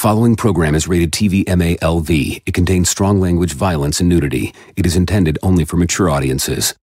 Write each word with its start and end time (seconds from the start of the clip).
following 0.00 0.34
program 0.34 0.74
is 0.74 0.88
rated 0.88 1.12
TV 1.12 1.44
MALV. 1.44 2.42
It 2.46 2.54
contains 2.54 2.88
strong 2.88 3.20
language, 3.20 3.52
violence, 3.52 4.00
and 4.00 4.08
nudity. 4.08 4.54
It 4.74 4.86
is 4.86 4.96
intended 4.96 5.36
only 5.42 5.66
for 5.66 5.76
mature 5.76 6.08
audiences. 6.08 6.74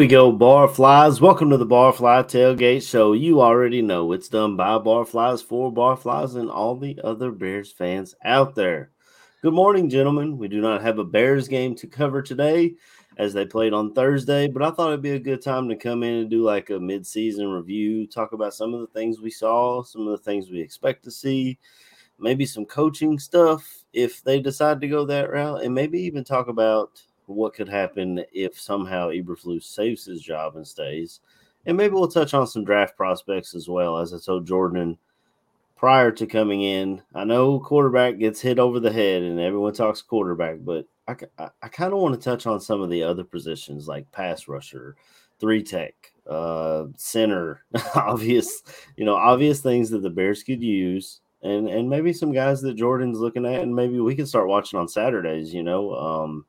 We 0.00 0.06
go, 0.06 0.32
Barflies. 0.32 1.20
Welcome 1.20 1.50
to 1.50 1.58
the 1.58 1.66
Barfly 1.66 2.24
Tailgate 2.24 2.88
Show. 2.88 3.12
You 3.12 3.42
already 3.42 3.82
know 3.82 4.12
it's 4.12 4.30
done 4.30 4.56
by 4.56 4.78
Barflies 4.78 5.44
for 5.44 5.70
Barflies 5.70 6.36
and 6.36 6.50
all 6.50 6.74
the 6.74 6.98
other 7.04 7.30
Bears 7.30 7.70
fans 7.70 8.14
out 8.24 8.54
there. 8.54 8.92
Good 9.42 9.52
morning, 9.52 9.90
gentlemen. 9.90 10.38
We 10.38 10.48
do 10.48 10.62
not 10.62 10.80
have 10.80 10.98
a 10.98 11.04
Bears 11.04 11.48
game 11.48 11.74
to 11.74 11.86
cover 11.86 12.22
today 12.22 12.76
as 13.18 13.34
they 13.34 13.44
played 13.44 13.74
on 13.74 13.92
Thursday, 13.92 14.48
but 14.48 14.62
I 14.62 14.70
thought 14.70 14.88
it'd 14.88 15.02
be 15.02 15.10
a 15.10 15.18
good 15.18 15.42
time 15.42 15.68
to 15.68 15.76
come 15.76 16.02
in 16.02 16.14
and 16.14 16.30
do 16.30 16.42
like 16.42 16.70
a 16.70 16.80
mid-season 16.80 17.48
review, 17.48 18.06
talk 18.06 18.32
about 18.32 18.54
some 18.54 18.72
of 18.72 18.80
the 18.80 18.98
things 18.98 19.20
we 19.20 19.30
saw, 19.30 19.82
some 19.82 20.08
of 20.08 20.12
the 20.12 20.24
things 20.24 20.48
we 20.48 20.62
expect 20.62 21.04
to 21.04 21.10
see, 21.10 21.58
maybe 22.18 22.46
some 22.46 22.64
coaching 22.64 23.18
stuff 23.18 23.84
if 23.92 24.24
they 24.24 24.40
decide 24.40 24.80
to 24.80 24.88
go 24.88 25.04
that 25.04 25.30
route, 25.30 25.62
and 25.62 25.74
maybe 25.74 26.00
even 26.00 26.24
talk 26.24 26.48
about 26.48 27.02
what 27.30 27.54
could 27.54 27.68
happen 27.68 28.24
if 28.32 28.58
somehow 28.58 29.10
Eberflus 29.10 29.64
saves 29.64 30.04
his 30.04 30.22
job 30.22 30.56
and 30.56 30.66
stays. 30.66 31.20
And 31.66 31.76
maybe 31.76 31.94
we'll 31.94 32.08
touch 32.08 32.34
on 32.34 32.46
some 32.46 32.64
draft 32.64 32.96
prospects 32.96 33.54
as 33.54 33.68
well. 33.68 33.98
As 33.98 34.14
I 34.14 34.18
told 34.18 34.46
Jordan 34.46 34.98
prior 35.76 36.10
to 36.12 36.26
coming 36.26 36.62
in, 36.62 37.02
I 37.14 37.24
know 37.24 37.60
quarterback 37.60 38.18
gets 38.18 38.40
hit 38.40 38.58
over 38.58 38.80
the 38.80 38.92
head 38.92 39.22
and 39.22 39.38
everyone 39.40 39.72
talks 39.72 40.02
quarterback, 40.02 40.58
but 40.60 40.86
I, 41.08 41.16
I, 41.38 41.48
I 41.62 41.68
kind 41.68 41.92
of 41.92 42.00
want 42.00 42.14
to 42.14 42.20
touch 42.20 42.46
on 42.46 42.60
some 42.60 42.80
of 42.80 42.90
the 42.90 43.02
other 43.02 43.24
positions 43.24 43.88
like 43.88 44.10
pass 44.12 44.48
rusher, 44.48 44.96
three 45.38 45.62
tech, 45.62 45.94
uh, 46.28 46.84
center, 46.96 47.64
obvious, 47.94 48.62
you 48.96 49.04
know, 49.04 49.16
obvious 49.16 49.60
things 49.60 49.90
that 49.90 50.02
the 50.02 50.10
Bears 50.10 50.42
could 50.42 50.62
use. 50.62 51.20
And, 51.42 51.68
and 51.68 51.88
maybe 51.88 52.12
some 52.12 52.32
guys 52.32 52.60
that 52.60 52.74
Jordan's 52.74 53.18
looking 53.18 53.46
at, 53.46 53.62
and 53.62 53.74
maybe 53.74 53.98
we 54.00 54.14
can 54.14 54.26
start 54.26 54.48
watching 54.48 54.78
on 54.78 54.88
Saturdays. 54.88 55.54
You 55.54 55.62
know, 55.62 55.94
um, 55.94 56.44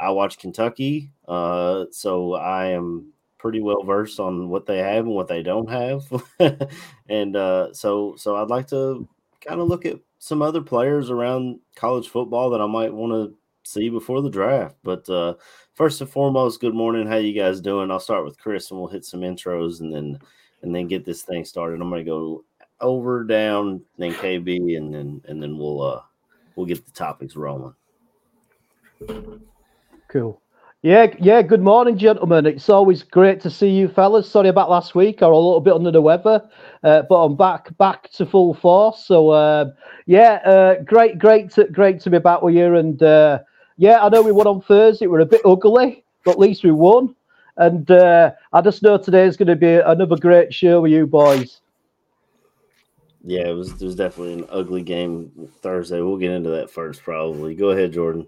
I 0.00 0.10
watch 0.10 0.38
Kentucky, 0.38 1.12
uh, 1.28 1.84
so 1.90 2.34
I 2.34 2.68
am 2.68 3.12
pretty 3.38 3.60
well 3.60 3.82
versed 3.82 4.18
on 4.18 4.48
what 4.48 4.66
they 4.66 4.78
have 4.78 5.04
and 5.04 5.14
what 5.14 5.28
they 5.28 5.42
don't 5.42 5.68
have, 5.68 6.02
and 7.08 7.36
uh, 7.36 7.72
so 7.74 8.14
so 8.16 8.36
I'd 8.36 8.48
like 8.48 8.66
to 8.68 9.06
kind 9.46 9.60
of 9.60 9.68
look 9.68 9.84
at 9.84 10.00
some 10.18 10.40
other 10.42 10.62
players 10.62 11.10
around 11.10 11.60
college 11.76 12.08
football 12.08 12.50
that 12.50 12.60
I 12.60 12.66
might 12.66 12.92
want 12.92 13.12
to 13.12 13.36
see 13.70 13.88
before 13.88 14.22
the 14.22 14.30
draft. 14.30 14.76
But 14.82 15.08
uh, 15.08 15.34
first 15.74 16.00
and 16.00 16.10
foremost, 16.10 16.60
good 16.60 16.74
morning. 16.74 17.06
How 17.06 17.16
you 17.16 17.38
guys 17.38 17.60
doing? 17.60 17.90
I'll 17.90 18.00
start 18.00 18.24
with 18.24 18.38
Chris, 18.38 18.70
and 18.70 18.80
we'll 18.80 18.88
hit 18.88 19.04
some 19.04 19.20
intros, 19.20 19.80
and 19.80 19.92
then 19.92 20.18
and 20.62 20.74
then 20.74 20.88
get 20.88 21.04
this 21.04 21.22
thing 21.22 21.44
started. 21.44 21.80
I'm 21.80 21.90
to 21.92 22.04
go 22.04 22.44
over, 22.80 23.24
down, 23.24 23.82
then 23.98 24.12
KB, 24.12 24.76
and 24.76 24.94
then 24.94 25.20
and 25.26 25.42
then 25.42 25.58
we'll 25.58 25.82
uh 25.82 26.00
we'll 26.56 26.66
get 26.66 26.84
the 26.84 26.92
topics 26.92 27.36
rolling. 27.36 27.74
Cool. 30.10 30.42
Yeah, 30.82 31.14
yeah. 31.20 31.40
Good 31.40 31.62
morning, 31.62 31.96
gentlemen. 31.96 32.44
It's 32.44 32.68
always 32.68 33.04
great 33.04 33.40
to 33.42 33.50
see 33.50 33.68
you, 33.68 33.86
fellas. 33.86 34.28
Sorry 34.28 34.48
about 34.48 34.68
last 34.68 34.96
week. 34.96 35.22
I'm 35.22 35.30
a 35.30 35.36
little 35.36 35.60
bit 35.60 35.74
under 35.74 35.92
the 35.92 36.00
weather, 36.00 36.42
uh, 36.82 37.02
but 37.08 37.14
I'm 37.14 37.36
back, 37.36 37.76
back 37.78 38.10
to 38.12 38.26
full 38.26 38.54
force. 38.54 39.06
So, 39.06 39.28
uh, 39.28 39.70
yeah, 40.06 40.40
uh, 40.44 40.82
great, 40.82 41.18
great, 41.18 41.50
to, 41.52 41.64
great 41.66 42.00
to 42.00 42.10
be 42.10 42.18
back 42.18 42.42
with 42.42 42.56
you. 42.56 42.74
And 42.74 43.00
uh, 43.00 43.38
yeah, 43.76 44.04
I 44.04 44.08
know 44.08 44.22
we 44.22 44.32
won 44.32 44.48
on 44.48 44.62
Thursday. 44.62 45.06
We're 45.06 45.20
a 45.20 45.26
bit 45.26 45.42
ugly, 45.44 46.02
but 46.24 46.32
at 46.32 46.38
least 46.40 46.64
we 46.64 46.72
won. 46.72 47.14
And 47.56 47.88
uh, 47.88 48.32
I 48.52 48.60
just 48.62 48.82
know 48.82 48.98
today 48.98 49.26
is 49.26 49.36
going 49.36 49.46
to 49.48 49.56
be 49.56 49.74
another 49.74 50.16
great 50.16 50.52
show 50.52 50.80
with 50.80 50.90
you 50.90 51.06
boys. 51.06 51.60
Yeah, 53.22 53.46
it 53.46 53.52
was. 53.52 53.70
It 53.70 53.82
was 53.82 53.94
definitely 53.94 54.32
an 54.32 54.46
ugly 54.50 54.82
game 54.82 55.30
Thursday. 55.60 56.00
We'll 56.00 56.16
get 56.16 56.32
into 56.32 56.50
that 56.50 56.70
first, 56.70 57.02
probably. 57.04 57.54
Go 57.54 57.68
ahead, 57.68 57.92
Jordan. 57.92 58.26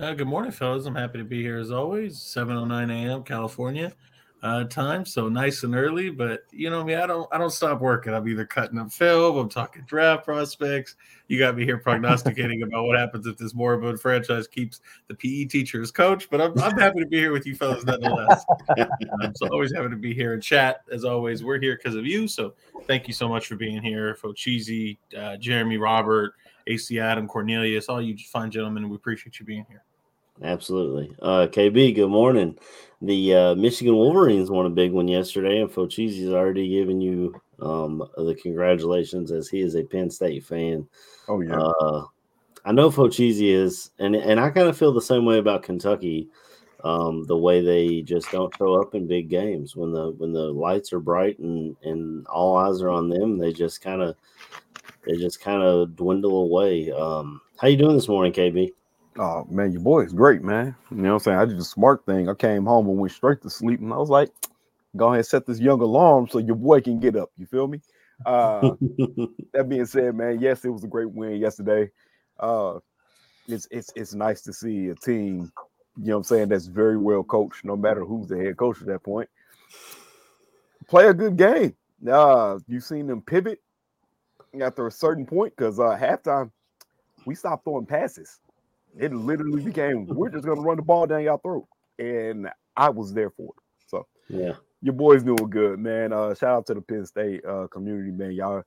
Uh, 0.00 0.14
good 0.14 0.26
morning, 0.26 0.50
fellas. 0.50 0.86
I'm 0.86 0.94
happy 0.94 1.18
to 1.18 1.24
be 1.24 1.42
here 1.42 1.58
as 1.58 1.70
always. 1.70 2.16
7:09 2.16 2.90
a.m. 2.90 3.22
California 3.22 3.92
uh, 4.42 4.64
time, 4.64 5.04
so 5.04 5.28
nice 5.28 5.62
and 5.62 5.74
early. 5.74 6.08
But 6.08 6.44
you 6.50 6.70
know 6.70 6.82
me, 6.82 6.94
I 6.94 7.06
don't 7.06 7.28
I 7.30 7.36
don't 7.36 7.50
stop 7.50 7.82
working. 7.82 8.14
I'm 8.14 8.26
either 8.26 8.46
cutting 8.46 8.78
up 8.78 8.90
film, 8.90 9.36
I'm 9.36 9.50
talking 9.50 9.82
draft 9.82 10.24
prospects. 10.24 10.96
You 11.28 11.38
got 11.38 11.54
me 11.54 11.66
here 11.66 11.76
prognosticating 11.76 12.62
about 12.66 12.84
what 12.84 12.98
happens 12.98 13.26
if 13.26 13.36
this 13.36 13.52
moribund 13.52 14.00
franchise 14.00 14.46
keeps 14.46 14.80
the 15.08 15.14
PE 15.14 15.44
teacher 15.44 15.82
as 15.82 15.90
coach. 15.90 16.30
But 16.30 16.40
I'm, 16.40 16.58
I'm 16.60 16.78
happy 16.78 17.00
to 17.00 17.06
be 17.06 17.18
here 17.18 17.32
with 17.32 17.44
you 17.44 17.54
fellas 17.54 17.84
nonetheless. 17.84 18.46
so 19.36 19.48
always 19.52 19.70
happy 19.74 19.90
to 19.90 19.96
be 19.96 20.14
here 20.14 20.32
and 20.32 20.42
chat. 20.42 20.80
As 20.90 21.04
always, 21.04 21.44
we're 21.44 21.60
here 21.60 21.76
because 21.76 21.94
of 21.94 22.06
you. 22.06 22.26
So 22.26 22.54
thank 22.86 23.06
you 23.06 23.12
so 23.12 23.28
much 23.28 23.48
for 23.48 23.56
being 23.56 23.82
here, 23.82 24.16
Focheesy, 24.18 24.96
uh, 25.14 25.36
Jeremy, 25.36 25.76
Robert. 25.76 26.32
AC 26.66 27.00
Adam, 27.00 27.26
Cornelius, 27.26 27.88
all 27.88 28.00
you 28.00 28.16
fine 28.16 28.50
gentlemen. 28.50 28.88
We 28.90 28.94
appreciate 28.94 29.40
you 29.40 29.46
being 29.46 29.64
here. 29.68 29.82
Absolutely. 30.42 31.14
Uh, 31.20 31.46
KB, 31.50 31.94
good 31.94 32.08
morning. 32.08 32.58
The 33.02 33.34
uh, 33.34 33.54
Michigan 33.54 33.96
Wolverines 33.96 34.50
won 34.50 34.66
a 34.66 34.70
big 34.70 34.92
one 34.92 35.08
yesterday, 35.08 35.60
and 35.60 35.70
Focheesy's 35.70 36.32
already 36.32 36.68
given 36.68 37.00
you 37.00 37.40
um, 37.60 38.02
the 38.16 38.34
congratulations 38.34 39.32
as 39.32 39.48
he 39.48 39.60
is 39.60 39.74
a 39.74 39.84
Penn 39.84 40.10
State 40.10 40.44
fan. 40.44 40.86
Oh, 41.28 41.40
yeah. 41.40 41.56
Uh, 41.56 42.04
I 42.64 42.72
know 42.72 42.90
Focheesy 42.90 43.52
is, 43.52 43.90
and, 43.98 44.14
and 44.14 44.38
I 44.38 44.50
kind 44.50 44.68
of 44.68 44.76
feel 44.76 44.92
the 44.92 45.00
same 45.00 45.24
way 45.24 45.38
about 45.38 45.62
Kentucky. 45.62 46.28
Um, 46.82 47.24
the 47.24 47.36
way 47.36 47.62
they 47.62 48.00
just 48.00 48.30
don't 48.30 48.54
show 48.56 48.80
up 48.80 48.94
in 48.94 49.06
big 49.06 49.28
games 49.28 49.76
when 49.76 49.92
the 49.92 50.12
when 50.12 50.32
the 50.32 50.50
lights 50.50 50.94
are 50.94 51.00
bright 51.00 51.38
and 51.38 51.76
and 51.82 52.26
all 52.26 52.56
eyes 52.56 52.80
are 52.80 52.88
on 52.88 53.10
them, 53.10 53.36
they 53.36 53.52
just 53.52 53.82
kind 53.82 54.00
of 54.00 54.16
they 55.06 55.16
just 55.16 55.42
kind 55.42 55.62
of 55.62 55.94
dwindle 55.94 56.42
away. 56.42 56.90
Um, 56.90 57.42
how 57.58 57.68
you 57.68 57.76
doing 57.76 57.96
this 57.96 58.08
morning, 58.08 58.32
KB? 58.32 58.72
Oh 59.22 59.46
man, 59.50 59.70
your 59.70 59.82
boy 59.82 60.00
is 60.00 60.14
great, 60.14 60.42
man. 60.42 60.74
You 60.90 60.96
know 60.96 61.08
what 61.10 61.14
I'm 61.16 61.20
saying? 61.20 61.38
I 61.38 61.44
did 61.44 61.58
a 61.58 61.62
smart 61.62 62.06
thing. 62.06 62.30
I 62.30 62.32
came 62.32 62.64
home 62.64 62.88
and 62.88 62.96
went 62.96 63.12
straight 63.12 63.42
to 63.42 63.50
sleep, 63.50 63.80
and 63.80 63.92
I 63.92 63.98
was 63.98 64.08
like, 64.08 64.30
go 64.96 65.08
ahead 65.08 65.18
and 65.18 65.26
set 65.26 65.44
this 65.44 65.60
young 65.60 65.82
alarm 65.82 66.26
so 66.26 66.38
your 66.38 66.56
boy 66.56 66.80
can 66.80 66.98
get 66.98 67.16
up. 67.16 67.30
You 67.36 67.44
feel 67.44 67.68
me? 67.68 67.82
Uh, 68.24 68.70
that 69.52 69.68
being 69.68 69.84
said, 69.84 70.14
man, 70.14 70.40
yes, 70.40 70.64
it 70.64 70.70
was 70.70 70.84
a 70.84 70.88
great 70.88 71.10
win 71.10 71.36
yesterday. 71.36 71.90
Uh, 72.38 72.78
it's 73.46 73.68
it's 73.70 73.92
it's 73.94 74.14
nice 74.14 74.40
to 74.40 74.54
see 74.54 74.88
a 74.88 74.94
team, 74.94 75.52
you 75.98 76.06
know 76.06 76.14
what 76.14 76.16
I'm 76.16 76.24
saying, 76.24 76.48
that's 76.48 76.64
very 76.64 76.96
well 76.96 77.22
coached, 77.22 77.62
no 77.62 77.76
matter 77.76 78.06
who's 78.06 78.28
the 78.28 78.38
head 78.38 78.56
coach 78.56 78.80
at 78.80 78.86
that 78.86 79.02
point. 79.02 79.28
Play 80.88 81.08
a 81.08 81.14
good 81.14 81.36
game. 81.36 81.76
Uh, 82.10 82.58
you've 82.66 82.84
seen 82.84 83.06
them 83.06 83.20
pivot 83.20 83.60
after 84.62 84.86
a 84.86 84.90
certain 84.90 85.26
point 85.26 85.54
because 85.54 85.78
uh 85.78 85.94
halftime 86.00 86.50
we 87.26 87.34
stopped 87.34 87.64
throwing 87.64 87.84
passes. 87.84 88.40
It 88.98 89.12
literally 89.12 89.62
became 89.62 90.06
we're 90.06 90.30
just 90.30 90.44
gonna 90.44 90.60
run 90.60 90.76
the 90.76 90.82
ball 90.82 91.06
down 91.06 91.22
y'all 91.22 91.38
throat. 91.38 91.66
and 91.98 92.48
I 92.76 92.88
was 92.90 93.12
there 93.12 93.30
for 93.30 93.46
it. 93.56 93.62
So 93.86 94.06
yeah, 94.28 94.54
your 94.82 94.94
boys 94.94 95.22
doing 95.22 95.50
good, 95.50 95.78
man. 95.78 96.12
Uh, 96.12 96.34
shout 96.34 96.56
out 96.56 96.66
to 96.66 96.74
the 96.74 96.80
Penn 96.80 97.06
State 97.06 97.44
uh, 97.44 97.66
community, 97.68 98.10
man. 98.10 98.32
Y'all, 98.32 98.62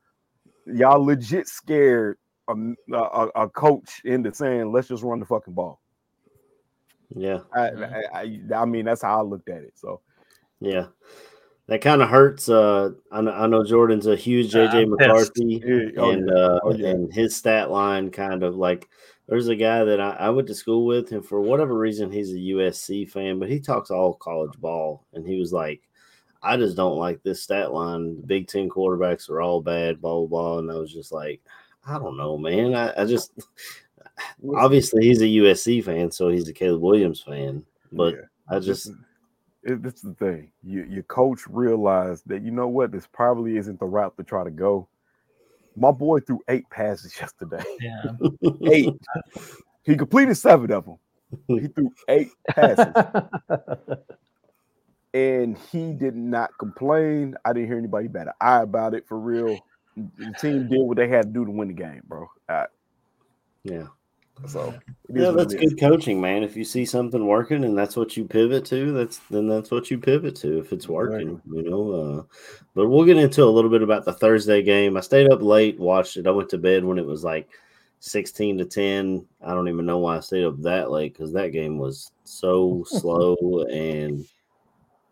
y'all 0.66 1.04
legit 1.04 1.48
scared 1.48 2.18
a, 2.48 2.54
a, 2.94 3.28
a 3.36 3.50
coach 3.50 4.02
into 4.06 4.34
saying, 4.34 4.72
"Let's 4.72 4.88
just 4.88 5.04
run 5.04 5.20
the 5.20 5.25
fucking 5.25 5.54
ball." 5.54 5.80
Yeah, 7.16 7.40
I, 7.54 7.62
I, 7.70 8.04
I, 8.14 8.40
I 8.56 8.66
mean 8.66 8.86
that's 8.86 9.02
how 9.04 9.20
I 9.20 9.22
looked 9.24 9.50
at 9.50 9.62
it. 9.62 9.74
So 9.75 10.02
yeah, 10.60 10.88
that 11.68 11.81
kind 11.81 12.02
of 12.02 12.10
hurts. 12.10 12.50
Uh, 12.50 12.92
I 13.12 13.22
know, 13.22 13.31
I 13.31 13.48
know 13.48 13.64
Jordan's 13.64 14.08
a 14.08 14.16
huge 14.16 14.52
JJ 14.52 14.88
McCarthy, 14.90 15.62
Yeah, 15.66 16.02
oh, 16.02 16.10
and 16.12 16.28
yeah. 16.30 16.34
uh, 16.36 16.60
Oh, 16.64 16.74
yeah. 16.74 16.90
and 16.90 17.14
his 17.14 17.36
stat 17.36 17.70
line 17.70 18.10
kind 18.10 18.44
of 18.44 18.56
like 18.56 18.90
there's 19.28 19.48
a 19.48 19.56
guy 19.56 19.84
that 19.84 20.00
I, 20.00 20.12
I 20.12 20.30
went 20.30 20.48
to 20.50 20.56
school 20.56 20.86
with, 20.86 21.12
and 21.12 21.25
for 21.25 21.42
whatever 21.42 21.78
reason 21.78 22.12
he's 22.12 22.34
a 22.34 22.38
USC 22.38 23.10
fan, 23.10 23.40
but 23.40 23.50
he 23.50 23.60
talks 23.60 23.90
all 23.92 24.14
college 24.16 24.58
ball, 24.60 25.06
and 25.14 25.25
he 25.25 25.40
was 25.40 25.54
like, 25.54 25.81
I 26.42 26.58
just 26.58 26.75
don't 26.75 26.98
like 26.98 27.24
this 27.24 27.42
stat 27.42 27.74
line. 27.74 28.18
The 28.18 28.28
Big 28.28 28.48
Ten 28.48 28.70
quarterbacks 28.70 29.30
are 29.30 29.42
all 29.42 29.62
bad, 29.62 30.02
blah 30.02 30.20
blah 30.20 30.28
blah, 30.28 30.60
and 30.60 30.72
I 30.72 30.75
was 30.75 30.92
just 30.92 31.12
like, 31.12 31.42
I 31.88 31.98
don't 31.98 32.18
know, 32.18 32.38
man. 32.38 32.75
I, 32.75 33.02
I 33.02 33.06
just 33.06 33.31
obviously 34.56 35.06
he's 35.06 35.22
a 35.22 35.25
USC 35.25 35.84
fan, 35.84 36.12
so 36.12 36.30
he's 36.30 36.48
a 36.50 36.54
Caleb 36.54 36.81
Williams 36.81 37.22
fan, 37.22 37.66
but 37.92 38.16
Yeah. 38.16 38.22
I 38.50 38.60
just 38.60 38.92
it, 39.64 39.81
that's 39.81 40.02
the 40.02 40.14
thing. 40.16 40.52
You, 40.64 40.84
your 40.84 41.04
coach 41.04 41.48
realized 41.48 42.28
that 42.28 42.42
you 42.44 42.52
know 42.52 42.68
what, 42.68 42.92
this 42.92 43.08
probably 43.08 43.58
isn't 43.58 43.80
the 43.80 43.86
route 43.86 44.18
to 44.18 44.24
try 44.24 44.44
to 44.44 44.52
go. 44.52 44.88
My 45.75 45.92
boy 45.92 46.20
threw 46.22 46.40
eight 46.50 46.70
passes 46.70 47.16
yesterday. 47.22 47.64
Yeah. 47.80 48.12
Eight. 48.72 48.94
he 49.84 49.96
completed 49.96 50.36
seven 50.36 50.72
of 50.72 50.86
them. 50.86 50.98
He 51.48 51.68
threw 51.68 51.92
eight 52.10 52.30
passes, 52.50 52.94
and 55.14 55.58
he 55.72 55.94
did 55.94 56.16
not 56.16 56.52
complain. 56.60 57.36
I 57.46 57.54
didn't 57.54 57.68
hear 57.70 57.78
anybody 57.78 58.08
bat 58.08 58.28
an 58.28 58.34
eye 58.42 58.62
about 58.62 58.94
it 58.94 59.08
for 59.08 59.20
real. 59.20 59.60
The 59.98 60.34
team 60.40 60.68
did 60.70 60.80
what 60.81 60.98
they 60.98 61.08
had 61.08 61.24
to 61.24 61.30
do 61.31 61.46
to 61.46 61.52
win 61.52 61.70
the 61.70 61.74
game, 61.74 62.02
bro. 62.08 62.28
Yeah. 63.64 63.88
So 64.48 64.74
Yeah, 65.10 65.32
that's 65.32 65.54
good 65.54 65.80
coaching, 65.80 66.20
man. 66.20 66.44
If 66.44 66.56
you 66.56 66.64
see 66.64 66.86
something 66.86 67.26
working 67.26 67.64
and 67.64 67.78
that's 67.78 67.96
what 67.96 68.18
you 68.18 68.26
pivot 68.26 68.66
to, 68.66 68.92
that's 68.92 69.20
then 69.30 69.48
that's 69.48 69.72
what 69.72 69.90
you 69.92 69.98
pivot 69.98 70.36
to 70.38 70.60
if 70.60 70.74
it's 70.74 70.88
working, 70.88 71.42
you 71.52 71.64
know. 71.64 71.92
Uh, 71.92 72.24
but 72.74 72.90
we'll 72.90 73.06
get 73.06 73.18
into 73.18 73.44
a 73.44 73.46
little 73.46 73.70
bit 73.70 73.84
about 73.84 74.06
the 74.06 74.14
Thursday 74.14 74.62
game. 74.62 74.98
I 74.98 75.02
stayed 75.02 75.32
up 75.32 75.42
late, 75.42 75.80
watched 75.80 76.18
it. 76.18 76.28
I 76.28 76.32
went 76.32 76.50
to 76.50 76.58
bed 76.58 76.84
when 76.84 76.98
it 76.98 77.06
was 77.06 77.24
like 77.24 77.50
16 78.00 78.58
to 78.58 78.66
10. 78.66 79.26
I 79.46 79.54
don't 79.54 79.70
even 79.70 79.86
know 79.86 80.00
why 80.00 80.18
I 80.18 80.20
stayed 80.20 80.46
up 80.46 80.62
that 80.62 80.92
late 80.92 81.14
because 81.14 81.32
that 81.34 81.54
game 81.54 81.78
was 81.78 82.12
so 82.24 82.84
slow 82.88 83.36
and 83.72 84.26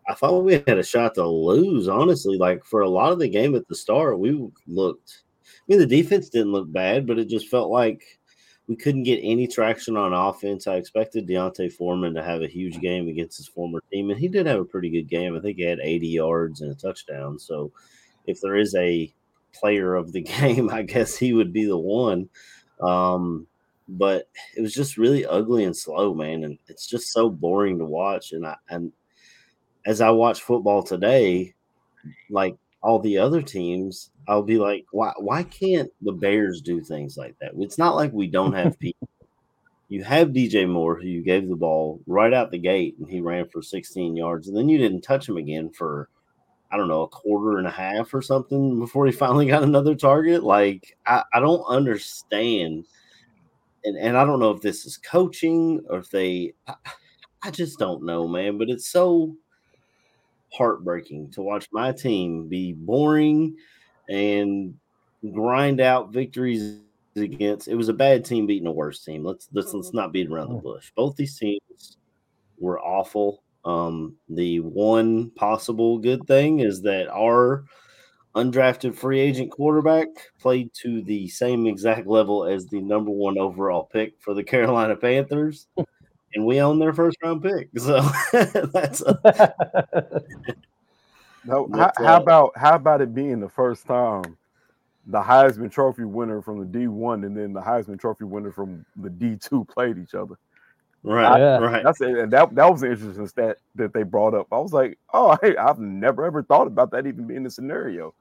I 0.08 0.14
thought 0.14 0.44
we 0.44 0.54
had 0.54 0.78
a 0.78 0.82
shot 0.82 1.14
to 1.14 1.26
lose, 1.26 1.88
honestly. 1.88 2.36
Like 2.36 2.64
for 2.64 2.80
a 2.80 2.88
lot 2.88 3.12
of 3.12 3.18
the 3.18 3.28
game 3.28 3.54
at 3.54 3.66
the 3.68 3.74
start, 3.74 4.18
we 4.18 4.48
looked 4.66 5.22
I 5.44 5.64
mean 5.68 5.78
the 5.78 5.86
defense 5.86 6.28
didn't 6.28 6.52
look 6.52 6.70
bad, 6.72 7.06
but 7.06 7.18
it 7.18 7.28
just 7.28 7.48
felt 7.48 7.70
like 7.70 8.02
we 8.68 8.76
couldn't 8.76 9.02
get 9.02 9.20
any 9.22 9.46
traction 9.46 9.96
on 9.96 10.12
offense. 10.12 10.66
I 10.66 10.76
expected 10.76 11.26
D'Onta 11.26 11.72
Foreman 11.72 12.14
to 12.14 12.22
have 12.22 12.42
a 12.42 12.48
huge 12.48 12.80
game 12.80 13.08
against 13.08 13.36
his 13.36 13.48
former 13.48 13.82
team, 13.92 14.10
and 14.10 14.18
he 14.18 14.28
did 14.28 14.46
have 14.46 14.60
a 14.60 14.64
pretty 14.64 14.88
good 14.88 15.08
game. 15.08 15.36
I 15.36 15.40
think 15.40 15.58
he 15.58 15.64
had 15.64 15.80
80 15.80 16.08
yards 16.08 16.60
and 16.60 16.70
a 16.70 16.74
touchdown. 16.74 17.38
So, 17.38 17.72
if 18.26 18.40
there 18.40 18.56
is 18.56 18.74
a 18.76 19.12
player 19.52 19.94
of 19.94 20.12
the 20.12 20.22
game, 20.40 20.70
I 20.70 20.82
guess 20.82 21.16
he 21.16 21.32
would 21.32 21.52
be 21.52 21.64
the 21.64 21.78
one. 21.78 22.28
Um, 22.80 23.46
but 23.88 24.28
it 24.56 24.60
was 24.60 24.74
just 24.74 24.96
really 24.96 25.26
ugly 25.26 25.64
and 25.64 25.76
slow, 25.76 26.14
man, 26.14 26.44
and 26.44 26.58
it's 26.68 26.86
just 26.86 27.12
so 27.12 27.28
boring 27.28 27.78
to 27.78 27.84
watch. 27.84 28.32
And 28.32 28.46
I 28.46 28.56
and 28.70 28.92
as 29.84 30.00
I 30.00 30.10
watch 30.10 30.42
football 30.42 30.82
today, 30.82 31.54
like 32.30 32.56
all 32.82 33.00
the 33.00 33.18
other 33.18 33.42
teams, 33.42 34.10
I'll 34.28 34.42
be 34.42 34.58
like, 34.58 34.86
why 34.92 35.12
why 35.18 35.42
can't 35.42 35.90
the 36.00 36.12
Bears 36.12 36.60
do 36.60 36.80
things 36.80 37.16
like 37.16 37.36
that? 37.40 37.52
It's 37.58 37.78
not 37.78 37.96
like 37.96 38.12
we 38.12 38.26
don't 38.26 38.52
have 38.52 38.78
people. 38.80 39.08
You 39.88 40.02
have 40.04 40.28
DJ 40.28 40.68
Moore, 40.68 40.98
who 40.98 41.06
you 41.06 41.22
gave 41.22 41.48
the 41.48 41.56
ball 41.56 42.00
right 42.06 42.32
out 42.32 42.50
the 42.50 42.58
gate, 42.58 42.96
and 42.98 43.08
he 43.08 43.20
ran 43.20 43.48
for 43.48 43.60
16 43.62 44.16
yards, 44.16 44.48
and 44.48 44.56
then 44.56 44.68
you 44.68 44.78
didn't 44.78 45.02
touch 45.02 45.28
him 45.28 45.36
again 45.36 45.70
for 45.70 46.08
I 46.70 46.78
don't 46.78 46.88
know 46.88 47.02
a 47.02 47.08
quarter 47.08 47.58
and 47.58 47.66
a 47.66 47.70
half 47.70 48.14
or 48.14 48.22
something 48.22 48.78
before 48.78 49.04
he 49.04 49.12
finally 49.12 49.46
got 49.48 49.62
another 49.62 49.94
target. 49.94 50.42
Like 50.42 50.96
I, 51.06 51.24
I 51.34 51.40
don't 51.40 51.64
understand, 51.64 52.86
and 53.84 53.98
and 53.98 54.16
I 54.16 54.24
don't 54.24 54.40
know 54.40 54.52
if 54.52 54.62
this 54.62 54.86
is 54.86 54.96
coaching 54.96 55.84
or 55.90 55.98
if 55.98 56.10
they. 56.10 56.54
I, 56.66 56.74
I 57.44 57.50
just 57.50 57.78
don't 57.78 58.04
know, 58.04 58.28
man. 58.28 58.56
But 58.56 58.70
it's 58.70 58.88
so 58.88 59.34
heartbreaking 60.52 61.30
to 61.32 61.42
watch 61.42 61.66
my 61.72 61.92
team 61.92 62.48
be 62.48 62.72
boring 62.72 63.56
and 64.12 64.74
grind 65.32 65.80
out 65.80 66.12
victories 66.12 66.78
against 67.16 67.68
it 67.68 67.74
was 67.74 67.88
a 67.88 67.94
bad 67.94 68.24
team 68.24 68.46
beating 68.46 68.66
a 68.66 68.72
worse 68.72 69.04
team. 69.04 69.24
Let's 69.24 69.48
let's 69.52 69.72
let's 69.72 69.92
not 69.92 70.12
beat 70.12 70.30
around 70.30 70.50
the 70.50 70.60
bush. 70.60 70.92
Both 70.94 71.16
these 71.16 71.38
teams 71.38 71.96
were 72.58 72.80
awful. 72.80 73.42
Um 73.64 74.16
the 74.28 74.60
one 74.60 75.30
possible 75.30 75.98
good 75.98 76.26
thing 76.26 76.60
is 76.60 76.82
that 76.82 77.08
our 77.08 77.64
undrafted 78.34 78.94
free 78.94 79.20
agent 79.20 79.50
quarterback 79.50 80.08
played 80.40 80.70
to 80.72 81.02
the 81.02 81.28
same 81.28 81.66
exact 81.66 82.06
level 82.06 82.44
as 82.44 82.66
the 82.66 82.80
number 82.80 83.10
one 83.10 83.38
overall 83.38 83.88
pick 83.92 84.14
for 84.20 84.34
the 84.34 84.44
Carolina 84.52 84.96
Panthers. 84.96 85.66
And 86.34 86.46
we 86.46 86.60
own 86.62 86.78
their 86.78 86.94
first 86.94 87.18
round 87.22 87.42
pick. 87.42 87.68
So 87.78 88.00
that's 88.72 89.02
a, 89.02 90.22
No, 91.44 91.68
how, 91.74 91.92
how 91.98 92.16
uh, 92.16 92.20
about 92.20 92.52
how 92.56 92.74
about 92.74 93.00
it 93.00 93.14
being 93.14 93.40
the 93.40 93.48
first 93.48 93.86
time 93.86 94.36
the 95.06 95.20
Heisman 95.20 95.70
Trophy 95.70 96.04
winner 96.04 96.40
from 96.40 96.60
the 96.60 96.64
D 96.66 96.86
one 96.86 97.24
and 97.24 97.36
then 97.36 97.52
the 97.52 97.60
Heisman 97.60 97.98
Trophy 97.98 98.24
winner 98.24 98.52
from 98.52 98.84
the 98.96 99.10
D 99.10 99.36
two 99.36 99.64
played 99.64 99.98
each 99.98 100.14
other? 100.14 100.36
right, 101.02 101.38
Yeah. 101.38 101.58
right. 101.58 101.82
That's 101.82 102.00
it, 102.00 102.16
and 102.16 102.32
that 102.32 102.54
that 102.54 102.70
was 102.70 102.82
an 102.82 102.92
interesting 102.92 103.26
stat 103.26 103.58
that 103.74 103.92
they 103.92 104.04
brought 104.04 104.34
up. 104.34 104.46
I 104.52 104.58
was 104.58 104.72
like, 104.72 104.98
oh, 105.12 105.36
hey, 105.42 105.56
I've 105.56 105.78
never 105.80 106.24
ever 106.24 106.42
thought 106.42 106.66
about 106.66 106.90
that 106.92 107.06
even 107.06 107.26
being 107.26 107.46
a 107.46 107.50
scenario. 107.50 108.14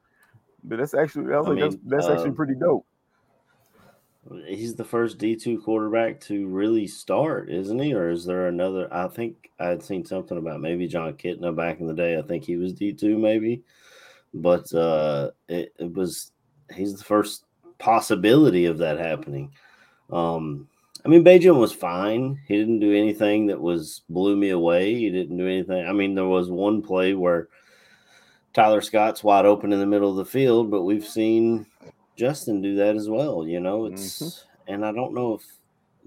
But 0.64 0.78
that's 0.78 0.94
actually, 0.94 1.34
I 1.34 1.40
was 1.40 1.48
I 1.48 1.52
like, 1.52 1.60
that's, 1.60 1.76
mean, 1.76 1.82
that's 1.86 2.08
actually 2.08 2.30
um, 2.30 2.36
pretty 2.36 2.56
dope. 2.56 2.86
He's 4.46 4.76
the 4.76 4.86
first 4.86 5.18
D2 5.18 5.64
quarterback 5.64 6.20
to 6.22 6.48
really 6.48 6.86
start, 6.86 7.50
isn't 7.50 7.80
he? 7.80 7.94
Or 7.94 8.10
is 8.10 8.24
there 8.26 8.48
another? 8.48 8.88
I 8.94 9.08
think 9.08 9.50
I 9.60 9.68
had 9.68 9.82
seen 9.82 10.06
something 10.06 10.38
about 10.38 10.62
maybe 10.62 10.88
Jon 10.88 11.14
Kitna 11.14 11.56
back 11.56 11.80
in 11.80 11.88
the 11.88 11.94
day. 11.94 12.18
I 12.18 12.22
think 12.22 12.44
he 12.44 12.56
was 12.56 12.74
D2 12.74 13.20
maybe. 13.20 13.64
But 14.34 14.72
uh 14.74 15.32
it, 15.48 15.74
it 15.80 15.94
was 15.94 16.32
he's 16.74 16.96
the 16.96 17.04
first 17.04 17.46
possibility 17.80 18.66
of 18.66 18.78
that 18.78 19.00
happening. 19.00 19.54
Um 20.12 20.68
I 21.04 21.10
mean 21.10 21.24
Bagent 21.24 21.60
was 21.60 21.74
fine. 21.74 22.40
He 22.48 22.58
didn't 22.58 22.80
do 22.80 22.94
anything 22.94 23.48
that 23.48 23.60
was 23.60 24.04
blew 24.08 24.36
me 24.36 24.52
away. 24.52 24.94
He 24.94 25.10
didn't 25.10 25.38
do 25.38 25.48
anything. 25.48 25.84
I 25.88 25.94
mean, 25.94 26.14
there 26.14 26.26
was 26.26 26.50
one 26.52 26.84
play 26.84 27.16
where 27.16 27.50
Tyler 28.54 28.82
Scott's 28.82 29.24
wide 29.24 29.46
open 29.48 29.74
in 29.74 29.80
the 29.80 29.88
middle 29.88 30.12
of 30.12 30.18
the 30.18 30.26
field, 30.26 30.70
but 30.70 30.84
we've 30.84 31.08
seen 31.08 31.66
Justin 32.16 32.62
do 32.62 32.76
that 32.76 32.96
as 32.96 33.10
well. 33.10 33.48
You 33.48 33.60
know, 33.60 33.86
it's 33.86 34.22
mm-hmm. 34.22 34.74
and 34.74 34.86
I 34.86 34.92
don't 34.92 35.14
know 35.14 35.36
if 35.36 35.44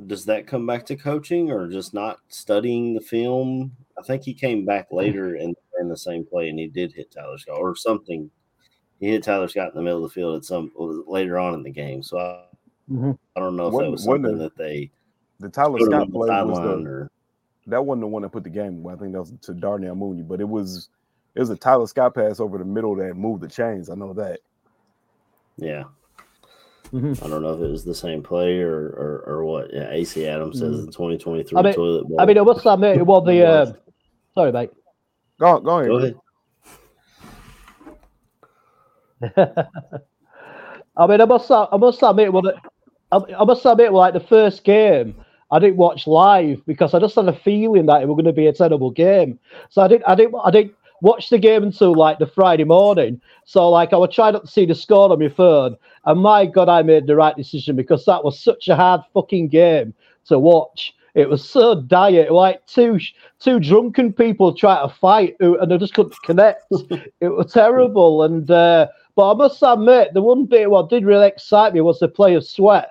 does 0.06 0.24
that 0.24 0.46
come 0.46 0.66
back 0.66 0.84
to 0.86 0.96
coaching 0.96 1.50
or 1.50 1.68
just 1.68 1.94
not 1.94 2.18
studying 2.28 2.94
the 2.94 3.00
film. 3.00 3.72
I 3.98 4.02
think 4.02 4.24
he 4.24 4.34
came 4.34 4.64
back 4.64 4.90
mm. 4.90 4.96
later 4.96 5.36
and 5.36 5.54
in 5.80 5.88
the 5.88 5.96
same 5.96 6.24
play 6.24 6.48
and 6.48 6.58
he 6.58 6.66
did 6.66 6.92
hit 6.92 7.10
Tyler 7.10 7.38
Scott 7.38 7.58
or 7.58 7.76
something. 7.76 8.30
He 9.00 9.08
hit 9.08 9.22
Tyler 9.22 9.48
Scott 9.48 9.68
in 9.68 9.74
the 9.76 9.82
middle 9.82 10.04
of 10.04 10.10
the 10.10 10.14
field 10.14 10.36
at 10.36 10.44
some 10.44 10.72
uh, 10.78 10.84
later 11.10 11.38
on 11.38 11.54
in 11.54 11.62
the 11.62 11.70
game. 11.70 12.02
So 12.02 12.18
I, 12.18 12.44
Mhm. 12.90 13.18
I 13.34 13.40
don't 13.40 13.56
know 13.56 13.68
if 13.68 13.72
that 13.72 13.76
Wasn't- 13.76 13.92
was 13.92 14.04
something 14.04 14.34
it- 14.34 14.38
that 14.38 14.56
they 14.56 14.90
The 15.40 15.48
Tyler 15.48 15.78
Scott 15.80 16.06
the 16.06 16.12
play 16.12 16.28
was 16.28 16.58
the, 16.58 16.88
or 16.88 17.10
that 17.66 17.84
wasn't 17.84 18.02
the 18.02 18.06
one 18.08 18.22
that 18.22 18.30
put 18.30 18.44
the 18.44 18.50
game. 18.50 18.86
I 18.86 18.94
think 18.96 19.12
that 19.12 19.20
was 19.20 19.32
to 19.42 19.54
Darnell 19.54 19.94
Mooney, 19.94 20.22
but 20.22 20.40
it 20.40 20.48
was 20.48 20.88
it 21.34 21.40
was 21.40 21.50
a 21.50 21.56
Tyler 21.56 21.86
Scott 21.86 22.14
pass 22.14 22.40
over 22.40 22.58
the 22.58 22.64
middle 22.64 22.94
that 22.96 23.14
moved 23.14 23.42
the 23.42 23.48
chains. 23.48 23.90
I 23.90 23.94
know 23.94 24.12
that. 24.12 24.40
Yeah. 25.56 25.84
Mhm. 26.92 27.24
I 27.24 27.28
don't 27.28 27.42
know 27.42 27.54
if 27.54 27.60
it 27.60 27.70
was 27.70 27.84
the 27.84 27.94
same 27.94 28.22
play 28.22 28.60
or 28.60 28.76
or, 28.86 29.24
or 29.26 29.44
what. 29.44 29.72
Yeah, 29.72 29.90
AC 29.90 30.26
Adams 30.26 30.58
says 30.60 30.76
Mm. 30.80 30.86
the 30.86 30.92
2023 30.92 31.58
I 31.58 31.62
mean- 31.62 31.72
toilet 31.74 32.08
bowl. 32.08 32.20
I 32.20 32.26
mean, 32.26 32.38
I 32.38 32.42
must 32.42 32.64
admit, 32.66 32.98
it 32.98 33.06
was 33.06 33.24
the. 33.26 33.44
Uh, 33.46 33.72
sorry, 34.34 34.52
mate. 34.52 34.70
Go 35.40 35.58
go 35.60 35.78
ahead. 35.80 35.88
Go 35.90 35.98
Chris. 35.98 36.14
ahead. 39.36 39.68
I 40.96 41.06
mean, 41.08 41.20
I 41.20 41.24
must, 41.24 41.50
I 41.50 41.76
must 41.76 42.02
admit, 42.02 42.32
well, 42.32 42.52
I, 43.10 43.16
I 43.38 43.44
must 43.44 43.64
admit, 43.66 43.92
well, 43.92 44.00
like 44.02 44.14
the 44.14 44.20
first 44.20 44.62
game, 44.64 45.14
I 45.50 45.58
didn't 45.58 45.76
watch 45.76 46.06
live 46.06 46.64
because 46.66 46.94
I 46.94 47.00
just 47.00 47.16
had 47.16 47.26
a 47.28 47.32
feeling 47.32 47.86
that 47.86 48.02
it 48.02 48.06
was 48.08 48.14
going 48.14 48.24
to 48.26 48.32
be 48.32 48.46
a 48.46 48.52
terrible 48.52 48.90
game. 48.90 49.38
So 49.70 49.82
I 49.82 49.88
didn't, 49.88 50.04
I 50.06 50.14
didn't, 50.14 50.34
I 50.44 50.50
didn't 50.52 50.74
watch 51.04 51.28
the 51.28 51.38
game 51.38 51.62
until 51.62 51.94
like 51.94 52.18
the 52.18 52.26
Friday 52.26 52.64
morning. 52.64 53.20
So 53.44 53.68
like 53.68 53.92
I 53.92 53.96
would 53.96 54.10
try 54.10 54.30
not 54.30 54.46
to 54.46 54.50
see 54.50 54.64
the 54.64 54.74
score 54.74 55.12
on 55.12 55.18
my 55.18 55.28
phone, 55.28 55.76
and 56.06 56.20
my 56.20 56.46
God, 56.46 56.68
I 56.68 56.82
made 56.82 57.06
the 57.06 57.14
right 57.14 57.36
decision 57.36 57.76
because 57.76 58.04
that 58.06 58.24
was 58.24 58.40
such 58.40 58.68
a 58.68 58.74
hard 58.74 59.02
fucking 59.12 59.48
game 59.48 59.94
to 60.26 60.38
watch. 60.38 60.94
It 61.14 61.28
was 61.28 61.48
so 61.48 61.80
dire, 61.82 62.28
like 62.30 62.66
two 62.66 62.98
two 63.38 63.60
drunken 63.60 64.12
people 64.12 64.54
trying 64.54 64.88
to 64.88 64.94
fight, 64.94 65.36
and 65.38 65.70
they 65.70 65.78
just 65.78 65.94
couldn't 65.94 66.20
connect. 66.24 66.64
it 67.20 67.28
was 67.28 67.52
terrible. 67.52 68.22
And 68.22 68.50
uh, 68.50 68.88
but 69.14 69.32
I 69.32 69.34
must 69.34 69.62
admit, 69.62 70.14
the 70.14 70.22
one 70.22 70.46
bit 70.46 70.70
what 70.70 70.88
did 70.88 71.04
really 71.04 71.28
excite 71.28 71.74
me 71.74 71.82
was 71.82 72.00
the 72.00 72.08
play 72.08 72.34
of 72.34 72.44
Sweat. 72.44 72.90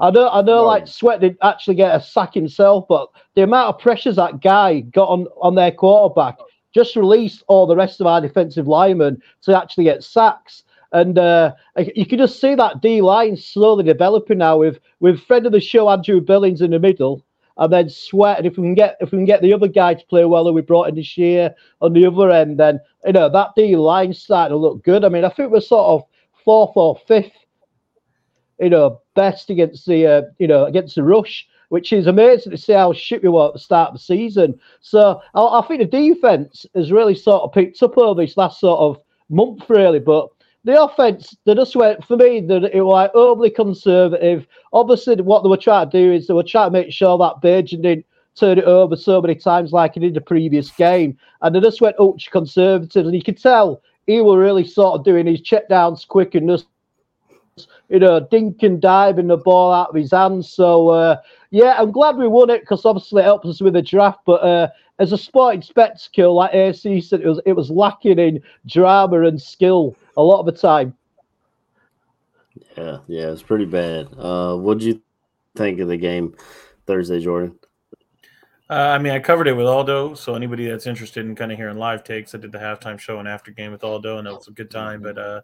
I 0.00 0.10
know, 0.10 0.28
I 0.28 0.42
know, 0.42 0.64
like 0.64 0.88
Sweat 0.88 1.20
didn't 1.20 1.38
actually 1.42 1.76
get 1.76 1.94
a 1.94 2.00
sack 2.02 2.34
himself, 2.34 2.86
but 2.88 3.08
the 3.36 3.44
amount 3.44 3.68
of 3.68 3.80
pressures 3.80 4.16
that 4.16 4.40
guy 4.40 4.80
got 4.80 5.08
on 5.08 5.26
on 5.40 5.54
their 5.54 5.70
quarterback 5.70 6.38
just 6.74 6.96
released 6.96 7.42
all 7.48 7.66
the 7.66 7.76
rest 7.76 8.00
of 8.00 8.06
our 8.06 8.20
defensive 8.20 8.68
linemen 8.68 9.20
to 9.42 9.56
actually 9.56 9.84
get 9.84 10.04
sacks. 10.04 10.64
And 10.92 11.18
uh, 11.18 11.52
you 11.94 12.04
can 12.04 12.18
just 12.18 12.40
see 12.40 12.54
that 12.54 12.82
D 12.82 13.00
line 13.00 13.36
slowly 13.36 13.84
developing 13.84 14.38
now 14.38 14.58
with 14.58 14.78
with 15.00 15.22
friend 15.22 15.46
of 15.46 15.52
the 15.52 15.60
show 15.60 15.88
Andrew 15.88 16.20
Billings 16.20 16.60
in 16.60 16.70
the 16.70 16.78
middle, 16.78 17.24
and 17.56 17.72
then 17.72 17.88
Sweat. 17.88 18.36
And 18.38 18.46
if 18.46 18.58
we 18.58 18.64
can 18.64 18.74
get 18.74 18.96
if 19.00 19.10
we 19.10 19.18
can 19.18 19.24
get 19.24 19.40
the 19.40 19.54
other 19.54 19.68
guy 19.68 19.94
to 19.94 20.06
play 20.06 20.26
well 20.26 20.44
that 20.44 20.52
we 20.52 20.60
brought 20.60 20.88
in 20.88 20.94
this 20.94 21.16
year 21.16 21.54
on 21.80 21.94
the 21.94 22.06
other 22.06 22.30
end, 22.30 22.58
then 22.58 22.78
you 23.06 23.12
know 23.12 23.30
that 23.30 23.54
D 23.56 23.74
line 23.74 24.12
starting 24.12 24.54
to 24.54 24.58
look 24.58 24.84
good. 24.84 25.02
I 25.02 25.08
mean, 25.08 25.24
I 25.24 25.30
think 25.30 25.50
we're 25.50 25.60
sort 25.60 25.88
of 25.88 26.08
fourth 26.44 26.72
or 26.76 27.00
fifth, 27.08 27.32
you 28.60 28.68
know, 28.68 29.00
best 29.14 29.48
against 29.48 29.86
the 29.86 30.06
uh, 30.06 30.22
you 30.38 30.46
know 30.46 30.66
against 30.66 30.96
the 30.96 31.04
rush 31.04 31.48
which 31.72 31.90
is 31.90 32.06
amazing 32.06 32.50
to 32.50 32.58
see 32.58 32.74
how 32.74 32.92
shit 32.92 33.22
we 33.22 33.30
were 33.30 33.46
at 33.46 33.54
the 33.54 33.58
start 33.58 33.88
of 33.88 33.94
the 33.94 33.98
season. 33.98 34.60
So 34.82 35.22
I, 35.34 35.40
I, 35.40 35.66
think 35.66 35.80
the 35.80 35.86
defense 35.86 36.66
has 36.74 36.92
really 36.92 37.14
sort 37.14 37.44
of 37.44 37.52
picked 37.54 37.82
up 37.82 37.96
over 37.96 38.20
this 38.20 38.36
last 38.36 38.60
sort 38.60 38.78
of 38.78 39.02
month, 39.30 39.70
really. 39.70 39.98
But 39.98 40.28
the 40.64 40.82
offense, 40.82 41.34
they 41.46 41.54
just 41.54 41.74
went 41.74 42.04
for 42.04 42.18
me. 42.18 42.42
That 42.42 42.76
it 42.76 42.82
was 42.82 42.92
like 42.92 43.14
overly 43.14 43.48
conservative. 43.48 44.46
Obviously, 44.74 45.16
what 45.22 45.42
they 45.42 45.48
were 45.48 45.56
trying 45.56 45.88
to 45.88 45.98
do 45.98 46.12
is 46.12 46.26
they 46.26 46.34
were 46.34 46.42
trying 46.42 46.66
to 46.66 46.78
make 46.78 46.92
sure 46.92 47.16
that 47.16 47.40
Bagent 47.40 47.80
didn't 47.80 48.06
turn 48.34 48.58
it 48.58 48.64
over 48.64 48.94
so 48.94 49.22
many 49.22 49.34
times 49.34 49.72
like 49.72 49.94
he 49.94 50.00
did 50.00 50.12
the 50.12 50.20
previous 50.20 50.70
game, 50.72 51.16
and 51.40 51.54
they 51.54 51.60
just 51.60 51.80
went 51.80 51.96
ultra 51.98 52.30
conservative. 52.30 53.06
And 53.06 53.14
you 53.14 53.22
could 53.22 53.40
tell 53.40 53.80
he 54.06 54.20
was 54.20 54.36
really 54.36 54.66
sort 54.66 54.98
of 54.98 55.06
doing 55.06 55.26
his 55.26 55.40
check 55.40 55.70
downs 55.70 56.04
quick 56.04 56.34
and 56.34 56.50
just 56.50 56.66
you 57.92 57.98
know 57.98 58.18
dink 58.18 58.62
and 58.62 58.80
diving 58.80 59.26
the 59.26 59.36
ball 59.36 59.72
out 59.72 59.90
of 59.90 59.94
his 59.94 60.10
hands. 60.10 60.50
So 60.50 60.88
uh, 60.88 61.16
yeah, 61.50 61.76
I'm 61.78 61.92
glad 61.92 62.16
we 62.16 62.26
won 62.26 62.48
it 62.48 62.62
because 62.62 62.86
obviously 62.86 63.20
it 63.20 63.26
helps 63.26 63.46
us 63.46 63.60
with 63.60 63.74
the 63.74 63.82
draft. 63.82 64.20
But 64.24 64.42
uh, 64.42 64.68
as 64.98 65.12
a 65.12 65.18
sporting 65.18 65.60
spectacle, 65.60 66.34
like 66.34 66.54
AC 66.54 67.02
said, 67.02 67.20
it 67.20 67.28
was 67.28 67.40
it 67.44 67.52
was 67.52 67.70
lacking 67.70 68.18
in 68.18 68.42
drama 68.66 69.20
and 69.22 69.40
skill 69.40 69.94
a 70.16 70.22
lot 70.22 70.40
of 70.40 70.46
the 70.46 70.52
time. 70.52 70.96
Yeah, 72.78 72.98
yeah, 73.06 73.30
it's 73.30 73.42
pretty 73.42 73.66
bad. 73.66 74.08
Uh, 74.16 74.56
what 74.56 74.78
did 74.78 74.86
you 74.86 75.02
think 75.54 75.78
of 75.80 75.88
the 75.88 75.98
game 75.98 76.34
Thursday, 76.86 77.20
Jordan? 77.20 77.58
Uh, 78.70 78.94
I 78.94 78.98
mean, 78.98 79.12
I 79.12 79.18
covered 79.18 79.48
it 79.48 79.52
with 79.52 79.66
Aldo. 79.66 80.14
So 80.14 80.34
anybody 80.34 80.66
that's 80.66 80.86
interested 80.86 81.26
in 81.26 81.34
kind 81.34 81.52
of 81.52 81.58
hearing 81.58 81.76
live 81.76 82.04
takes, 82.04 82.34
I 82.34 82.38
did 82.38 82.52
the 82.52 82.58
halftime 82.58 82.98
show 82.98 83.18
and 83.18 83.28
after 83.28 83.50
game 83.50 83.70
with 83.70 83.84
Aldo, 83.84 84.16
and 84.16 84.26
that 84.26 84.34
was 84.34 84.48
a 84.48 84.52
good 84.52 84.70
time. 84.70 85.02
But 85.02 85.18
uh, 85.18 85.42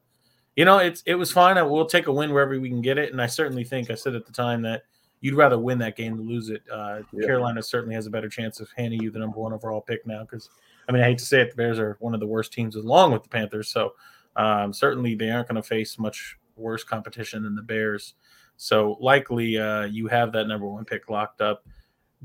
you 0.59 0.65
know, 0.65 0.79
it's 0.79 1.05
it 1.07 1.15
was 1.15 1.31
fine. 1.31 1.55
We'll 1.71 1.87
take 1.87 2.09
a 2.09 2.13
win 2.13 2.33
wherever 2.33 2.59
we 2.59 2.69
can 2.69 2.83
get 2.83 2.99
it, 2.99 3.13
and 3.13 3.23
I 3.23 3.27
certainly 3.27 3.63
think 3.63 3.93
I 3.93 3.95
said 3.95 4.17
at 4.17 4.27
the 4.27 4.33
time 4.33 4.61
that 4.63 4.83
you'd 5.21 5.37
rather 5.37 5.57
win 5.57 5.79
that 5.79 5.95
game 5.95 6.17
than 6.17 6.27
lose 6.27 6.49
it. 6.49 6.65
Uh, 6.69 7.03
yeah. 7.13 7.27
Carolina 7.27 7.63
certainly 7.63 7.95
has 7.95 8.07
a 8.07 8.11
better 8.11 8.29
chance 8.29 8.59
of 8.59 8.69
handing 8.77 9.01
you 9.01 9.13
the 9.13 9.21
number 9.21 9.39
one 9.39 9.53
overall 9.53 9.81
pick 9.81 10.05
now 10.05 10.23
because, 10.23 10.51
I 10.89 10.93
mean, 10.93 11.01
I 11.01 11.05
hate 11.07 11.19
to 11.19 11.25
say 11.25 11.43
it, 11.43 11.51
the 11.51 11.57
Bears 11.57 11.79
are 11.79 11.97
one 12.01 12.13
of 12.13 12.19
the 12.19 12.27
worst 12.27 12.53
teams 12.53 12.75
along 12.75 13.13
with 13.13 13.23
the 13.23 13.29
Panthers. 13.29 13.69
So 13.69 13.93
um, 14.35 14.73
certainly 14.73 15.15
they 15.15 15.31
aren't 15.31 15.47
going 15.47 15.63
to 15.63 15.69
face 15.69 15.97
much 15.97 16.37
worse 16.57 16.83
competition 16.83 17.45
than 17.45 17.55
the 17.55 17.63
Bears. 17.63 18.15
So 18.57 18.97
likely 19.01 19.59
uh, 19.59 19.85
you 19.85 20.09
have 20.09 20.33
that 20.33 20.49
number 20.49 20.67
one 20.67 20.85
pick 20.85 21.09
locked 21.09 21.41
up. 21.41 21.69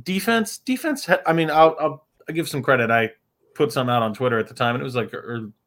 Defense, 0.01 0.57
defense. 0.57 1.07
I 1.27 1.33
mean, 1.33 1.51
I'll, 1.51 1.75
I'll, 1.79 2.07
I'll 2.27 2.33
give 2.33 2.49
some 2.49 2.63
credit. 2.63 2.89
I 2.89 3.11
put 3.53 3.71
some 3.71 3.89
out 3.89 4.01
on 4.01 4.15
Twitter 4.15 4.39
at 4.39 4.47
the 4.47 4.55
time, 4.55 4.73
and 4.73 4.81
it 4.81 4.85
was 4.85 4.95
like 4.95 5.13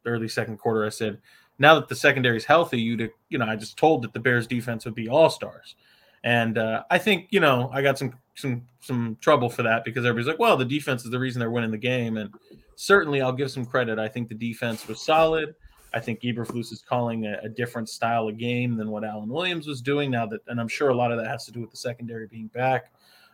early 0.05 0.27
second 0.27 0.57
quarter. 0.57 0.85
I 0.85 0.89
said, 0.89 1.19
now 1.59 1.75
that 1.75 1.87
the 1.87 1.95
secondary 1.95 2.37
is 2.37 2.45
healthy, 2.45 2.79
you 2.79 3.09
you 3.29 3.37
know, 3.37 3.45
I 3.45 3.55
just 3.55 3.77
told 3.77 4.03
that 4.03 4.13
the 4.13 4.19
Bears 4.19 4.47
defense 4.47 4.85
would 4.85 4.95
be 4.95 5.09
all 5.09 5.29
stars. 5.29 5.75
And 6.23 6.57
uh, 6.57 6.83
I 6.89 6.97
think 6.97 7.27
you 7.29 7.39
know 7.39 7.69
I 7.73 7.81
got 7.81 7.97
some 7.97 8.13
some 8.35 8.63
some 8.79 9.17
trouble 9.21 9.49
for 9.49 9.63
that 9.63 9.83
because 9.83 10.05
everybody's 10.05 10.27
like, 10.27 10.39
well, 10.39 10.57
the 10.57 10.65
defense 10.65 11.05
is 11.05 11.11
the 11.11 11.19
reason 11.19 11.39
they're 11.39 11.51
winning 11.51 11.71
the 11.71 11.77
game, 11.77 12.17
and 12.17 12.33
certainly 12.75 13.21
I'll 13.21 13.33
give 13.33 13.51
some 13.51 13.65
credit. 13.65 13.99
I 13.99 14.07
think 14.07 14.29
the 14.29 14.35
defense 14.35 14.87
was 14.87 15.01
solid. 15.01 15.55
I 15.93 15.99
think 15.99 16.21
Eberflus 16.21 16.71
is 16.71 16.83
calling 16.87 17.25
a, 17.25 17.39
a, 17.43 17.49
different 17.49 17.87
style 17.87 18.27
of 18.27 18.37
game 18.37 18.75
than 18.75 18.91
what 18.91 19.05
Alan 19.05 19.29
Williams 19.29 19.67
was 19.67 19.81
doing 19.81 20.11
now 20.11 20.25
that, 20.25 20.41
and 20.47 20.59
I'm 20.59 20.67
sure 20.67 20.89
a 20.89 20.93
lot 20.93 21.13
of 21.13 21.17
that 21.17 21.27
has 21.27 21.45
to 21.45 21.51
do 21.51 21.61
with 21.61 21.71
the 21.71 21.77
secondary 21.77 22.27
being 22.27 22.47
back. 22.47 22.91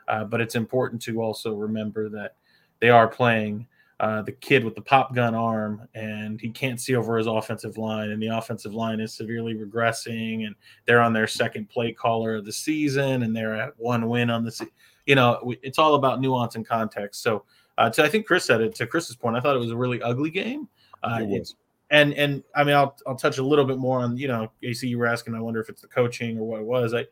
Uh, 0.07 0.23
but 0.23 0.39
it's 0.39 0.55
important 0.55 1.01
to 1.01 1.21
also 1.21 1.55
remember 1.55 2.09
that 2.09 2.35
they 2.79 2.89
are 2.89 3.07
playing 3.07 3.67
uh, 3.99 4.21
the 4.21 4.31
kid 4.31 4.63
with 4.63 4.75
the 4.75 4.81
pop 4.81 5.13
gun 5.13 5.35
arm, 5.35 5.87
and 5.95 6.41
he 6.41 6.49
can't 6.49 6.79
see 6.79 6.95
over 6.95 7.17
his 7.17 7.27
offensive 7.27 7.77
line, 7.77 8.11
and 8.11 8.21
the 8.21 8.27
offensive 8.27 8.73
line 8.73 8.99
is 8.99 9.13
severely 9.13 9.53
regressing, 9.53 10.45
and 10.45 10.55
they're 10.85 11.01
on 11.01 11.13
their 11.13 11.27
second 11.27 11.69
play 11.69 11.91
caller 11.91 12.35
of 12.35 12.45
the 12.45 12.51
season, 12.51 13.23
and 13.23 13.35
they're 13.35 13.55
at 13.55 13.73
one 13.77 14.09
win 14.09 14.29
on 14.29 14.43
the, 14.43 14.51
se- 14.51 14.71
you 15.05 15.15
know, 15.15 15.53
it's 15.61 15.79
all 15.79 15.95
about 15.95 16.19
nuance 16.19 16.55
and 16.55 16.67
context. 16.67 17.21
So, 17.21 17.45
uh, 17.77 17.89
to 17.91 18.03
I 18.03 18.09
think 18.09 18.25
Chris 18.25 18.45
said 18.45 18.61
it 18.61 18.75
to 18.75 18.87
Chris's 18.87 19.15
point, 19.15 19.35
I 19.35 19.39
thought 19.39 19.55
it 19.55 19.59
was 19.59 19.71
a 19.71 19.77
really 19.77 20.01
ugly 20.01 20.29
game. 20.29 20.67
Uh, 21.03 21.19
it 21.21 21.29
it's 21.31 21.55
and 21.93 22.13
and 22.15 22.43
I 22.55 22.63
mean 22.63 22.75
I'll 22.75 22.97
I'll 23.07 23.15
touch 23.15 23.37
a 23.37 23.43
little 23.43 23.65
bit 23.65 23.77
more 23.77 23.99
on 23.99 24.17
you 24.17 24.27
know 24.27 24.51
AC 24.63 24.87
you 24.87 24.97
were 24.97 25.05
asking 25.05 25.35
I 25.35 25.39
wonder 25.39 25.61
if 25.61 25.69
it's 25.69 25.81
the 25.81 25.87
coaching 25.87 26.37
or 26.37 26.45
what 26.45 26.59
it 26.59 26.65
was 26.65 26.93
I 26.93 27.05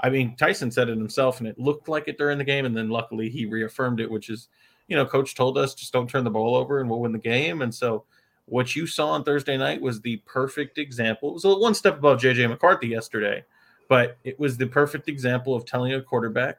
I 0.00 0.10
mean 0.10 0.34
Tyson 0.36 0.70
said 0.70 0.88
it 0.88 0.96
himself 0.96 1.38
and 1.38 1.46
it 1.46 1.58
looked 1.58 1.88
like 1.88 2.08
it 2.08 2.18
during 2.18 2.38
the 2.38 2.44
game 2.44 2.64
and 2.64 2.76
then 2.76 2.88
luckily 2.88 3.28
he 3.28 3.46
reaffirmed 3.46 4.00
it 4.00 4.10
which 4.10 4.30
is 4.30 4.48
you 4.92 4.98
know, 4.98 5.06
coach 5.06 5.34
told 5.34 5.56
us 5.56 5.74
just 5.74 5.90
don't 5.90 6.06
turn 6.06 6.22
the 6.22 6.28
ball 6.28 6.54
over 6.54 6.80
and 6.80 6.90
we'll 6.90 7.00
win 7.00 7.12
the 7.12 7.18
game. 7.18 7.62
And 7.62 7.74
so 7.74 8.04
what 8.44 8.76
you 8.76 8.86
saw 8.86 9.12
on 9.12 9.24
Thursday 9.24 9.56
night 9.56 9.80
was 9.80 10.02
the 10.02 10.18
perfect 10.26 10.76
example. 10.76 11.30
It 11.30 11.32
was 11.32 11.46
one 11.46 11.72
step 11.72 11.96
above 11.96 12.20
JJ 12.20 12.46
McCarthy 12.50 12.88
yesterday, 12.88 13.42
but 13.88 14.18
it 14.22 14.38
was 14.38 14.58
the 14.58 14.66
perfect 14.66 15.08
example 15.08 15.54
of 15.54 15.64
telling 15.64 15.94
a 15.94 16.02
quarterback, 16.02 16.58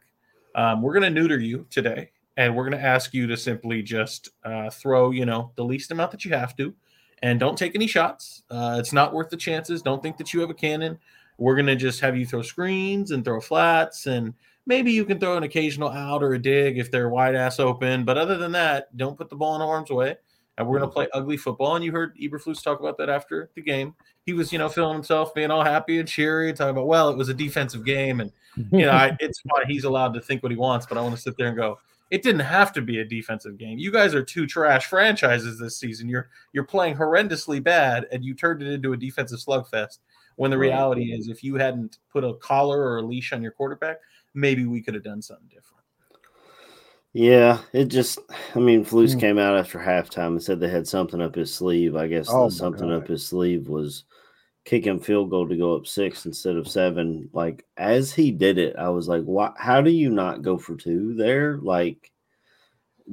um, 0.56 0.82
we're 0.82 0.94
going 0.94 1.04
to 1.04 1.12
neuter 1.12 1.38
you 1.38 1.68
today. 1.70 2.10
And 2.38 2.56
we're 2.56 2.68
going 2.68 2.82
to 2.82 2.84
ask 2.84 3.14
you 3.14 3.28
to 3.28 3.38
simply 3.38 3.84
just 3.84 4.30
uh, 4.44 4.72
throw, 4.72 5.12
you 5.12 5.28
know, 5.28 5.52
the 5.56 5.64
least 5.64 5.92
amount 5.92 6.10
that 6.10 6.26
you 6.26 6.32
have 6.32 6.56
to, 6.56 6.74
and 7.22 7.40
don't 7.40 7.56
take 7.56 7.76
any 7.76 7.86
shots. 7.86 8.42
Uh, 8.50 8.78
it's 8.80 8.94
not 8.94 9.14
worth 9.14 9.30
the 9.30 9.38
chances. 9.38 9.84
Don't 9.84 10.02
think 10.02 10.18
that 10.18 10.34
you 10.34 10.42
have 10.42 10.50
a 10.50 10.56
cannon. 10.56 10.98
We're 11.38 11.54
going 11.54 11.68
to 11.68 11.76
just 11.76 12.00
have 12.00 12.18
you 12.18 12.26
throw 12.26 12.42
screens 12.42 13.12
and 13.12 13.24
throw 13.24 13.40
flats 13.40 14.08
and 14.08 14.34
Maybe 14.66 14.92
you 14.92 15.06
can 15.06 15.20
throw 15.20 15.36
an 15.36 15.44
occasional 15.44 15.90
out 15.90 16.24
or 16.24 16.34
a 16.34 16.40
dig 16.40 16.78
if 16.78 16.90
they're 16.90 17.10
wide 17.10 17.36
ass 17.36 17.60
open, 17.60 18.06
but 18.06 18.18
other 18.18 18.38
than 18.38 18.54
that, 18.54 18.96
don't 18.96 19.18
put 19.18 19.30
the 19.30 19.36
ball 19.36 19.56
in 19.56 19.62
harm's 19.62 19.90
way. 19.90 20.16
And 20.58 20.68
we're 20.68 20.78
going 20.78 20.90
to 20.90 20.94
mm-hmm. 20.94 20.94
play 20.94 21.08
ugly 21.14 21.38
football. 21.38 21.76
And 21.76 21.84
you 21.84 21.92
heard 21.92 22.16
Eberflus 22.18 22.64
talk 22.64 22.80
about 22.80 22.98
that 23.00 23.10
after 23.10 23.50
the 23.56 23.62
game. 23.62 23.96
He 24.26 24.34
was, 24.34 24.54
you 24.54 24.60
know, 24.60 24.70
feeling 24.70 24.94
himself, 24.94 25.34
being 25.34 25.50
all 25.50 25.64
happy 25.64 26.00
and 26.00 26.08
cheery, 26.08 26.54
talking 26.54 26.72
about, 26.72 26.88
well, 26.88 27.10
it 27.10 27.18
was 27.18 27.28
a 27.28 27.34
defensive 27.34 27.84
game, 27.84 28.22
and 28.22 28.32
you 28.56 28.86
know, 28.86 28.92
I, 28.92 29.18
it's 29.20 29.42
fine. 29.50 29.68
He's 29.68 29.84
allowed 29.84 30.14
to 30.14 30.22
think 30.22 30.44
what 30.44 30.52
he 30.52 30.58
wants, 30.58 30.86
but 30.86 30.98
I 30.98 31.02
want 31.02 31.16
to 31.16 31.22
sit 31.22 31.36
there 31.38 31.48
and 31.48 31.58
go, 31.58 31.80
it 32.14 32.22
didn't 32.22 32.42
have 32.42 32.72
to 32.74 32.82
be 32.84 33.00
a 33.00 33.06
defensive 33.06 33.58
game. 33.58 33.80
You 33.80 33.92
guys 33.92 34.14
are 34.14 34.24
two 34.24 34.46
trash 34.46 34.86
franchises 34.86 35.58
this 35.58 35.78
season. 35.78 36.08
You're 36.08 36.30
you're 36.54 36.64
playing 36.64 36.96
horrendously 36.96 37.62
bad, 37.64 38.06
and 38.12 38.24
you 38.24 38.36
turned 38.36 38.62
it 38.62 38.72
into 38.72 38.94
a 38.94 38.98
defensive 38.98 39.40
slugfest. 39.40 39.98
When 40.36 40.52
the 40.52 40.58
reality 40.58 41.12
is, 41.12 41.28
if 41.28 41.44
you 41.44 41.56
hadn't 41.56 41.98
put 42.12 42.24
a 42.24 42.36
collar 42.36 42.82
or 42.82 42.98
a 42.98 43.02
leash 43.02 43.34
on 43.34 43.42
your 43.42 43.52
quarterback, 43.52 43.98
maybe 44.34 44.66
we 44.66 44.82
could 44.82 44.94
have 44.94 45.04
done 45.04 45.22
something 45.22 45.48
different. 45.48 45.84
Yeah, 47.14 47.60
it 47.74 47.86
just, 47.86 48.18
I 48.56 48.60
mean, 48.60 48.84
Flus 48.84 49.16
mm. 49.16 49.20
came 49.20 49.38
out 49.38 49.56
after 49.56 49.78
halftime 49.78 50.28
and 50.28 50.44
said 50.44 50.60
they 50.60 50.70
had 50.70 50.88
something 50.88 51.22
up 51.22 51.36
his 51.36 51.54
sleeve. 51.54 51.96
I 51.96 52.08
guess 52.08 52.28
oh 52.30 52.50
something 52.50 52.90
God. 52.90 53.04
up 53.04 53.08
his 53.08 53.26
sleeve 53.26 53.68
was 53.68 54.06
kicking 54.66 55.00
field 55.00 55.30
goal 55.30 55.48
to 55.48 55.56
go 55.56 55.76
up 55.76 55.86
six 55.86 56.26
instead 56.26 56.56
of 56.56 56.68
seven. 56.68 57.30
Like, 57.32 57.66
as 57.78 58.12
he 58.12 58.32
did 58.32 58.58
it, 58.58 58.76
I 58.78 58.90
was 58.90 59.08
like, 59.08 59.24
why, 59.24 59.52
how 59.58 59.82
do 59.82 59.92
you 59.92 60.10
not 60.10 60.42
go 60.42 60.58
for 60.58 60.76
two 60.76 61.14
there? 61.14 61.58
Like, 61.58 62.12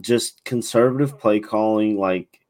just 0.01 0.45
conservative 0.45 1.19
play 1.19 1.41
calling. 1.41 1.99
Like, 1.99 2.41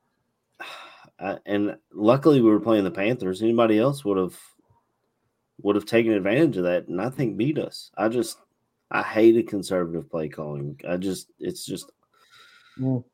and 1.19 1.77
luckily 1.93 2.41
we 2.41 2.51
were 2.51 2.61
playing 2.61 2.85
the 2.85 2.93
Panthers. 2.93 3.43
Anybody 3.43 3.79
else 3.79 4.05
would 4.05 4.19
have 4.19 4.39
would 5.63 5.77
have 5.77 5.85
taken 5.85 6.13
advantage 6.13 6.57
of 6.57 6.65
that 6.65 6.89
and 6.89 7.01
I 7.01 7.11
think 7.11 7.37
beat 7.37 7.59
us. 7.59 7.91
I 7.97 8.09
just 8.09 8.39
I 8.91 9.03
hated 9.03 9.49
conservative 9.49 10.11
play 10.11 10.29
calling. 10.29 10.79
I 10.89 10.97
just 10.97 11.31
it's 11.39 11.65
just 11.65 11.91
mm. 12.79 13.05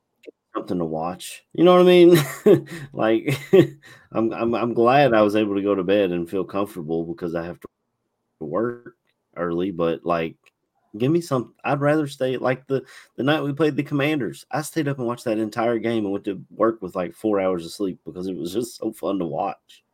something 0.55 0.79
to 0.79 0.85
watch. 0.85 1.45
You 1.53 1.65
know 1.65 1.73
what 1.73 1.83
I 1.83 1.85
mean? 1.85 2.69
like 2.93 3.39
I'm, 4.13 4.33
I'm 4.33 4.55
I'm 4.55 4.75
glad 4.75 5.13
I 5.13 5.23
was 5.23 5.37
able 5.37 5.55
to 5.55 5.63
go 5.63 5.75
to 5.75 5.85
bed 5.85 6.13
and 6.13 6.29
feel 6.29 6.45
comfortable 6.45 7.05
because 7.05 7.35
I 7.35 7.45
have 7.45 7.61
to 7.61 7.69
work 8.41 8.95
early, 9.37 9.71
but 9.71 10.05
like 10.05 10.37
give 10.97 11.13
me 11.13 11.21
some 11.21 11.55
I'd 11.63 11.81
rather 11.81 12.07
stay 12.07 12.39
like 12.39 12.67
the 12.67 12.83
the 13.17 13.23
night 13.23 13.43
we 13.43 13.53
played 13.53 13.77
the 13.77 13.83
Commanders. 13.83 14.47
I 14.51 14.63
stayed 14.63 14.89
up 14.89 14.99
and 14.99 15.07
watched 15.07 15.25
that 15.25 15.39
entire 15.39 15.79
game 15.79 16.05
and 16.05 16.13
went 16.13 16.25
to 16.25 16.43
work 16.51 16.81
with 16.81 16.97
like 16.97 17.15
4 17.15 17.41
hours 17.41 17.67
of 17.67 17.73
sleep 17.73 18.01
because 18.07 18.29
it 18.29 18.37
was 18.37 18.53
just 18.53 18.77
so 18.79 18.93
fun 18.93 19.19
to 19.19 19.27
watch. 19.27 19.85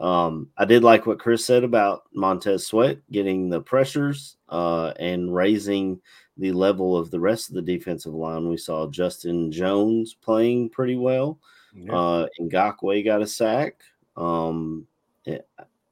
Um, 0.00 0.48
I 0.56 0.64
did 0.64 0.84
like 0.84 1.06
what 1.06 1.18
Chris 1.18 1.44
said 1.44 1.64
about 1.64 2.04
Montez 2.14 2.66
Sweat 2.66 2.98
getting 3.10 3.48
the 3.48 3.60
pressures 3.60 4.36
uh, 4.48 4.92
and 4.98 5.34
raising 5.34 6.00
the 6.36 6.52
level 6.52 6.96
of 6.96 7.10
the 7.10 7.18
rest 7.18 7.48
of 7.48 7.56
the 7.56 7.62
defensive 7.62 8.14
line. 8.14 8.48
We 8.48 8.56
saw 8.56 8.86
Justin 8.88 9.50
Jones 9.50 10.14
playing 10.14 10.70
pretty 10.70 10.96
well. 10.96 11.40
Yeah. 11.74 11.92
Uh, 11.94 12.26
Ngakoue 12.40 13.04
got 13.04 13.22
a 13.22 13.26
sack. 13.26 13.80
Um, 14.16 14.86
it, 15.24 15.48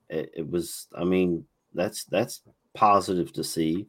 it, 0.08 0.30
it 0.36 0.50
was, 0.50 0.86
I 0.96 1.04
mean, 1.04 1.44
that's 1.74 2.04
that's 2.04 2.42
positive 2.74 3.32
to 3.34 3.44
see. 3.44 3.86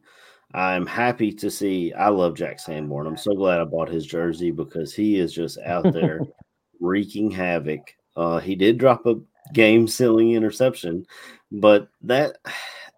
I'm 0.53 0.85
happy 0.85 1.31
to 1.33 1.51
see. 1.51 1.93
I 1.93 2.09
love 2.09 2.35
Jack 2.35 2.59
Sanborn. 2.59 3.05
I'm 3.05 3.17
so 3.17 3.33
glad 3.33 3.59
I 3.59 3.65
bought 3.65 3.89
his 3.89 4.05
jersey 4.05 4.49
because 4.49 4.93
he 4.93 5.19
is 5.19 5.33
just 5.33 5.57
out 5.59 5.91
there 5.91 6.21
wreaking 6.79 7.29
havoc. 7.31 7.93
Uh, 8.15 8.39
he 8.39 8.55
did 8.55 8.77
drop 8.77 9.05
a 9.05 9.15
game 9.53 9.87
sealing 9.87 10.31
interception, 10.33 11.05
but 11.51 11.89
that 12.01 12.37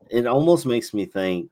it 0.10 0.26
almost 0.28 0.66
makes 0.66 0.94
me 0.94 1.06
think. 1.06 1.50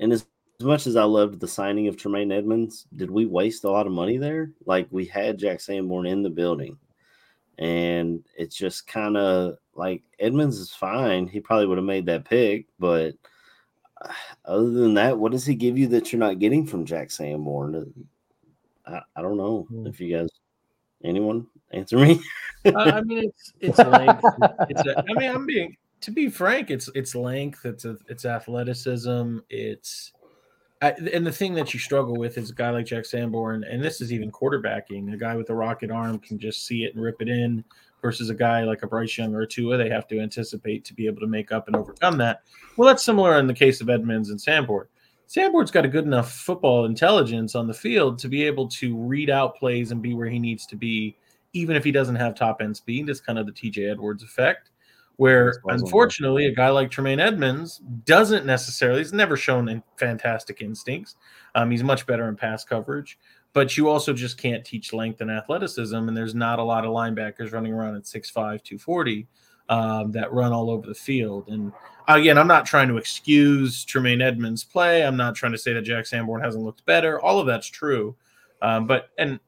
And 0.00 0.12
as, 0.12 0.26
as 0.60 0.66
much 0.66 0.86
as 0.86 0.96
I 0.96 1.04
loved 1.04 1.40
the 1.40 1.48
signing 1.48 1.88
of 1.88 1.96
Tremaine 1.96 2.32
Edmunds, 2.32 2.86
did 2.94 3.10
we 3.10 3.26
waste 3.26 3.64
a 3.64 3.70
lot 3.70 3.86
of 3.86 3.92
money 3.92 4.18
there? 4.18 4.50
Like 4.64 4.86
we 4.90 5.04
had 5.04 5.38
Jack 5.38 5.60
Sanborn 5.60 6.06
in 6.06 6.22
the 6.22 6.30
building, 6.30 6.78
and 7.58 8.24
it's 8.36 8.56
just 8.56 8.86
kind 8.86 9.16
of 9.16 9.56
like 9.74 10.02
Edmunds 10.18 10.58
is 10.58 10.70
fine. 10.70 11.26
He 11.26 11.40
probably 11.40 11.66
would 11.66 11.78
have 11.78 11.84
made 11.84 12.06
that 12.06 12.24
pick, 12.24 12.66
but 12.78 13.14
other 14.44 14.70
than 14.70 14.94
that, 14.94 15.18
what 15.18 15.32
does 15.32 15.46
he 15.46 15.54
give 15.54 15.78
you 15.78 15.86
that 15.88 16.12
you're 16.12 16.20
not 16.20 16.38
getting 16.38 16.66
from 16.66 16.84
Jack 16.84 17.10
Sanborn? 17.10 17.92
I, 18.86 19.00
I 19.16 19.22
don't 19.22 19.36
know 19.36 19.66
hmm. 19.68 19.86
if 19.86 20.00
you 20.00 20.16
guys, 20.16 20.28
anyone 21.02 21.46
answer 21.72 21.98
me. 21.98 22.20
I 22.74 23.00
mean, 23.02 23.30
it's 23.30 23.52
it's 23.60 23.78
length. 23.78 24.24
It's 24.68 24.86
a, 24.86 24.98
I 24.98 25.12
mean, 25.14 25.30
I'm 25.30 25.46
being 25.46 25.76
to 26.00 26.10
be 26.10 26.28
frank. 26.28 26.70
It's 26.70 26.88
it's 26.94 27.14
length. 27.14 27.64
It's 27.64 27.84
a, 27.84 27.96
it's 28.08 28.24
athleticism. 28.24 29.38
It's 29.50 30.12
I, 30.82 30.90
and 31.12 31.26
the 31.26 31.32
thing 31.32 31.54
that 31.54 31.72
you 31.72 31.80
struggle 31.80 32.16
with 32.16 32.36
is 32.36 32.50
a 32.50 32.54
guy 32.54 32.70
like 32.70 32.86
Jack 32.86 33.06
Sanborn, 33.06 33.64
and 33.64 33.82
this 33.82 34.00
is 34.00 34.12
even 34.12 34.30
quarterbacking. 34.30 35.12
A 35.12 35.16
guy 35.16 35.36
with 35.36 35.50
a 35.50 35.54
rocket 35.54 35.90
arm 35.90 36.18
can 36.18 36.38
just 36.38 36.66
see 36.66 36.84
it 36.84 36.94
and 36.94 37.02
rip 37.02 37.22
it 37.22 37.28
in 37.28 37.64
versus 38.02 38.30
a 38.30 38.34
guy 38.34 38.62
like 38.62 38.82
a 38.82 38.86
Bryce 38.86 39.16
Young 39.18 39.34
or 39.34 39.40
a 39.40 39.46
Tua, 39.46 39.76
they 39.76 39.88
have 39.88 40.06
to 40.08 40.20
anticipate 40.20 40.84
to 40.84 40.94
be 40.94 41.06
able 41.06 41.20
to 41.20 41.26
make 41.26 41.50
up 41.50 41.66
and 41.66 41.76
overcome 41.76 42.18
that. 42.18 42.42
Well, 42.76 42.86
that's 42.86 43.02
similar 43.02 43.38
in 43.38 43.46
the 43.46 43.54
case 43.54 43.80
of 43.80 43.88
Edmunds 43.88 44.30
and 44.30 44.40
Sanborn. 44.40 44.86
Sanborn's 45.26 45.72
got 45.72 45.84
a 45.84 45.88
good 45.88 46.04
enough 46.04 46.30
football 46.30 46.84
intelligence 46.84 47.56
on 47.56 47.66
the 47.66 47.74
field 47.74 48.18
to 48.20 48.28
be 48.28 48.44
able 48.44 48.68
to 48.68 48.96
read 48.96 49.28
out 49.28 49.56
plays 49.56 49.90
and 49.90 50.00
be 50.00 50.14
where 50.14 50.28
he 50.28 50.38
needs 50.38 50.66
to 50.66 50.76
be, 50.76 51.16
even 51.56 51.76
if 51.76 51.84
he 51.84 51.92
doesn't 51.92 52.16
have 52.16 52.34
top 52.34 52.60
end 52.60 52.76
speed. 52.76 53.08
It's 53.08 53.20
kind 53.20 53.38
of 53.38 53.46
the 53.46 53.52
TJ 53.52 53.90
Edwards 53.90 54.22
effect, 54.22 54.70
where 55.16 55.62
unfortunately 55.66 56.46
a 56.46 56.54
guy 56.54 56.70
like 56.70 56.90
Tremaine 56.90 57.20
Edmunds 57.20 57.78
doesn't 58.04 58.46
necessarily, 58.46 59.00
he's 59.00 59.12
never 59.12 59.36
shown 59.36 59.82
fantastic 59.96 60.62
instincts. 60.62 61.16
Um, 61.54 61.70
he's 61.70 61.82
much 61.82 62.06
better 62.06 62.28
in 62.28 62.36
pass 62.36 62.64
coverage 62.64 63.18
but 63.56 63.74
you 63.74 63.88
also 63.88 64.12
just 64.12 64.36
can't 64.36 64.66
teach 64.66 64.92
length 64.92 65.22
and 65.22 65.30
athleticism. 65.30 65.96
And 65.96 66.14
there's 66.14 66.34
not 66.34 66.58
a 66.58 66.62
lot 66.62 66.84
of 66.84 66.90
linebackers 66.90 67.54
running 67.54 67.72
around 67.72 67.96
at 67.96 68.02
6'5, 68.02 68.34
240 68.34 69.26
um, 69.70 70.12
that 70.12 70.30
run 70.30 70.52
all 70.52 70.68
over 70.68 70.86
the 70.86 70.94
field. 70.94 71.48
And 71.48 71.72
again, 72.06 72.36
I'm 72.36 72.46
not 72.46 72.66
trying 72.66 72.86
to 72.88 72.98
excuse 72.98 73.82
Tremaine 73.82 74.20
Edmunds' 74.20 74.62
play. 74.62 75.06
I'm 75.06 75.16
not 75.16 75.36
trying 75.36 75.52
to 75.52 75.58
say 75.58 75.72
that 75.72 75.80
Jack 75.80 76.04
Sanborn 76.04 76.42
hasn't 76.42 76.64
looked 76.64 76.84
better. 76.84 77.18
All 77.18 77.40
of 77.40 77.46
that's 77.46 77.66
true. 77.66 78.14
Um, 78.60 78.86
but, 78.86 79.08
and 79.16 79.40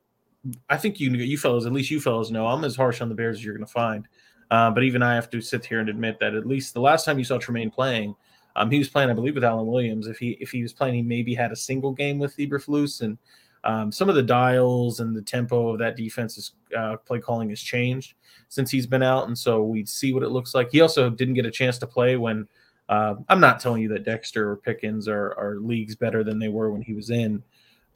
I 0.69 0.77
think 0.77 1.01
you, 1.01 1.11
you 1.11 1.39
fellows, 1.39 1.67
at 1.67 1.73
least 1.73 1.91
you 1.91 2.01
fellows 2.01 2.31
know, 2.31 2.47
I'm 2.47 2.65
as 2.65 2.77
harsh 2.77 3.01
on 3.01 3.09
the 3.09 3.15
Bears 3.15 3.39
as 3.39 3.45
you're 3.45 3.55
going 3.55 3.67
to 3.67 3.73
find. 3.73 4.07
Uh, 4.51 4.71
but 4.71 4.83
even 4.83 5.03
I 5.03 5.15
have 5.15 5.29
to 5.31 5.41
sit 5.41 5.65
here 5.65 5.81
and 5.81 5.89
admit 5.89 6.19
that 6.21 6.35
at 6.35 6.47
least 6.47 6.75
the 6.75 6.81
last 6.81 7.05
time 7.05 7.19
you 7.19 7.25
saw 7.25 7.39
Tremaine 7.39 7.71
playing, 7.71 8.15
um, 8.57 8.71
he 8.71 8.79
was 8.79 8.89
playing, 8.89 9.11
I 9.11 9.15
believe, 9.15 9.35
with 9.35 9.45
Alan 9.45 9.67
Williams. 9.67 10.07
If 10.07 10.19
he 10.19 10.31
if 10.41 10.51
he 10.51 10.63
was 10.63 10.73
playing, 10.73 10.95
he 10.95 11.03
maybe 11.03 11.35
had 11.35 11.53
a 11.53 11.57
single 11.57 11.93
game 11.93 12.19
with 12.19 12.37
Eberflus, 12.37 13.03
and 13.03 13.19
um, 13.63 13.93
some 13.93 14.09
of 14.09 14.15
the 14.15 14.23
dials 14.23 15.01
and 15.01 15.15
the 15.15 15.23
tempo 15.23 15.69
of 15.69 15.79
that 15.79 15.97
defense's 15.97 16.53
uh, 16.77 16.97
play 16.97 17.21
calling 17.21 17.51
has 17.51 17.61
changed 17.61 18.15
since 18.49 18.71
he's 18.71 18.87
been 18.87 19.03
out, 19.03 19.29
and 19.29 19.39
so 19.39 19.63
we 19.63 19.85
see 19.85 20.13
what 20.13 20.23
it 20.23 20.31
looks 20.31 20.55
like. 20.55 20.71
He 20.73 20.81
also 20.81 21.11
didn't 21.11 21.35
get 21.35 21.47
a 21.47 21.51
chance 21.51 21.79
to 21.79 21.87
play 21.87 22.17
when. 22.17 22.49
Uh, 22.89 23.17
I'm 23.29 23.39
not 23.39 23.61
telling 23.61 23.83
you 23.83 23.89
that 23.91 24.05
Dexter 24.05 24.51
or 24.51 24.57
Pickens 24.57 25.09
are, 25.09 25.35
are 25.39 25.59
leagues 25.61 25.95
better 25.95 26.25
than 26.25 26.39
they 26.39 26.49
were 26.49 26.71
when 26.71 26.81
he 26.81 26.95
was 26.95 27.11
in, 27.11 27.43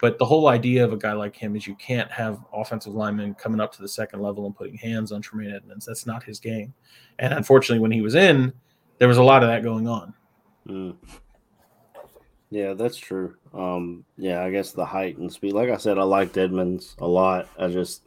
but 0.03 0.19
the 0.19 0.25
whole 0.25 0.49
idea 0.49 0.85
of 0.85 0.93
a 0.93 0.97
guy 0.97 1.12
like 1.12 1.37
him 1.37 1.55
is 1.55 1.65
you 1.65 1.77
can't 1.77 2.11
have 2.11 2.41
offensive 2.53 2.93
linemen 2.93 3.35
coming 3.35 3.61
up 3.61 3.73
to 3.73 3.81
the 3.81 3.87
second 3.87 4.21
level 4.21 4.47
and 4.47 4.57
putting 4.57 4.75
hands 4.75 5.12
on 5.12 5.23
Tremaine 5.23 5.55
Edmunds. 5.55 5.87
That's 5.87 6.07
not 6.07 6.25
his 6.25 6.41
game. 6.41 6.75
And 7.21 7.33
unfortunately, 7.33 7.79
when 7.79 7.93
he 7.93 8.01
was 8.01 8.17
in, 8.17 8.53
there 8.99 9.07
was 9.07 9.19
a 9.19 9.23
lot 9.23 9.45
of 9.45 9.49
that 9.49 9.62
going 9.62 9.87
on. 9.87 10.12
Mm. 10.67 10.97
Yeah, 12.51 12.75
that's 12.75 12.97
true. 12.97 13.37
Um, 13.55 14.05
yeah, 14.17 14.43
I 14.43 14.51
guess 14.51 14.73
the 14.73 14.85
height 14.85 15.19
and 15.19 15.33
speed. 15.33 15.53
Like 15.53 15.71
I 15.71 15.77
said, 15.77 15.99
I 15.99 16.03
liked 16.03 16.37
Edmunds 16.37 16.97
a 16.99 17.07
lot. 17.07 17.49
I 17.57 17.69
just, 17.69 18.03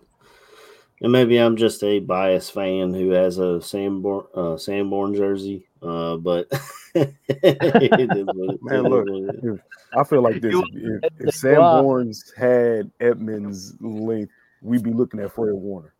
and 0.99 1.13
maybe 1.13 1.37
I'm 1.37 1.55
just 1.55 1.81
a 1.81 1.99
biased 1.99 2.51
fan 2.51 2.93
who 2.93 3.11
has 3.11 3.37
a 3.37 3.61
Sanborn 3.61 4.25
uh, 4.35 4.57
Sanborn 4.57 5.15
jersey. 5.15 5.65
Uh, 5.81 6.17
but 6.17 6.51
man, 8.61 8.83
look, 8.83 9.59
I 9.97 10.03
feel 10.03 10.21
like 10.21 10.41
this: 10.41 10.55
if, 10.73 11.03
if 11.19 11.35
Sanborns 11.35 12.33
had 12.35 12.91
Edmunds' 12.99 13.75
length, 13.81 14.31
we'd 14.61 14.83
be 14.83 14.93
looking 14.93 15.19
at 15.19 15.31
Fred 15.33 15.53
Warner. 15.53 15.93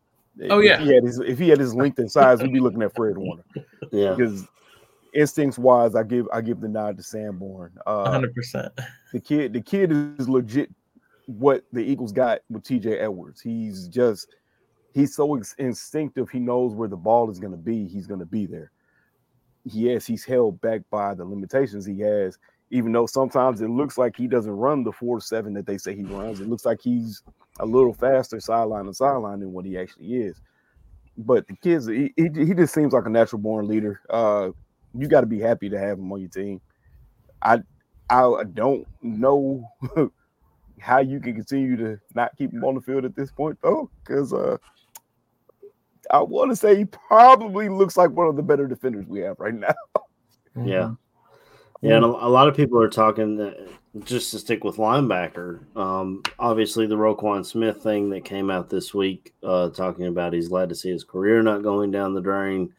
Oh 0.50 0.60
yeah, 0.60 0.74
if 0.74 0.80
he 0.80 0.94
had 0.94 1.04
his, 1.04 1.18
if 1.20 1.38
he 1.38 1.48
had 1.48 1.60
his 1.60 1.74
length 1.74 1.98
and 1.98 2.10
size, 2.10 2.42
we'd 2.42 2.52
be 2.52 2.60
looking 2.60 2.82
at 2.82 2.94
Fred 2.94 3.16
Warner. 3.16 3.44
Yeah, 3.92 4.14
because 4.14 4.46
instincts 5.14 5.58
wise, 5.58 5.94
I 5.94 6.02
give 6.02 6.26
I 6.32 6.40
give 6.40 6.60
the 6.60 6.68
nod 6.68 6.96
to 6.96 7.02
Sanborn. 7.02 7.72
Uh, 7.86 8.10
hundred 8.10 8.34
percent. 8.34 8.72
The 9.12 9.20
kid, 9.20 9.52
the 9.52 9.60
kid 9.60 9.92
is 10.18 10.28
legit. 10.28 10.70
What 11.26 11.64
the 11.72 11.80
Eagles 11.80 12.12
got 12.12 12.40
with 12.48 12.62
T.J. 12.62 12.98
Edwards, 12.98 13.40
he's 13.40 13.88
just 13.88 14.34
he's 14.94 15.14
so 15.14 15.40
instinctive. 15.58 16.30
He 16.30 16.38
knows 16.38 16.74
where 16.74 16.88
the 16.88 16.96
ball 16.96 17.30
is 17.30 17.38
going 17.38 17.52
to 17.52 17.58
be. 17.58 17.86
He's 17.86 18.06
going 18.06 18.20
to 18.20 18.26
be 18.26 18.46
there. 18.46 18.70
Yes, 19.68 20.06
he's 20.06 20.24
held 20.24 20.60
back 20.60 20.82
by 20.90 21.14
the 21.14 21.24
limitations 21.24 21.84
he 21.84 21.98
has. 22.00 22.38
Even 22.70 22.92
though 22.92 23.06
sometimes 23.06 23.60
it 23.60 23.68
looks 23.70 23.98
like 23.98 24.16
he 24.16 24.26
doesn't 24.28 24.52
run 24.52 24.84
the 24.84 24.92
four 24.92 25.20
seven 25.20 25.54
that 25.54 25.66
they 25.66 25.78
say 25.78 25.94
he 25.94 26.04
runs, 26.04 26.40
it 26.40 26.48
looks 26.48 26.64
like 26.64 26.80
he's 26.80 27.22
a 27.60 27.66
little 27.66 27.92
faster 27.92 28.40
sideline 28.40 28.86
to 28.86 28.94
sideline 28.94 29.40
than 29.40 29.52
what 29.52 29.64
he 29.64 29.76
actually 29.78 30.14
is. 30.14 30.40
But 31.18 31.46
the 31.48 31.56
kids, 31.56 31.86
he, 31.86 32.12
he, 32.16 32.28
he 32.34 32.54
just 32.54 32.74
seems 32.74 32.92
like 32.92 33.06
a 33.06 33.10
natural 33.10 33.42
born 33.42 33.68
leader. 33.68 34.00
Uh, 34.10 34.50
you 34.94 35.08
got 35.08 35.22
to 35.22 35.26
be 35.26 35.40
happy 35.40 35.68
to 35.70 35.78
have 35.78 35.98
him 35.98 36.12
on 36.12 36.20
your 36.20 36.30
team. 36.30 36.60
I 37.42 37.60
I 38.10 38.44
don't 38.54 38.86
know 39.02 39.68
how 40.80 41.00
you 41.00 41.20
can 41.20 41.34
continue 41.34 41.76
to 41.76 42.00
not 42.14 42.36
keep 42.36 42.52
him 42.52 42.64
on 42.64 42.74
the 42.74 42.80
field 42.80 43.04
at 43.04 43.16
this 43.16 43.32
point 43.32 43.58
though, 43.62 43.90
because 44.04 44.32
uh, 44.32 44.58
I 46.10 46.20
want 46.22 46.50
to 46.50 46.56
say 46.56 46.76
he 46.76 46.84
probably 46.84 47.68
looks 47.68 47.96
like 47.96 48.10
one 48.10 48.28
of 48.28 48.36
the 48.36 48.42
better 48.42 48.66
defenders 48.66 49.06
we 49.06 49.20
have 49.20 49.38
right 49.38 49.54
now. 49.54 49.74
yeah, 50.56 50.92
yeah, 51.82 51.96
and 51.96 52.04
a, 52.04 52.08
a, 52.08 52.28
lot 52.28 52.48
of 52.48 52.56
people 52.56 52.80
are 52.80 52.88
talking 52.88 53.36
that 53.36 53.68
just 54.04 54.30
to 54.30 54.38
stick 54.38 54.64
with 54.64 54.76
linebacker. 54.76 55.60
Um, 55.76 56.22
obviously, 56.38 56.86
the 56.86 56.96
Roquan 56.96 57.44
Smith 57.44 57.82
thing 57.82 58.10
that 58.10 58.24
came 58.24 58.50
out 58.50 58.68
this 58.68 58.92
week, 58.94 59.34
uh, 59.42 59.70
talking 59.70 60.06
about 60.06 60.32
he's 60.32 60.48
glad 60.48 60.68
to 60.68 60.74
see 60.74 60.90
his 60.90 61.04
career 61.04 61.42
not 61.42 61.62
going 61.62 61.90
down 61.90 62.14
the 62.14 62.20
drain 62.20 62.72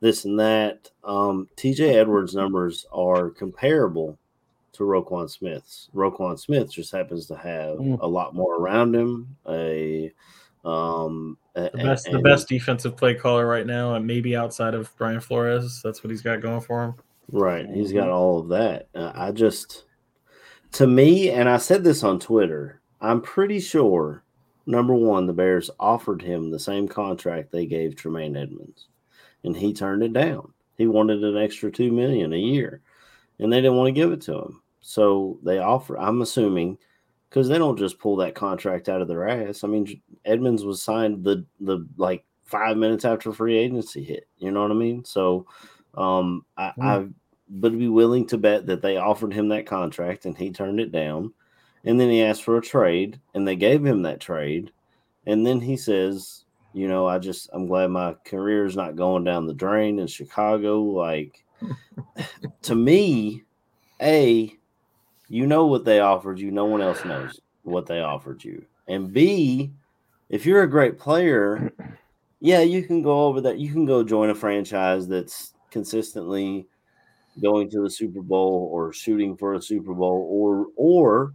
this 0.00 0.24
and 0.24 0.38
that. 0.38 0.90
Um, 1.04 1.48
TJ 1.56 1.94
Edwards' 1.94 2.34
numbers 2.34 2.86
are 2.92 3.30
comparable 3.30 4.18
to 4.72 4.84
Roquan 4.84 5.28
Smith's. 5.28 5.88
Roquan 5.94 6.38
Smith 6.38 6.70
just 6.70 6.92
happens 6.92 7.26
to 7.26 7.36
have 7.36 7.78
mm. 7.78 7.98
a 8.00 8.06
lot 8.06 8.34
more 8.34 8.56
around 8.56 8.94
him. 8.94 9.36
A 9.48 10.12
um, 10.64 11.36
the 11.72 11.78
best, 11.78 12.06
and, 12.06 12.16
the 12.16 12.22
best 12.22 12.48
defensive 12.48 12.96
play 12.96 13.14
caller 13.14 13.46
right 13.46 13.66
now, 13.66 13.94
and 13.94 14.06
maybe 14.06 14.36
outside 14.36 14.74
of 14.74 14.94
Brian 14.96 15.20
Flores, 15.20 15.80
that's 15.82 16.02
what 16.02 16.10
he's 16.10 16.22
got 16.22 16.40
going 16.40 16.60
for 16.60 16.84
him. 16.84 16.94
Right, 17.30 17.66
he's 17.68 17.92
got 17.92 18.08
all 18.08 18.40
of 18.40 18.48
that. 18.48 18.88
Uh, 18.94 19.12
I 19.14 19.32
just, 19.32 19.84
to 20.72 20.86
me, 20.86 21.30
and 21.30 21.48
I 21.48 21.58
said 21.58 21.84
this 21.84 22.02
on 22.02 22.18
Twitter. 22.18 22.80
I'm 23.00 23.20
pretty 23.20 23.60
sure. 23.60 24.24
Number 24.66 24.94
one, 24.94 25.26
the 25.26 25.32
Bears 25.32 25.70
offered 25.80 26.20
him 26.20 26.50
the 26.50 26.58
same 26.58 26.88
contract 26.88 27.52
they 27.52 27.66
gave 27.66 27.96
Tremaine 27.96 28.36
Edmunds, 28.36 28.88
and 29.44 29.56
he 29.56 29.72
turned 29.72 30.02
it 30.02 30.12
down. 30.12 30.52
He 30.76 30.86
wanted 30.86 31.24
an 31.24 31.36
extra 31.36 31.70
two 31.70 31.90
million 31.90 32.32
a 32.32 32.38
year, 32.38 32.80
and 33.38 33.52
they 33.52 33.62
didn't 33.62 33.76
want 33.76 33.88
to 33.88 33.92
give 33.92 34.12
it 34.12 34.20
to 34.22 34.34
him. 34.34 34.62
So 34.80 35.38
they 35.42 35.58
offer. 35.58 35.98
I'm 35.98 36.22
assuming 36.22 36.78
because 37.28 37.48
they 37.48 37.58
don't 37.58 37.78
just 37.78 37.98
pull 37.98 38.16
that 38.16 38.34
contract 38.34 38.88
out 38.88 39.02
of 39.02 39.08
their 39.08 39.28
ass. 39.28 39.64
I 39.64 39.68
mean, 39.68 40.00
Edmunds 40.24 40.64
was 40.64 40.82
signed 40.82 41.24
the 41.24 41.44
the 41.60 41.86
like 41.96 42.24
five 42.44 42.76
minutes 42.76 43.04
after 43.04 43.32
free 43.32 43.56
agency 43.58 44.02
hit. 44.02 44.26
You 44.38 44.50
know 44.50 44.62
what 44.62 44.70
I 44.70 44.74
mean? 44.74 45.04
So 45.04 45.46
um, 45.94 46.44
I, 46.56 46.72
mm. 46.78 46.82
I 46.82 47.06
would 47.60 47.78
be 47.78 47.88
willing 47.88 48.26
to 48.28 48.38
bet 48.38 48.66
that 48.66 48.82
they 48.82 48.96
offered 48.96 49.32
him 49.32 49.48
that 49.48 49.66
contract 49.66 50.24
and 50.24 50.36
he 50.36 50.50
turned 50.50 50.80
it 50.80 50.92
down. 50.92 51.32
And 51.84 52.00
then 52.00 52.10
he 52.10 52.22
asked 52.22 52.42
for 52.42 52.58
a 52.58 52.62
trade, 52.62 53.20
and 53.34 53.46
they 53.46 53.54
gave 53.54 53.86
him 53.86 54.02
that 54.02 54.20
trade. 54.20 54.72
And 55.26 55.46
then 55.46 55.60
he 55.60 55.76
says, 55.76 56.44
You 56.72 56.88
know, 56.88 57.06
I 57.06 57.18
just 57.18 57.48
I'm 57.52 57.66
glad 57.66 57.90
my 57.90 58.14
career 58.24 58.66
is 58.66 58.76
not 58.76 58.96
going 58.96 59.24
down 59.24 59.46
the 59.46 59.54
drain 59.54 59.98
in 59.98 60.06
Chicago. 60.06 60.80
Like 60.82 61.44
to 62.62 62.74
me, 62.74 63.44
a 64.02 64.57
you 65.28 65.46
know 65.46 65.66
what 65.66 65.84
they 65.84 66.00
offered 66.00 66.38
you. 66.38 66.50
No 66.50 66.64
one 66.64 66.80
else 66.80 67.04
knows 67.04 67.40
what 67.62 67.86
they 67.86 68.00
offered 68.00 68.42
you. 68.42 68.64
And 68.88 69.12
B, 69.12 69.72
if 70.28 70.46
you're 70.46 70.62
a 70.62 70.70
great 70.70 70.98
player, 70.98 71.72
yeah, 72.40 72.60
you 72.60 72.82
can 72.82 73.02
go 73.02 73.26
over 73.26 73.40
that. 73.42 73.58
You 73.58 73.72
can 73.72 73.84
go 73.84 74.02
join 74.02 74.30
a 74.30 74.34
franchise 74.34 75.06
that's 75.06 75.52
consistently 75.70 76.66
going 77.42 77.70
to 77.70 77.82
the 77.82 77.90
Super 77.90 78.22
Bowl 78.22 78.68
or 78.72 78.92
shooting 78.92 79.36
for 79.36 79.54
a 79.54 79.62
Super 79.62 79.94
Bowl, 79.94 80.26
or 80.30 80.66
or 80.76 81.34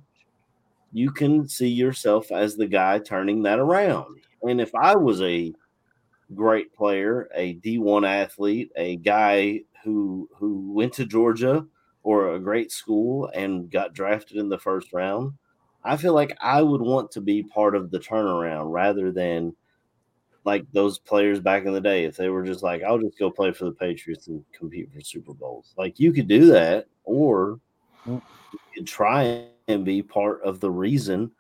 you 0.92 1.12
can 1.12 1.48
see 1.48 1.70
yourself 1.70 2.32
as 2.32 2.56
the 2.56 2.68
guy 2.68 3.00
turning 3.00 3.44
that 3.44 3.60
around. 3.60 4.18
And 4.44 4.60
if 4.60 4.74
I 4.76 4.96
was 4.96 5.22
a 5.22 5.54
great 6.34 6.74
player, 6.74 7.30
a 7.34 7.56
D1 7.56 8.08
athlete, 8.08 8.72
a 8.76 8.98
guy 8.98 9.62
who 9.84 10.30
who 10.36 10.72
went 10.74 10.94
to 10.94 11.06
Georgia 11.06 11.66
or 12.04 12.36
a 12.36 12.40
great 12.40 12.72
school 12.72 13.30
and 13.34 13.72
got 13.72 13.94
drafted 13.94 14.38
in 14.38 14.50
the 14.50 14.60
first 14.60 14.94
round, 14.94 15.34
I 15.84 15.98
feel 15.98 16.14
like 16.14 16.38
I 16.42 16.62
would 16.62 16.82
want 16.82 17.12
to 17.12 17.22
be 17.22 17.44
part 17.44 17.76
of 17.76 17.92
the 17.92 18.00
turnaround 18.00 18.72
rather 18.72 19.12
than 19.12 19.56
like 20.46 20.66
those 20.72 21.00
players 21.00 21.40
back 21.40 21.66
in 21.66 21.74
the 21.74 21.82
day. 21.82 22.04
If 22.04 22.18
they 22.18 22.30
were 22.30 22.44
just 22.44 22.64
like, 22.64 22.84
I'll 22.84 23.00
just 23.00 23.18
go 23.18 23.30
play 23.30 23.52
for 23.52 23.66
the 23.66 23.72
Patriots 23.72 24.28
and 24.28 24.44
compete 24.52 24.92
for 24.94 25.02
Super 25.02 25.34
Bowls, 25.34 25.74
like 25.78 26.00
you 26.00 26.12
could 26.12 26.28
do 26.28 26.48
that, 26.48 26.88
or 27.06 27.60
mm. 28.06 28.22
you 28.52 28.60
could 28.76 28.88
try 28.88 29.46
and 29.68 29.86
be 29.86 30.02
part 30.02 30.42
of 30.44 30.60
the 30.60 30.72
reason 30.72 31.32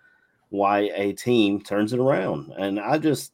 why 0.49 0.91
a 0.95 1.11
team 1.13 1.61
turns 1.61 1.93
it 1.93 1.99
around. 1.99 2.53
And 2.57 2.79
I 2.79 2.97
just, 2.97 3.33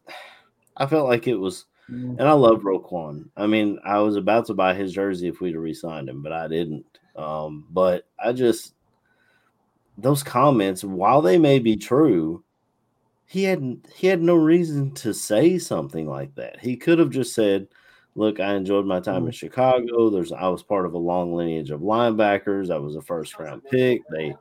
I 0.78 0.86
felt 0.86 1.08
like 1.08 1.28
it 1.28 1.36
was, 1.36 1.66
mm. 1.90 2.18
and 2.18 2.22
I 2.22 2.32
love 2.32 2.62
Roquan. 2.62 3.30
I 3.38 3.46
mean, 3.46 3.80
I 3.86 4.00
was 4.00 4.16
about 4.16 4.46
to 4.48 4.54
buy 4.54 4.74
his 4.74 4.94
jersey 4.94 5.28
if 5.28 5.42
we'd 5.42 5.54
have 5.54 5.62
re-signed 5.62 6.10
him, 6.10 6.24
but 6.24 6.32
I 6.32 6.48
didn't. 6.48 6.86
Um, 7.20 7.66
but 7.70 8.08
I 8.24 8.34
just 8.34 8.74
those 9.98 10.24
comments, 10.24 10.84
while 10.84 11.22
they 11.22 11.38
may 11.38 11.60
be 11.60 11.76
true, 11.76 12.44
he 13.26 13.44
had 13.44 13.82
he 13.94 14.08
had 14.08 14.22
no 14.22 14.36
reason 14.36 14.94
to 14.96 15.14
say 15.14 15.58
something 15.58 16.08
like 16.08 16.34
that. 16.36 16.60
He 16.60 16.76
could 16.78 16.98
have 16.98 17.10
just 17.10 17.36
said, 17.36 17.68
"Look, 18.16 18.40
I 18.40 18.56
enjoyed 18.56 18.86
my 18.86 19.00
time 19.00 19.26
in 19.26 19.32
Chicago. 19.32 20.10
There's 20.10 20.32
I 20.32 20.48
was 20.48 20.64
part 20.64 20.86
of 20.86 20.94
a 20.94 20.98
long 20.98 21.36
lineage 21.36 21.72
of 21.72 21.82
linebackers. 21.82 22.72
I 22.72 22.78
was 22.78 22.96
a 22.96 23.02
first 23.02 23.38
round 23.38 23.64
pick. 23.66 24.02
They 24.10 24.34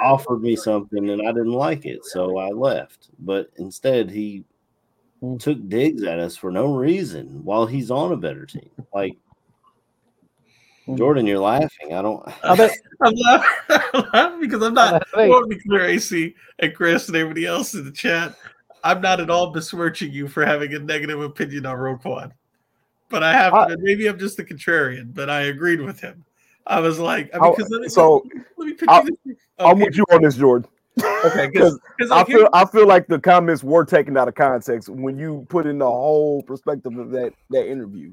offered 0.00 0.42
me 0.42 0.56
something 0.56 1.10
and 1.10 1.22
I 1.22 1.32
didn't 1.32 1.52
like 1.52 1.84
it, 1.84 2.04
so 2.04 2.38
I 2.38 2.48
left." 2.48 3.10
But 3.20 3.50
instead, 3.56 4.10
he 4.10 4.44
took 5.38 5.68
digs 5.68 6.02
at 6.02 6.18
us 6.18 6.36
for 6.36 6.50
no 6.50 6.74
reason 6.74 7.44
while 7.44 7.66
he's 7.66 7.90
on 7.90 8.12
a 8.12 8.16
better 8.16 8.46
team. 8.46 8.70
Like 8.92 9.16
Hmm. 10.86 10.96
Jordan, 10.96 11.26
you're 11.26 11.38
laughing. 11.38 11.92
I 11.94 12.02
don't. 12.02 12.22
I 12.44 12.54
bet, 12.56 12.76
I'm 13.00 13.14
laughing, 13.14 13.50
I'm 13.94 14.04
laughing 14.12 14.40
because 14.40 14.62
I'm 14.62 14.74
not. 14.74 15.06
I 15.16 15.22
I 15.24 15.28
want 15.28 15.50
to 15.50 15.56
be 15.56 15.62
clear, 15.62 15.84
AC 15.84 16.34
and 16.58 16.74
Chris 16.74 17.08
and 17.08 17.16
everybody 17.16 17.46
else 17.46 17.74
in 17.74 17.84
the 17.84 17.90
chat. 17.92 18.34
I'm 18.82 19.00
not 19.00 19.18
at 19.20 19.30
all 19.30 19.50
besmirching 19.50 20.12
you 20.12 20.28
for 20.28 20.44
having 20.44 20.74
a 20.74 20.78
negative 20.78 21.20
opinion 21.22 21.64
on 21.64 21.76
Roquan, 21.78 22.32
but 23.08 23.22
I 23.22 23.32
have 23.32 23.54
I- 23.54 23.68
to. 23.68 23.76
Maybe 23.78 24.06
I'm 24.08 24.18
just 24.18 24.36
the 24.36 24.44
contrarian, 24.44 25.14
but 25.14 25.30
I 25.30 25.42
agreed 25.42 25.80
with 25.80 26.00
him. 26.00 26.24
I 26.66 26.80
was 26.80 26.98
like, 26.98 27.30
I 27.34 27.38
mean, 27.38 27.44
I'll- 27.44 27.54
'cause 27.56 27.68
let 27.70 27.80
me, 27.82 27.88
so 27.88 28.24
let 28.58 28.66
me 28.66 28.72
pitch 28.74 28.88
I'll- 28.88 29.04
you 29.06 29.18
this. 29.24 29.36
I'm 29.58 29.78
with 29.78 29.96
you 29.96 30.04
on 30.12 30.22
this, 30.22 30.36
Jordan. 30.36 30.68
okay, 31.24 31.48
because 31.48 31.78
because 31.96 32.10
I 32.12 32.24
feel 32.24 32.48
I 32.52 32.64
feel 32.66 32.86
like 32.86 33.06
the 33.08 33.18
comments 33.18 33.64
were 33.64 33.84
taken 33.84 34.16
out 34.16 34.28
of 34.28 34.34
context 34.34 34.88
when 34.88 35.18
you 35.18 35.44
put 35.48 35.66
in 35.66 35.78
the 35.78 35.86
whole 35.86 36.42
perspective 36.42 36.96
of 36.98 37.10
that 37.10 37.32
that 37.50 37.66
interview. 37.68 38.12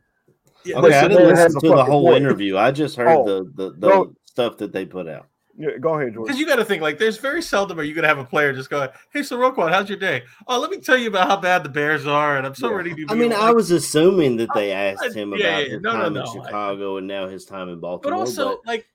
Yeah, 0.64 0.78
Okay, 0.78 0.88
I 0.98 1.04
Listen, 1.04 1.10
didn't 1.12 1.28
listen 1.36 1.62
to 1.62 1.68
the 1.70 1.84
whole 1.86 2.06
point. 2.06 2.18
interview. 2.24 2.58
I 2.58 2.72
just 2.72 2.96
heard 2.96 3.08
Oh, 3.10 3.24
the 3.26 3.44
the, 3.56 3.72
the 3.78 3.88
no. 3.90 4.14
stuff 4.26 4.58
that 4.58 4.72
they 4.72 4.86
put 4.86 5.08
out. 5.08 5.28
Yeah, 5.58 5.78
go 5.80 5.96
ahead, 5.96 6.14
Jordan. 6.14 6.24
Because 6.24 6.40
you 6.40 6.46
got 6.48 6.56
to 6.56 6.66
think 6.66 6.82
like 6.82 6.98
there's 6.98 7.18
very 7.18 7.42
seldom 7.42 7.78
are 7.80 7.84
you 7.84 7.94
going 7.94 8.04
to 8.04 8.08
have 8.08 8.18
a 8.18 8.24
player 8.26 8.54
just 8.54 8.70
go, 8.70 8.88
"Hey, 9.12 9.22
so 9.22 9.38
Roquan, 9.38 9.70
how's 9.70 9.90
your 9.90 9.98
day? 10.00 10.24
Oh, 10.48 10.60
let 10.60 10.72
me 10.72 10.78
tell 10.78 10.96
you 10.98 11.10
about 11.10 11.28
how 11.28 11.38
bad 11.38 11.64
the 11.64 11.70
Bears 11.70 12.08
are, 12.08 12.38
and 12.38 12.48
I'm 12.48 12.56
so 12.56 12.70
Yeah. 12.70 12.76
ready 12.78 12.96
to." 12.96 13.06
I 13.10 13.16
mean, 13.16 13.32
like- 13.32 13.40
I 13.40 13.52
was 13.52 13.70
assuming 13.72 14.38
that 14.38 14.50
they 14.56 14.72
asked 14.72 15.14
him 15.14 15.34
yeah, 15.34 15.36
about 15.48 15.64
yeah, 15.64 15.70
his 15.70 15.82
no, 15.82 15.92
no, 15.94 16.04
time 16.04 16.14
no, 16.14 16.22
in 16.22 16.28
I- 16.28 16.32
Chicago 16.46 16.98
and 16.98 17.08
now 17.08 17.28
his 17.28 17.46
time 17.46 17.68
in 17.70 17.80
Baltimore. 17.80 18.18
but 18.18 18.20
also 18.20 18.50
but- 18.50 18.66
like 18.66 18.86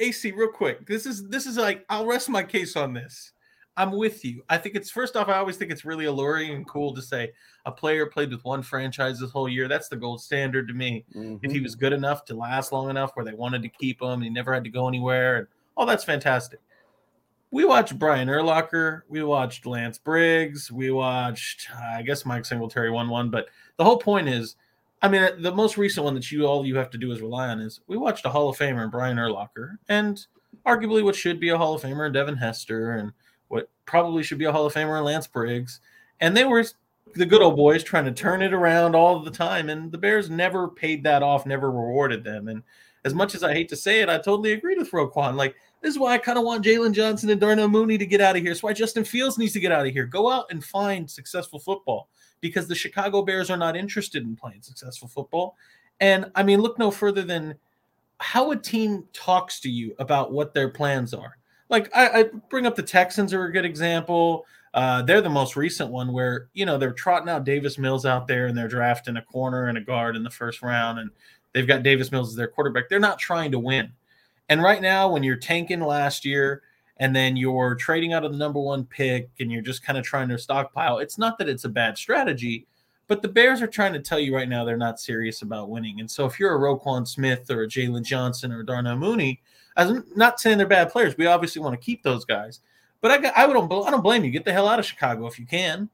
AC, 0.00 0.32
real 0.32 0.48
quick. 0.48 0.86
This 0.86 1.06
is 1.06 1.28
this 1.28 1.46
is 1.46 1.56
like 1.56 1.84
I'll 1.88 2.04
rest 2.06 2.28
my 2.28 2.42
case 2.42 2.76
on 2.76 2.92
this. 2.92 3.32
I'm 3.78 3.92
with 3.92 4.24
you. 4.24 4.42
I 4.48 4.58
think 4.58 4.74
it's 4.74 4.90
first 4.90 5.16
off, 5.16 5.28
I 5.28 5.38
always 5.38 5.56
think 5.56 5.70
it's 5.70 5.84
really 5.84 6.06
alluring 6.06 6.50
and 6.52 6.66
cool 6.66 6.94
to 6.94 7.00
say 7.02 7.30
a 7.66 7.72
player 7.72 8.06
played 8.06 8.30
with 8.30 8.44
one 8.44 8.62
franchise 8.62 9.18
this 9.18 9.32
whole 9.32 9.48
year. 9.48 9.66
That's 9.68 9.88
the 9.88 9.96
gold 9.96 10.22
standard 10.22 10.68
to 10.68 10.74
me. 10.74 11.04
Mhm. 11.14 11.40
If 11.42 11.50
he 11.50 11.60
was 11.60 11.74
good 11.74 11.92
enough 11.92 12.24
to 12.26 12.34
last 12.34 12.72
long 12.72 12.88
enough 12.88 13.10
where 13.14 13.24
they 13.24 13.34
wanted 13.34 13.62
to 13.62 13.68
keep 13.68 14.00
him 14.00 14.08
and 14.08 14.24
he 14.24 14.30
never 14.30 14.54
had 14.54 14.64
to 14.64 14.70
go 14.70 14.88
anywhere, 14.88 15.36
and 15.36 15.46
all 15.76 15.84
that's 15.84 16.04
fantastic. 16.04 16.60
We 17.50 17.64
watched 17.64 17.98
Brian 17.98 18.28
Urlacher, 18.28 19.02
we 19.08 19.22
watched 19.22 19.66
Lance 19.66 19.98
Briggs, 19.98 20.70
we 20.70 20.90
watched 20.90 21.68
I 21.74 22.02
guess 22.02 22.24
Mike 22.24 22.44
Singletary 22.44 22.90
won 22.90 23.08
one, 23.08 23.30
but 23.30 23.48
the 23.76 23.84
whole 23.84 23.98
point 23.98 24.28
is 24.28 24.56
I 25.02 25.08
mean, 25.08 25.42
the 25.42 25.52
most 25.52 25.76
recent 25.76 26.04
one 26.04 26.14
that 26.14 26.32
you 26.32 26.46
all 26.46 26.64
you 26.64 26.76
have 26.76 26.90
to 26.90 26.98
do 26.98 27.12
is 27.12 27.20
rely 27.20 27.48
on 27.48 27.60
is 27.60 27.80
we 27.86 27.96
watched 27.98 28.24
a 28.24 28.30
Hall 28.30 28.48
of 28.48 28.56
Famer 28.56 28.82
in 28.84 28.90
Brian 28.90 29.18
Urlacher, 29.18 29.76
and 29.88 30.24
arguably 30.64 31.04
what 31.04 31.14
should 31.14 31.38
be 31.38 31.50
a 31.50 31.58
Hall 31.58 31.74
of 31.74 31.82
Famer 31.82 32.06
in 32.06 32.12
Devin 32.12 32.36
Hester, 32.36 32.92
and 32.92 33.12
what 33.48 33.68
probably 33.84 34.22
should 34.22 34.38
be 34.38 34.46
a 34.46 34.52
Hall 34.52 34.66
of 34.66 34.72
Famer 34.72 34.98
in 34.98 35.04
Lance 35.04 35.26
Briggs, 35.26 35.80
and 36.20 36.36
they 36.36 36.44
were 36.44 36.64
the 37.16 37.26
good 37.26 37.42
old 37.42 37.56
boys 37.56 37.82
trying 37.82 38.04
to 38.04 38.12
turn 38.12 38.42
it 38.42 38.52
around 38.52 38.94
all 38.94 39.20
the 39.20 39.30
time, 39.30 39.70
and 39.70 39.90
the 39.90 39.98
Bears 39.98 40.30
never 40.30 40.68
paid 40.68 41.02
that 41.04 41.22
off, 41.22 41.46
never 41.46 41.70
rewarded 41.70 42.22
them. 42.24 42.48
And 42.48 42.62
as 43.04 43.14
much 43.14 43.34
as 43.34 43.42
I 43.42 43.52
hate 43.52 43.68
to 43.70 43.76
say 43.76 44.00
it, 44.00 44.08
I 44.08 44.16
totally 44.16 44.52
agreed 44.52 44.78
with 44.78 44.90
Roquan. 44.90 45.36
Like 45.36 45.54
this 45.80 45.94
is 45.94 45.98
why 45.98 46.14
I 46.14 46.18
kind 46.18 46.38
of 46.38 46.44
want 46.44 46.64
Jaylon 46.64 46.92
Johnson 46.92 47.30
and 47.30 47.40
Darnell 47.40 47.68
Mooney 47.68 47.98
to 47.98 48.06
get 48.06 48.20
out 48.20 48.36
of 48.36 48.42
here. 48.42 48.50
It's 48.50 48.62
why 48.62 48.72
Justin 48.72 49.04
Fields 49.04 49.38
needs 49.38 49.52
to 49.52 49.60
get 49.60 49.72
out 49.72 49.86
of 49.86 49.92
here. 49.92 50.06
Go 50.06 50.30
out 50.30 50.46
and 50.50 50.64
find 50.64 51.08
successful 51.08 51.58
football 51.58 52.08
because 52.40 52.66
the 52.66 52.74
Chicago 52.74 53.22
Bears 53.22 53.50
are 53.50 53.56
not 53.56 53.76
interested 53.76 54.24
in 54.24 54.36
playing 54.36 54.62
successful 54.62 55.08
football. 55.08 55.56
And 56.00 56.30
I 56.34 56.42
mean, 56.42 56.60
look 56.60 56.78
no 56.78 56.90
further 56.90 57.22
than 57.22 57.54
how 58.18 58.50
a 58.50 58.56
team 58.56 59.04
talks 59.12 59.60
to 59.60 59.70
you 59.70 59.94
about 59.98 60.32
what 60.32 60.54
their 60.54 60.68
plans 60.68 61.14
are. 61.14 61.38
Like 61.68 61.94
I, 61.94 62.08
I 62.08 62.22
bring 62.50 62.66
up 62.66 62.74
the 62.74 62.82
Texans 62.82 63.32
are 63.32 63.44
a 63.44 63.52
good 63.52 63.64
example. 63.64 64.46
Uh, 64.76 65.00
they're 65.00 65.22
the 65.22 65.30
most 65.30 65.56
recent 65.56 65.90
one 65.90 66.12
where 66.12 66.48
you 66.52 66.66
know 66.66 66.76
they're 66.76 66.92
trotting 66.92 67.30
out 67.30 67.44
Davis 67.44 67.78
Mills 67.78 68.04
out 68.04 68.28
there 68.28 68.46
and 68.46 68.56
they're 68.56 68.68
drafting 68.68 69.16
a 69.16 69.22
corner 69.22 69.68
and 69.68 69.78
a 69.78 69.80
guard 69.80 70.14
in 70.16 70.22
the 70.22 70.30
first 70.30 70.60
round, 70.60 70.98
and 70.98 71.10
they've 71.54 71.66
got 71.66 71.82
Davis 71.82 72.12
Mills 72.12 72.28
as 72.28 72.36
their 72.36 72.46
quarterback. 72.46 72.90
They're 72.90 73.00
not 73.00 73.18
trying 73.18 73.50
to 73.52 73.58
win. 73.58 73.90
And 74.50 74.62
right 74.62 74.82
now, 74.82 75.10
when 75.10 75.22
you're 75.22 75.36
tanking 75.36 75.80
last 75.80 76.26
year 76.26 76.62
and 76.98 77.16
then 77.16 77.36
you're 77.36 77.74
trading 77.74 78.12
out 78.12 78.24
of 78.24 78.32
the 78.32 78.38
number 78.38 78.60
one 78.60 78.84
pick 78.84 79.30
and 79.40 79.50
you're 79.50 79.62
just 79.62 79.82
kind 79.82 79.98
of 79.98 80.04
trying 80.04 80.28
to 80.28 80.38
stockpile, 80.38 80.98
it's 80.98 81.16
not 81.16 81.38
that 81.38 81.48
it's 81.48 81.64
a 81.64 81.70
bad 81.70 81.96
strategy, 81.96 82.66
but 83.08 83.22
the 83.22 83.28
Bears 83.28 83.62
are 83.62 83.66
trying 83.66 83.94
to 83.94 84.00
tell 84.00 84.20
you 84.20 84.34
right 84.34 84.48
now 84.48 84.64
they're 84.64 84.76
not 84.76 85.00
serious 85.00 85.40
about 85.40 85.70
winning. 85.70 86.00
And 86.00 86.10
so 86.10 86.26
if 86.26 86.38
you're 86.38 86.54
a 86.54 86.60
Roquan 86.60 87.08
Smith 87.08 87.50
or 87.50 87.62
a 87.62 87.66
Jaylon 87.66 88.04
Johnson 88.04 88.52
or 88.52 88.62
Darnell 88.62 88.96
Mooney, 88.96 89.40
I'm 89.74 90.04
not 90.14 90.38
saying 90.38 90.58
they're 90.58 90.66
bad 90.66 90.90
players. 90.90 91.16
We 91.16 91.26
obviously 91.26 91.62
want 91.62 91.72
to 91.72 91.84
keep 91.84 92.02
those 92.02 92.26
guys. 92.26 92.60
But 93.06 93.24
I, 93.24 93.44
I 93.44 93.46
don't, 93.46 93.70
I 93.86 93.90
don't 93.92 94.02
blame 94.02 94.24
you. 94.24 94.32
Get 94.32 94.44
the 94.44 94.52
hell 94.52 94.66
out 94.66 94.80
of 94.80 94.84
Chicago 94.84 95.28
if 95.28 95.38
you 95.38 95.46
can. 95.46 95.88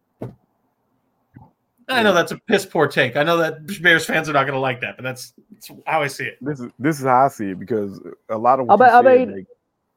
I 1.87 2.03
know 2.03 2.15
that's 2.15 2.33
a 2.33 2.39
piss 2.39 2.65
poor 2.65 2.89
take. 2.89 3.17
I 3.17 3.23
know 3.23 3.37
that 3.37 3.67
Bears 3.83 4.07
fans 4.07 4.31
are 4.31 4.33
not 4.33 4.45
going 4.45 4.55
to 4.55 4.61
like 4.61 4.81
that, 4.81 4.97
but 4.97 5.03
that's, 5.03 5.35
that's 5.53 5.71
how 5.87 6.01
I 6.01 6.07
see 6.07 6.25
it. 6.25 6.39
This 6.41 6.59
is 6.59 6.71
this 6.79 6.99
is 7.01 7.05
how 7.05 7.27
I 7.27 7.29
see 7.29 7.51
it 7.51 7.59
because 7.59 8.01
a 8.31 8.39
lot 8.39 8.61
of 8.61 8.71
I 8.71 8.75
what 8.77 8.87
you 8.87 9.03
bet- 9.03 9.27
said 9.29 9.29
make, 9.35 9.47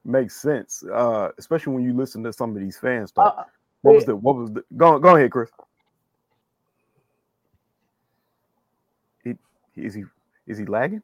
makes 0.04 0.36
sense, 0.36 0.84
uh, 0.92 1.30
especially 1.38 1.72
when 1.72 1.84
you 1.84 1.94
listen 1.96 2.22
to 2.24 2.34
some 2.34 2.54
of 2.54 2.60
these 2.60 2.76
fans 2.76 3.12
talk. 3.12 3.34
Uh, 3.38 3.44
what 3.80 3.94
was 3.94 4.04
the 4.04 4.14
what 4.16 4.36
was 4.36 4.50
the 4.52 4.62
go 4.76 4.98
go 4.98 5.16
ahead, 5.16 5.30
Chris? 5.30 5.48
He, 9.24 9.36
is 9.74 9.94
he 9.94 10.04
is 10.46 10.58
he 10.58 10.66
lagging? 10.66 11.02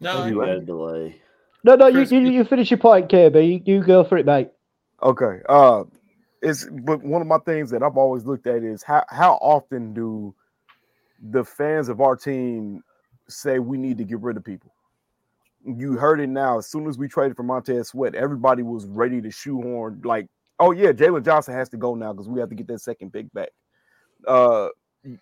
No, 0.00 0.24
you 0.26 0.34
you 0.34 0.40
got 0.40 0.48
a 0.48 0.60
delay. 0.62 1.22
no, 1.62 1.76
no, 1.76 1.86
you, 1.86 2.00
you, 2.02 2.18
you- 2.22 2.30
you 2.32 2.44
finish 2.44 2.72
your 2.72 2.78
point, 2.78 3.08
KB. 3.08 3.64
You, 3.64 3.74
you 3.76 3.84
go 3.84 4.02
for 4.02 4.18
it, 4.18 4.26
mate. 4.26 4.48
Okay. 5.04 5.40
Uh 5.48 5.84
it's 6.42 6.66
but 6.82 7.02
one 7.02 7.22
of 7.22 7.28
my 7.28 7.38
things 7.38 7.70
that 7.70 7.82
I've 7.82 7.96
always 7.96 8.24
looked 8.24 8.46
at 8.46 8.62
is 8.62 8.82
how 8.82 9.04
how 9.08 9.34
often 9.34 9.94
do 9.94 10.34
the 11.30 11.44
fans 11.44 11.88
of 11.88 12.00
our 12.00 12.16
team 12.16 12.82
say 13.28 13.58
we 13.58 13.78
need 13.78 13.98
to 13.98 14.04
get 14.04 14.20
rid 14.20 14.36
of 14.36 14.44
people? 14.44 14.72
You 15.64 15.94
heard 15.94 16.20
it 16.20 16.28
now. 16.28 16.58
As 16.58 16.66
soon 16.66 16.86
as 16.86 16.98
we 16.98 17.08
traded 17.08 17.36
for 17.36 17.42
Montez 17.42 17.88
Sweat, 17.88 18.14
everybody 18.14 18.62
was 18.62 18.86
ready 18.86 19.22
to 19.22 19.30
shoehorn 19.30 20.02
like, 20.04 20.26
oh 20.60 20.72
yeah, 20.72 20.92
Jaylon 20.92 21.24
Johnson 21.24 21.54
has 21.54 21.70
to 21.70 21.76
go 21.78 21.94
now 21.94 22.12
because 22.12 22.28
we 22.28 22.40
have 22.40 22.50
to 22.50 22.54
get 22.54 22.66
that 22.68 22.80
second 22.80 23.12
pick 23.12 23.32
back. 23.32 23.50
Uh 24.26 24.68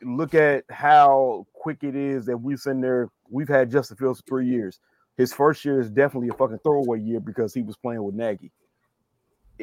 look 0.01 0.35
at 0.35 0.65
how 0.71 1.45
quick 1.55 1.83
it 1.83 1.97
is 1.97 2.25
that 2.27 2.37
we're 2.37 2.57
sitting 2.57 2.81
there. 2.81 3.11
We've 3.29 3.49
had 3.49 3.71
Justin 3.71 3.97
Fields 3.97 4.21
for 4.21 4.27
three 4.27 4.47
years. 4.47 4.79
His 5.17 5.33
first 5.33 5.65
year 5.65 5.81
is 5.81 5.91
definitely 5.91 6.29
a 6.29 6.35
fucking 6.35 6.61
throwaway 6.61 7.01
year 7.01 7.19
because 7.19 7.53
he 7.53 7.63
was 7.63 7.77
playing 7.77 8.03
with 8.03 8.15
Nagy 8.15 8.53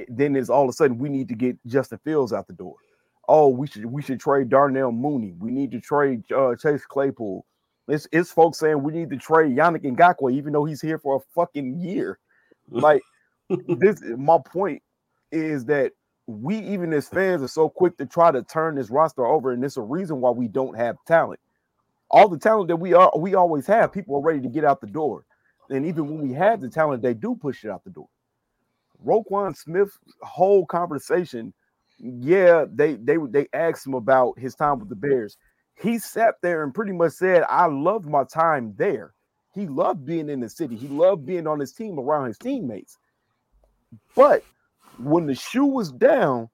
then 0.07 0.35
it's 0.35 0.49
all 0.49 0.63
of 0.63 0.69
a 0.69 0.73
sudden 0.73 0.97
we 0.97 1.09
need 1.09 1.27
to 1.29 1.35
get 1.35 1.57
Justin 1.67 1.99
Fields 2.03 2.33
out 2.33 2.47
the 2.47 2.53
door. 2.53 2.75
oh, 3.27 3.49
we 3.49 3.67
should 3.67 3.85
we 3.85 4.01
should 4.01 4.19
trade 4.19 4.49
Darnell 4.49 4.91
Mooney. 4.91 5.33
We 5.39 5.51
need 5.51 5.71
to 5.71 5.79
trade 5.81 6.23
uh, 6.31 6.55
Chase 6.55 6.85
Claypool. 6.85 7.45
It's, 7.87 8.07
it's 8.11 8.31
folks 8.31 8.59
saying 8.59 8.83
we 8.83 8.93
need 8.93 9.09
to 9.11 9.17
trade 9.17 9.55
Yannick 9.55 9.83
Ngakoue, 9.83 10.33
even 10.33 10.53
though 10.53 10.65
he's 10.65 10.81
here 10.81 10.99
for 10.99 11.17
a 11.17 11.19
fucking 11.35 11.79
year. 11.79 12.19
Like 12.71 13.01
this, 13.49 13.99
my 14.17 14.37
point 14.45 14.83
is 15.31 15.65
that 15.65 15.93
we 16.27 16.57
even 16.59 16.93
as 16.93 17.09
fans 17.09 17.41
are 17.41 17.47
so 17.47 17.67
quick 17.69 17.97
to 17.97 18.05
try 18.05 18.31
to 18.31 18.43
turn 18.43 18.75
this 18.75 18.91
roster 18.91 19.25
over, 19.25 19.51
and 19.51 19.63
it's 19.65 19.77
a 19.77 19.81
reason 19.81 20.21
why 20.21 20.29
we 20.31 20.47
don't 20.47 20.77
have 20.77 20.97
talent. 21.07 21.39
All 22.11 22.27
the 22.29 22.37
talent 22.37 22.67
that 22.69 22.77
we 22.77 22.93
are, 22.93 23.11
we 23.17 23.35
always 23.35 23.65
have. 23.67 23.91
People 23.91 24.17
are 24.17 24.21
ready 24.21 24.41
to 24.41 24.49
get 24.49 24.65
out 24.65 24.81
the 24.81 24.87
door, 24.87 25.25
and 25.71 25.85
even 25.85 26.07
when 26.07 26.27
we 26.27 26.33
have 26.35 26.61
the 26.61 26.69
talent, 26.69 27.01
they 27.01 27.15
do 27.15 27.35
push 27.35 27.65
it 27.65 27.71
out 27.71 27.83
the 27.83 27.89
door. 27.89 28.09
Roquan 29.05 29.55
Smith's 29.55 29.97
whole 30.21 30.65
conversation, 30.65 31.53
yeah, 31.99 32.65
they 32.71 32.95
they 32.95 33.17
they 33.29 33.47
asked 33.53 33.85
him 33.85 33.93
about 33.93 34.37
his 34.39 34.55
time 34.55 34.79
with 34.79 34.89
the 34.89 34.95
Bears. 34.95 35.37
He 35.75 35.99
sat 35.99 36.35
there 36.41 36.63
and 36.63 36.73
pretty 36.73 36.91
much 36.91 37.13
said, 37.13 37.43
"I 37.49 37.65
loved 37.67 38.05
my 38.05 38.23
time 38.23 38.73
there." 38.77 39.13
He 39.53 39.67
loved 39.67 40.05
being 40.05 40.29
in 40.29 40.39
the 40.39 40.49
city. 40.49 40.75
He 40.75 40.87
loved 40.87 41.25
being 41.25 41.47
on 41.47 41.59
his 41.59 41.73
team 41.73 41.99
around 41.99 42.27
his 42.27 42.37
teammates. 42.37 42.97
But 44.15 44.43
when 44.99 45.25
the 45.25 45.35
shoe 45.35 45.65
was 45.65 45.91
down, 45.91 46.49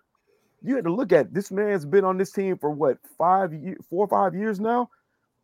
you 0.62 0.75
had 0.75 0.86
to 0.86 0.93
look 0.93 1.12
at 1.12 1.34
this 1.34 1.51
man's 1.51 1.86
been 1.86 2.05
on 2.05 2.17
this 2.17 2.31
team 2.31 2.58
for 2.58 2.71
what 2.71 2.97
five 3.17 3.53
four 3.89 4.05
or 4.05 4.08
five 4.08 4.34
years 4.34 4.60
now, 4.60 4.89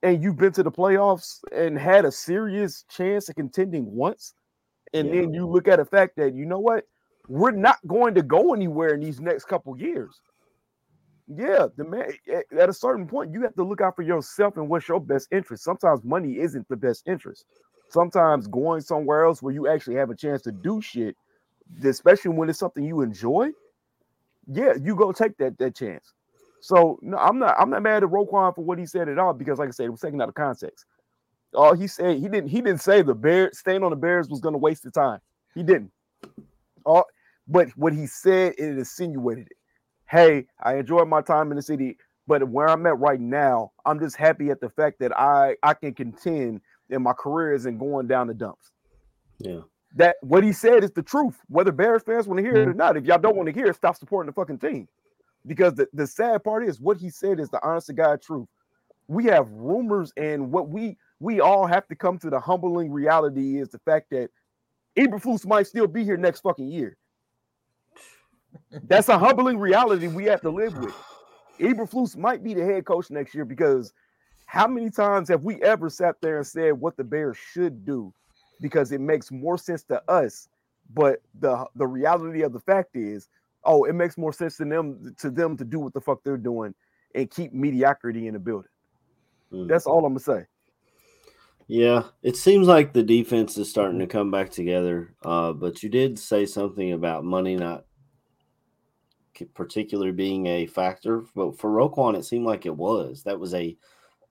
and 0.01 0.23
you've 0.23 0.37
been 0.37 0.53
to 0.53 0.63
the 0.63 0.71
playoffs 0.71 1.39
and 1.51 1.77
had 1.77 2.05
a 2.05 2.11
serious 2.11 2.85
chance 2.89 3.29
of 3.29 3.35
contending 3.35 3.85
once. 3.93 4.33
And 4.93 5.07
yeah. 5.07 5.21
then 5.21 5.33
you 5.33 5.47
look 5.47 5.67
at 5.67 5.77
the 5.77 5.85
fact 5.85 6.15
that 6.17 6.33
you 6.33 6.45
know 6.45 6.59
what, 6.59 6.85
we're 7.31 7.51
not 7.51 7.77
going 7.87 8.13
to 8.15 8.21
go 8.21 8.53
anywhere 8.53 8.93
in 8.93 8.99
these 8.99 9.19
next 9.19 9.45
couple 9.45 9.77
years. 9.77 10.21
Yeah, 11.27 11.67
the 11.77 11.85
man 11.85 12.11
at 12.59 12.69
a 12.69 12.73
certain 12.73 13.07
point, 13.07 13.31
you 13.31 13.41
have 13.43 13.55
to 13.55 13.63
look 13.63 13.79
out 13.79 13.95
for 13.95 14.01
yourself 14.01 14.57
and 14.57 14.67
what's 14.67 14.87
your 14.87 14.99
best 14.99 15.29
interest. 15.31 15.63
Sometimes 15.63 16.03
money 16.03 16.39
isn't 16.39 16.67
the 16.67 16.75
best 16.75 17.07
interest. 17.07 17.45
Sometimes 17.89 18.47
going 18.47 18.81
somewhere 18.81 19.25
else 19.25 19.41
where 19.41 19.53
you 19.53 19.67
actually 19.67 19.95
have 19.95 20.09
a 20.09 20.15
chance 20.15 20.41
to 20.43 20.51
do 20.51 20.81
shit 20.81 21.15
especially 21.83 22.31
when 22.31 22.49
it's 22.49 22.59
something 22.59 22.83
you 22.83 23.01
enjoy, 23.01 23.49
yeah, 24.51 24.73
you 24.81 24.95
go 24.95 25.11
take 25.11 25.37
that 25.37 25.57
that 25.57 25.75
chance. 25.75 26.13
So 26.59 26.99
no, 27.01 27.17
I'm 27.17 27.39
not 27.39 27.55
I'm 27.57 27.69
not 27.69 27.81
mad 27.81 28.03
at 28.03 28.09
Roquan 28.09 28.55
for 28.55 28.63
what 28.63 28.77
he 28.77 28.85
said 28.85 29.09
at 29.09 29.17
all 29.17 29.33
because, 29.33 29.59
like 29.59 29.69
I 29.69 29.71
said, 29.71 29.85
it 29.85 29.89
was 29.89 30.01
taken 30.01 30.21
out 30.21 30.29
of 30.29 30.35
context. 30.35 30.85
All 31.53 31.73
he 31.73 31.87
said 31.87 32.17
he 32.17 32.27
didn't 32.27 32.47
he 32.47 32.61
didn't 32.61 32.81
say 32.81 33.01
the 33.01 33.15
bear 33.15 33.51
staying 33.53 33.83
on 33.83 33.91
the 33.91 33.95
Bears 33.95 34.29
was 34.29 34.41
to 34.41 34.51
waste 34.51 34.83
the 34.83 34.91
time. 34.91 35.19
He 35.53 35.63
didn't. 35.63 35.91
All, 36.85 37.05
but 37.51 37.69
what 37.75 37.93
he 37.93 38.07
said 38.07 38.53
it 38.57 38.77
insinuated 38.77 39.47
it. 39.47 39.57
Hey, 40.09 40.47
I 40.61 40.75
enjoyed 40.75 41.07
my 41.07 41.21
time 41.21 41.51
in 41.51 41.57
the 41.57 41.61
city, 41.61 41.97
but 42.27 42.47
where 42.49 42.67
I'm 42.67 42.85
at 42.85 42.99
right 42.99 43.19
now, 43.19 43.71
I'm 43.85 43.99
just 43.99 44.17
happy 44.17 44.49
at 44.49 44.59
the 44.61 44.69
fact 44.69 44.99
that 44.99 45.17
I 45.17 45.55
I 45.63 45.73
can 45.73 45.93
contend 45.93 46.61
and 46.89 47.03
my 47.03 47.13
career 47.13 47.53
isn't 47.53 47.77
going 47.77 48.07
down 48.07 48.27
the 48.27 48.33
dumps. 48.33 48.71
Yeah 49.39 49.61
that 49.95 50.17
what 50.21 50.43
he 50.43 50.53
said 50.53 50.83
is 50.83 50.91
the 50.91 51.01
truth, 51.01 51.37
whether 51.47 51.71
Bears 51.71 52.03
fans 52.03 52.27
want 52.27 52.37
to 52.37 52.43
hear 52.43 52.55
it 52.55 52.67
or 52.67 52.69
mm-hmm. 52.69 52.77
not. 52.77 52.97
If 52.97 53.05
y'all 53.05 53.17
don't 53.17 53.35
want 53.35 53.47
to 53.47 53.53
hear 53.53 53.67
it, 53.67 53.75
stop 53.75 53.95
supporting 53.95 54.27
the 54.27 54.33
fucking 54.33 54.59
team. 54.59 54.87
Because 55.45 55.73
the, 55.73 55.87
the 55.93 56.07
sad 56.07 56.43
part 56.43 56.67
is 56.67 56.79
what 56.79 56.97
he 56.97 57.09
said 57.09 57.39
is 57.39 57.49
the 57.49 57.63
honest 57.65 57.87
to 57.87 57.93
God 57.93 58.21
truth. 58.21 58.47
We 59.07 59.25
have 59.25 59.49
rumors, 59.49 60.13
and 60.15 60.51
what 60.51 60.69
we 60.69 60.97
we 61.19 61.41
all 61.41 61.65
have 61.65 61.87
to 61.87 61.95
come 61.95 62.17
to 62.19 62.29
the 62.29 62.39
humbling 62.39 62.91
reality 62.91 63.59
is 63.59 63.69
the 63.69 63.79
fact 63.79 64.11
that 64.11 64.29
Eberflus 64.97 65.45
might 65.45 65.67
still 65.67 65.87
be 65.87 66.03
here 66.03 66.17
next 66.17 66.41
fucking 66.41 66.67
year. 66.67 66.95
That's 68.83 69.09
a 69.09 69.17
humbling 69.17 69.59
reality 69.59 70.07
we 70.07 70.25
have 70.25 70.41
to 70.41 70.49
live 70.49 70.77
with. 70.77 70.95
Eberflus 71.59 72.17
might 72.17 72.43
be 72.43 72.53
the 72.53 72.63
head 72.63 72.85
coach 72.85 73.09
next 73.09 73.35
year 73.35 73.45
because 73.45 73.93
how 74.45 74.67
many 74.67 74.89
times 74.89 75.29
have 75.29 75.43
we 75.43 75.61
ever 75.61 75.89
sat 75.89 76.15
there 76.21 76.37
and 76.37 76.47
said 76.47 76.73
what 76.73 76.97
the 76.97 77.03
Bears 77.03 77.37
should 77.37 77.85
do 77.85 78.13
because 78.61 78.91
it 78.91 79.01
makes 79.01 79.31
more 79.31 79.57
sense 79.57 79.83
to 79.83 80.01
us. 80.09 80.47
But 80.93 81.21
the 81.39 81.65
the 81.75 81.87
reality 81.87 82.43
of 82.43 82.53
the 82.53 82.59
fact 82.59 82.95
is, 82.95 83.27
oh, 83.63 83.85
it 83.85 83.93
makes 83.93 84.17
more 84.17 84.31
sense 84.31 84.57
to 84.57 84.65
them 84.65 85.15
to 85.19 85.29
them 85.29 85.57
to 85.57 85.65
do 85.65 85.79
what 85.79 85.93
the 85.93 86.01
fuck 86.01 86.19
they're 86.23 86.37
doing 86.37 86.73
and 87.15 87.29
keep 87.29 87.53
mediocrity 87.53 88.27
in 88.27 88.33
the 88.33 88.39
building. 88.39 88.69
Mm. 89.51 89.67
That's 89.67 89.85
all 89.85 90.05
I'm 90.05 90.13
gonna 90.13 90.19
say. 90.19 90.45
Yeah, 91.67 92.03
it 92.21 92.35
seems 92.35 92.67
like 92.67 92.91
the 92.91 93.03
defense 93.03 93.57
is 93.57 93.69
starting 93.69 93.99
to 93.99 94.07
come 94.07 94.31
back 94.31 94.49
together. 94.49 95.15
Uh, 95.23 95.53
but 95.53 95.81
you 95.81 95.89
did 95.89 96.19
say 96.19 96.45
something 96.45 96.91
about 96.91 97.23
money 97.23 97.55
not 97.55 97.85
particularly 99.45 100.11
being 100.11 100.47
a 100.47 100.65
factor. 100.67 101.23
But 101.35 101.57
for 101.57 101.69
Roquan, 101.69 102.17
it 102.17 102.25
seemed 102.25 102.45
like 102.45 102.65
it 102.65 102.75
was. 102.75 103.23
That 103.23 103.39
was 103.39 103.53
a 103.53 103.77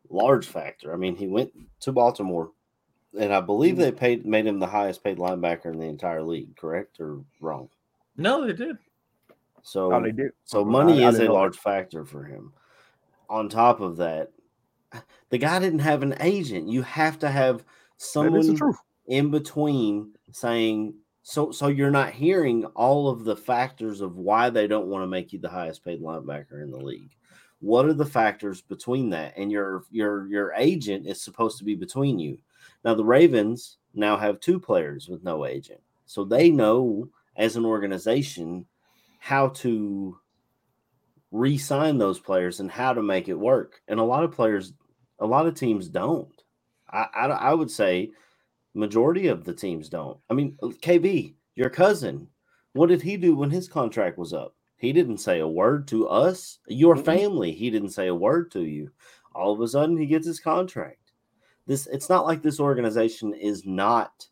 large 0.09 0.47
factor. 0.47 0.93
I 0.93 0.97
mean, 0.97 1.17
he 1.17 1.27
went 1.27 1.53
to 1.81 1.93
Baltimore, 1.93 2.51
and 3.19 3.33
I 3.33 3.41
believe 3.41 3.75
mm-hmm. 3.75 3.83
they 3.83 3.93
paid 3.93 4.27
made 4.27 4.47
him 4.47 4.59
the 4.59 4.67
highest 4.67 5.05
paid 5.05 5.19
linebacker 5.19 5.67
in 5.67 5.79
the 5.79 5.87
entire 5.87 6.23
league. 6.23 6.57
Correct 6.57 7.01
or 7.01 7.21
wrong? 7.41 7.69
No, 8.17 8.47
they 8.47 8.53
did. 8.53 8.77
So 9.63 9.93
oh, 9.93 10.03
they 10.03 10.13
did. 10.13 10.33
So 10.45 10.65
money 10.65 11.05
I, 11.05 11.07
I 11.07 11.11
is 11.11 11.19
a 11.19 11.33
large 11.33 11.57
that. 11.57 11.63
factor 11.63 12.05
for 12.05 12.25
him. 12.25 12.53
On 13.29 13.49
top 13.49 13.81
of 13.81 13.97
that, 13.99 14.33
the 15.31 15.39
guy 15.39 15.59
didn't 15.59 15.81
have 15.81 16.03
an 16.03 16.17
agent. 16.21 16.69
You 16.69 16.83
have 16.83 17.19
to 17.21 17.31
have 17.31 17.65
someone 17.97 18.59
in 19.07 19.31
between 19.31 20.15
saying 20.33 20.95
so. 21.31 21.53
So 21.53 21.69
you're 21.69 21.91
not 21.91 22.13
hearing 22.13 22.65
all 22.75 23.09
of 23.09 23.25
the 23.25 23.37
factors 23.37 24.01
of 24.01 24.17
why 24.17 24.51
they 24.51 24.67
don't 24.67 24.89
want 24.89 25.03
to 25.03 25.07
make 25.07 25.33
you 25.33 25.39
the 25.39 25.49
highest 25.49 25.85
paid 25.85 26.03
linebacker 26.03 26.63
in 26.63 26.71
the 26.71 26.79
league. 26.79 27.15
What 27.61 27.87
are 27.87 27.93
the 27.93 28.07
factors 28.07 28.63
between 28.63 29.11
that? 29.11 29.35
And 29.37 29.53
your 29.53 29.85
your 29.91 30.27
your 30.27 30.53
agent 30.57 31.07
is 31.07 31.23
supposed 31.23 31.59
to 31.59 31.65
be 31.65 31.75
between 31.75 32.19
you. 32.19 32.39
Now, 32.85 32.95
the 32.95 33.05
Ravens 33.05 33.79
now 33.95 34.17
have 34.17 34.41
two 34.41 34.59
players 34.59 35.09
with 35.09 35.23
no 35.23 35.47
agent. 35.47 35.81
So 36.07 36.25
they 36.25 36.51
know 36.51 37.09
as 37.37 37.57
an 37.57 37.65
organization 37.65 38.67
how 39.19 39.49
to 39.49 40.19
re 41.31 41.57
sign 41.57 41.99
those 41.99 42.19
players 42.19 42.61
and 42.61 42.71
how 42.71 42.93
to 42.93 43.03
make 43.03 43.29
it 43.29 43.39
work. 43.39 43.81
And 43.89 44.01
a 44.01 44.05
lot 44.05 44.25
of 44.25 44.33
players, 44.33 44.73
a 45.19 45.27
lot 45.27 45.47
of 45.47 45.55
teams 45.55 45.89
don't. 45.89 46.33
I, 46.91 47.07
I, 47.15 47.27
I 47.27 47.55
would 47.55 47.71
say 47.71 48.11
majority 48.75 49.29
of 49.29 49.45
the 49.45 49.55
teams 49.55 49.89
don't. 49.89 50.19
I 50.29 50.35
mean, 50.35 50.57
KB, 50.63 51.35
your 51.55 51.71
cousin, 51.71 52.29
what 52.73 52.89
did 52.89 53.03
he 53.03 53.17
do 53.17 53.35
when 53.37 53.51
his 53.51 53.69
contract 53.69 54.19
was 54.19 54.33
up? 54.33 54.55
He 54.77 54.93
didn't 54.93 55.19
say 55.19 55.41
a 55.41 55.49
word 55.49 55.87
to 55.89 56.09
us, 56.09 56.59
your 56.67 56.97
family. 56.97 57.53
He 57.53 57.71
didn't 57.71 57.91
say 57.91 58.07
a 58.07 58.15
word 58.15 58.51
to 58.53 58.63
you. 58.63 58.91
All 59.35 59.53
of 59.53 59.61
a 59.61 59.69
sudden, 59.69 59.97
he 59.97 60.07
gets 60.07 60.27
his 60.27 60.41
contract 60.41 61.01
this 61.71 61.87
it's 61.87 62.09
not 62.09 62.27
like 62.27 62.43
this 62.43 62.59
organization 62.59 63.33
is 63.33 63.65
not 63.65 64.27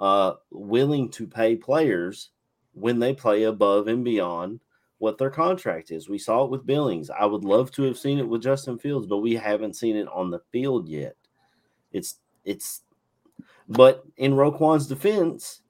uh, 0.00 0.32
willing 0.50 1.08
to 1.10 1.24
pay 1.24 1.54
players 1.54 2.30
when 2.72 2.98
they 2.98 3.14
play 3.14 3.44
above 3.44 3.86
and 3.86 4.04
beyond 4.04 4.58
what 4.98 5.16
their 5.16 5.30
contract 5.30 5.92
is. 5.92 6.08
We 6.08 6.18
saw 6.18 6.44
it 6.44 6.50
with 6.50 6.66
Billings. 6.66 7.08
I 7.08 7.24
would 7.24 7.44
love 7.44 7.70
to 7.72 7.84
have 7.84 7.96
seen 7.96 8.18
it 8.18 8.28
with 8.28 8.42
Justin 8.42 8.78
Fields, 8.78 9.06
but 9.06 9.18
we 9.18 9.34
haven't 9.34 9.76
seen 9.76 9.94
it 9.94 10.08
on 10.08 10.28
the 10.28 10.40
field 10.50 10.88
yet. 10.88 11.14
It's 11.92 12.18
it's 12.44 12.82
but 13.68 14.04
in 14.16 14.34
Roquan's 14.34 14.86
defense, 14.86 15.62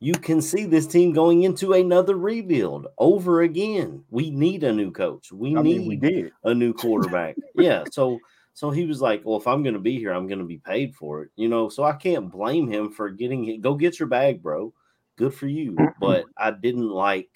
you 0.00 0.14
can 0.14 0.42
see 0.42 0.66
this 0.66 0.86
team 0.86 1.12
going 1.12 1.44
into 1.44 1.72
another 1.72 2.16
rebuild 2.16 2.88
over 2.98 3.42
again. 3.42 4.04
We 4.10 4.30
need 4.30 4.64
a 4.64 4.72
new 4.72 4.90
coach. 4.90 5.32
We 5.32 5.56
I 5.56 5.62
need 5.62 5.78
mean, 5.78 5.88
we 5.88 6.30
a 6.44 6.54
new 6.54 6.74
quarterback. 6.74 7.36
yeah. 7.54 7.84
So 7.90 8.18
so 8.52 8.70
he 8.70 8.86
was 8.86 9.00
like, 9.00 9.22
"Well, 9.24 9.38
if 9.38 9.46
I'm 9.46 9.62
going 9.62 9.74
to 9.74 9.80
be 9.80 9.98
here, 9.98 10.12
I'm 10.12 10.26
going 10.26 10.40
to 10.40 10.44
be 10.44 10.58
paid 10.58 10.94
for 10.94 11.22
it." 11.22 11.30
You 11.36 11.48
know, 11.48 11.68
so 11.68 11.84
I 11.84 11.92
can't 11.92 12.30
blame 12.30 12.70
him 12.70 12.90
for 12.90 13.10
getting 13.10 13.46
it. 13.46 13.62
Go 13.62 13.74
get 13.74 13.98
your 13.98 14.08
bag, 14.08 14.42
bro. 14.42 14.72
Good 15.16 15.34
for 15.34 15.46
you. 15.46 15.76
But 16.00 16.26
I 16.36 16.50
didn't 16.50 16.90
like 16.90 17.30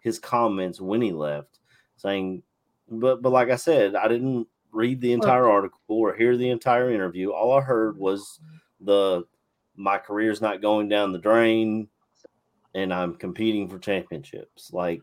his 0.00 0.18
comments 0.18 0.80
when 0.80 1.02
he 1.02 1.12
left, 1.12 1.58
saying, 1.96 2.42
"But 2.88 3.22
but 3.22 3.30
like 3.30 3.50
I 3.50 3.56
said, 3.56 3.94
I 3.94 4.08
didn't 4.08 4.46
read 4.72 5.00
the 5.00 5.12
entire 5.12 5.48
article 5.48 5.80
or 5.88 6.14
hear 6.14 6.36
the 6.36 6.50
entire 6.50 6.90
interview. 6.90 7.30
All 7.30 7.52
I 7.52 7.60
heard 7.60 7.98
was 7.98 8.40
the 8.80 9.24
my 9.78 9.96
career's 9.96 10.40
not 10.40 10.60
going 10.60 10.88
down 10.88 11.12
the 11.12 11.18
drain 11.18 11.88
and 12.74 12.92
I'm 12.92 13.14
competing 13.14 13.68
for 13.68 13.78
championships. 13.78 14.72
Like 14.72 15.00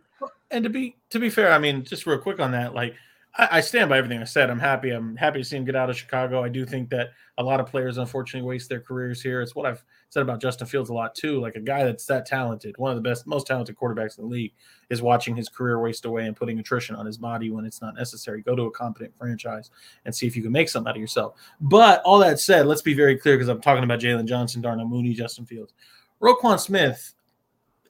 and 0.51 0.63
to 0.63 0.69
be 0.69 0.97
to 1.09 1.19
be 1.19 1.29
fair, 1.29 1.51
I 1.51 1.57
mean, 1.57 1.83
just 1.83 2.05
real 2.05 2.19
quick 2.19 2.39
on 2.39 2.51
that, 2.51 2.73
like 2.73 2.93
I, 3.37 3.47
I, 3.53 3.61
stand 3.61 3.89
by 3.89 3.97
everything 3.97 4.21
I 4.21 4.25
said. 4.25 4.49
I'm 4.49 4.59
happy. 4.59 4.91
I'm 4.91 5.15
happy 5.15 5.39
to 5.39 5.45
see 5.45 5.57
him 5.57 5.65
get 5.65 5.75
out 5.75 5.89
of 5.89 5.97
Chicago. 5.97 6.43
I 6.43 6.49
do 6.49 6.65
think 6.65 6.89
that 6.89 7.09
a 7.37 7.43
lot 7.43 7.59
of 7.59 7.65
players 7.65 7.97
unfortunately 7.97 8.47
waste 8.47 8.69
their 8.69 8.79
careers 8.79 9.21
here. 9.21 9.41
It's 9.41 9.55
what 9.55 9.65
I've 9.65 9.83
said 10.09 10.21
about 10.21 10.41
Justin 10.41 10.67
Fields 10.67 10.89
a 10.89 10.93
lot 10.93 11.15
too. 11.15 11.41
Like 11.41 11.55
a 11.55 11.59
guy 11.59 11.83
that's 11.83 12.05
that 12.05 12.25
talented, 12.25 12.77
one 12.77 12.91
of 12.91 12.95
the 12.95 13.07
best, 13.07 13.27
most 13.27 13.47
talented 13.47 13.75
quarterbacks 13.75 14.17
in 14.17 14.23
the 14.23 14.29
league, 14.29 14.53
is 14.89 15.01
watching 15.01 15.35
his 15.35 15.49
career 15.49 15.79
waste 15.79 16.05
away 16.05 16.25
and 16.25 16.35
putting 16.35 16.59
attrition 16.59 16.95
on 16.95 17.05
his 17.05 17.17
body 17.17 17.49
when 17.49 17.65
it's 17.65 17.81
not 17.81 17.95
necessary. 17.95 18.41
Go 18.41 18.55
to 18.55 18.63
a 18.63 18.71
competent 18.71 19.13
franchise 19.17 19.69
and 20.05 20.15
see 20.15 20.27
if 20.27 20.35
you 20.35 20.43
can 20.43 20.51
make 20.51 20.69
something 20.69 20.89
out 20.89 20.95
of 20.95 21.01
yourself. 21.01 21.35
But 21.59 22.01
all 22.03 22.19
that 22.19 22.39
said, 22.39 22.67
let's 22.67 22.81
be 22.81 22.93
very 22.93 23.17
clear 23.17 23.35
because 23.35 23.49
I'm 23.49 23.61
talking 23.61 23.83
about 23.83 23.99
Jaylon 23.99 24.25
Johnson, 24.25 24.61
Darnell 24.61 24.87
Mooney, 24.87 25.13
Justin 25.13 25.45
Fields, 25.45 25.73
Roquan 26.21 26.59
Smith 26.59 27.13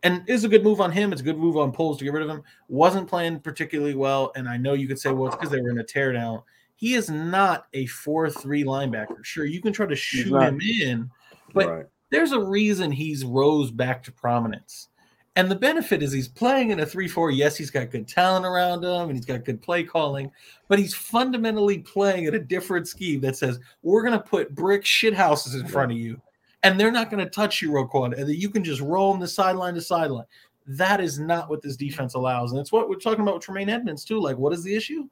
and 0.06 0.24
is 0.30 0.44
a 0.44 0.48
good 0.48 0.64
move 0.64 0.80
on 0.80 0.92
him. 0.92 1.12
It's 1.12 1.22
a 1.22 1.26
good 1.26 1.40
move 1.40 1.58
on 1.58 1.72
Poles 1.72 1.98
to 1.98 2.04
get 2.04 2.14
rid 2.14 2.22
of 2.22 2.30
him. 2.30 2.44
Wasn't 2.68 3.10
playing 3.10 3.40
particularly 3.40 3.96
well, 3.96 4.32
and 4.36 4.48
I 4.48 4.56
know 4.56 4.74
you 4.74 4.88
could 4.88 5.00
say, 5.00 5.12
well, 5.12 5.28
it's 5.28 5.36
because 5.36 5.50
they 5.50 5.60
were 5.60 5.72
in 5.72 5.80
a 5.80 5.84
teardown. 5.84 6.44
He 6.76 6.94
is 6.94 7.10
not 7.10 7.66
a 7.74 7.88
four-three 7.88 8.64
linebacker. 8.64 9.24
Sure, 9.24 9.46
you 9.46 9.62
can 9.62 9.74
try 9.74 9.88
to 9.88 9.96
shoot 9.96 10.32
him 10.32 10.62
in, 10.62 11.10
but 11.54 11.68
right. 11.68 11.86
there's 12.12 12.34
a 12.34 12.40
reason 12.40 12.92
he's 12.92 13.26
rose 13.26 13.72
back 13.72 14.04
to 14.04 14.12
prominence. 14.12 14.90
And 15.38 15.50
the 15.50 15.56
benefit 15.56 16.04
is 16.04 16.14
he's 16.14 16.30
playing 16.30 16.70
in 16.70 16.80
a 16.80 16.86
3 16.86 17.10
4. 17.10 17.32
Yes, 17.32 17.58
he's 17.58 17.72
got 17.72 17.92
good 17.92 18.08
talent 18.08 18.46
around 18.46 18.86
him 18.86 19.10
and 19.10 19.16
he's 19.16 19.26
got 19.26 19.44
good 19.44 19.62
play 19.62 19.84
calling, 19.84 20.32
but 20.70 20.80
he's 20.80 20.94
fundamentally 20.94 21.80
playing 21.80 22.26
at 22.26 22.36
a 22.36 22.40
different 22.40 22.88
scheme 22.88 23.20
that 23.22 23.36
says, 23.36 23.60
we're 23.82 24.04
going 24.04 24.18
to 24.18 24.24
put 24.24 24.56
brick 24.56 24.86
shit 24.86 25.14
houses 25.14 25.56
in 25.56 25.68
front 25.68 25.92
of 25.92 25.98
you 25.98 26.22
and 26.66 26.80
they're 26.80 26.92
not 26.92 27.12
going 27.12 27.24
to 27.24 27.30
touch 27.30 27.62
you, 27.62 27.70
Roquan, 27.70 28.18
and 28.18 28.28
that 28.28 28.38
you 28.38 28.50
can 28.50 28.64
just 28.64 28.82
roll 28.82 29.12
them 29.12 29.22
the 29.22 29.28
sideline 29.28 29.76
to 29.76 29.82
sideline. 29.82 30.26
That 30.66 31.00
is 31.00 31.20
not 31.20 31.48
what 31.48 31.62
this 31.62 31.76
defense 31.76 32.16
allows, 32.16 32.52
and 32.52 32.60
it's 32.60 32.72
what 32.72 32.90
we're 32.90 32.96
talking 32.96 33.22
about 33.22 33.36
with 33.36 33.44
Tremaine 33.44 33.70
Edmunds 33.70 34.04
too. 34.04 34.20
Like, 34.20 34.38
what 34.38 34.52
is 34.52 34.64
the 34.64 34.76
issue? 34.76 35.08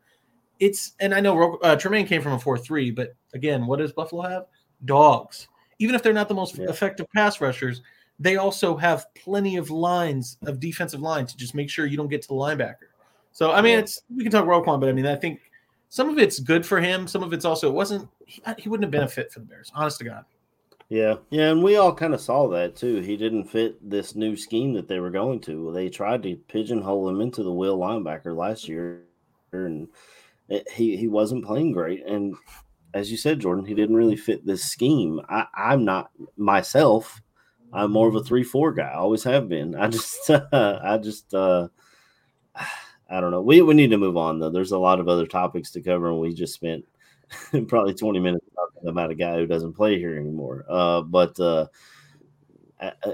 It's 0.60 0.94
and 1.00 1.14
I 1.14 1.20
know 1.20 1.56
uh, 1.58 1.76
Tremaine 1.76 2.08
came 2.08 2.22
from 2.24 2.34
a 2.34 2.40
four-three, 2.40 2.90
but 2.90 3.16
again, 3.36 3.68
what 3.68 3.78
does 3.78 3.94
Buffalo 3.94 4.24
have? 4.24 4.46
Dogs. 4.86 5.48
Even 5.78 5.94
if 5.94 6.02
they're 6.02 6.12
not 6.12 6.28
the 6.28 6.34
most 6.34 6.58
yeah. 6.58 6.70
effective 6.70 7.06
pass 7.14 7.40
rushers, 7.40 7.82
they 8.20 8.38
also 8.38 8.76
have 8.76 9.06
plenty 9.14 9.58
of 9.58 9.70
lines 9.70 10.38
of 10.46 10.60
defensive 10.60 11.02
line 11.02 11.28
to 11.28 11.38
just 11.38 11.54
make 11.54 11.70
sure 11.70 11.86
you 11.86 11.98
don't 11.98 12.10
get 12.10 12.24
to 12.24 12.28
the 12.28 12.34
linebacker. 12.34 12.90
So 13.32 13.52
I 13.52 13.62
mean, 13.62 13.78
it's 13.78 14.02
we 14.16 14.24
can 14.24 14.32
talk 14.32 14.46
Roquan, 14.46 14.80
but 14.80 14.90
I 14.90 14.92
mean, 14.92 15.06
I 15.06 15.16
think 15.16 15.52
some 15.90 16.10
of 16.10 16.18
it's 16.18 16.40
good 16.40 16.66
for 16.66 16.82
him. 16.82 17.08
Some 17.08 17.22
of 17.22 17.32
it's 17.32 17.46
also 17.46 17.70
it 17.70 17.74
wasn't. 17.74 18.10
He, 18.26 18.42
he 18.58 18.70
wouldn't 18.70 18.86
have 18.86 18.92
been 18.92 19.04
a 19.04 19.08
fit 19.08 19.32
for 19.32 19.40
the 19.40 19.46
Bears. 19.46 19.72
Honest 19.76 20.00
to 20.00 20.06
God. 20.06 20.26
Yeah, 20.94 21.16
yeah, 21.32 21.50
and 21.50 21.64
we 21.64 21.76
all 21.78 21.92
kind 21.92 22.14
of 22.14 22.22
saw 22.22 22.48
that 22.50 22.76
too. 22.76 22.98
He 22.98 23.18
didn't 23.18 23.46
fit 23.46 23.78
this 23.90 24.14
new 24.14 24.36
scheme 24.36 24.74
that 24.74 24.88
they 24.88 25.00
were 25.00 25.10
going 25.10 25.40
to. 25.40 25.72
They 25.72 25.90
tried 25.90 26.22
to 26.22 26.36
pigeonhole 26.36 27.10
him 27.10 27.20
into 27.20 27.42
the 27.42 27.52
will 27.52 27.80
linebacker 27.80 28.38
last 28.38 28.68
year, 28.68 29.02
and 29.52 29.88
it, 30.50 30.70
he 30.70 30.96
he 30.96 31.08
wasn't 31.08 31.46
playing 31.46 31.72
great. 31.72 32.06
And 32.06 32.36
as 32.94 33.10
you 33.10 33.18
said, 33.18 33.40
Jordan, 33.40 33.66
he 33.66 33.74
didn't 33.74 33.96
really 33.96 34.16
fit 34.16 34.46
this 34.46 34.66
scheme. 34.66 35.20
I, 35.28 35.48
I'm 35.58 35.84
not 35.84 36.12
myself. 36.38 37.24
I'm 37.74 37.92
more 37.92 38.08
of 38.08 38.14
a 38.14 38.24
three 38.24 38.44
four 38.44 38.72
guy. 38.72 38.92
I 38.92 38.98
always 38.98 39.24
have 39.24 39.50
been. 39.50 39.74
I 39.74 39.88
just 39.90 40.30
I 40.30 41.00
just 41.02 41.34
uh, 41.34 41.70
I 43.10 43.20
don't 43.20 43.32
know. 43.32 43.42
We 43.42 43.64
we 43.64 43.74
need 43.74 43.90
to 43.90 43.98
move 43.98 44.16
on 44.16 44.38
though. 44.38 44.52
There's 44.52 44.74
a 44.74 44.78
lot 44.78 45.00
of 45.00 45.08
other 45.08 45.26
topics 45.26 45.72
to 45.72 45.82
cover, 45.82 46.12
and 46.12 46.20
we 46.20 46.36
just 46.36 46.54
spent 46.54 46.86
probably 47.68 47.96
20 47.96 48.20
minutes 48.20 48.46
about 48.86 49.12
a 49.12 49.16
guy 49.16 49.36
who 49.36 49.48
doesn't 49.48 49.74
play 49.74 49.98
here 49.98 50.18
anymore. 50.18 50.66
Uh, 50.70 51.02
but 51.02 51.40
uh, 51.40 51.68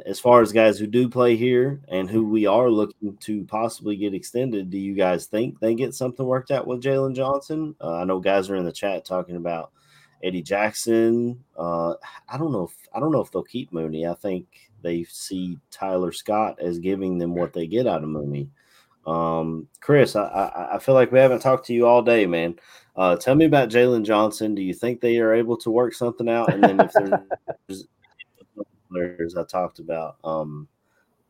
as 0.06 0.20
far 0.20 0.42
as 0.42 0.52
guys 0.52 0.80
who 0.80 0.88
do 0.88 1.10
play 1.10 1.36
here 1.36 1.82
and 1.90 2.10
who 2.10 2.26
we 2.26 2.46
are 2.46 2.70
looking 2.70 3.16
to 3.18 3.44
possibly 3.46 3.96
get 3.96 4.14
extended, 4.14 4.70
do 4.70 4.78
you 4.78 4.94
guys 4.94 5.26
think 5.26 5.60
they 5.60 5.76
get 5.76 5.94
something 5.94 6.26
worked 6.26 6.52
out 6.52 6.68
with 6.68 6.82
Jaylon 6.82 7.16
Johnson? 7.16 7.76
Uh, 7.82 7.96
I 7.96 8.04
know 8.04 8.20
guys 8.20 8.50
are 8.50 8.56
in 8.56 8.66
the 8.66 8.72
chat 8.72 9.06
talking 9.06 9.36
about 9.36 9.72
Eddie 10.24 10.42
Jackson. 10.42 11.44
Uh, 11.58 11.94
I 12.28 12.38
don't 12.38 12.52
know 12.52 12.64
if 12.64 12.76
I 12.94 13.00
don't 13.00 13.12
know 13.12 13.22
if 13.22 13.32
they'll 13.32 13.44
keep 13.44 13.72
Mooney. 13.72 14.08
I 14.08 14.16
think 14.16 14.48
they 14.82 15.04
see 15.04 15.58
Tyler 15.72 16.12
Scott 16.12 16.60
as 16.60 16.80
giving 16.80 17.18
them 17.18 17.36
what 17.36 17.54
they 17.54 17.68
get 17.68 17.88
out 17.88 18.04
of 18.04 18.10
Mooney. 18.10 18.50
Um, 19.06 19.68
Chris, 19.82 20.16
I, 20.16 20.24
I, 20.24 20.76
I 20.76 20.80
feel 20.80 20.96
like 20.96 21.12
we 21.12 21.20
haven't 21.20 21.40
talked 21.40 21.66
to 21.68 21.74
you 21.74 21.88
all 21.88 22.02
day, 22.02 22.26
man. 22.26 22.56
Uh, 23.00 23.16
tell 23.16 23.34
me 23.34 23.46
about 23.46 23.70
Jaylon 23.70 24.04
Johnson. 24.04 24.54
Do 24.54 24.62
you 24.62 24.74
think 24.74 25.00
they 25.00 25.20
are 25.20 25.34
able 25.34 25.56
to 25.60 25.72
work 25.72 25.94
something 25.94 26.28
out? 26.28 26.54
And 26.54 26.62
then 26.62 26.82
if 26.82 26.92
there's 27.66 27.88
players 28.92 29.38
I 29.38 29.46
talked 29.46 29.80
about, 29.80 30.18
um, 30.26 30.68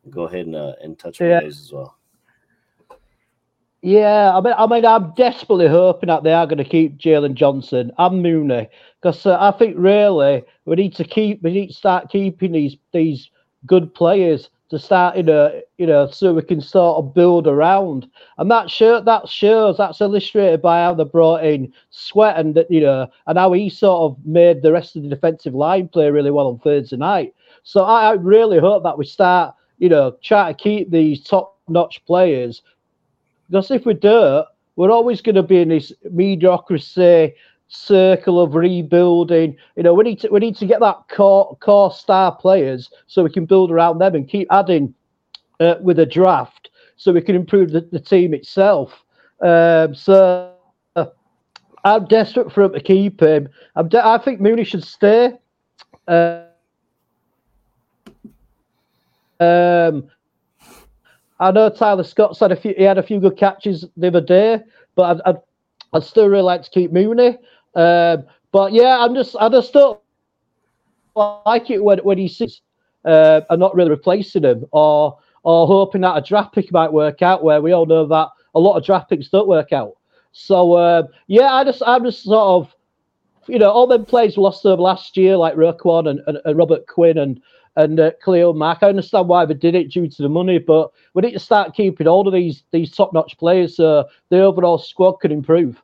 go 0.10 0.24
ahead 0.24 0.48
and 0.48 0.56
uh, 0.56 0.74
and 0.82 0.98
touch 0.98 1.22
on 1.22 1.28
yeah. 1.28 1.42
those 1.42 1.60
as 1.60 1.72
well. 1.72 1.96
Yeah, 3.84 4.36
I 4.36 4.42
mean, 4.42 4.56
I 4.58 4.66
mean, 4.66 4.84
I'm 4.84 5.14
desperately 5.14 5.68
hoping 5.68 6.08
that 6.08 6.24
they 6.24 6.34
are 6.34 6.48
going 6.48 6.58
to 6.58 6.64
keep 6.64 6.98
Jaylon 6.98 7.36
Johnson 7.36 7.92
and 8.00 8.24
Mooney 8.24 8.68
because 9.00 9.28
uh, 9.28 9.38
I 9.40 9.52
think 9.56 9.76
really 9.78 10.44
we 10.66 10.76
need 10.76 10.96
to 10.96 11.04
keep 11.04 11.44
we 11.44 11.52
need 11.52 11.68
to 11.68 11.74
start 11.74 12.10
keeping 12.10 12.52
these 12.52 12.78
these 12.94 13.30
good 13.68 13.94
players 13.94 14.50
to 14.70 14.78
start 14.78 15.16
in 15.16 15.30
a 15.30 15.62
you 15.78 15.88
know 15.88 16.10
so 16.10 16.34
we 16.34 16.42
can 16.42 16.62
sort 16.62 16.98
of 16.98 17.14
build 17.14 17.48
around. 17.48 18.08
And 18.38 18.50
that 18.52 18.70
shirt, 18.70 19.06
that 19.06 19.28
shows 19.28 19.78
that's 19.78 20.02
illustrated 20.02 20.62
by 20.62 20.84
how 20.84 20.94
they 20.94 21.04
brought 21.04 21.44
in 21.44 21.74
sweat 21.90 22.38
and 22.38 22.64
you 22.70 22.82
know 22.82 23.08
and 23.28 23.38
how 23.38 23.54
he 23.54 23.70
sort 23.70 24.12
of 24.12 24.26
made 24.26 24.62
the 24.62 24.72
rest 24.72 24.96
of 24.96 25.04
the 25.04 25.10
defensive 25.10 25.56
line 25.56 25.88
play 25.88 26.10
really 26.12 26.32
well 26.32 26.48
on 26.48 26.60
Thursday 26.60 26.98
night. 26.98 27.34
So 27.64 27.84
I, 27.84 28.10
I 28.10 28.12
really 28.14 28.60
hope 28.60 28.84
that 28.84 28.98
we 28.98 29.06
start 29.06 29.56
you 29.80 29.90
know 29.90 30.16
try 30.22 30.52
to 30.52 30.58
keep 30.58 30.92
these 30.92 31.24
top 31.24 31.58
notch 31.68 32.04
players. 32.06 32.62
Because 33.50 33.72
if 33.72 33.86
we 33.86 33.96
don't 33.96 34.48
we're 34.80 34.92
always 34.92 35.20
going 35.20 35.36
to 35.36 35.44
be 35.44 35.60
in 35.60 35.68
this 35.68 35.92
mediocrity 36.10 37.36
circle 37.70 38.42
of 38.42 38.56
rebuilding. 38.56 39.56
You 39.78 39.84
know, 39.84 39.94
we 39.94 40.04
need 40.04 40.20
to 40.22 40.30
we 40.30 40.40
need 40.40 40.58
to 40.58 40.66
get 40.66 40.82
that 40.82 40.98
core 41.10 41.56
core 41.62 41.92
star 41.94 42.36
players 42.36 42.90
so 43.08 43.24
we 43.24 43.30
can 43.30 43.46
build 43.46 43.72
around 43.72 44.00
them 44.00 44.16
and 44.16 44.28
keep 44.28 44.48
adding 44.52 44.94
uh, 45.60 45.76
with 45.82 46.00
a 46.00 46.06
draft 46.06 46.70
so 46.98 47.14
we 47.14 47.22
can 47.22 47.36
improve 47.36 47.72
the, 47.72 47.82
the 47.92 48.00
team 48.00 48.34
itself. 48.34 49.04
Um, 49.42 49.96
so 49.96 50.54
uh, 50.96 51.06
I'm 51.86 52.06
desperate 52.06 52.52
for 52.52 52.64
him 52.64 52.74
to 52.74 52.82
keep 52.82 53.22
him. 53.22 53.48
I'm 53.76 53.88
de- 53.88 54.06
I 54.06 54.18
think 54.18 54.42
Mooney 54.42 54.66
should 54.66 54.84
stay. 54.84 55.34
Uh, 56.08 56.44
um, 59.40 60.10
I 61.40 61.52
know 61.52 61.70
Tyler 61.70 62.04
Scott 62.04 62.36
said 62.36 62.52
a 62.52 62.56
few. 62.56 62.74
He 62.76 62.84
had 62.84 62.98
a 62.98 63.04
few 63.04 63.20
good 63.20 63.38
catches 63.38 63.86
the 63.96 64.08
other 64.08 64.22
day, 64.22 64.60
but 64.96 65.04
I'd, 65.04 65.30
I'd, 65.30 65.42
I'd 65.94 66.04
still 66.04 66.28
really 66.28 66.44
like 66.44 66.64
to 66.64 66.70
keep 66.70 66.92
Mooney. 66.92 67.38
Um, 67.80 68.26
but 68.52 68.74
yeah, 68.74 69.00
I'm 69.00 69.16
just 69.16 69.36
I 69.40 69.48
just 69.48 69.72
don't 69.72 70.00
like 71.16 71.70
it 71.70 71.82
when 71.82 72.00
when 72.00 72.18
he 72.18 72.28
sits 72.28 72.62
uh, 73.06 73.42
and 73.50 73.60
not 73.60 73.74
really 73.74 73.90
replacing 73.90 74.44
him 74.44 74.66
or 74.72 75.18
or 75.44 75.66
hoping 75.66 76.02
that 76.02 76.18
a 76.18 76.22
draft 76.22 76.54
pick 76.54 76.72
might 76.74 76.92
work 76.92 77.22
out. 77.22 77.44
Where 77.44 77.62
we 77.62 77.72
all 77.72 77.86
know 77.86 78.06
that 78.08 78.28
a 78.54 78.60
lot 78.60 78.76
of 78.76 78.86
draft 78.86 79.10
picks 79.10 79.30
don't 79.30 79.48
work 79.48 79.72
out. 79.72 79.96
So 80.34 80.78
um, 80.78 81.08
yeah, 81.28 81.54
I 81.54 81.64
just 81.64 81.82
I'm 81.86 82.04
just 82.04 82.24
sort 82.24 82.68
of 82.68 82.76
you 83.48 83.60
know 83.60 83.72
all 83.72 83.88
them 83.88 84.06
players 84.06 84.38
lost 84.38 84.66
over 84.66 84.82
last 84.82 85.16
year 85.16 85.38
like 85.38 85.56
Roquan 85.56 86.10
and, 86.10 86.20
and, 86.28 86.40
and 86.44 86.58
Robert 86.58 86.86
Quinn 86.88 87.18
and 87.18 87.42
and 87.78 87.98
uh, 87.98 88.12
Khalil 88.22 88.54
Mack. 88.54 88.80
I 88.84 88.90
understand 88.90 89.30
why 89.30 89.46
they 89.46 89.54
did 89.54 89.76
it 89.76 89.92
due 89.92 90.10
to 90.10 90.22
the 90.22 90.28
money, 90.28 90.58
but 90.60 90.92
we 91.14 91.22
need 91.22 91.32
to 91.32 91.40
start 91.40 91.76
keeping 91.76 92.08
all 92.08 92.28
of 92.28 92.34
these 92.34 92.64
these 92.72 92.92
top 92.92 93.14
notch 93.14 93.38
players 93.38 93.78
so 93.78 94.06
the 94.28 94.42
overall 94.42 94.80
squad 94.80 95.14
can 95.22 95.32
improve. 95.32 95.82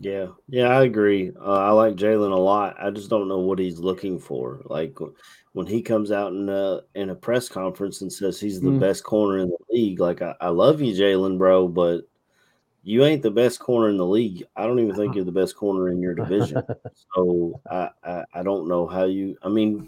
Yeah, 0.00 0.28
yeah, 0.48 0.68
I 0.68 0.84
agree. 0.84 1.30
Uh, 1.38 1.58
I 1.58 1.70
like 1.72 1.94
Jaylon 1.94 2.32
a 2.32 2.36
lot. 2.36 2.74
I 2.82 2.90
just 2.90 3.10
don't 3.10 3.28
know 3.28 3.38
what 3.38 3.58
he's 3.58 3.78
looking 3.78 4.18
for. 4.18 4.62
Like 4.64 4.96
when 5.52 5.66
he 5.66 5.82
comes 5.82 6.10
out 6.10 6.32
in 6.32 6.48
a 6.48 6.80
in 6.94 7.10
a 7.10 7.14
press 7.14 7.50
conference 7.50 8.00
and 8.00 8.10
says 8.10 8.40
he's 8.40 8.62
the 8.62 8.70
mm. 8.70 8.80
best 8.80 9.04
corner 9.04 9.38
in 9.38 9.50
the 9.50 9.58
league. 9.70 10.00
Like 10.00 10.22
I, 10.22 10.34
I 10.40 10.48
love 10.48 10.80
you, 10.80 10.94
Jaylon, 10.94 11.36
bro, 11.36 11.68
but 11.68 12.04
you 12.82 13.04
ain't 13.04 13.22
the 13.22 13.30
best 13.30 13.60
corner 13.60 13.90
in 13.90 13.98
the 13.98 14.06
league. 14.06 14.42
I 14.56 14.66
don't 14.66 14.80
even 14.80 14.96
think 14.96 15.14
you're 15.16 15.24
the 15.26 15.32
best 15.32 15.54
corner 15.54 15.90
in 15.90 16.00
your 16.00 16.14
division. 16.14 16.62
so 17.14 17.60
I, 17.70 17.90
I, 18.02 18.24
I 18.32 18.42
don't 18.42 18.68
know 18.68 18.86
how 18.86 19.04
you. 19.04 19.36
I 19.42 19.50
mean, 19.50 19.86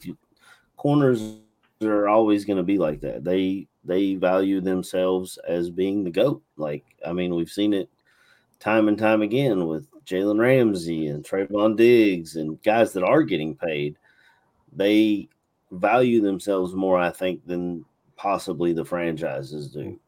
corners 0.76 1.36
are 1.82 2.06
always 2.06 2.44
going 2.44 2.58
to 2.58 2.62
be 2.62 2.76
like 2.76 3.00
that. 3.00 3.24
They 3.24 3.66
they 3.82 4.16
value 4.16 4.60
themselves 4.60 5.38
as 5.48 5.70
being 5.70 6.04
the 6.04 6.10
goat. 6.10 6.42
Like 6.58 6.84
I 7.06 7.14
mean, 7.14 7.34
we've 7.34 7.50
seen 7.50 7.72
it 7.72 7.88
time 8.60 8.88
and 8.88 8.98
time 8.98 9.22
again 9.22 9.66
with 9.66 9.86
Jalen 10.04 10.38
Ramsey 10.38 11.08
and 11.08 11.24
Trevon 11.24 11.76
Diggs 11.76 12.36
and 12.36 12.62
guys 12.62 12.92
that 12.92 13.04
are 13.04 13.22
getting 13.22 13.54
paid, 13.54 13.96
they 14.72 15.28
value 15.70 16.20
themselves 16.20 16.74
more, 16.74 16.98
I 16.98 17.10
think, 17.10 17.46
than 17.46 17.84
possibly 18.16 18.72
the 18.72 18.84
franchises 18.84 19.68
do. 19.68 19.98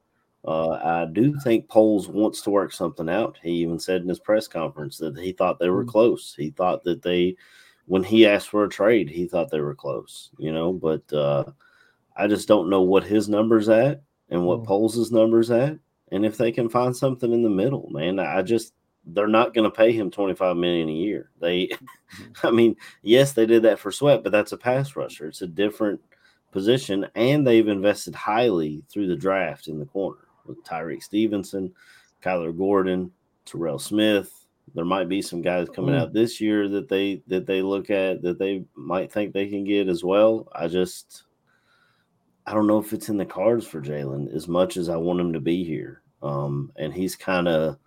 Uh, 0.47 0.73
I 0.73 1.07
do 1.11 1.39
think 1.41 1.69
Poles 1.69 2.07
wants 2.07 2.43
to 2.43 2.51
work 2.51 2.73
something 2.73 3.09
out. 3.09 3.39
He 3.43 3.51
even 3.51 3.79
said 3.79 4.03
in 4.03 4.09
his 4.09 4.19
press 4.19 4.47
conference 4.47 4.99
that 4.99 5.19
he 5.19 5.33
thought 5.33 5.59
they 5.59 5.71
were 5.71 5.85
mm. 5.85 5.89
close. 5.89 6.35
He 6.37 6.51
thought 6.51 6.85
that 6.85 7.03
they, 7.03 7.37
when 7.87 8.05
he 8.05 8.27
asked 8.27 8.51
for 8.51 8.64
a 8.64 8.69
trade, 8.69 9.09
he 9.09 9.27
thought 9.27 9.51
they 9.51 9.61
were 9.61 9.75
close, 9.75 10.31
you 10.39 10.53
know, 10.53 10.73
but 10.73 11.11
uh, 11.12 11.45
I 12.16 12.27
just 12.27 12.47
don't 12.47 12.69
know 12.69 12.83
what 12.83 13.05
his 13.05 13.29
numbers 13.29 13.71
at 13.71 14.03
and 14.29 14.45
what 14.45 14.61
mm. 14.61 14.66
Poles' 14.66 15.11
numbers 15.11 15.51
at. 15.51 15.79
And 16.12 16.27
if 16.27 16.37
they 16.37 16.53
can 16.53 16.69
find 16.69 16.95
something 16.95 17.33
in 17.33 17.43
the 17.43 17.51
middle, 17.51 17.89
man, 17.91 18.19
I 18.19 18.43
just 18.43 18.75
they're 19.07 19.27
not 19.27 19.55
going 19.55 19.71
to 19.71 19.77
pay 19.77 19.93
him 19.93 20.11
25 20.11 20.57
million 20.57 20.89
a 20.89 20.93
year. 20.93 21.31
They. 21.41 21.71
I 22.43 22.51
mean, 22.51 22.77
yes, 23.03 23.33
they 23.33 23.45
did 23.45 23.65
that 23.65 23.79
for 23.79 23.91
Sweat, 23.91 24.23
but 24.23 24.33
that's 24.33 24.53
a 24.53 24.57
pass 24.57 24.95
rusher. 24.97 25.27
It's 25.27 25.43
a 25.43 25.47
different 25.47 26.01
position 26.55 27.05
and 27.17 27.45
they've 27.45 27.67
invested 27.67 28.15
highly 28.15 28.85
through 28.89 29.09
the 29.09 29.17
draft 29.17 29.67
in 29.67 29.81
the 29.81 29.85
corner 29.85 30.29
with 30.47 30.63
Tyrique 30.65 31.03
Stevenson, 31.03 31.75
Kyler 32.23 32.57
Gordon, 32.57 33.11
Terrell 33.45 33.81
Smith. 33.81 34.47
There 34.73 34.85
might 34.85 35.09
be 35.09 35.21
some 35.21 35.43
guys 35.43 35.69
coming 35.69 35.97
mm. 35.97 36.01
out 36.01 36.13
this 36.13 36.41
year 36.41 36.69
that 36.69 36.89
they 36.89 37.23
that 37.27 37.45
they 37.47 37.61
look 37.61 37.91
at 37.91 38.23
that 38.23 38.39
they 38.39 38.65
might 38.77 39.13
think 39.13 39.33
they 39.33 39.49
can 39.49 39.65
get 39.65 39.89
as 39.89 40.05
well. 40.05 40.49
I 40.55 40.69
just 40.69 41.25
I 42.47 42.55
don't 42.55 42.69
know 42.69 42.79
if 42.79 42.93
it's 42.93 43.09
in 43.09 43.17
the 43.17 43.27
cards 43.27 43.67
for 43.67 43.83
Jaylon 43.83 44.33
as 44.33 44.47
much 44.47 44.77
as 44.77 44.89
I 44.89 44.97
want 44.97 45.21
him 45.21 45.33
to 45.33 45.41
be 45.41 45.65
here. 45.65 46.03
Um, 46.23 46.71
and 46.77 46.95
he's 46.95 47.17
kind 47.17 47.49
of 47.49 47.79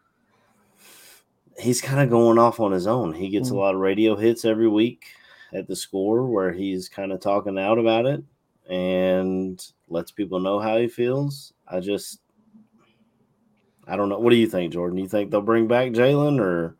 he's 1.58 1.82
kind 1.82 2.00
of 2.00 2.10
going 2.10 2.38
off 2.38 2.60
on 2.60 2.72
his 2.72 2.88
own. 2.88 3.14
He 3.14 3.30
gets 3.30 3.50
mm-hmm. 3.50 3.58
a 3.58 3.60
lot 3.60 3.76
of 3.76 3.82
radio 3.82 4.16
hits 4.16 4.46
every 4.46 4.68
week 4.68 5.06
at 5.54 5.68
the 5.68 5.76
score 5.76 6.26
where 6.26 6.52
he's 6.52 6.90
kind 6.90 7.12
of 7.12 7.20
talking 7.20 7.58
out 7.58 7.78
about 7.78 8.06
it 8.06 8.24
and 8.70 9.66
lets 9.88 10.12
people 10.12 10.40
know 10.40 10.60
how 10.60 10.78
he 10.78 10.88
feels. 10.88 11.54
I 11.68 11.80
just 11.80 12.20
I 13.88 13.96
don't 13.96 14.10
know. 14.10 14.20
What 14.20 14.32
do 14.32 14.36
you 14.36 14.48
think, 14.48 14.74
Jordan? 14.74 14.98
You 14.98 15.08
think 15.08 15.32
they'll 15.32 15.42
bring 15.42 15.68
back 15.68 15.92
Jaylon 15.92 16.40
or 16.40 16.76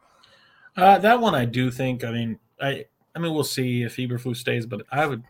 uh, 0.76 1.00
that 1.00 1.20
one? 1.20 1.34
I 1.34 1.46
do 1.46 1.72
think. 1.72 2.04
I 2.04 2.12
mean, 2.12 2.40
I 2.62 2.86
I 3.16 3.20
mean, 3.20 3.34
we'll 3.34 3.44
see 3.44 3.84
if 3.84 3.96
Eberflus 3.96 4.38
stays, 4.38 4.66
but 4.66 4.86
I 4.92 5.06
would. 5.06 5.24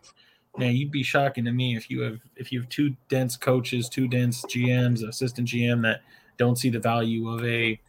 Man, 0.56 0.74
you'd 0.74 0.90
be 0.90 1.04
shocking 1.04 1.44
to 1.44 1.52
me 1.52 1.76
if 1.76 1.88
you 1.88 2.00
have 2.00 2.18
if 2.34 2.50
you 2.50 2.60
have 2.60 2.68
two 2.68 2.96
dense 3.08 3.36
coaches, 3.36 3.88
two 3.88 4.08
dense 4.08 4.42
GMs, 4.46 5.06
assistant 5.06 5.46
GM 5.46 5.82
that 5.82 6.00
don't 6.36 6.58
see 6.58 6.70
the 6.70 6.80
value 6.80 7.28
of 7.28 7.44
a. 7.44 7.80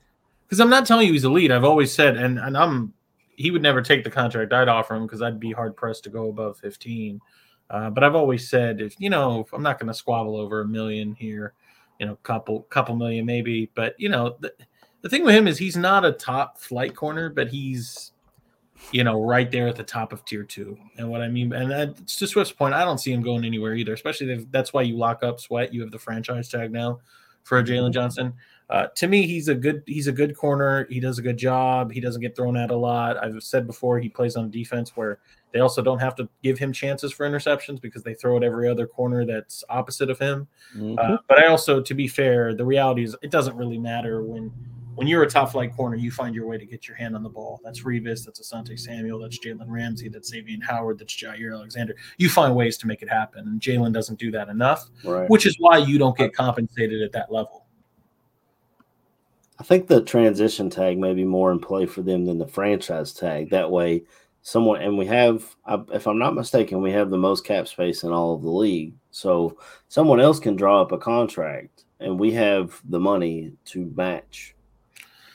Because 0.50 0.60
I'm 0.60 0.70
not 0.70 0.88
telling 0.88 1.06
you 1.08 1.14
he's 1.14 1.26
elite. 1.26 1.52
I've 1.52 1.64
always 1.64 1.94
said, 1.94 2.18
and 2.18 2.40
and 2.40 2.58
I'm 2.58 2.94
he 3.36 3.52
would 3.52 3.62
never 3.62 3.82
take 3.82 4.04
the 4.04 4.10
contract 4.10 4.52
I'd 4.52 4.68
offer 4.68 4.96
him 4.96 5.06
because 5.06 5.22
I'd 5.22 5.40
be 5.40 5.52
hard 5.52 5.78
pressed 5.78 6.04
to 6.04 6.10
go 6.10 6.28
above 6.28 6.58
15. 6.58 7.22
Uh, 7.70 7.90
but 7.90 8.04
I've 8.04 8.16
always 8.16 8.50
said, 8.50 8.82
if 8.82 9.00
you 9.00 9.10
know, 9.10 9.42
if 9.42 9.54
I'm 9.54 9.64
not 9.64 9.80
going 9.80 9.88
to 9.88 9.94
squabble 9.94 10.36
over 10.36 10.62
a 10.62 10.68
million 10.68 11.14
here 11.14 11.54
you 12.00 12.06
know, 12.06 12.16
couple 12.24 12.62
couple 12.64 12.96
million 12.96 13.26
maybe. 13.26 13.70
But 13.76 13.94
you 14.00 14.10
know, 14.10 14.38
the, 14.40 14.54
the 15.02 15.10
thing 15.10 15.24
with 15.24 15.36
him 15.36 15.48
is 15.48 15.58
he's 15.58 15.78
not 15.78 16.06
a 16.06 16.14
top 16.14 16.58
flight 16.58 16.96
corner, 16.96 17.30
but 17.30 17.50
he's 17.50 18.14
you 18.92 19.04
know 19.04 19.22
right 19.22 19.52
there 19.52 19.68
at 19.68 19.76
the 19.76 19.84
top 19.84 20.14
of 20.14 20.24
tier 20.26 20.44
two. 20.44 20.78
And 20.98 21.10
what 21.10 21.22
I 21.22 21.28
mean, 21.28 21.54
and 21.54 22.08
to 22.08 22.28
Swift's 22.28 22.54
point, 22.54 22.74
I 22.74 22.86
don't 22.86 22.98
see 22.98 23.12
him 23.12 23.22
going 23.22 23.46
anywhere 23.46 23.76
either. 23.76 23.94
Especially 23.94 24.48
that's 24.50 24.74
why 24.74 24.82
you 24.82 24.98
lock 24.98 25.24
up 25.24 25.40
Sweat. 25.40 25.74
You 25.74 25.82
have 25.82 25.92
the 25.92 26.00
franchise 26.00 26.50
tag 26.50 26.72
now 26.72 27.00
for 27.44 27.62
mm-hmm. 27.62 27.92
Johnson. 27.92 28.34
Uh, 28.70 28.86
to 28.96 29.08
me, 29.08 29.26
he's 29.26 29.48
a 29.48 29.56
good 29.56 29.82
he's 29.88 30.08
a 30.08 30.12
good 30.12 30.38
corner. 30.38 30.86
He 30.90 31.00
does 31.00 31.18
a 31.18 31.22
good 31.22 31.38
job. 31.38 31.92
He 31.92 32.00
doesn't 32.00 32.22
get 32.22 32.36
thrown 32.36 32.56
at 32.56 32.70
a 32.70 32.76
lot. 32.76 33.18
I've 33.18 33.42
said 33.42 33.66
before 33.66 34.00
he 34.00 34.10
plays 34.10 34.36
on 34.36 34.52
defense 34.52 34.96
where 34.96 35.20
they 35.52 35.60
also 35.60 35.82
don't 35.82 36.00
have 36.00 36.16
to 36.18 36.30
give 36.44 36.60
him 36.60 36.72
chances 36.72 37.12
for 37.12 37.28
interceptions 37.28 37.82
because 37.82 38.04
they 38.04 38.14
throw 38.14 38.38
at 38.38 38.44
every 38.44 38.70
other 38.70 38.86
corner 38.86 39.26
that's 39.26 39.64
opposite 39.70 40.12
of 40.12 40.20
him. 40.20 40.48
Mm-hmm. 40.76 41.00
Uh, 41.00 41.18
but 41.28 41.40
I 41.40 41.48
also, 41.48 41.82
to 41.82 41.94
be 41.96 42.08
fair, 42.08 42.54
the 42.54 42.66
reality 42.66 43.04
is 43.04 43.16
it 43.24 43.32
doesn't 43.32 43.56
really 43.56 43.80
matter 43.80 44.24
when 44.24 44.52
when 45.00 45.08
you're 45.08 45.24
a 45.24 45.30
top 45.30 45.54
flight 45.54 45.74
corner, 45.74 45.96
you 45.96 46.12
find 46.12 46.36
your 46.36 46.46
way 46.46 46.58
to 46.58 46.66
get 46.66 46.86
your 46.86 46.98
hand 46.98 47.16
on 47.16 47.24
the 47.24 47.30
ball. 47.30 47.62
That's 47.64 47.84
Revis, 47.84 48.26
that's 48.26 48.42
Asante 48.42 48.78
Samuel, 48.78 49.20
that's 49.20 49.40
Jalen 49.40 49.68
Ramsey, 49.68 50.10
that's 50.10 50.30
Xavien 50.30 50.62
Howard, 50.62 51.00
that's 51.00 51.14
Jaire 51.14 51.56
Alexander. 51.56 51.96
You 52.18 52.28
find 52.28 52.54
ways 52.54 52.78
to 52.80 52.88
make 52.88 53.02
it 53.02 53.10
happen, 53.10 53.48
and 53.48 53.62
Jaylon 53.62 53.94
doesn't 53.94 54.20
do 54.20 54.30
that 54.32 54.50
enough, 54.50 54.90
right. 55.06 55.30
which 55.30 55.46
is 55.46 55.56
why 55.58 55.78
you 55.78 55.98
don't 55.98 56.18
get 56.18 56.34
compensated 56.34 57.02
at 57.02 57.14
that 57.14 57.32
level. 57.32 57.59
I 59.60 59.64
think 59.64 59.88
the 59.88 60.02
transition 60.02 60.70
tag 60.70 60.98
may 60.98 61.14
be 61.14 61.26
more 61.26 61.52
in 61.52 61.60
play 61.60 61.86
for 61.86 62.02
them 62.02 62.26
than 62.26 62.38
the 62.38 62.48
franchise 62.48 63.14
tag. 63.14 63.50
That 63.50 63.70
way, 63.70 64.04
someone 64.42 64.82
and 64.82 64.98
we 64.98 65.06
have 65.06 65.56
if 65.92 66.08
i'm 66.08 66.18
not 66.18 66.34
mistaken 66.34 66.82
we 66.82 66.92
have 66.92 67.10
the 67.10 67.18
most 67.18 67.46
cap 67.46 67.68
space 67.68 68.04
in 68.04 68.12
all 68.12 68.34
of 68.34 68.42
the 68.42 68.50
league 68.50 68.94
so 69.12 69.58
someone 69.90 70.20
else 70.20 70.40
can 70.40 70.56
draw 70.56 70.82
up 70.82 70.92
a 70.92 70.98
contract 70.98 71.84
and 72.00 72.20
we 72.20 72.32
have 72.32 72.82
the 72.90 73.00
money 73.00 73.52
to 73.66 73.92
match 73.96 74.56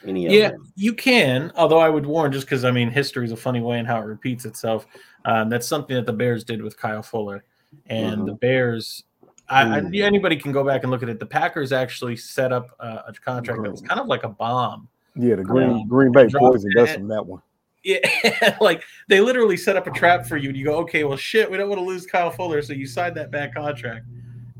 any 0.06 0.26
yeah 0.28 0.52
you 0.74 0.92
can 0.92 1.52
although 1.56 1.78
i 1.78 1.88
would 1.88 2.06
warn 2.06 2.32
just 2.32 2.46
because 2.46 2.64
i 2.64 2.70
mean 2.70 2.90
history 2.90 3.24
is 3.24 3.32
a 3.32 3.36
funny 3.36 3.60
way 3.60 3.78
and 3.78 3.86
how 3.86 3.98
it 3.98 4.04
repeats 4.04 4.44
itself 4.44 4.86
um, 5.26 5.48
that's 5.48 5.66
something 5.66 5.96
that 5.96 6.06
the 6.06 6.12
bears 6.12 6.44
did 6.44 6.62
with 6.62 6.78
kyle 6.78 7.02
fuller 7.02 7.44
and 7.86 8.16
mm-hmm. 8.16 8.26
the 8.26 8.34
bears 8.34 9.04
I, 9.48 9.78
I, 9.78 9.90
anybody 9.94 10.36
can 10.36 10.52
go 10.52 10.64
back 10.64 10.82
and 10.82 10.90
look 10.90 11.02
at 11.02 11.08
it 11.08 11.18
the 11.18 11.26
packers 11.26 11.72
actually 11.72 12.16
set 12.16 12.52
up 12.52 12.70
a, 12.80 13.04
a 13.08 13.12
contract 13.12 13.62
that 13.62 13.70
was 13.70 13.82
kind 13.82 14.00
of 14.00 14.06
like 14.06 14.24
a 14.24 14.28
bomb 14.28 14.88
yeah 15.16 15.34
the 15.34 15.44
green 15.44 15.70
um, 15.70 15.88
green 15.88 16.12
bay 16.12 16.26
poison 16.32 16.70
does 16.74 16.92
from 16.94 17.08
that 17.08 17.24
one 17.24 17.42
yeah, 17.84 18.56
like 18.60 18.82
they 19.08 19.20
literally 19.20 19.56
set 19.56 19.76
up 19.76 19.86
a 19.86 19.90
trap 19.90 20.26
for 20.26 20.36
you, 20.38 20.48
and 20.48 20.58
you 20.58 20.64
go, 20.64 20.76
okay, 20.78 21.04
well, 21.04 21.18
shit, 21.18 21.50
we 21.50 21.58
don't 21.58 21.68
want 21.68 21.78
to 21.78 21.84
lose 21.84 22.06
Kyle 22.06 22.30
Fuller, 22.30 22.62
so 22.62 22.72
you 22.72 22.86
sign 22.86 23.12
that 23.14 23.30
bad 23.30 23.54
contract, 23.54 24.06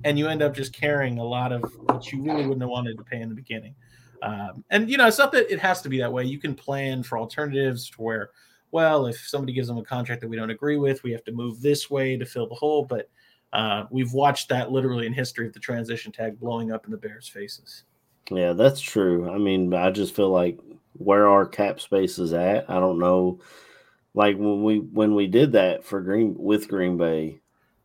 and 0.05 0.19
you 0.19 0.29
end 0.29 0.43
up 0.43 0.55
just 0.55 0.73
carrying 0.75 1.19
a 1.19 1.25
lot 1.25 1.51
of 1.51 1.63
what 1.85 2.13
you 2.13 2.23
really 2.23 2.43
wouldn't 2.43 2.61
have 2.61 2.71
wanted 2.71 2.99
to 2.99 3.03
pay 3.03 3.21
in 3.21 3.31
the 3.31 3.35
beginning. 3.35 3.75
Um, 4.23 4.65
and 4.71 4.91
you 4.91 4.97
know, 4.97 5.07
it's 5.07 5.19
not 5.19 5.33
that 5.33 5.51
it 5.51 5.59
has 5.59 5.83
to 5.83 5.89
be 5.89 5.99
that 5.99 6.13
way. 6.13 6.25
You 6.25 6.39
can 6.39 6.55
plan 6.55 7.03
for 7.03 7.19
alternatives 7.19 7.91
to 7.91 8.03
where, 8.03 8.31
well, 8.71 9.07
if 9.07 9.19
somebody 9.27 9.53
gives 9.53 9.69
them 9.69 9.79
a 9.79 9.85
contract 9.85 10.21
that 10.21 10.29
we 10.29 10.37
don't 10.37 10.51
agree 10.51 10.77
with, 10.77 11.03
we 11.03 11.13
have 11.13 11.25
to 11.25 11.33
move 11.33 11.61
this 11.61 11.91
way 11.91 12.17
to 12.17 12.27
fill 12.27 12.47
the 12.47 12.55
hole. 12.55 12.85
But 12.85 13.09
uh, 13.55 13.87
we've 13.91 14.13
watched 14.13 14.49
that 14.49 14.73
literally 14.73 15.07
in 15.07 15.13
history 15.13 15.47
of 15.47 15.53
the 15.53 15.61
transition 15.61 16.11
tag 16.11 16.39
blowing 16.41 16.73
up 16.73 16.85
in 16.87 16.91
the 16.91 16.97
Bears' 16.97 17.29
faces. 17.29 17.85
Yeah, 18.29 18.53
that's 18.53 18.81
true. 18.81 19.31
I 19.31 19.39
mean, 19.39 19.73
I 19.73 19.91
just 19.91 20.17
feel 20.17 20.31
like 20.31 20.59
where 20.95 21.29
our 21.29 21.47
cap 21.47 21.81
space 21.81 22.19
is 22.19 22.33
at. 22.33 22.69
I 22.69 22.81
don't 22.81 22.99
know. 22.99 23.41
Like 24.13 24.37
when 24.37 24.65
we 24.65 24.79
when 24.79 25.15
we 25.15 25.29
did 25.29 25.53
that 25.53 25.85
for 25.85 26.01
Green 26.01 26.35
with 26.37 26.69
Green 26.69 26.97
Bay, 26.97 27.41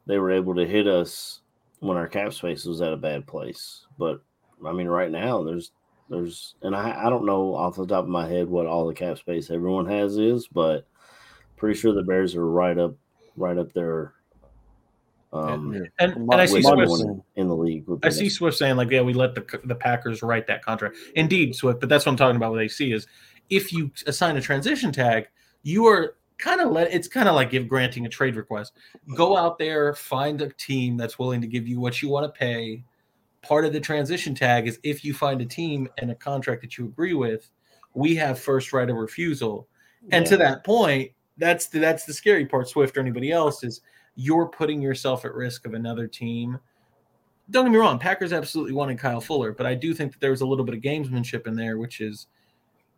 they 0.07 0.17
were 0.17 0.32
able 0.32 0.55
to 0.55 0.65
hit 0.65 0.88
us 0.88 1.41
when 1.80 1.97
our 1.97 2.07
cap 2.07 2.34
space 2.34 2.65
was 2.65 2.82
at 2.82 2.93
a 2.93 2.97
bad 2.97 3.28
place. 3.28 3.86
But 3.97 4.22
I 4.65 4.72
mean, 4.72 4.88
right 4.88 5.11
now 5.11 5.43
there's 5.43 5.72
there's 6.09 6.55
and 6.63 6.76
I 6.76 7.05
I 7.05 7.09
don't 7.09 7.26
know 7.26 7.53
off 7.53 7.76
the 7.76 7.86
top 7.86 8.05
of 8.05 8.09
my 8.09 8.28
head 8.28 8.49
what 8.49 8.65
all 8.65 8.88
the 8.88 8.93
cap 8.93 9.20
space 9.20 9.51
everyone 9.51 9.86
has 9.88 10.17
is, 10.17 10.47
but 10.47 10.88
pretty 11.57 11.80
sure 11.80 11.93
the 11.93 12.03
Bears 12.03 12.36
are 12.36 12.49
right 12.49 12.78
up 12.78 12.95
right 13.36 13.57
up 13.57 13.74
there 13.74 14.13
um, 15.32 15.74
and, 16.00 16.16
and, 16.16 16.34
I 16.34 16.46
see 16.46 16.62
Swift 16.62 17.04
in 17.36 17.48
the 17.48 17.56
league. 17.56 17.86
I 18.02 18.10
see 18.10 18.30
Swift 18.30 18.58
saying 18.58 18.78
like, 18.78 18.90
"Yeah, 18.90 19.02
we 19.02 19.14
let 19.14 19.36
the 19.36 19.60
the 19.64 19.76
Packers 19.76 20.24
write 20.24 20.48
that 20.48 20.66
contract." 20.66 20.98
Indeed, 21.16 21.56
Swift, 21.56 21.80
but 21.80 21.90
that's 21.90 22.06
what 22.06 22.14
I'm 22.14 22.18
talking 22.18 22.36
about 22.36 22.52
What 22.52 22.58
with 22.58 22.66
AC 22.66 22.92
is 22.92 23.06
if 23.50 23.72
you 23.72 23.92
assign 24.08 24.38
a 24.38 24.42
transition 24.42 24.92
tag, 24.92 25.28
you 25.62 25.86
are 25.86 26.16
kind 26.40 26.62
of 26.62 26.72
let 26.72 26.92
it's 26.92 27.08
kind 27.08 27.30
of 27.30 27.36
like 27.36 27.52
give 27.52 27.68
granting 27.68 28.08
a 28.08 28.10
trade 28.10 28.36
request. 28.36 28.74
Go 29.16 29.38
out 29.38 29.60
there, 29.60 29.94
find 29.94 30.42
a 30.42 30.50
team 30.54 30.98
that's 30.98 31.20
willing 31.20 31.42
to 31.42 31.48
give 31.48 31.68
you 31.68 31.80
what 31.80 32.02
you 32.02 32.10
want 32.10 32.26
to 32.26 32.38
pay. 32.38 32.84
Part 33.42 33.66
of 33.66 33.74
the 33.74 33.80
transition 33.80 34.34
tag 34.34 34.68
is 34.68 34.80
if 34.84 35.06
you 35.06 35.14
find 35.14 35.42
a 35.42 35.46
team 35.46 35.88
and 36.00 36.10
a 36.10 36.16
contract 36.16 36.62
that 36.62 36.78
you 36.78 36.86
agree 36.86 37.14
with, 37.14 37.52
we 37.94 38.16
have 38.16 38.40
first 38.40 38.74
right 38.74 38.90
of 38.90 38.96
refusal. 38.96 39.68
And 40.12 40.26
yeah. 40.26 40.30
to 40.32 40.38
that 40.38 40.64
point, 40.64 41.12
that's 41.38 41.68
the, 41.68 41.80
that's 41.80 42.06
the 42.06 42.14
scary 42.14 42.46
part. 42.46 42.68
Swift 42.68 42.98
or 42.98 43.00
anybody 43.00 43.32
else 43.32 43.64
is 43.64 43.82
you're 44.20 44.47
putting 44.47 44.82
yourself 44.82 45.24
at 45.24 45.34
risk 45.34 45.65
of 45.65 45.74
another 45.74 46.05
team. 46.05 46.59
Don't 47.51 47.65
get 47.65 47.72
me 47.72 47.78
wrong, 47.78 47.97
Packers 47.97 48.34
absolutely 48.34 48.74
wanted 48.74 48.99
Kyle 48.99 49.22
Fuller, 49.22 49.53
but 49.53 49.65
I 49.65 49.76
do 49.76 49.93
think 49.93 50.11
that 50.11 50.20
there 50.20 50.32
was 50.32 50.41
a 50.41 50.45
little 50.45 50.65
bit 50.65 50.76
of 50.76 50.82
gamesmanship 50.82 51.47
in 51.47 51.55
there, 51.55 51.78
which 51.78 52.01
is 52.01 52.28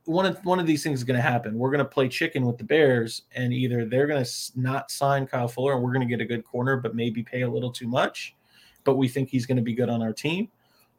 one 0.05 0.25
of 0.25 0.43
one 0.43 0.59
of 0.59 0.65
these 0.65 0.83
things 0.83 0.99
is 0.99 1.03
going 1.03 1.17
to 1.17 1.21
happen. 1.21 1.59
We're 1.59 1.69
going 1.69 1.77
to 1.77 1.85
play 1.85 2.09
chicken 2.09 2.43
with 2.43 2.57
the 2.57 2.63
Bears, 2.63 3.21
and 3.35 3.53
either 3.53 3.85
they're 3.85 4.07
going 4.07 4.25
to 4.25 4.31
not 4.55 4.89
sign 4.89 5.27
Kyle 5.27 5.47
Fuller, 5.47 5.73
and 5.73 5.83
we're 5.83 5.93
going 5.93 6.05
to 6.05 6.09
get 6.09 6.21
a 6.21 6.25
good 6.25 6.43
corner, 6.43 6.75
but 6.77 6.95
maybe 6.95 7.21
pay 7.21 7.41
a 7.41 7.49
little 7.49 7.71
too 7.71 7.87
much, 7.87 8.35
but 8.83 8.95
we 8.95 9.07
think 9.07 9.29
he's 9.29 9.45
going 9.45 9.57
to 9.57 9.63
be 9.63 9.75
good 9.75 9.89
on 9.89 10.01
our 10.01 10.13
team, 10.13 10.49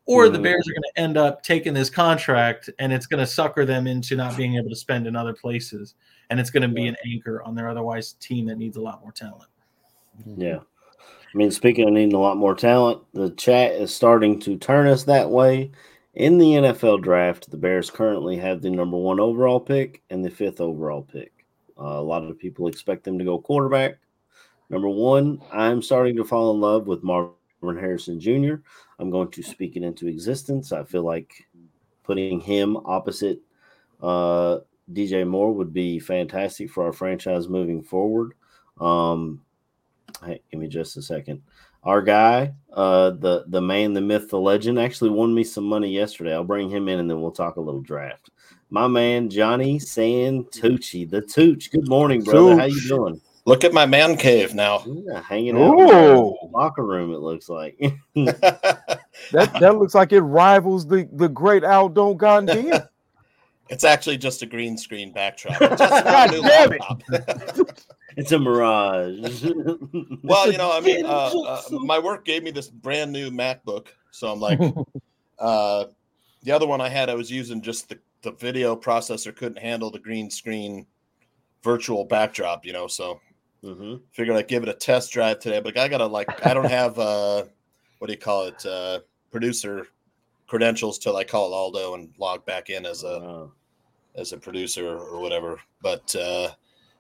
or 0.06 0.28
the 0.28 0.34
mm-hmm. 0.34 0.44
Bears 0.44 0.68
are 0.68 0.72
going 0.72 0.92
to 0.94 1.00
end 1.00 1.16
up 1.16 1.42
taking 1.42 1.74
this 1.74 1.90
contract, 1.90 2.70
and 2.78 2.92
it's 2.92 3.06
going 3.06 3.20
to 3.20 3.26
sucker 3.26 3.64
them 3.64 3.88
into 3.88 4.14
not 4.14 4.36
being 4.36 4.54
able 4.54 4.70
to 4.70 4.76
spend 4.76 5.08
in 5.08 5.16
other 5.16 5.34
places, 5.34 5.96
and 6.30 6.38
it's 6.38 6.50
going 6.50 6.62
to 6.62 6.72
be 6.72 6.86
an 6.86 6.96
anchor 7.12 7.42
on 7.42 7.56
their 7.56 7.68
otherwise 7.68 8.12
team 8.14 8.46
that 8.46 8.56
needs 8.56 8.76
a 8.76 8.80
lot 8.80 9.02
more 9.02 9.10
talent. 9.10 9.48
Yeah. 10.36 10.58
I 10.58 11.38
mean, 11.38 11.50
speaking 11.50 11.88
of 11.88 11.94
needing 11.94 12.14
a 12.14 12.20
lot 12.20 12.36
more 12.36 12.54
talent, 12.54 13.02
the 13.14 13.30
chat 13.30 13.72
is 13.72 13.94
starting 13.94 14.38
to 14.40 14.56
turn 14.56 14.86
us 14.86 15.04
that 15.04 15.30
way. 15.30 15.70
In 16.14 16.36
the 16.36 16.52
NFL 16.52 17.02
draft, 17.02 17.50
the 17.50 17.56
Bears 17.56 17.90
currently 17.90 18.36
have 18.36 18.60
the 18.60 18.68
number 18.68 18.98
one 18.98 19.18
overall 19.18 19.60
pick 19.60 20.02
and 20.10 20.22
the 20.22 20.30
fifth 20.30 20.60
overall 20.60 21.02
pick. 21.02 21.46
Uh, 21.78 21.84
a 21.84 22.02
lot 22.02 22.22
of 22.22 22.38
people 22.38 22.66
expect 22.66 23.04
them 23.04 23.18
to 23.18 23.24
go 23.24 23.38
quarterback. 23.38 23.94
Number 24.68 24.90
one, 24.90 25.40
I'm 25.50 25.80
starting 25.80 26.16
to 26.16 26.24
fall 26.24 26.54
in 26.54 26.60
love 26.60 26.86
with 26.86 27.02
Marvin 27.02 27.32
Harrison 27.62 28.20
Jr. 28.20 28.56
I'm 28.98 29.10
going 29.10 29.30
to 29.30 29.42
speak 29.42 29.76
it 29.76 29.82
into 29.82 30.06
existence. 30.08 30.70
I 30.70 30.84
feel 30.84 31.02
like 31.02 31.32
putting 32.02 32.40
him 32.40 32.76
opposite 32.76 33.40
uh, 34.02 34.58
DJ 34.92 35.26
Moore 35.26 35.54
would 35.54 35.72
be 35.72 35.98
fantastic 35.98 36.70
for 36.70 36.84
our 36.84 36.92
franchise 36.92 37.48
moving 37.48 37.82
forward. 37.82 38.32
Um, 38.80 39.40
Hey, 40.24 40.40
give 40.50 40.60
me 40.60 40.68
just 40.68 40.96
a 40.96 41.02
second. 41.02 41.42
Our 41.84 42.00
guy, 42.00 42.52
uh, 42.72 43.10
the 43.10 43.44
the 43.48 43.60
man, 43.60 43.92
the 43.92 44.00
myth, 44.00 44.30
the 44.30 44.38
legend, 44.38 44.78
actually 44.78 45.10
won 45.10 45.34
me 45.34 45.42
some 45.42 45.64
money 45.64 45.90
yesterday. 45.90 46.32
I'll 46.32 46.44
bring 46.44 46.70
him 46.70 46.88
in 46.88 47.00
and 47.00 47.10
then 47.10 47.20
we'll 47.20 47.32
talk 47.32 47.56
a 47.56 47.60
little 47.60 47.80
draft. 47.80 48.30
My 48.70 48.86
man, 48.86 49.28
Johnny 49.28 49.78
Santucci, 49.78 51.10
the 51.10 51.20
Tooch. 51.20 51.70
Good 51.72 51.88
morning, 51.88 52.22
brother. 52.22 52.52
Tooch. 52.52 52.58
How 52.58 52.64
you 52.66 52.88
doing? 52.88 53.20
Look 53.44 53.64
at 53.64 53.72
my 53.72 53.86
man 53.86 54.16
cave 54.16 54.54
now. 54.54 54.84
Yeah, 54.86 55.20
hanging 55.20 55.60
out 55.60 55.78
in 55.78 55.86
the 55.86 56.48
locker 56.52 56.86
room. 56.86 57.12
It 57.12 57.18
looks 57.18 57.48
like 57.48 57.76
that. 58.14 59.00
That 59.32 59.76
looks 59.78 59.94
like 59.94 60.12
it 60.12 60.20
rivals 60.20 60.86
the 60.86 61.08
the 61.12 61.28
great 61.28 61.64
Aldo 61.64 62.14
Gandia. 62.14 62.88
It's 63.68 63.84
actually 63.84 64.18
just 64.18 64.42
a 64.42 64.46
green 64.46 64.76
screen 64.76 65.12
backdrop. 65.12 65.58
God 65.78 66.30
damn 66.30 66.72
it. 66.74 67.86
It's 68.16 68.32
a 68.32 68.38
mirage. 68.38 69.42
well, 70.22 70.50
you 70.50 70.58
know, 70.58 70.72
I 70.72 70.80
mean, 70.80 71.04
uh, 71.06 71.30
uh, 71.30 71.62
my 71.70 71.98
work 71.98 72.24
gave 72.24 72.42
me 72.42 72.50
this 72.50 72.68
brand 72.68 73.12
new 73.12 73.30
MacBook, 73.30 73.88
so 74.10 74.30
I'm 74.30 74.40
like, 74.40 74.60
uh, 75.38 75.84
the 76.42 76.52
other 76.52 76.66
one 76.66 76.80
I 76.80 76.88
had, 76.88 77.10
I 77.10 77.14
was 77.14 77.30
using 77.30 77.62
just 77.62 77.88
the 77.88 77.98
the 78.22 78.32
video 78.32 78.76
processor 78.76 79.34
couldn't 79.34 79.58
handle 79.58 79.90
the 79.90 79.98
green 79.98 80.30
screen 80.30 80.86
virtual 81.62 82.04
backdrop, 82.04 82.64
you 82.64 82.72
know, 82.72 82.86
so 82.86 83.20
mm-hmm. 83.64 83.96
figured 84.12 84.36
I'd 84.36 84.46
give 84.48 84.62
it 84.62 84.68
a 84.68 84.74
test 84.74 85.12
drive 85.12 85.40
today. 85.40 85.60
But 85.60 85.76
I 85.76 85.88
gotta 85.88 86.06
like, 86.06 86.46
I 86.46 86.54
don't 86.54 86.70
have 86.70 86.98
uh, 86.98 87.44
what 87.98 88.06
do 88.06 88.12
you 88.12 88.18
call 88.18 88.44
it, 88.46 88.64
uh, 88.64 89.00
producer 89.30 89.88
credentials 90.46 90.98
till 90.98 91.16
I 91.16 91.24
call 91.24 91.54
Aldo 91.54 91.94
and 91.94 92.12
log 92.18 92.44
back 92.44 92.70
in 92.70 92.84
as 92.86 93.02
a 93.04 93.20
Wow. 93.20 93.52
as 94.14 94.32
a 94.32 94.36
producer 94.36 94.98
or 94.98 95.20
whatever. 95.20 95.58
But 95.80 96.14
uh, 96.14 96.50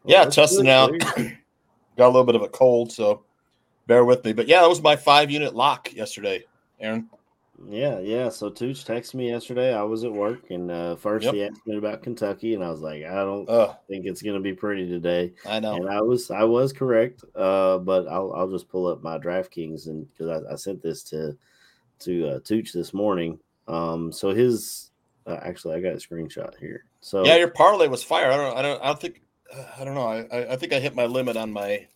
yeah, 0.06 0.24
testing 0.26 0.64
good, 0.64 0.70
out. 0.70 0.92
Got 1.96 2.06
a 2.06 2.08
little 2.08 2.24
bit 2.24 2.34
of 2.34 2.42
a 2.42 2.48
cold, 2.48 2.90
so 2.90 3.24
bear 3.86 4.04
with 4.04 4.24
me. 4.24 4.32
But 4.32 4.48
yeah, 4.48 4.60
that 4.62 4.68
was 4.68 4.82
my 4.82 4.96
five 4.96 5.30
unit 5.30 5.54
lock 5.54 5.92
yesterday, 5.92 6.44
Aaron. 6.80 7.08
Yeah, 7.68 8.00
yeah. 8.00 8.28
So 8.28 8.48
Tooch 8.50 8.84
texted 8.84 9.14
me 9.14 9.28
yesterday. 9.28 9.74
I 9.74 9.82
was 9.82 10.04
at 10.04 10.12
work, 10.12 10.50
and 10.50 10.70
uh, 10.70 10.96
first 10.96 11.26
Yep. 11.26 11.34
he 11.34 11.44
asked 11.44 11.66
me 11.66 11.76
about 11.76 12.02
Kentucky, 12.02 12.54
and 12.54 12.64
I 12.64 12.70
was 12.70 12.80
like, 12.80 13.04
I 13.04 13.22
don't 13.22 13.48
Uh, 13.48 13.74
think 13.88 14.06
it's 14.06 14.22
going 14.22 14.34
to 14.34 14.40
be 14.40 14.52
pretty 14.54 14.88
today. 14.88 15.32
I 15.46 15.60
know. 15.60 15.74
And 15.74 15.88
I 15.88 16.00
was, 16.00 16.30
I 16.30 16.42
was 16.44 16.72
correct. 16.72 17.22
Uh, 17.36 17.78
but 17.78 18.08
I'll, 18.08 18.32
I'll 18.32 18.50
just 18.50 18.68
pull 18.68 18.86
up 18.86 19.02
my 19.02 19.18
DraftKings 19.18 19.86
and 19.86 20.08
because 20.10 20.42
I, 20.44 20.52
I 20.52 20.56
sent 20.56 20.82
this 20.82 21.02
to, 21.04 21.36
to 22.00 22.28
uh, 22.28 22.38
Tooch 22.42 22.72
this 22.72 22.92
morning. 22.92 23.38
Um, 23.68 24.10
so 24.10 24.34
his, 24.34 24.90
uh, 25.26 25.38
actually, 25.42 25.76
I 25.76 25.80
got 25.80 25.92
a 25.92 25.96
screenshot 25.96 26.56
here. 26.58 26.84
So 27.00 27.24
Yeah, 27.24 27.36
your 27.36 27.48
parlay 27.50 27.86
was 27.86 28.02
fire. 28.02 28.32
I 28.32 28.36
don't. 28.36 28.56
I 28.56 28.62
don't. 28.62 28.82
I 28.82 28.86
don't 28.86 29.00
think. 29.00 29.21
I 29.78 29.84
don't 29.84 29.94
know. 29.94 30.06
I. 30.06 30.52
I- 30.52 30.56
think 30.56 30.72
I 30.72 30.80
hit 30.80 30.94
my 30.94 31.06
limit 31.06 31.36
on 31.36 31.52
my 31.52 31.86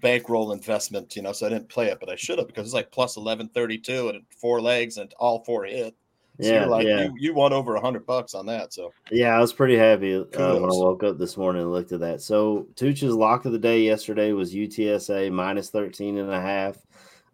bankroll 0.00 0.52
investment. 0.52 1.16
You 1.16 1.22
know, 1.22 1.32
so 1.32 1.46
I 1.46 1.50
didn't 1.50 1.68
play 1.68 1.88
it, 1.88 1.98
but 2.00 2.08
I 2.08 2.16
should 2.16 2.38
have 2.38 2.46
because 2.46 2.66
it's 2.66 2.74
like 2.74 2.90
plus 2.90 3.16
eleven 3.16 3.48
thirty 3.48 3.78
two 3.78 4.08
and 4.08 4.22
four 4.40 4.60
legs 4.60 4.96
and 4.96 5.12
all 5.18 5.44
four 5.44 5.64
hit. 5.64 5.94
So 6.40 6.48
yeah, 6.48 6.60
you're 6.60 6.66
like 6.66 6.86
yeah. 6.86 7.04
you, 7.04 7.14
you 7.16 7.34
won 7.34 7.52
over 7.52 7.76
a 7.76 7.80
hundred 7.80 8.06
bucks 8.06 8.34
on 8.34 8.46
that. 8.46 8.72
So 8.72 8.92
Yeah, 9.12 9.36
I 9.36 9.40
was 9.40 9.52
pretty 9.52 9.76
happy 9.76 10.16
uh, 10.16 10.24
when 10.24 10.64
I 10.64 10.72
woke 10.72 11.04
up 11.04 11.16
this 11.16 11.36
morning 11.36 11.62
and 11.62 11.70
looked 11.70 11.92
at 11.92 12.00
that. 12.00 12.22
So 12.22 12.66
Tooch's 12.74 13.14
lock 13.14 13.44
of 13.44 13.52
the 13.52 13.58
day 13.58 13.82
yesterday 13.82 14.32
was 14.32 14.52
UTSA 14.52 15.30
minus 15.30 15.70
13 15.70 16.18
and 16.18 16.30
a 16.30 16.40
half. 16.40 16.76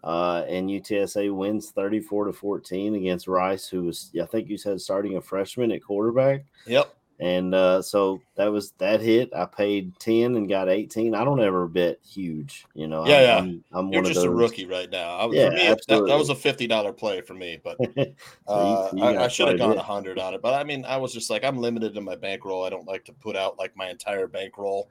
Uh, 0.02 0.44
and 0.48 0.68
UTSA 0.68 1.34
wins 1.34 1.70
34 1.70 2.26
to 2.26 2.32
14 2.32 2.94
against 2.94 3.28
Rice, 3.28 3.68
who 3.68 3.84
was, 3.84 4.10
I 4.20 4.24
think 4.24 4.48
you 4.48 4.56
said, 4.56 4.80
starting 4.80 5.16
a 5.16 5.20
freshman 5.20 5.72
at 5.72 5.82
quarterback. 5.82 6.44
yep. 6.66 6.94
And 7.20 7.54
uh, 7.54 7.82
so 7.82 8.20
that 8.36 8.46
was 8.46 8.72
that 8.78 9.00
hit. 9.00 9.30
I 9.34 9.44
paid 9.44 9.98
10 9.98 10.36
and 10.36 10.48
got 10.48 10.68
18. 10.68 11.14
I 11.14 11.24
don't 11.24 11.40
ever 11.40 11.68
bet 11.68 11.98
huge, 12.02 12.64
you 12.74 12.86
know. 12.86 13.06
Yeah, 13.06 13.16
I'm, 13.16 13.22
yeah. 13.22 13.38
I'm, 13.38 13.64
I'm 13.72 13.92
You're 13.92 14.02
just 14.04 14.24
a 14.24 14.30
rookie 14.30 14.66
right 14.66 14.90
now. 14.90 15.16
I, 15.16 15.30
Yeah, 15.32 15.50
me, 15.50 15.66
that, 15.66 15.86
that 15.88 16.16
was 16.16 16.30
a 16.30 16.34
fifty 16.34 16.66
dollar 16.66 16.92
play 16.92 17.20
for 17.20 17.34
me, 17.34 17.60
but 17.62 17.76
So 17.86 17.94
you- 17.96 18.14
uh, 18.48 18.90
you 18.94 19.04
I, 19.04 19.24
I 19.24 19.28
should 19.28 19.48
have 19.48 19.58
gone 19.58 19.76
a 19.78 19.82
hundred 19.82 20.18
on 20.18 20.34
it. 20.34 20.42
But 20.42 20.54
I 20.54 20.64
mean, 20.64 20.84
I 20.84 20.96
was 20.96 21.12
just 21.12 21.30
like, 21.30 21.44
I'm 21.44 21.58
limited 21.58 21.96
in 21.96 22.04
my 22.04 22.16
bankroll. 22.16 22.64
I 22.64 22.70
don't 22.70 22.86
like 22.88 23.04
to 23.04 23.12
put 23.12 23.36
out 23.36 23.58
like 23.58 23.76
my 23.76 23.90
entire 23.90 24.26
bankroll. 24.26 24.88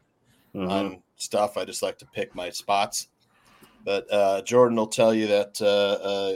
Mhm. 0.55 0.69
on 0.69 1.03
stuff. 1.15 1.57
I 1.57 1.65
just 1.65 1.83
like 1.83 1.97
to 1.99 2.05
pick 2.07 2.33
my 2.33 2.49
spots. 2.49 3.09
But 3.85 4.11
uh, 4.11 4.41
Jordan 4.41 4.77
will 4.77 4.87
tell 4.87 5.13
you 5.13 5.27
that 5.27 5.61
uh, 5.61 5.65
uh, 6.03 6.35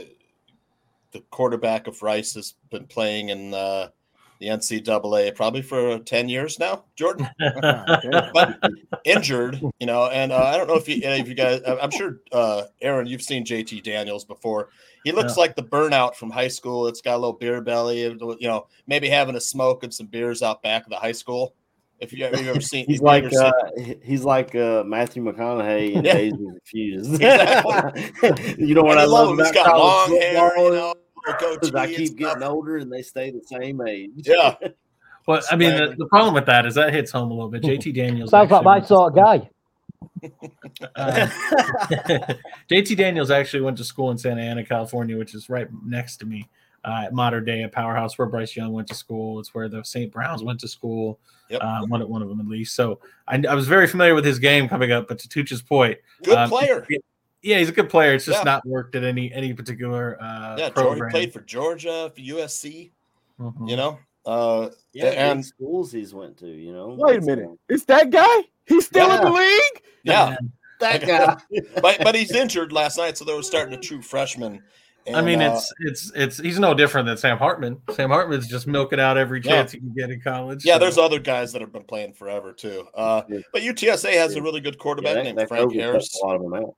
the 1.12 1.20
quarterback 1.30 1.86
of 1.86 2.02
Rice 2.02 2.34
has 2.34 2.54
been 2.70 2.86
playing 2.86 3.28
in 3.30 3.52
uh, 3.54 3.88
the 4.44 4.50
NCAA 4.50 5.34
probably 5.34 5.62
for 5.62 5.98
10 5.98 6.28
years 6.28 6.58
now, 6.58 6.84
Jordan, 6.96 7.28
but 7.38 8.58
injured, 9.04 9.60
you 9.80 9.86
know. 9.86 10.06
And 10.08 10.32
uh, 10.32 10.42
I 10.44 10.56
don't 10.56 10.68
know 10.68 10.74
if 10.76 10.88
you, 10.88 11.00
any 11.02 11.20
of 11.20 11.28
you 11.28 11.34
guys, 11.34 11.60
I- 11.66 11.78
I'm 11.78 11.90
sure, 11.90 12.20
uh, 12.32 12.64
Aaron, 12.82 13.06
you've 13.06 13.22
seen 13.22 13.44
JT 13.44 13.82
Daniels 13.82 14.24
before. 14.24 14.68
He 15.04 15.12
looks 15.12 15.36
Yeah. 15.36 15.40
like 15.42 15.56
the 15.56 15.62
burnout 15.62 16.14
from 16.14 16.30
high 16.30 16.48
school. 16.48 16.86
It's 16.86 17.00
got 17.00 17.14
a 17.14 17.18
little 17.18 17.32
beer 17.34 17.60
belly, 17.60 18.00
you 18.02 18.36
know, 18.48 18.66
maybe 18.86 19.08
having 19.08 19.36
a 19.36 19.40
smoke 19.40 19.82
and 19.84 19.92
some 19.92 20.06
beers 20.06 20.42
out 20.42 20.62
back 20.62 20.84
of 20.84 20.90
the 20.90 20.96
high 20.96 21.12
school. 21.12 21.54
If 22.00 22.12
you, 22.12 22.24
have 22.24 22.34
ever 22.34 22.60
seen, 22.60 22.86
He's 22.88 23.00
like 23.00 23.24
ever 23.24 23.30
seen- 23.76 23.92
uh, 23.92 23.94
he's 24.02 24.24
like 24.24 24.54
uh, 24.54 24.82
Matthew 24.84 25.22
McConaughey 25.24 25.92
in 25.94 26.04
Yeah. 26.04 26.14
Dazed 26.14 26.36
and 26.36 26.48
Confused. 26.60 27.14
Exactly. 27.14 28.66
you 28.66 28.74
know 28.74 28.82
what 28.82 28.98
I 28.98 29.02
I 29.02 29.06
love 29.06 29.30
him. 29.30 29.38
He's 29.38 29.50
about 29.50 29.64
got 29.66 29.78
long 29.78 30.10
hair, 30.20 30.58
you 30.58 30.70
know, 30.72 30.94
little 31.26 31.58
is 31.62 31.70
goatee 31.70 31.78
I 31.78 31.84
and 31.86 31.96
keep 31.96 32.06
stuff. 32.08 32.18
getting 32.18 32.42
older 32.42 32.76
and 32.78 32.92
they 32.92 33.02
stay 33.02 33.30
the 33.30 33.42
same 33.44 33.80
age. 33.86 34.10
Yeah. 34.16 34.54
Well, 35.26 35.40
I 35.50 35.56
mean, 35.56 35.74
the, 35.74 35.94
the 35.96 36.04
problem 36.08 36.34
with 36.34 36.44
that 36.44 36.66
is 36.66 36.74
that 36.74 36.92
hits 36.92 37.10
home 37.10 37.30
a 37.30 37.34
little 37.34 37.48
bit. 37.48 37.62
JT 37.62 37.94
Daniels 37.94 38.28
Sounds 38.30 38.50
like 38.50 38.58
actually 38.58 38.64
my 38.64 38.74
went 38.74 38.86
sort 38.86 39.12
of 39.12 39.16
guy. 39.16 39.50
um, 40.96 41.30
JT 42.70 42.94
Daniels 42.96 43.30
actually 43.30 43.62
went 43.62 43.78
to 43.78 43.84
school 43.84 44.10
in 44.10 44.18
Santa 44.18 44.42
Ana, 44.42 44.64
California, 44.66 45.16
which 45.16 45.34
is 45.34 45.48
right 45.48 45.66
next 45.82 46.18
to 46.18 46.26
me. 46.26 46.46
Uh, 46.84 47.04
at 47.06 47.14
Mater 47.14 47.40
Dei, 47.40 47.62
a 47.62 47.68
powerhouse 47.70 48.18
where 48.18 48.26
Bryce 48.28 48.54
Young 48.54 48.74
went 48.74 48.86
to 48.88 48.94
school. 48.94 49.40
It's 49.40 49.54
where 49.54 49.70
the 49.70 49.82
St. 49.82 50.12
Browns 50.12 50.42
went 50.42 50.60
to 50.60 50.68
school. 50.68 51.18
Yep. 51.48 51.62
Uh, 51.62 51.86
one 51.86 52.02
of 52.02 52.08
one 52.10 52.20
of 52.20 52.28
them 52.28 52.40
at 52.40 52.46
least. 52.46 52.76
So 52.76 53.00
I, 53.26 53.42
I 53.48 53.54
was 53.54 53.66
very 53.66 53.86
familiar 53.86 54.14
with 54.14 54.26
his 54.26 54.38
game 54.38 54.68
coming 54.68 54.92
up. 54.92 55.08
But 55.08 55.18
to 55.20 55.28
Tooch's 55.30 55.62
point, 55.62 55.96
Good 56.22 56.36
Um, 56.36 56.50
player. 56.50 56.86
Yeah, 57.44 57.58
he's 57.58 57.68
a 57.68 57.72
good 57.72 57.88
player. 57.90 58.14
It's 58.14 58.24
just 58.24 58.40
Yeah. 58.40 58.44
not 58.44 58.66
worked 58.66 58.94
at 58.96 59.04
any 59.04 59.32
any 59.32 59.52
particular 59.52 60.16
uh, 60.20 60.56
Yeah, 60.58 60.70
George 60.70 60.74
program. 60.74 61.10
played 61.10 61.32
for 61.32 61.40
Georgia, 61.42 62.10
for 62.14 62.20
USC, 62.20 62.90
Mhm. 63.40 63.68
you 63.70 63.76
know. 63.76 63.98
Uh, 64.26 64.70
yeah, 64.92 65.06
And- 65.30 65.44
schools 65.44 65.92
he's 65.92 66.14
went 66.14 66.38
to, 66.38 66.46
you 66.48 66.72
know. 66.72 66.96
Wait 66.98 67.18
a 67.18 67.20
minute. 67.20 67.46
uh, 67.50 67.54
It's 67.68 67.84
that 67.84 68.10
guy? 68.10 68.44
He's 68.66 68.86
still 68.86 69.10
in 69.12 69.20
the 69.22 69.30
league? 69.30 69.82
yeah, 70.02 70.36
that 70.80 71.00
guy. 71.06 71.36
but 71.82 71.98
but 72.02 72.14
he's 72.14 72.32
injured 72.32 72.72
last 72.72 72.96
night, 72.98 73.18
so 73.18 73.24
they 73.24 73.34
were 73.34 73.42
starting 73.42 73.74
a 73.74 73.78
true 73.80 74.00
freshman. 74.02 74.62
I 75.14 75.20
mean, 75.20 75.42
uh, 75.42 75.52
it's 75.54 75.72
it's 75.80 76.12
it's 76.14 76.38
he's 76.38 76.58
no 76.58 76.72
different 76.72 77.06
than 77.06 77.18
Sam 77.18 77.36
Hartman. 77.36 77.76
Sam 77.92 78.08
Hartman's 78.08 78.48
just 78.48 78.66
milking 78.66 78.98
out 78.98 79.18
every 79.18 79.42
Yeah. 79.44 79.50
chance 79.50 79.72
he 79.72 79.78
can 79.80 79.92
get 79.94 80.08
in 80.10 80.22
college. 80.22 80.64
yeah. 80.64 80.74
so- 80.76 80.78
There's 80.78 80.96
other 80.96 81.18
guys 81.18 81.52
that 81.52 81.60
have 81.60 81.72
been 81.74 81.84
playing 81.84 82.14
forever 82.14 82.54
too. 82.54 82.88
Uh, 82.94 83.20
Yeah. 83.28 83.40
but 83.52 83.60
UTSA 83.60 84.12
has 84.16 84.32
Yeah. 84.34 84.40
a 84.40 84.42
really 84.42 84.62
good 84.62 84.76
Yeah, 84.76 84.80
quarterback 84.82 85.14
that, 85.16 85.24
named 85.24 85.36
that 85.36 85.48
Frank 85.48 85.74
Harris. 85.74 86.18
A 86.22 86.26
lot 86.26 86.36
of 86.36 86.42
them 86.42 86.54
out. 86.54 86.74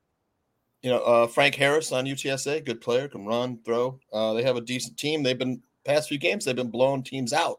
You 0.87 0.93
know, 0.93 1.01
uh, 1.01 1.27
Frank 1.27 1.57
Harris 1.57 1.91
on 1.91 2.05
UTSA, 2.05 2.65
good 2.65 2.81
player, 2.81 3.09
can 3.09 3.27
run, 3.27 3.59
throw. 3.65 3.99
Uh, 4.13 4.35
they 4.35 4.45
have 4.45 4.55
a 4.55 4.61
decent 4.61 4.97
team. 4.97 5.21
They've 5.21 5.37
been 5.37 5.61
past 5.85 6.09
few 6.09 6.17
games, 6.17 6.45
they've 6.45 6.55
been 6.55 6.71
blowing 6.71 7.03
teams 7.03 7.33
out. 7.33 7.59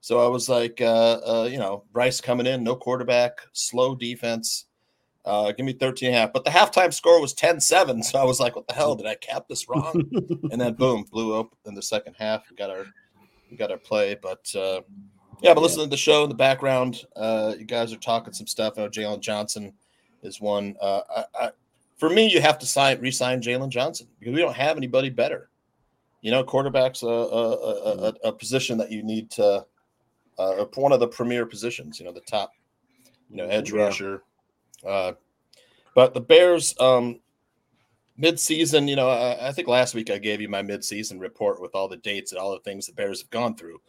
So 0.00 0.18
I 0.18 0.26
was 0.26 0.48
like, 0.48 0.80
uh, 0.80 1.20
uh, 1.24 1.48
you 1.48 1.58
know, 1.58 1.84
Bryce 1.92 2.20
coming 2.20 2.46
in, 2.48 2.64
no 2.64 2.74
quarterback, 2.74 3.38
slow 3.52 3.94
defense. 3.94 4.64
Uh, 5.24 5.52
give 5.52 5.64
me 5.64 5.72
13 5.72 6.08
and 6.08 6.16
a 6.16 6.18
half. 6.18 6.32
But 6.32 6.44
the 6.44 6.50
halftime 6.50 6.92
score 6.92 7.20
was 7.20 7.32
10 7.32 7.60
7. 7.60 8.02
So 8.02 8.18
I 8.18 8.24
was 8.24 8.40
like, 8.40 8.56
what 8.56 8.66
the 8.66 8.74
hell? 8.74 8.96
Did 8.96 9.06
I 9.06 9.14
cap 9.14 9.46
this 9.48 9.68
wrong? 9.68 10.10
and 10.50 10.60
then 10.60 10.74
boom, 10.74 11.04
blew 11.12 11.38
up 11.38 11.54
in 11.66 11.74
the 11.74 11.82
second 11.82 12.16
half. 12.18 12.50
We 12.50 12.56
got 12.56 12.70
our 12.70 12.86
we 13.52 13.56
got 13.56 13.70
our 13.70 13.78
play. 13.78 14.16
But 14.20 14.52
uh, 14.56 14.80
yeah, 15.40 15.54
but 15.54 15.60
listening 15.60 15.86
to 15.86 15.90
the 15.90 15.96
show 15.96 16.24
in 16.24 16.28
the 16.28 16.34
background, 16.34 17.04
uh, 17.14 17.54
you 17.56 17.66
guys 17.66 17.92
are 17.92 17.98
talking 17.98 18.34
some 18.34 18.48
stuff. 18.48 18.74
I 18.76 18.80
know 18.80 18.88
Jaylon 18.88 19.20
Johnson 19.20 19.74
is 20.24 20.40
one. 20.40 20.74
Uh, 20.80 21.02
I, 21.16 21.24
I, 21.38 21.50
for 21.96 22.10
me, 22.10 22.28
you 22.30 22.40
have 22.40 22.58
to 22.58 22.66
sign 22.66 23.00
re-sign 23.00 23.40
Jaylon 23.40 23.68
Johnson 23.68 24.08
because 24.18 24.34
we 24.34 24.40
don't 24.40 24.56
have 24.56 24.76
anybody 24.76 25.10
better. 25.10 25.50
You 26.22 26.30
know, 26.30 26.42
quarterback's 26.42 27.02
a, 27.02 27.06
a, 27.06 27.52
a, 27.52 28.08
a, 28.08 28.14
a 28.24 28.32
position 28.32 28.78
that 28.78 28.90
you 28.90 29.02
need 29.02 29.30
to 29.32 29.66
uh, 30.38 30.64
one 30.74 30.92
of 30.92 31.00
the 31.00 31.08
premier 31.08 31.46
positions. 31.46 31.98
You 31.98 32.06
know, 32.06 32.12
the 32.12 32.20
top, 32.20 32.52
you 33.30 33.36
know, 33.36 33.44
edge 33.46 33.72
Yeah. 33.72 33.82
rusher. 33.82 34.22
Uh, 34.84 35.12
but 35.94 36.14
the 36.14 36.20
Bears, 36.20 36.74
um, 36.80 37.20
mid-season, 38.16 38.88
you 38.88 38.96
know, 38.96 39.08
I, 39.08 39.48
I 39.48 39.52
think 39.52 39.68
last 39.68 39.94
week 39.94 40.10
I 40.10 40.18
gave 40.18 40.40
you 40.40 40.48
my 40.48 40.62
mid-season 40.62 41.18
report 41.18 41.60
with 41.60 41.74
all 41.74 41.88
the 41.88 41.96
dates 41.98 42.32
and 42.32 42.40
all 42.40 42.52
the 42.52 42.60
things 42.60 42.86
the 42.86 42.92
Bears 42.92 43.20
have 43.20 43.30
gone 43.30 43.54
through. 43.56 43.80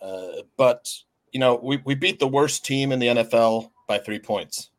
Uh, 0.00 0.42
but 0.56 0.88
you 1.32 1.40
know, 1.40 1.58
we, 1.62 1.78
we 1.84 1.94
beat 1.94 2.18
the 2.18 2.26
worst 2.28 2.64
team 2.64 2.92
in 2.92 2.98
the 2.98 3.06
NFL 3.08 3.70
by 3.88 3.98
three 3.98 4.18
points. 4.18 4.70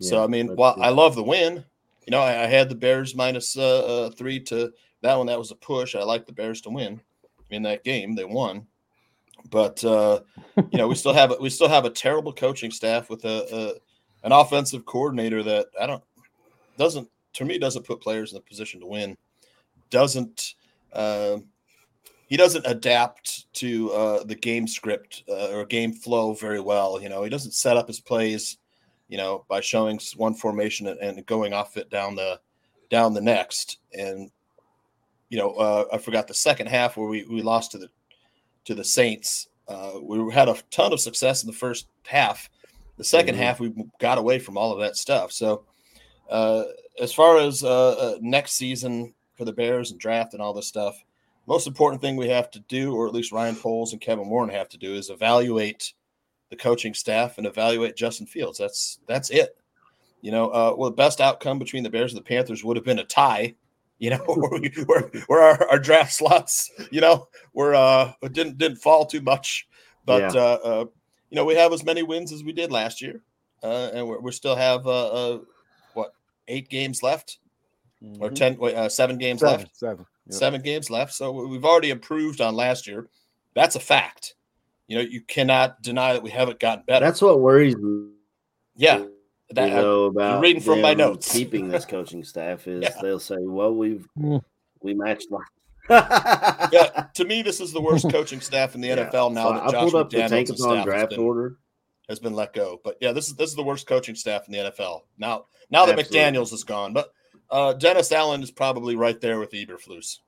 so 0.00 0.22
I 0.22 0.26
mean, 0.28 0.54
while. 0.54 0.76
I 0.80 0.90
love 0.90 1.14
the 1.16 1.22
win, 1.22 1.64
you 2.10 2.16
know, 2.16 2.22
I, 2.22 2.42
I 2.42 2.46
had 2.48 2.68
the 2.68 2.74
Bears 2.74 3.14
minus 3.14 3.56
uh, 3.56 3.84
uh, 3.84 4.10
three 4.10 4.40
to 4.40 4.72
that 5.02 5.14
one. 5.14 5.28
That 5.28 5.38
was 5.38 5.52
a 5.52 5.54
push. 5.54 5.94
I 5.94 6.02
like 6.02 6.26
the 6.26 6.32
Bears 6.32 6.60
to 6.62 6.70
win 6.70 7.00
in 7.50 7.62
that 7.62 7.84
game. 7.84 8.16
They 8.16 8.24
won, 8.24 8.66
but 9.48 9.84
uh, 9.84 10.18
you 10.56 10.78
know, 10.78 10.88
we 10.88 10.96
still 10.96 11.12
have 11.12 11.32
we 11.40 11.48
still 11.50 11.68
have 11.68 11.84
a 11.84 11.90
terrible 11.90 12.32
coaching 12.32 12.72
staff 12.72 13.10
with 13.10 13.24
a, 13.24 13.78
a 14.24 14.26
an 14.26 14.32
offensive 14.32 14.84
coordinator 14.86 15.44
that 15.44 15.66
I 15.80 15.86
don't 15.86 16.02
doesn't 16.76 17.08
to 17.34 17.44
me 17.44 17.58
doesn't 17.58 17.86
put 17.86 18.00
players 18.00 18.32
in 18.32 18.38
the 18.38 18.42
position 18.42 18.80
to 18.80 18.86
win. 18.86 19.16
Doesn't 19.90 20.56
uh, 20.92 21.36
he 22.26 22.36
doesn't 22.36 22.66
adapt 22.66 23.52
to 23.52 23.92
uh, 23.92 24.24
the 24.24 24.34
game 24.34 24.66
script 24.66 25.22
uh, 25.28 25.50
or 25.50 25.64
game 25.64 25.92
flow 25.92 26.34
very 26.34 26.60
well. 26.60 27.00
You 27.00 27.08
know, 27.08 27.22
he 27.22 27.30
doesn't 27.30 27.54
set 27.54 27.76
up 27.76 27.86
his 27.86 28.00
plays. 28.00 28.58
You 29.10 29.18
know, 29.18 29.44
by 29.48 29.60
showing 29.60 30.00
one 30.16 30.34
formation 30.34 30.86
and, 30.86 31.26
going 31.26 31.52
off 31.52 31.76
it 31.76 31.90
down 31.90 32.14
the 32.14 32.40
down 32.90 33.12
the 33.12 33.20
next. 33.20 33.78
And 33.92 34.30
you 35.28 35.36
know, 35.36 35.50
uh, 35.54 35.84
I 35.92 35.98
forgot 35.98 36.26
the 36.28 36.34
second 36.34 36.68
half 36.68 36.96
where 36.96 37.08
we, 37.08 37.24
we 37.24 37.42
lost 37.42 37.72
to 37.72 37.78
the 37.78 37.90
to 38.64 38.74
the 38.74 38.84
Saints. 38.84 39.48
Uh, 39.68 39.94
we 40.00 40.32
had 40.32 40.48
a 40.48 40.56
ton 40.70 40.92
of 40.92 41.00
success 41.00 41.42
in 41.42 41.48
the 41.48 41.56
first 41.56 41.86
half, 42.06 42.48
The 42.96 43.04
2nd 43.04 43.34
Mhm. 43.34 43.36
half, 43.36 43.60
we 43.60 43.72
got 43.98 44.18
away 44.18 44.38
from 44.38 44.58
all 44.58 44.72
of 44.72 44.80
that 44.80 44.96
stuff. 44.96 45.32
So, 45.32 45.64
uh, 46.28 46.64
as 47.00 47.12
far 47.12 47.38
as 47.38 47.64
uh, 47.64 47.90
uh, 47.92 48.18
next 48.20 48.52
season 48.54 49.14
for 49.36 49.44
the 49.44 49.52
Bears 49.52 49.90
and 49.90 49.98
draft 50.00 50.34
and 50.34 50.42
all 50.42 50.52
this 50.52 50.66
stuff, 50.66 51.02
most 51.46 51.66
important 51.66 52.02
thing 52.02 52.16
we 52.16 52.28
have 52.28 52.50
to 52.50 52.60
do, 52.60 52.94
or 52.94 53.06
at 53.06 53.14
least 53.14 53.32
Ryan 53.32 53.56
Poles 53.56 53.92
and 53.92 54.00
Kevin 54.00 54.28
Warren 54.28 54.50
have 54.50 54.68
to 54.70 54.78
do, 54.78 54.94
is 54.94 55.08
evaluate 55.10 55.94
the 56.50 56.56
coaching 56.56 56.94
staff 56.94 57.38
and 57.38 57.46
evaluate 57.46 57.96
Justin 57.96 58.26
Fields. 58.26 58.58
That's 58.58 58.98
that's 59.06 59.30
it. 59.30 59.56
You 60.20 60.30
know, 60.32 60.48
uh, 60.50 60.74
well, 60.76 60.90
the 60.90 60.96
best 60.96 61.20
outcome 61.20 61.58
between 61.58 61.82
the 61.82 61.90
Bears 61.90 62.12
and 62.12 62.18
the 62.20 62.24
Panthers 62.28 62.62
would 62.62 62.76
have 62.76 62.84
been 62.84 62.98
a 62.98 63.04
tie. 63.04 63.54
You 63.98 64.10
know, 64.10 64.16
where, 64.26 64.60
we, 64.60 64.70
where, 64.86 65.10
where 65.26 65.42
our, 65.42 65.70
our 65.70 65.78
draft 65.78 66.12
slots, 66.12 66.70
you 66.90 67.00
know, 67.00 67.28
were 67.54 67.74
uh 67.74 68.12
didn't 68.32 68.58
didn't 68.58 68.78
fall 68.78 69.06
too 69.06 69.20
much, 69.20 69.66
but 70.04 70.34
Yeah. 70.34 70.40
uh, 70.40 70.58
uh, 70.64 70.84
you 71.30 71.36
know, 71.36 71.44
we 71.44 71.54
have 71.54 71.72
as 71.72 71.84
many 71.84 72.02
wins 72.02 72.32
as 72.32 72.42
we 72.42 72.52
did 72.52 72.72
last 72.72 73.00
year, 73.00 73.22
uh, 73.62 73.90
and 73.94 74.08
we're, 74.08 74.18
we 74.20 74.32
still 74.32 74.56
have 74.56 74.86
uh, 74.86 75.08
uh, 75.08 75.38
what 75.94 76.14
eight 76.48 76.68
games 76.68 77.02
left 77.02 77.38
or 78.18 78.30
Mhm. 78.30 78.34
ten, 78.34 78.58
uh, 78.74 78.88
seven 78.88 79.18
games 79.18 79.40
seven, 79.40 79.60
left 79.60 79.76
seven. 79.76 80.06
Yep. 80.26 80.34
seven 80.34 80.62
games 80.62 80.90
left. 80.90 81.12
So 81.12 81.30
we've 81.46 81.64
already 81.64 81.90
improved 81.90 82.40
on 82.40 82.56
last 82.56 82.86
year. 82.86 83.08
That's 83.54 83.76
a 83.76 83.80
fact. 83.80 84.34
You 84.90 84.96
know, 84.96 85.02
you 85.02 85.20
cannot 85.20 85.82
deny 85.82 86.14
that 86.14 86.22
we 86.24 86.30
haven't 86.30 86.58
gotten 86.58 86.82
better. 86.84 87.06
That's 87.06 87.22
what 87.22 87.38
worries 87.38 87.76
me. 87.76 88.08
yeah. 88.74 89.04
That, 89.52 89.68
you 89.68 89.74
know, 89.76 90.04
about 90.06 90.40
reading 90.42 90.60
from 90.60 90.80
my 90.80 90.94
notes. 90.94 91.32
keeping 91.32 91.68
this 91.68 91.84
coaching 91.96 92.24
staff 92.24 92.66
is 92.66 92.82
Yeah. 92.82 92.94
they'll 93.00 93.20
say, 93.20 93.36
"Well, 93.38 93.72
we've 93.72 94.04
Mm. 94.18 94.42
we 94.82 94.94
matched 94.94 95.28
like." 95.30 95.46
yeah, 96.72 97.06
to 97.14 97.24
me, 97.24 97.42
this 97.42 97.60
is 97.60 97.72
the 97.72 97.80
worst 97.80 98.10
coaching 98.10 98.40
staff 98.40 98.74
in 98.74 98.80
the 98.80 98.88
Yeah. 98.88 99.08
NFL 99.10 99.32
now 99.32 99.44
So 99.48 99.52
that 99.54 99.62
I 99.62 99.70
Josh 99.70 99.80
pulled 99.90 99.94
up 99.96 100.10
McDaniels' 100.10 100.30
Tankathon 100.50 100.82
staff 100.82 100.88
has 100.92 101.06
been, 101.08 101.18
order. 101.20 101.56
has 102.08 102.18
been 102.18 102.34
let 102.34 102.52
go. 102.52 102.80
But 102.82 102.96
yeah, 103.00 103.12
this 103.12 103.28
is 103.28 103.36
this 103.36 103.50
is 103.50 103.56
the 103.56 103.62
worst 103.62 103.86
coaching 103.86 104.14
staff 104.16 104.46
in 104.46 104.52
the 104.52 104.58
NFL 104.58 105.02
now. 105.18 105.46
Now 105.70 105.86
that 105.86 105.98
Absolutely. 105.98 106.18
McDaniels 106.38 106.52
is 106.52 106.64
gone, 106.64 106.92
but 106.92 107.12
uh, 107.50 107.72
Dennis 107.74 108.10
Allen 108.12 108.42
is 108.42 108.50
probably 108.50 108.96
right 108.96 109.20
there 109.20 109.38
with 109.38 109.50
Eberflus. 109.52 110.18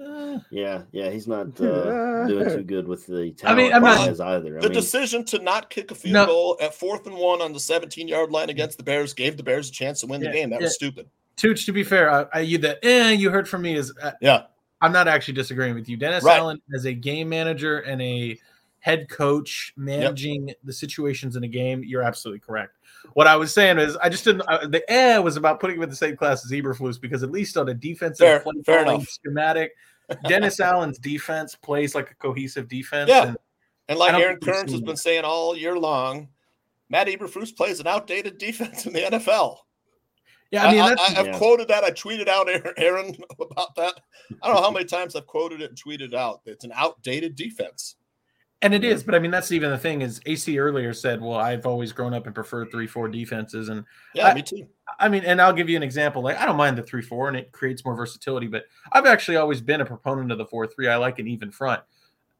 Uh, 0.00 0.38
Yeah, 0.50 0.82
yeah, 0.92 1.10
he's 1.10 1.26
not 1.28 1.46
uh, 1.60 2.26
doing 2.26 2.48
too 2.48 2.62
good 2.62 2.88
with 2.88 3.06
the 3.06 3.34
I 3.44 3.54
mean, 3.54 3.72
I'm 3.72 3.82
not- 3.82 3.98
either. 4.20 4.58
I 4.58 4.60
The 4.62 4.68
mean, 4.68 4.72
decision 4.72 5.24
to 5.26 5.38
not 5.40 5.68
kick 5.70 5.90
a 5.90 5.94
field 5.94 6.14
No. 6.14 6.26
goal 6.26 6.56
at 6.60 6.74
fourth 6.74 7.06
and 7.06 7.16
one 7.16 7.42
on 7.42 7.52
the 7.52 7.60
17 7.60 8.08
yard 8.08 8.30
line 8.30 8.50
against 8.50 8.78
the 8.78 8.84
Bears 8.84 9.12
gave 9.12 9.36
the 9.36 9.42
Bears 9.42 9.68
a 9.68 9.72
chance 9.72 10.00
to 10.00 10.06
win 10.06 10.20
Yeah, 10.22 10.28
the 10.30 10.34
game. 10.34 10.50
That 10.50 10.60
yeah. 10.60 10.66
was 10.66 10.74
stupid. 10.74 11.06
Tooch, 11.36 11.64
to 11.66 11.72
be 11.72 11.84
fair, 11.84 12.10
I, 12.10 12.26
I, 12.34 12.40
you 12.40 12.58
the 12.58 12.82
eh, 12.84 13.10
you 13.12 13.30
heard 13.30 13.48
from 13.48 13.62
me 13.62 13.74
is 13.76 13.92
uh, 14.02 14.12
Yeah. 14.20 14.44
I'm 14.82 14.92
not 14.92 15.08
actually 15.08 15.34
disagreeing 15.34 15.74
with 15.74 15.88
you. 15.90 15.96
Dennis 15.98 16.24
Right. 16.24 16.38
Allen 16.38 16.60
as 16.74 16.86
a 16.86 16.92
game 16.94 17.28
manager 17.28 17.80
and 17.80 18.00
a 18.00 18.38
head 18.78 19.10
coach 19.10 19.74
managing 19.76 20.54
the 20.64 20.72
situations 20.72 21.36
in 21.36 21.44
a 21.44 21.48
game, 21.48 21.82
you're 21.84 22.02
absolutely 22.02 22.40
correct. 22.40 22.78
What 23.12 23.26
I 23.26 23.36
was 23.36 23.52
saying 23.52 23.78
is, 23.78 23.96
I 23.98 24.08
just 24.08 24.24
didn't. 24.24 24.40
Uh, 24.48 24.66
the 24.66 24.82
eh 24.90 25.18
was 25.18 25.36
about 25.36 25.60
putting 25.60 25.76
him 25.76 25.82
in 25.82 25.90
the 25.90 25.96
same 25.96 26.16
class 26.16 26.44
as 26.46 26.50
Eberflus 26.50 26.98
because 26.98 27.22
at 27.22 27.30
least 27.30 27.58
on 27.58 27.68
a 27.68 27.74
defensive 27.74 28.26
Fair- 28.26 28.40
play 28.40 28.54
fair 28.64 28.84
calling 28.84 29.00
enough. 29.00 29.08
schematic, 29.08 29.72
Dennis 30.28 30.60
Allen's 30.60 30.98
defense 30.98 31.54
plays 31.56 31.94
like 31.94 32.10
a 32.10 32.14
cohesive 32.14 32.68
defense. 32.68 33.08
Yeah. 33.10 33.28
and 33.28 33.36
And 33.88 33.98
like 33.98 34.14
Aaron 34.14 34.38
think 34.40 34.44
Kearns 34.54 34.72
has 34.72 34.80
been 34.80 34.96
saying 34.96 35.24
all 35.24 35.56
year 35.56 35.78
long, 35.78 36.28
Matt 36.88 37.06
Eberflus 37.08 37.54
plays 37.56 37.80
an 37.80 37.86
outdated 37.86 38.38
defense 38.38 38.86
in 38.86 38.92
the 38.92 39.00
NFL. 39.00 39.58
yeah, 40.50 40.66
I 40.66 40.72
mean, 40.72 40.84
that's, 40.84 41.00
I, 41.00 41.10
have 41.14 41.26
Yeah. 41.26 41.38
quoted 41.38 41.68
that. 41.68 41.84
I 41.84 41.90
tweeted 41.92 42.26
out 42.28 42.48
Aaron, 42.48 42.74
Aaron 42.76 43.16
about 43.40 43.74
that. 43.76 44.00
I 44.42 44.46
don't 44.48 44.56
know 44.56 44.62
how 44.62 44.70
many 44.70 44.84
times 44.86 45.14
I've 45.14 45.26
quoted 45.26 45.60
it 45.60 45.70
and 45.70 45.78
tweeted 45.80 46.14
out. 46.14 46.40
It's 46.46 46.64
an 46.64 46.72
outdated 46.74 47.36
defense. 47.36 47.96
And 48.62 48.74
it 48.74 48.84
is, 48.84 49.02
but 49.02 49.14
I 49.14 49.18
mean 49.20 49.30
that's 49.30 49.52
even 49.52 49.70
the 49.70 49.78
thing 49.78 50.02
is 50.02 50.20
AC 50.26 50.58
earlier 50.58 50.92
said, 50.92 51.18
"Well, 51.22 51.38
I've 51.38 51.64
always 51.64 51.92
grown 51.92 52.12
up 52.12 52.26
and 52.26 52.34
preferred 52.34 52.70
three 52.70 52.86
four 52.86 53.08
defenses," 53.08 53.70
and 53.70 53.86
Yeah, 54.14 54.26
I- 54.26 54.34
me 54.34 54.42
too. 54.42 54.68
I 55.00 55.08
mean, 55.08 55.24
and 55.24 55.40
I'll 55.40 55.52
give 55.52 55.68
you 55.68 55.76
an 55.76 55.82
example. 55.82 56.22
Like 56.22 56.38
I 56.38 56.46
don't 56.46 56.56
mind 56.56 56.76
the 56.78 56.82
three 56.82 57.02
four, 57.02 57.28
and 57.28 57.36
it 57.36 57.50
creates 57.52 57.84
more 57.84 57.94
versatility. 57.96 58.46
But 58.46 58.66
I've 58.92 59.06
actually 59.06 59.36
always 59.38 59.60
been 59.60 59.80
a 59.80 59.84
proponent 59.84 60.30
of 60.30 60.38
the 60.38 60.46
four 60.46 60.66
three. 60.66 60.88
I 60.88 60.96
like 60.96 61.18
an 61.18 61.26
even 61.26 61.50
front, 61.50 61.82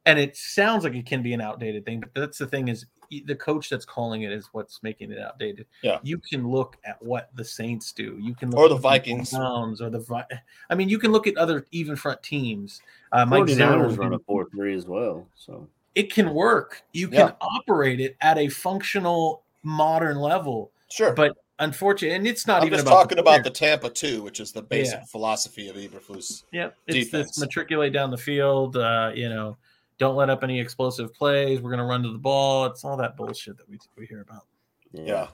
and 0.07 0.19
it 0.19 0.37
sounds 0.37 0.85
like 0.85 0.95
it 0.95 1.07
can 1.07 1.23
be 1.23 1.33
an 1.33 1.41
outdated 1.41 1.85
thing, 1.85 2.01
but 2.01 2.11
that's 2.15 2.39
the 2.39 2.47
thing 2.47 2.69
is 2.69 2.87
the 3.25 3.35
coach 3.35 3.69
that's 3.69 3.85
calling 3.85 4.23
it 4.23 4.31
is 4.31 4.49
what's 4.53 4.85
making 4.85 5.11
it 5.11 5.19
outdated. 5.19 5.67
Yeah. 5.83 5.99
you 6.05 6.19
can 6.19 6.47
look 6.47 6.77
at 6.85 7.03
what 7.03 7.29
the 7.35 7.45
Saints 7.45 7.91
do. 7.91 8.17
You 8.21 8.37
can 8.37 8.51
look 8.53 8.61
Or 8.61 8.69
the 8.69 8.77
what 8.77 8.83
Vikings. 8.85 9.33
Browns, 9.33 9.81
or 9.83 9.91
the. 9.91 9.99
Vi- 9.99 10.27
I 10.71 10.75
mean, 10.77 10.89
you 10.89 10.97
can 10.97 11.11
look 11.11 11.27
at 11.27 11.37
other 11.37 11.67
even 11.73 11.97
front 11.97 12.23
teams. 12.23 12.81
Uh, 13.11 13.27
Mike 13.27 13.47
49ers 13.47 13.55
Zimmer 13.57 13.89
run 13.89 14.15
a 14.15 14.19
four 14.21 14.49
three 14.51 14.77
as 14.77 14.87
well. 14.87 15.27
So 15.35 15.67
it 15.97 16.13
can 16.13 16.33
work. 16.35 16.83
You 16.93 17.09
can 17.09 17.19
Yeah. 17.19 17.33
operate 17.41 17.99
it 18.01 18.17
at 18.21 18.39
a 18.39 18.49
functional 18.49 19.43
modern 19.65 20.19
level. 20.19 20.71
Sure. 20.89 21.13
But 21.13 21.37
unfortunately, 21.61 22.17
and 22.17 22.27
it's 22.27 22.47
not 22.47 22.63
I'm 22.63 22.67
even 22.67 22.79
just 22.79 22.87
about 22.89 22.97
talking 23.03 23.17
the 23.17 23.23
about 23.23 23.45
the 23.45 23.51
Tampa 23.51 23.89
two, 23.91 24.23
which 24.23 24.41
is 24.41 24.51
the 24.53 24.63
basic 24.63 24.99
Yeah. 25.01 25.05
philosophy 25.05 25.69
of 25.69 25.77
Eberflus. 25.77 26.45
Yep, 26.53 26.77
it's 26.89 26.97
defense. 26.97 27.29
this 27.29 27.39
matriculate 27.39 27.93
down 27.93 28.11
the 28.11 28.19
field. 28.19 28.77
Uh, 28.77 29.13
you 29.15 29.29
know, 29.29 29.57
don't 29.99 30.17
let 30.17 30.29
up 30.31 30.43
any 30.43 30.59
explosive 30.59 31.15
plays. 31.15 31.61
We're 31.61 31.71
going 31.71 31.79
to 31.79 31.85
run 31.87 32.03
to 32.03 32.11
the 32.13 32.19
ball. 32.19 32.67
It's 32.67 32.85
all 32.85 32.97
that 32.97 33.17
bullshit 33.17 33.57
that 33.59 33.69
we 33.69 33.79
we 33.97 34.07
hear 34.07 34.23
about. 34.23 34.45
Yeah. 34.93 35.29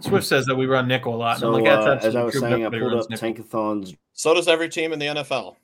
Swift 0.00 0.26
says 0.26 0.46
that 0.46 0.54
we 0.54 0.64
run 0.64 0.88
nickel 0.88 1.14
a 1.14 1.16
lot. 1.16 1.32
and 1.32 1.40
So 1.40 1.50
like, 1.50 1.64
that's 1.64 2.04
uh, 2.04 2.08
as 2.08 2.16
I 2.16 2.22
was 2.22 2.38
saying, 2.40 2.64
I 2.64 2.70
pulled 2.70 2.94
up 2.94 3.10
nickel. 3.10 3.28
Tankathon's 3.34 3.94
So 4.14 4.32
does 4.32 4.48
every 4.48 4.68
team 4.70 4.94
in 4.94 4.98
the 4.98 5.06
NFL. 5.06 5.56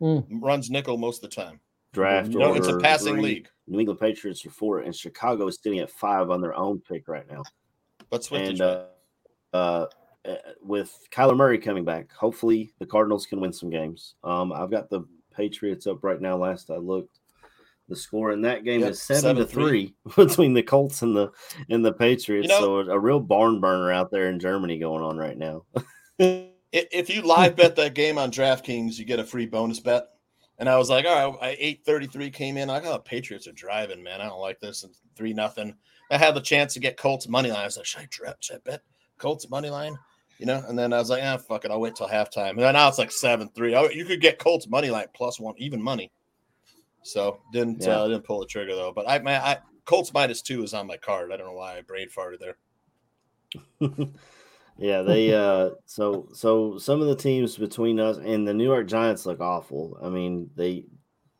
Hmm. 0.00 0.18
Runs 0.40 0.68
nickel 0.70 0.96
most 0.96 1.22
of 1.22 1.30
the 1.30 1.36
time. 1.36 1.60
Draft 1.92 2.28
No, 2.30 2.54
it's 2.54 2.68
a 2.68 2.78
passing 2.78 3.14
three. 3.14 3.22
league. 3.22 3.48
New 3.66 3.80
England 3.80 4.00
Patriots 4.00 4.44
are 4.46 4.50
four, 4.50 4.80
and 4.80 4.94
Chicago 4.94 5.46
is 5.48 5.58
sitting 5.62 5.78
at 5.80 5.90
five 5.90 6.30
on 6.30 6.40
their 6.40 6.54
own 6.54 6.80
pick 6.80 7.06
right 7.08 7.28
now. 7.30 7.42
But 8.10 8.24
Swift 8.24 8.48
and 8.48 8.60
uh, 8.62 8.84
uh, 9.52 9.86
uh, 10.26 10.34
with 10.62 10.96
Kyler 11.12 11.36
Murray 11.36 11.58
coming 11.58 11.84
back, 11.84 12.10
hopefully 12.12 12.72
the 12.78 12.86
Cardinals 12.86 13.26
can 13.26 13.40
win 13.40 13.52
some 13.52 13.68
games. 13.70 14.14
Um, 14.24 14.52
I've 14.52 14.70
got 14.70 14.88
the 14.88 15.02
Patriots 15.34 15.86
up 15.86 16.02
right 16.02 16.20
now. 16.20 16.36
Last 16.36 16.70
I 16.70 16.76
looked, 16.76 17.18
the 17.88 17.96
score 17.96 18.32
in 18.32 18.40
that 18.42 18.64
game 18.64 18.80
Yep, 18.80 18.90
is 18.90 19.02
seven 19.02 19.36
to 19.36 19.44
7-3. 19.44 19.48
three 19.50 19.94
between 20.16 20.54
the 20.54 20.62
Colts 20.62 21.02
and 21.02 21.14
the 21.16 21.30
and 21.70 21.84
the 21.84 21.92
Patriots. 21.92 22.48
know- 22.48 22.84
so 22.84 22.90
a 22.90 22.98
real 22.98 23.20
barn 23.20 23.60
burner 23.60 23.92
out 23.92 24.10
there 24.10 24.28
in 24.30 24.38
Germany 24.40 24.78
going 24.78 25.02
on 25.04 25.16
right 25.18 25.36
now. 25.36 25.64
If 26.70 27.08
you 27.08 27.22
live 27.22 27.56
bet 27.56 27.76
that 27.76 27.94
game 27.94 28.18
on 28.18 28.30
DraftKings, 28.30 28.98
you 28.98 29.06
get 29.06 29.18
a 29.20 29.24
free 29.24 29.46
bonus 29.46 29.80
bet. 29.80 30.04
And 30.58 30.68
I 30.68 30.76
was 30.76 30.90
like, 30.90 31.06
all 31.06 31.30
right, 31.32 31.38
I 31.50 31.56
eight 31.58 31.84
thirty 31.84 32.06
three 32.06 32.30
came 32.30 32.56
in. 32.56 32.68
I 32.70 32.80
got 32.80 32.92
the 32.92 33.08
Patriots 33.08 33.46
are 33.46 33.52
driving, 33.52 34.02
man. 34.02 34.20
I 34.20 34.26
don't 34.28 34.40
like 34.40 34.58
this. 34.60 34.82
And 34.84 34.92
three 35.14 35.32
nothing. 35.32 35.74
I 36.10 36.18
had 36.18 36.34
the 36.34 36.40
chance 36.40 36.74
to 36.74 36.80
get 36.80 36.96
Colts 36.96 37.28
money 37.28 37.50
line. 37.50 37.60
I 37.60 37.64
was 37.64 37.76
like, 37.76 37.86
should 37.86 38.00
I, 38.00 38.06
dra- 38.10 38.34
should 38.40 38.56
I 38.56 38.70
bet 38.70 38.82
Colts 39.18 39.48
money 39.50 39.70
line? 39.70 39.96
You 40.38 40.46
know, 40.46 40.62
and 40.68 40.78
then 40.78 40.92
I 40.92 40.98
was 40.98 41.10
like, 41.10 41.22
ah, 41.22 41.36
fuck 41.36 41.64
it, 41.64 41.70
I'll 41.70 41.80
wait 41.80 41.96
till 41.96 42.08
halftime. 42.08 42.50
And 42.50 42.60
then 42.60 42.74
now 42.74 42.88
it's 42.88 42.98
like 42.98 43.12
seven 43.12 43.48
three. 43.54 43.74
Oh, 43.74 43.88
you 43.88 44.04
could 44.04 44.20
get 44.20 44.38
Colts 44.38 44.68
money 44.68 44.90
line 44.90 45.06
plus 45.14 45.38
one, 45.38 45.54
even 45.58 45.82
money. 45.82 46.10
So 47.02 47.40
didn't 47.52 47.82
Yeah. 47.82 48.00
uh, 48.00 48.08
didn't 48.08 48.24
pull 48.24 48.40
the 48.40 48.46
trigger 48.46 48.74
though. 48.74 48.92
But 48.92 49.08
I, 49.08 49.18
man, 49.20 49.40
I 49.42 49.58
Colts 49.84 50.12
minus 50.12 50.42
two 50.42 50.62
is 50.62 50.74
on 50.74 50.86
my 50.86 50.96
card. 50.96 51.32
I 51.32 51.36
don't 51.36 51.46
know 51.46 51.52
why 51.54 51.78
I 51.78 51.82
brain 51.82 52.08
farted 52.08 52.40
there. 52.40 52.56
yeah, 54.78 55.02
they 55.02 55.34
uh 55.34 55.70
so 55.86 56.28
so 56.32 56.78
some 56.78 57.00
of 57.00 57.08
the 57.08 57.16
teams 57.16 57.56
between 57.56 57.98
us 58.00 58.16
and 58.18 58.46
the 58.46 58.54
New 58.54 58.64
York 58.64 58.86
Giants 58.86 59.26
look 59.26 59.40
awful. 59.40 59.98
I 60.02 60.08
mean, 60.08 60.50
they 60.56 60.84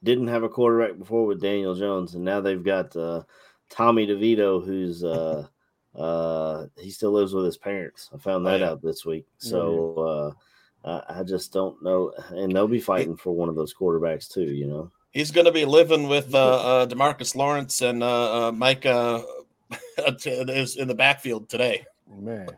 didn't 0.04 0.28
have 0.28 0.42
a 0.42 0.48
quarterback 0.48 0.98
before 0.98 1.26
with 1.26 1.40
Daniel 1.40 1.74
Jones, 1.74 2.14
and 2.14 2.24
now 2.24 2.40
they've 2.40 2.62
got 2.62 2.94
uh 2.96 3.22
Tommy 3.70 4.06
DeVito, 4.06 4.64
who's 4.64 5.04
uh 5.04 5.46
uh 5.94 6.66
he 6.78 6.90
still 6.90 7.12
lives 7.12 7.32
with 7.34 7.44
his 7.44 7.56
parents. 7.56 8.10
I 8.14 8.18
found 8.18 8.46
Oh, 8.46 8.50
that 8.50 8.62
out 8.62 8.82
this 8.82 9.04
week. 9.04 9.26
So 9.38 10.34
uh 10.84 11.00
I, 11.08 11.20
I 11.20 11.22
just 11.24 11.52
don't 11.52 11.82
know, 11.82 12.12
and 12.30 12.54
they'll 12.54 12.68
be 12.68 12.80
fighting 12.80 13.16
for 13.16 13.32
one 13.32 13.48
of 13.48 13.56
those 13.56 13.74
quarterbacks 13.74 14.28
too. 14.32 14.44
You 14.44 14.66
know, 14.68 14.92
He's 15.10 15.30
going 15.32 15.46
to 15.46 15.52
be 15.52 15.64
living 15.64 16.06
with 16.06 16.32
uh, 16.34 16.38
uh, 16.82 16.86
Demarcus 16.86 17.34
Lawrence 17.34 17.82
and 17.82 18.02
uh, 18.02 18.48
uh, 18.48 18.52
Mike 18.52 18.86
uh, 18.86 19.22
is 19.98 20.76
in 20.76 20.86
the 20.86 20.94
backfield 20.94 21.48
today. 21.48 21.84
Man, 22.08 22.48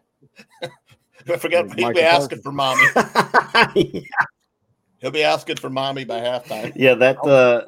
I 1.29 1.37
forgot 1.37 1.67
he'll 1.75 1.93
be 1.93 2.01
asking 2.03 2.41
Parsons. 2.41 2.43
for 2.43 2.53
mommy. 2.53 4.09
He'll 5.01 5.11
be 5.11 5.23
asking 5.23 5.57
for 5.57 5.71
mommy 5.71 6.05
by 6.05 6.21
halftime. 6.21 6.73
yeah, 6.77 6.95
that 6.95 7.25
uh 7.25 7.67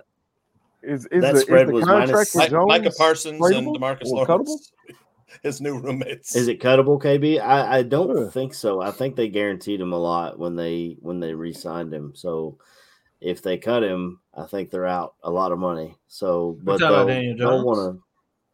is 0.82 1.06
is 1.06 1.22
That 1.22 1.34
the, 1.34 1.40
spread 1.40 1.62
is 1.62 1.66
the 1.68 1.72
was 1.72 1.86
minus- 1.86 2.34
with 2.34 2.52
Mike, 2.52 2.66
Micah 2.66 2.90
Parsons 2.96 3.34
and 3.34 3.42
tradable 3.42 3.76
Demarcus 3.76 4.08
or 4.08 4.26
Lawrence, 4.26 4.72
his 5.42 5.60
new 5.60 5.78
roommates. 5.78 6.34
Is 6.36 6.48
it 6.48 6.60
cuttable, 6.60 7.00
KB? 7.00 7.40
I, 7.40 7.78
I 7.78 7.82
don't 7.84 8.08
Sure. 8.08 8.30
think 8.30 8.52
so. 8.52 8.82
I 8.82 8.90
think 8.90 9.16
they 9.16 9.28
guaranteed 9.28 9.80
him 9.80 9.94
a 9.94 9.98
lot 9.98 10.38
when 10.38 10.56
they 10.56 10.96
when 11.00 11.20
they 11.20 11.32
re-signed 11.32 11.92
him. 11.94 12.12
So 12.14 12.58
if 13.22 13.40
they 13.40 13.56
cut 13.56 13.82
him, 13.82 14.20
I 14.34 14.44
think 14.44 14.70
they're 14.70 14.86
out 14.86 15.14
a 15.22 15.30
lot 15.30 15.52
of 15.52 15.58
money. 15.58 15.96
So, 16.08 16.58
but 16.62 16.80
talking 16.80 16.86
about 16.88 17.06
they'll, 17.06 17.16
Daniel 17.16 17.64
want 17.64 17.96
to. 17.96 18.02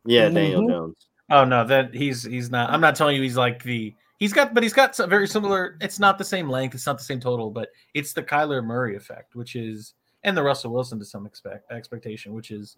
Yeah, 0.05 0.29
Daniel 0.29 0.63
Mhm. 0.63 0.69
Jones. 0.71 1.08
Oh 1.31 1.45
no, 1.45 1.65
that 1.65 1.95
he's 1.95 2.23
he's 2.23 2.51
not. 2.51 2.71
I'm 2.71 2.81
not 2.81 2.97
telling 2.97 3.17
you 3.17 3.23
he's 3.23 3.37
like 3.37 3.63
the 3.63 3.95
he's 4.19 4.33
got, 4.33 4.55
but 4.55 4.63
he's 4.63 4.73
got 4.73 4.97
some 4.97 5.11
very 5.11 5.29
similar. 5.29 5.77
It's 5.81 5.99
not 5.99 6.19
the 6.19 6.25
same 6.25 6.49
length. 6.49 6.75
It's 6.75 6.87
not 6.87 6.99
the 6.99 7.05
same 7.05 7.21
total, 7.21 7.51
but 7.51 7.69
it's 7.95 8.13
the 8.13 8.23
Kyler 8.23 8.65
Murray 8.65 8.97
effect, 8.97 9.35
which 9.35 9.57
is 9.57 9.95
and 10.25 10.37
the 10.37 10.43
Russell 10.43 10.73
Wilson 10.73 10.99
to 10.99 11.05
some 11.05 11.27
expect 11.27 11.71
expectation, 11.71 12.33
which 12.33 12.51
is 12.51 12.77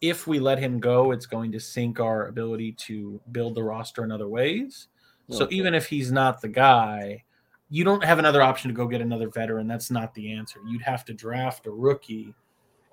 if 0.00 0.26
we 0.26 0.40
let 0.40 0.58
him 0.58 0.80
go, 0.80 1.12
it's 1.12 1.26
going 1.26 1.52
to 1.52 1.60
sink 1.60 2.00
our 2.00 2.26
ability 2.26 2.72
to 2.72 3.20
build 3.30 3.54
the 3.54 3.62
roster 3.62 4.02
in 4.04 4.10
other 4.10 4.28
ways. 4.28 4.88
So 5.30 5.48
even 5.50 5.72
if 5.72 5.86
he's 5.86 6.12
not 6.12 6.42
the 6.42 6.48
guy, 6.48 7.24
you 7.70 7.84
don't 7.84 8.04
have 8.04 8.18
another 8.18 8.42
option 8.42 8.68
to 8.68 8.74
go 8.74 8.86
get 8.86 9.00
another 9.00 9.30
veteran. 9.30 9.66
That's 9.66 9.90
not 9.90 10.12
the 10.12 10.32
answer. 10.32 10.60
You'd 10.68 10.82
have 10.82 11.06
to 11.06 11.14
draft 11.14 11.66
a 11.66 11.70
rookie 11.70 12.34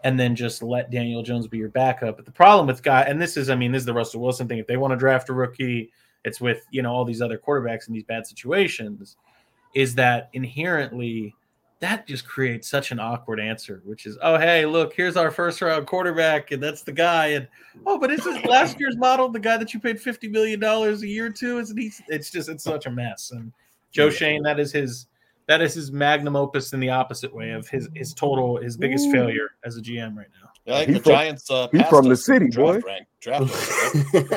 and 0.03 0.19
then 0.19 0.35
just 0.35 0.63
let 0.63 0.91
Daniel 0.91 1.23
Jones 1.23 1.47
be 1.47 1.57
your 1.57 1.69
backup. 1.69 2.15
But 2.15 2.25
the 2.25 2.31
problem 2.31 2.67
with 2.67 2.83
guy, 2.83 3.01
and 3.01 3.21
this 3.21 3.37
is, 3.37 3.49
I 3.49 3.55
mean, 3.55 3.71
this 3.71 3.81
is 3.81 3.85
the 3.85 3.93
Russell 3.93 4.21
Wilson 4.21 4.47
thing. 4.47 4.59
If 4.59 4.67
they 4.67 4.77
want 4.77 4.91
to 4.91 4.97
draft 4.97 5.29
a 5.29 5.33
rookie, 5.33 5.91
it's 6.25 6.41
with 6.41 6.65
you 6.71 6.81
know 6.81 6.91
all 6.91 7.05
these 7.05 7.21
other 7.21 7.37
quarterbacks 7.37 7.87
in 7.87 7.93
these 7.93 8.03
bad 8.03 8.25
situations. 8.25 9.17
Is 9.75 9.95
that 9.95 10.29
inherently 10.33 11.35
that 11.79 12.05
just 12.07 12.27
creates 12.27 12.67
such 12.67 12.91
an 12.91 12.99
awkward 12.99 13.39
answer, 13.39 13.81
which 13.85 14.05
is, 14.05 14.17
oh 14.21 14.37
hey, 14.37 14.65
look, 14.65 14.93
here's 14.93 15.15
our 15.15 15.31
first 15.31 15.61
round 15.61 15.87
quarterback, 15.87 16.51
and 16.51 16.61
that's 16.61 16.81
the 16.81 16.91
guy, 16.91 17.27
and 17.27 17.47
oh, 17.85 17.97
but 17.97 18.11
is 18.11 18.23
this 18.23 18.43
last 18.45 18.79
year's 18.79 18.97
model 18.97 19.29
the 19.29 19.39
guy 19.39 19.57
that 19.57 19.73
you 19.73 19.79
paid 19.79 19.99
fifty 19.99 20.27
million 20.27 20.59
dollars 20.59 21.03
a 21.03 21.07
year 21.07 21.29
to? 21.29 21.59
Isn't 21.59 21.77
he? 21.77 21.91
It's 22.07 22.29
just 22.29 22.49
it's 22.49 22.63
such 22.63 22.85
a 22.85 22.91
mess. 22.91 23.31
And 23.31 23.51
Joe. 23.91 24.09
Schoen, 24.09 24.43
that 24.43 24.59
is 24.59 24.71
his 24.71 25.07
that 25.49 25.61
is 25.61 25.73
his 25.73 25.91
magnum 25.91 26.37
opus 26.37 26.71
in 26.71 26.79
the 26.79 26.89
opposite 26.89 27.33
way 27.35 27.49
of 27.51 27.67
his 27.67 27.89
his 27.95 28.13
total 28.13 28.55
his 28.61 28.77
biggest 28.77 29.11
failure 29.11 29.49
as 29.65 29.75
a 29.75 29.81
GM 29.81 30.15
right 30.15 30.27
now. 30.41 30.49
Yeah, 30.65 30.75
I 30.75 30.77
think 30.85 30.89
He's 30.89 30.97
the 30.97 31.03
from- 31.03 31.11
Giants. 31.13 31.51
Uh, 31.51 31.67
he's 31.71 31.87
from 31.87 32.07
the 32.07 32.15
city, 32.15 32.47
draft 32.49 32.81
boy. 32.83 32.87
Rank, 32.87 33.07
draft 33.19 34.13
rank, 34.13 34.31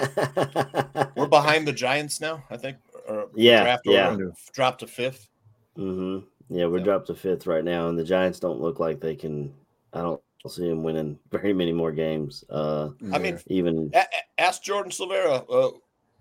right? 0.97 1.07
We're 1.17 1.27
behind 1.29 1.69
the 1.69 1.73
Giants 1.73 2.21
now. 2.21 2.43
I 2.51 2.57
think. 2.57 2.79
Or 3.07 3.29
Yeah, 3.35 3.63
draft 3.65 3.83
yeah. 3.85 4.11
order, 4.11 4.33
dropped 4.53 4.81
to 4.81 4.87
fifth. 4.87 5.29
hmm 5.77 6.21
Yeah, 6.49 6.67
we're 6.67 6.79
Yeah. 6.79 6.85
dropped 6.85 7.09
to 7.09 7.15
fifth 7.15 7.47
right 7.47 7.65
now, 7.65 7.89
and 7.89 7.99
the 7.99 8.05
Giants 8.05 8.39
don't 8.41 8.61
look 8.61 8.81
like 8.81 9.01
they 9.01 9.15
can. 9.17 9.53
I 9.93 10.01
don't 10.01 10.21
see 10.49 10.69
them 10.69 10.83
winning 10.83 11.19
very 11.31 11.53
many 11.53 11.73
more 11.73 11.93
games. 11.93 12.45
Uh, 12.49 12.91
I 13.13 13.19
mean, 13.19 13.39
even 13.49 13.91
A- 13.93 13.99
a- 13.99 14.41
ask 14.41 14.63
Jordan 14.63 14.91
Silvera. 14.93 15.45
Uh, 15.53 15.71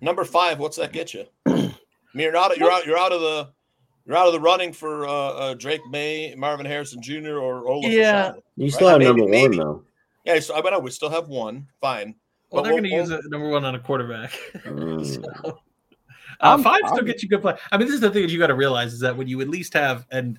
number 0.02 0.26
five. 0.26 0.60
What's 0.60 0.78
that 0.78 0.92
get 0.92 1.14
you? 1.14 1.26
I 1.46 1.52
mean, 2.14 2.26
you're 2.26 2.36
out. 2.36 2.58
You're 2.58 2.72
out. 2.72 2.86
You're 2.86 2.98
out 2.98 3.14
of 3.14 3.22
the. 3.22 3.50
You're 4.12 4.18
out 4.20 4.28
of 4.28 4.34
the 4.34 4.42
running 4.42 4.74
for 4.74 5.08
uh, 5.08 5.10
uh, 5.10 5.54
Drake 5.54 5.80
Maye, 5.90 6.36
Marvin 6.38 6.66
Harrison 6.66 7.02
Jr. 7.02 7.38
or 7.38 7.66
Olaf. 7.66 7.90
Yeah. 7.90 8.32
Rashad. 8.32 8.42
you 8.58 8.70
still 8.70 8.88
Right, 8.90 8.92
have 8.92 9.00
maybe- 9.16 9.22
number 9.22 9.32
maybe. 9.32 9.58
one 9.58 9.68
though. 9.68 9.84
Yeah. 10.26 10.40
So 10.42 10.54
I 10.54 10.60
bet 10.60 10.84
we 10.84 10.92
still 10.92 11.10
have 11.10 11.30
one. 11.30 11.66
Fine. 11.80 12.16
Well, 12.50 12.62
But 12.62 12.64
they're 12.64 12.74
we'll- 12.74 12.82
going 12.82 12.92
to 12.92 12.98
use 12.98 13.10
we'll- 13.10 13.20
a 13.26 13.30
number 13.30 13.48
one 13.48 13.64
on 13.64 13.76
a 13.76 13.80
quarterback. 13.80 14.32
Mm. 14.66 15.06
So, 15.06 15.24
uh, 15.50 15.54
I'm- 16.42 16.62
five 16.62 16.80
still 16.88 16.96
I'm- 16.96 17.06
gets 17.06 17.24
you 17.24 17.30
good 17.30 17.42
play. 17.42 17.56
I 17.72 17.78
mean, 17.78 17.88
this 17.88 17.96
is 17.96 18.02
the 18.02 18.10
thing 18.10 18.24
that 18.24 18.32
you 18.32 18.38
got 18.38 18.48
to 18.48 18.54
realize 18.56 18.92
is 18.92 19.00
that 19.00 19.16
when 19.16 19.30
you 19.30 19.40
at 19.40 19.48
least 19.48 19.74
have, 19.76 20.06
and 20.12 20.38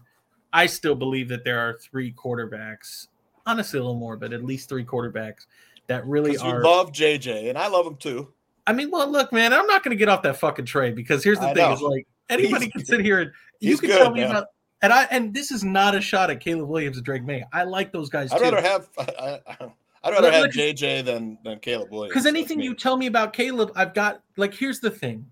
I 0.52 0.66
still 0.66 0.94
believe 0.94 1.30
that 1.30 1.42
there 1.42 1.58
are 1.58 1.78
three 1.78 2.12
quarterbacks, 2.12 3.06
honestly 3.46 3.78
a 3.78 3.82
little 3.82 3.98
more, 3.98 4.18
but 4.18 4.34
at 4.34 4.44
least 4.44 4.68
three 4.68 4.84
quarterbacks 4.84 5.46
that 5.86 6.06
really 6.06 6.32
'Cause 6.36 6.44
you 6.44 6.50
are. 6.50 6.62
love 6.62 6.92
JJ, 6.92 7.48
and 7.48 7.56
I 7.56 7.68
love 7.68 7.86
him 7.86 7.96
too. 7.96 8.34
I 8.66 8.74
mean, 8.74 8.90
well, 8.90 9.10
look, 9.10 9.32
man, 9.32 9.54
I'm 9.54 9.66
not 9.66 9.82
going 9.82 9.96
to 9.96 9.98
get 9.98 10.10
off 10.10 10.20
that 10.24 10.36
fucking 10.36 10.66
trade 10.66 10.94
because 10.94 11.24
here's 11.24 11.38
the 11.38 11.46
I 11.46 11.54
thing: 11.54 11.62
know. 11.68 11.72
is 11.72 11.80
like 11.80 12.06
anybody 12.33 12.66
He's- 12.66 12.72
can 12.72 12.85
sit 12.85 13.01
here 13.01 13.20
and 13.20 13.30
you 13.61 13.76
can 13.78 13.89
good, 13.91 13.99
tell 13.99 14.11
me 14.12 14.20
man. 14.20 14.30
about. 14.30 14.47
And 14.83 14.93
I 14.93 15.05
and 15.12 15.33
this 15.33 15.53
is 15.53 15.62
not 15.62 15.95
a 15.95 16.01
shot 16.01 16.28
at 16.30 16.41
Caleb 16.41 16.68
Williams 16.68 16.97
and 16.97 17.07
Drake 17.07 17.22
Maye. 17.22 17.45
I 17.53 17.62
like 17.62 17.93
those 17.93 18.09
guys 18.09 18.33
I'd 18.33 18.39
too. 18.39 18.45
rather 18.45 18.61
have. 18.61 18.89
I, 18.99 19.41
I, 19.47 19.72
I'd 20.05 20.11
rather 20.11 20.33
have 20.33 20.47
JJ 20.47 21.05
than 21.05 21.39
than 21.45 21.61
Caleb 21.61 21.93
Williams. 21.93 22.12
Because 22.12 22.26
anything 22.26 22.61
you 22.61 22.74
tell 22.74 22.97
me 22.97 23.07
about 23.07 23.33
Caleb, 23.33 23.70
I've 23.76 23.95
got 23.95 24.22
like 24.37 24.53
here's 24.53 24.80
the 24.80 24.91
thing. 24.91 25.24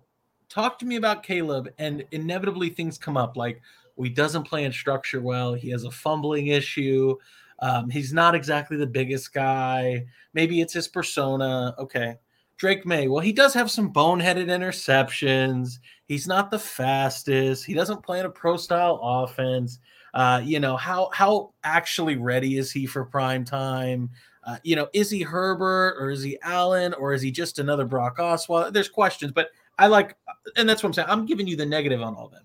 Talk 0.48 0.78
to 0.80 0.86
me 0.86 0.94
about 0.96 1.22
Caleb, 1.24 1.68
and 1.78 2.04
inevitably 2.12 2.70
things 2.70 2.96
come 2.96 3.16
up. 3.16 3.36
Like 3.36 3.60
well, 3.96 4.04
he 4.04 4.10
doesn't 4.10 4.44
play 4.44 4.64
in 4.64 4.72
structure 4.72 5.20
well. 5.20 5.52
He 5.54 5.70
has 5.70 5.82
a 5.82 5.90
fumbling 5.90 6.46
issue. 6.46 7.16
Um, 7.58 7.90
he's 7.90 8.12
not 8.12 8.34
exactly 8.36 8.76
the 8.76 8.86
biggest 8.86 9.34
guy. 9.34 10.06
Maybe 10.32 10.60
it's 10.60 10.72
his 10.72 10.86
persona. 10.88 11.74
Okay. 11.78 12.16
Drake 12.56 12.86
Maye. 12.86 13.08
Well, 13.08 13.20
he 13.20 13.32
does 13.32 13.52
have 13.54 13.70
some 13.70 13.92
boneheaded 13.92 14.46
interceptions. 14.46 15.78
He's 16.10 16.26
not 16.26 16.50
the 16.50 16.58
fastest. 16.58 17.64
He 17.64 17.72
doesn't 17.72 18.02
play 18.02 18.18
in 18.18 18.26
a 18.26 18.30
pro 18.30 18.56
style 18.56 18.98
offense. 19.00 19.78
Uh, 20.12 20.42
you 20.42 20.58
know, 20.58 20.76
how 20.76 21.08
how 21.12 21.52
actually 21.62 22.16
ready 22.16 22.58
is 22.58 22.72
he 22.72 22.84
for 22.84 23.04
prime 23.04 23.44
time? 23.44 24.10
Uh, 24.42 24.56
you 24.64 24.74
know, 24.74 24.88
is 24.92 25.08
he 25.08 25.22
Herbert 25.22 25.94
or 26.00 26.10
is 26.10 26.20
he 26.20 26.36
Allen 26.42 26.94
or 26.94 27.14
is 27.14 27.22
he 27.22 27.30
just 27.30 27.60
another 27.60 27.84
Brock 27.84 28.18
Osweiler? 28.18 28.72
There's 28.72 28.88
questions, 28.88 29.30
but 29.30 29.50
I 29.78 29.86
like, 29.86 30.16
and 30.56 30.68
that's 30.68 30.82
what 30.82 30.88
I'm 30.88 30.94
saying. 30.94 31.08
I'm 31.08 31.26
giving 31.26 31.46
you 31.46 31.54
the 31.54 31.64
negative 31.64 32.02
on 32.02 32.16
all 32.16 32.26
of 32.26 32.32
them. 32.32 32.42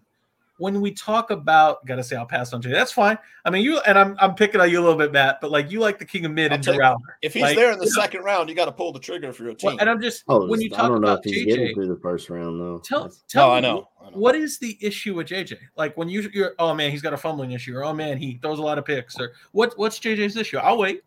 When 0.58 0.80
we 0.80 0.92
talk 0.92 1.32
about, 1.32 1.86
gotta 1.86 2.02
say, 2.04 2.16
I'll 2.16 2.26
pass 2.26 2.54
on 2.54 2.62
to 2.62 2.70
you. 2.70 2.74
That's 2.76 2.92
fine. 2.94 3.18
I 3.44 3.50
mean, 3.50 3.64
you 3.64 3.80
and 3.80 4.00
I'm 4.00 4.16
I'm 4.20 4.36
picking 4.36 4.62
on 4.62 4.70
you 4.70 4.80
a 4.80 4.84
little 4.84 4.98
bit, 4.98 5.12
Matt, 5.12 5.42
but 5.42 5.52
like 5.52 5.70
you 5.70 5.82
like 5.82 6.00
the 6.00 6.06
king 6.06 6.24
of 6.26 6.32
mid 6.32 6.52
I'll 6.52 6.56
and 6.56 6.64
take- 6.64 6.76
Durrell. 6.76 6.96
If 7.22 7.34
he's 7.34 7.44
Like, 7.44 7.58
there 7.58 7.74
in 7.74 7.80
the 7.80 7.86
you 7.86 7.92
know- 7.94 8.02
second 8.02 8.24
round, 8.24 8.48
you 8.48 8.56
got 8.56 8.66
to 8.66 8.72
pull 8.72 8.94
the 8.94 9.00
trigger 9.00 9.34
for 9.34 9.44
your 9.44 9.54
team. 9.54 9.72
Well, 9.72 9.78
and 9.82 9.90
I'm 9.90 10.02
just 10.02 10.24
Oh, 10.30 10.48
when 10.48 10.62
you 10.62 10.70
I 10.74 10.78
talk 10.78 10.88
don't 10.88 11.02
know 11.02 11.08
about 11.08 11.26
if 11.26 11.34
he's 11.34 11.46
getting 11.46 11.68
JJ, 11.68 11.74
through 11.74 11.88
the 11.88 12.00
first 12.00 12.30
round 12.30 12.60
though. 12.62 12.80
tell 12.86 13.12
tell 13.28 13.50
no, 13.50 13.52
me 13.52 13.58
I 13.58 13.60
know. 13.60 13.90
I 14.02 14.10
know. 14.12 14.18
what 14.18 14.36
is 14.36 14.58
the 14.60 14.78
issue 14.80 15.16
with 15.16 15.28
JJ? 15.28 15.58
Like 15.76 15.98
when 15.98 16.08
you 16.08 16.30
you're 16.34 16.56
oh 16.58 16.74
man, 16.74 16.90
he's 16.90 17.02
got 17.02 17.12
a 17.12 17.18
fumbling 17.18 17.52
issue, 17.52 17.76
or 17.76 17.84
oh 17.84 17.94
man, 17.94 18.18
he 18.18 18.40
throws 18.42 18.60
a 18.60 18.64
lot 18.64 18.78
of 18.78 18.86
picks, 18.86 19.20
or 19.20 19.34
what 19.52 19.74
what's 19.78 20.00
JJ's 20.00 20.38
issue? 20.38 20.58
I'll 20.58 20.78
wait. 20.78 21.02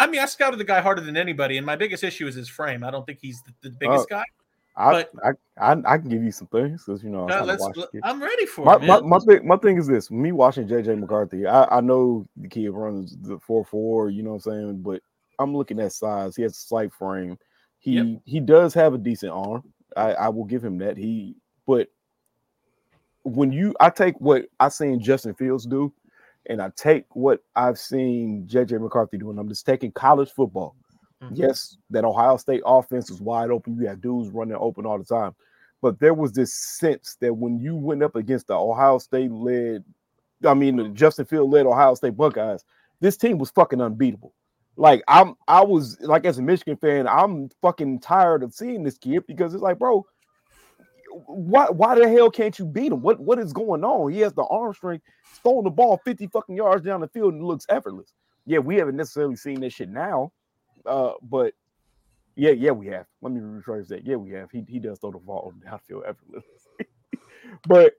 I 0.00 0.06
mean, 0.06 0.20
I 0.20 0.24
scouted 0.24 0.58
the 0.58 0.64
guy 0.64 0.80
harder 0.80 1.02
than 1.02 1.16
anybody, 1.16 1.58
and 1.58 1.66
my 1.66 1.76
biggest 1.76 2.02
issue 2.02 2.26
is 2.26 2.34
his 2.34 2.48
frame. 2.48 2.82
I 2.82 2.90
don't 2.90 3.04
think 3.06 3.18
he's 3.20 3.42
the, 3.42 3.52
the 3.60 3.70
biggest 3.70 4.06
oh. 4.10 4.16
guy. 4.16 4.24
I, 4.80 4.92
but- 4.92 5.10
I, 5.24 5.72
I 5.72 5.76
I 5.86 5.98
can 5.98 6.08
give 6.08 6.22
you 6.24 6.32
some 6.32 6.48
things 6.48 6.84
because 6.84 7.02
you 7.04 7.10
know 7.10 7.26
I'm, 7.26 7.46
let's, 7.46 7.62
I'm 8.04 8.22
ready 8.22 8.46
for 8.46 8.66
My, 8.66 8.76
it, 8.76 8.86
my, 8.86 9.00
my 9.00 9.18
thing 9.20 9.48
my 9.48 9.56
thing 9.58 9.78
is 9.78 9.86
this 9.86 10.10
me 10.10 10.32
watching 10.32 10.68
JJ 10.68 10.98
McCarthy, 10.98 11.46
I, 11.46 11.78
I 11.78 11.80
know 11.80 12.26
the 12.36 12.48
kid 12.48 12.70
runs 12.70 13.16
the 13.22 13.38
4 13.40 13.64
4, 13.64 14.10
you 14.10 14.22
know 14.22 14.30
what 14.34 14.46
I'm 14.46 14.52
saying? 14.52 14.82
But 14.82 15.02
I'm 15.38 15.56
looking 15.56 15.80
at 15.80 15.92
size. 15.92 16.36
He 16.36 16.42
has 16.42 16.52
a 16.52 16.60
slight 16.60 16.92
frame. 16.94 17.38
He 17.78 17.92
Yep. 17.96 18.22
he 18.24 18.40
does 18.40 18.74
have 18.74 18.94
a 18.94 18.98
decent 18.98 19.32
arm. 19.32 19.64
I, 19.96 20.12
I 20.14 20.28
will 20.28 20.44
give 20.44 20.64
him 20.64 20.78
that. 20.78 20.96
He 20.96 21.36
but 21.66 21.88
when 23.24 23.52
you 23.52 23.74
I 23.80 23.90
take 23.90 24.20
what 24.20 24.46
I 24.60 24.68
seen 24.68 25.00
Justin 25.02 25.34
Fields 25.34 25.66
do, 25.66 25.92
and 26.46 26.60
I 26.62 26.70
take 26.76 27.04
what 27.14 27.40
I've 27.56 27.78
seen 27.78 28.46
JJ 28.50 28.80
McCarthy 28.80 29.18
do, 29.18 29.30
and 29.30 29.38
I'm 29.38 29.48
just 29.48 29.66
taking 29.66 29.92
college 29.92 30.30
football. 30.30 30.76
Mhm. 31.22 31.32
Yes, 31.36 31.76
that 31.90 32.04
Ohio 32.04 32.36
State 32.36 32.62
offense 32.64 33.10
was 33.10 33.20
wide 33.20 33.50
open. 33.50 33.76
You 33.76 33.86
had 33.86 34.00
dudes 34.00 34.30
running 34.30 34.56
open 34.56 34.86
all 34.86 34.98
the 34.98 35.04
time. 35.04 35.34
But 35.82 35.98
there 35.98 36.14
was 36.14 36.32
this 36.32 36.52
sense 36.54 37.16
that 37.20 37.34
when 37.34 37.58
you 37.58 37.76
went 37.76 38.02
up 38.02 38.16
against 38.16 38.46
the 38.48 38.54
Ohio 38.54 38.98
State 38.98 39.30
led, 39.30 39.84
I 40.46 40.54
mean 40.54 40.76
the 40.76 40.88
Justin 40.90 41.26
Field 41.26 41.50
led 41.50 41.66
Ohio 41.66 41.94
State 41.94 42.16
Buckeyes, 42.16 42.64
this 43.00 43.16
team 43.16 43.38
was 43.38 43.50
fucking 43.50 43.80
unbeatable. 43.80 44.34
Like 44.76 45.02
I'm 45.08 45.34
I 45.48 45.62
was 45.62 45.98
like 46.00 46.24
as 46.24 46.38
a 46.38 46.42
Michigan 46.42 46.76
fan, 46.76 47.06
I'm 47.08 47.50
fucking 47.62 48.00
tired 48.00 48.42
of 48.42 48.54
seeing 48.54 48.82
this 48.82 48.98
kid 48.98 49.26
because 49.26 49.52
it's 49.54 49.62
like, 49.62 49.78
bro, 49.78 50.06
why 51.26 51.66
why 51.70 51.94
the 51.98 52.08
hell 52.08 52.30
can't 52.30 52.58
you 52.58 52.64
beat 52.64 52.92
him? 52.92 53.02
What 53.02 53.18
what 53.20 53.38
is 53.38 53.52
going 53.52 53.84
on? 53.84 54.12
He 54.12 54.20
has 54.20 54.32
the 54.32 54.44
arm 54.44 54.72
strength, 54.74 55.04
throwing 55.42 55.64
the 55.64 55.70
ball 55.70 56.00
50 56.04 56.26
fucking 56.28 56.56
yards 56.56 56.84
down 56.84 57.00
the 57.00 57.08
field 57.08 57.34
and 57.34 57.44
looks 57.44 57.66
effortless. 57.68 58.12
Yeah, 58.46 58.58
we 58.58 58.76
haven't 58.76 58.96
necessarily 58.96 59.36
seen 59.36 59.60
this 59.60 59.74
shit 59.74 59.88
now. 59.88 60.32
Uh, 60.86 61.12
but 61.22 61.54
yeah, 62.36 62.50
yeah, 62.50 62.70
we 62.70 62.86
have. 62.88 63.06
Let 63.22 63.32
me 63.32 63.40
rephrase 63.40 63.88
that. 63.88 64.06
Yeah, 64.06 64.16
we 64.16 64.30
have. 64.32 64.50
He 64.50 64.64
he 64.68 64.78
does 64.78 64.98
throw 64.98 65.10
the 65.12 65.18
ball 65.18 65.52
downfield 65.64 66.08
effortless. 66.08 66.44
but 67.68 67.94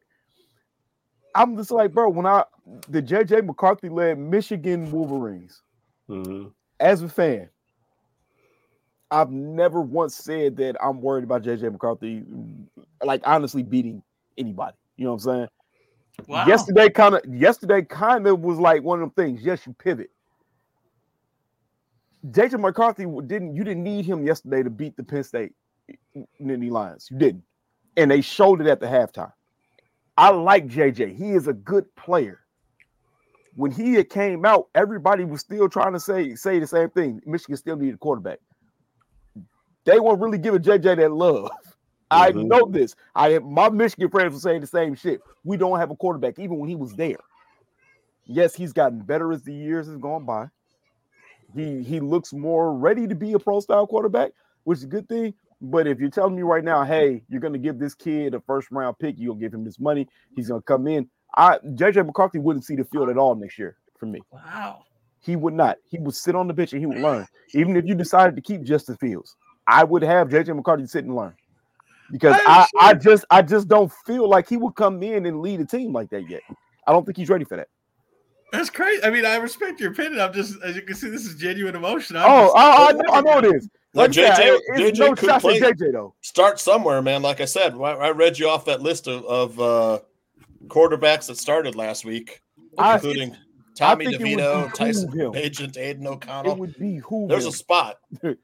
I'm 1.35 1.55
just 1.55 1.71
like, 1.71 1.93
bro, 1.93 2.09
when 2.09 2.25
I 2.25 2.43
the 2.89 3.01
JJ 3.01 3.45
McCarthy 3.45 3.89
led 3.89 4.17
Michigan 4.17 4.91
Wolverines, 4.91 5.61
Mhm. 6.09 6.51
as 6.79 7.01
a 7.03 7.09
fan, 7.09 7.49
I've 9.11 9.31
never 9.31 9.81
once 9.81 10.15
said 10.15 10.57
that 10.57 10.75
I'm 10.83 11.01
worried 11.01 11.23
about 11.23 11.43
JJ 11.43 11.71
McCarthy, 11.71 12.23
like 13.03 13.21
honestly 13.25 13.63
beating 13.63 14.01
anybody. 14.37 14.77
You 14.97 15.05
know 15.05 15.11
what 15.13 15.25
I'm 15.25 15.37
saying? 15.37 15.47
Wow. 16.27 16.47
Yesterday, 16.47 16.89
kind 16.89 17.15
of, 17.15 17.21
yesterday, 17.25 17.81
kind 17.81 18.27
of 18.27 18.39
was 18.41 18.59
like 18.59 18.83
one 18.83 19.01
of 19.01 19.13
them 19.13 19.25
things. 19.25 19.43
Yes, 19.43 19.65
you 19.65 19.73
pivot. 19.73 20.11
JJ 22.29 22.59
McCarthy 22.59 23.05
didn't. 23.27 23.55
You 23.55 23.63
didn't 23.63 23.83
need 23.83 24.05
him 24.05 24.25
yesterday 24.25 24.63
to 24.63 24.69
beat 24.69 24.95
the 24.95 25.03
Penn 25.03 25.23
State 25.23 25.53
Nittany 26.41 26.69
Lions. 26.69 27.07
You 27.11 27.17
didn't, 27.17 27.43
and 27.97 28.11
they 28.11 28.21
showed 28.21 28.61
it 28.61 28.67
at 28.67 28.79
the 28.79 28.85
halftime. 28.87 29.31
I 30.17 30.29
like 30.29 30.67
JJ. 30.67 31.15
He 31.15 31.31
is 31.31 31.47
a 31.47 31.53
good 31.53 31.93
player. 31.95 32.41
When 33.55 33.71
he 33.71 34.01
came 34.03 34.45
out, 34.45 34.67
everybody 34.75 35.25
was 35.25 35.41
still 35.41 35.67
trying 35.67 35.93
to 35.93 35.99
say 35.99 36.35
say 36.35 36.59
the 36.59 36.67
same 36.67 36.89
thing. 36.91 37.21
Michigan 37.25 37.57
still 37.57 37.75
needed 37.75 37.95
a 37.95 37.97
quarterback. 37.97 38.39
They 39.85 39.99
weren't 39.99 40.21
really 40.21 40.37
giving 40.37 40.61
JJ 40.61 40.97
that 40.97 41.11
love. 41.11 41.51
I 42.11 42.31
Mhm. 42.31 42.47
know 42.47 42.67
this. 42.69 42.95
I 43.15 43.39
my 43.39 43.69
Michigan 43.69 44.09
friends 44.09 44.33
were 44.33 44.39
saying 44.39 44.61
the 44.61 44.67
same 44.67 44.95
shit. 44.95 45.21
We 45.43 45.57
don't 45.57 45.79
have 45.79 45.91
a 45.91 45.95
quarterback, 45.95 46.39
even 46.39 46.59
when 46.59 46.69
he 46.69 46.75
was 46.75 46.93
there. 46.93 47.17
Yes, 48.25 48.53
he's 48.53 48.73
gotten 48.73 48.99
better 48.99 49.31
as 49.31 49.43
the 49.43 49.53
years 49.53 49.87
has 49.87 49.97
gone 49.97 50.25
by. 50.25 50.49
He 51.53 51.83
he 51.83 51.99
looks 51.99 52.33
more 52.33 52.73
ready 52.73 53.07
to 53.07 53.15
be 53.15 53.33
a 53.33 53.39
pro 53.39 53.59
style 53.59 53.87
quarterback, 53.87 54.31
which 54.63 54.79
is 54.79 54.83
a 54.83 54.87
good 54.87 55.07
thing. 55.07 55.33
But 55.61 55.85
if 55.87 55.99
you're 55.99 56.09
telling 56.09 56.35
me 56.35 56.41
right 56.41 56.63
now, 56.63 56.83
hey, 56.83 57.23
you're 57.29 57.41
gonna 57.41 57.57
give 57.57 57.77
this 57.77 57.93
kid 57.93 58.33
a 58.33 58.41
first 58.41 58.71
round 58.71 58.97
pick, 58.99 59.15
you'll 59.17 59.35
give 59.35 59.53
him 59.53 59.63
this 59.63 59.79
money, 59.79 60.07
he's 60.35 60.49
gonna 60.49 60.61
come 60.61 60.87
in. 60.87 61.09
I 61.35 61.57
JJ 61.59 62.05
McCarthy 62.05 62.39
wouldn't 62.39 62.65
see 62.65 62.75
the 62.75 62.85
field 62.85 63.09
at 63.09 63.17
all 63.17 63.35
next 63.35 63.59
year 63.59 63.77
for 63.97 64.05
me. 64.05 64.21
Wow. 64.31 64.83
He 65.19 65.35
would 65.35 65.53
not. 65.53 65.77
He 65.85 65.99
would 65.99 66.15
sit 66.15 66.35
on 66.35 66.47
the 66.47 66.53
bench 66.53 66.73
and 66.73 66.81
he 66.81 66.87
would 66.87 66.97
learn. 66.97 67.27
Even 67.53 67.75
if 67.75 67.85
you 67.85 67.93
decided 67.93 68.35
to 68.35 68.41
keep 68.41 68.63
Justin 68.63 68.97
Fields, 68.97 69.35
I 69.67 69.83
would 69.83 70.01
have 70.01 70.29
JJ 70.29 70.55
McCarthy 70.55 70.87
sit 70.87 71.05
and 71.05 71.15
learn 71.15 71.35
because 72.11 72.35
I, 72.45 72.67
I 72.79 72.93
just 72.93 73.25
I 73.29 73.41
just 73.41 73.67
don't 73.67 73.91
feel 74.05 74.27
like 74.27 74.49
he 74.49 74.57
would 74.57 74.75
come 74.75 75.01
in 75.03 75.25
and 75.25 75.41
lead 75.41 75.61
a 75.61 75.65
team 75.65 75.93
like 75.93 76.09
that 76.09 76.27
yet. 76.29 76.41
I 76.87 76.91
don't 76.91 77.05
think 77.05 77.17
he's 77.17 77.29
ready 77.29 77.45
for 77.45 77.57
that. 77.57 77.67
That's 78.51 78.69
crazy. 78.69 79.03
I 79.03 79.09
mean, 79.09 79.25
I 79.25 79.35
respect 79.37 79.79
your 79.79 79.91
opinion. 79.91 80.19
I'm 80.19 80.33
just, 80.33 80.61
as 80.63 80.75
you 80.75 80.81
can 80.81 80.95
see, 80.95 81.09
this 81.09 81.25
is 81.25 81.35
genuine 81.35 81.75
emotion. 81.75 82.17
I'm 82.17 82.23
Oh, 82.29 82.43
just- 82.45 82.55
I, 82.57 82.87
I, 82.87 82.91
know, 82.91 83.13
I 83.13 83.21
know 83.41 83.49
it 83.49 83.55
is. 83.55 83.69
No, 83.93 84.01
Like, 84.03 84.15
yeah, 84.15 84.35
JJ, 84.37 84.59
it's 84.75 84.99
JJ 84.99 84.99
no 84.99 85.15
could 85.15 85.41
play. 85.41 85.59
JJ 85.59 85.91
though. 85.93 86.13
Start 86.21 86.59
somewhere, 86.59 87.01
man. 87.01 87.21
Like 87.21 87.41
I 87.41 87.45
said, 87.45 87.73
I, 87.75 87.77
I 87.77 88.09
read 88.11 88.37
you 88.39 88.49
off 88.49 88.65
that 88.65 88.81
list 88.81 89.07
of, 89.07 89.23
of 89.25 89.59
uh, 89.59 89.99
quarterbacks 90.67 91.27
that 91.27 91.37
started 91.37 91.75
last 91.75 92.05
week, 92.05 92.41
I- 92.77 92.95
including 92.95 93.35
Tommy 93.75 94.05
think 94.07 94.21
DeVito, 94.21 94.73
Tyson 94.73 95.09
him. 95.11 95.31
Bagent, 95.33 95.77
Aidan 95.77 96.07
O'Connell. 96.07 96.39
It 96.39 96.47
O'Connell. 96.51 96.55
would 96.57 96.77
be 96.77 96.97
who 96.97 97.27
There's 97.27 97.45
a 97.45 97.51
spot. 97.51 97.99
You 98.21 98.25
got 98.25 98.31
to 98.31 98.35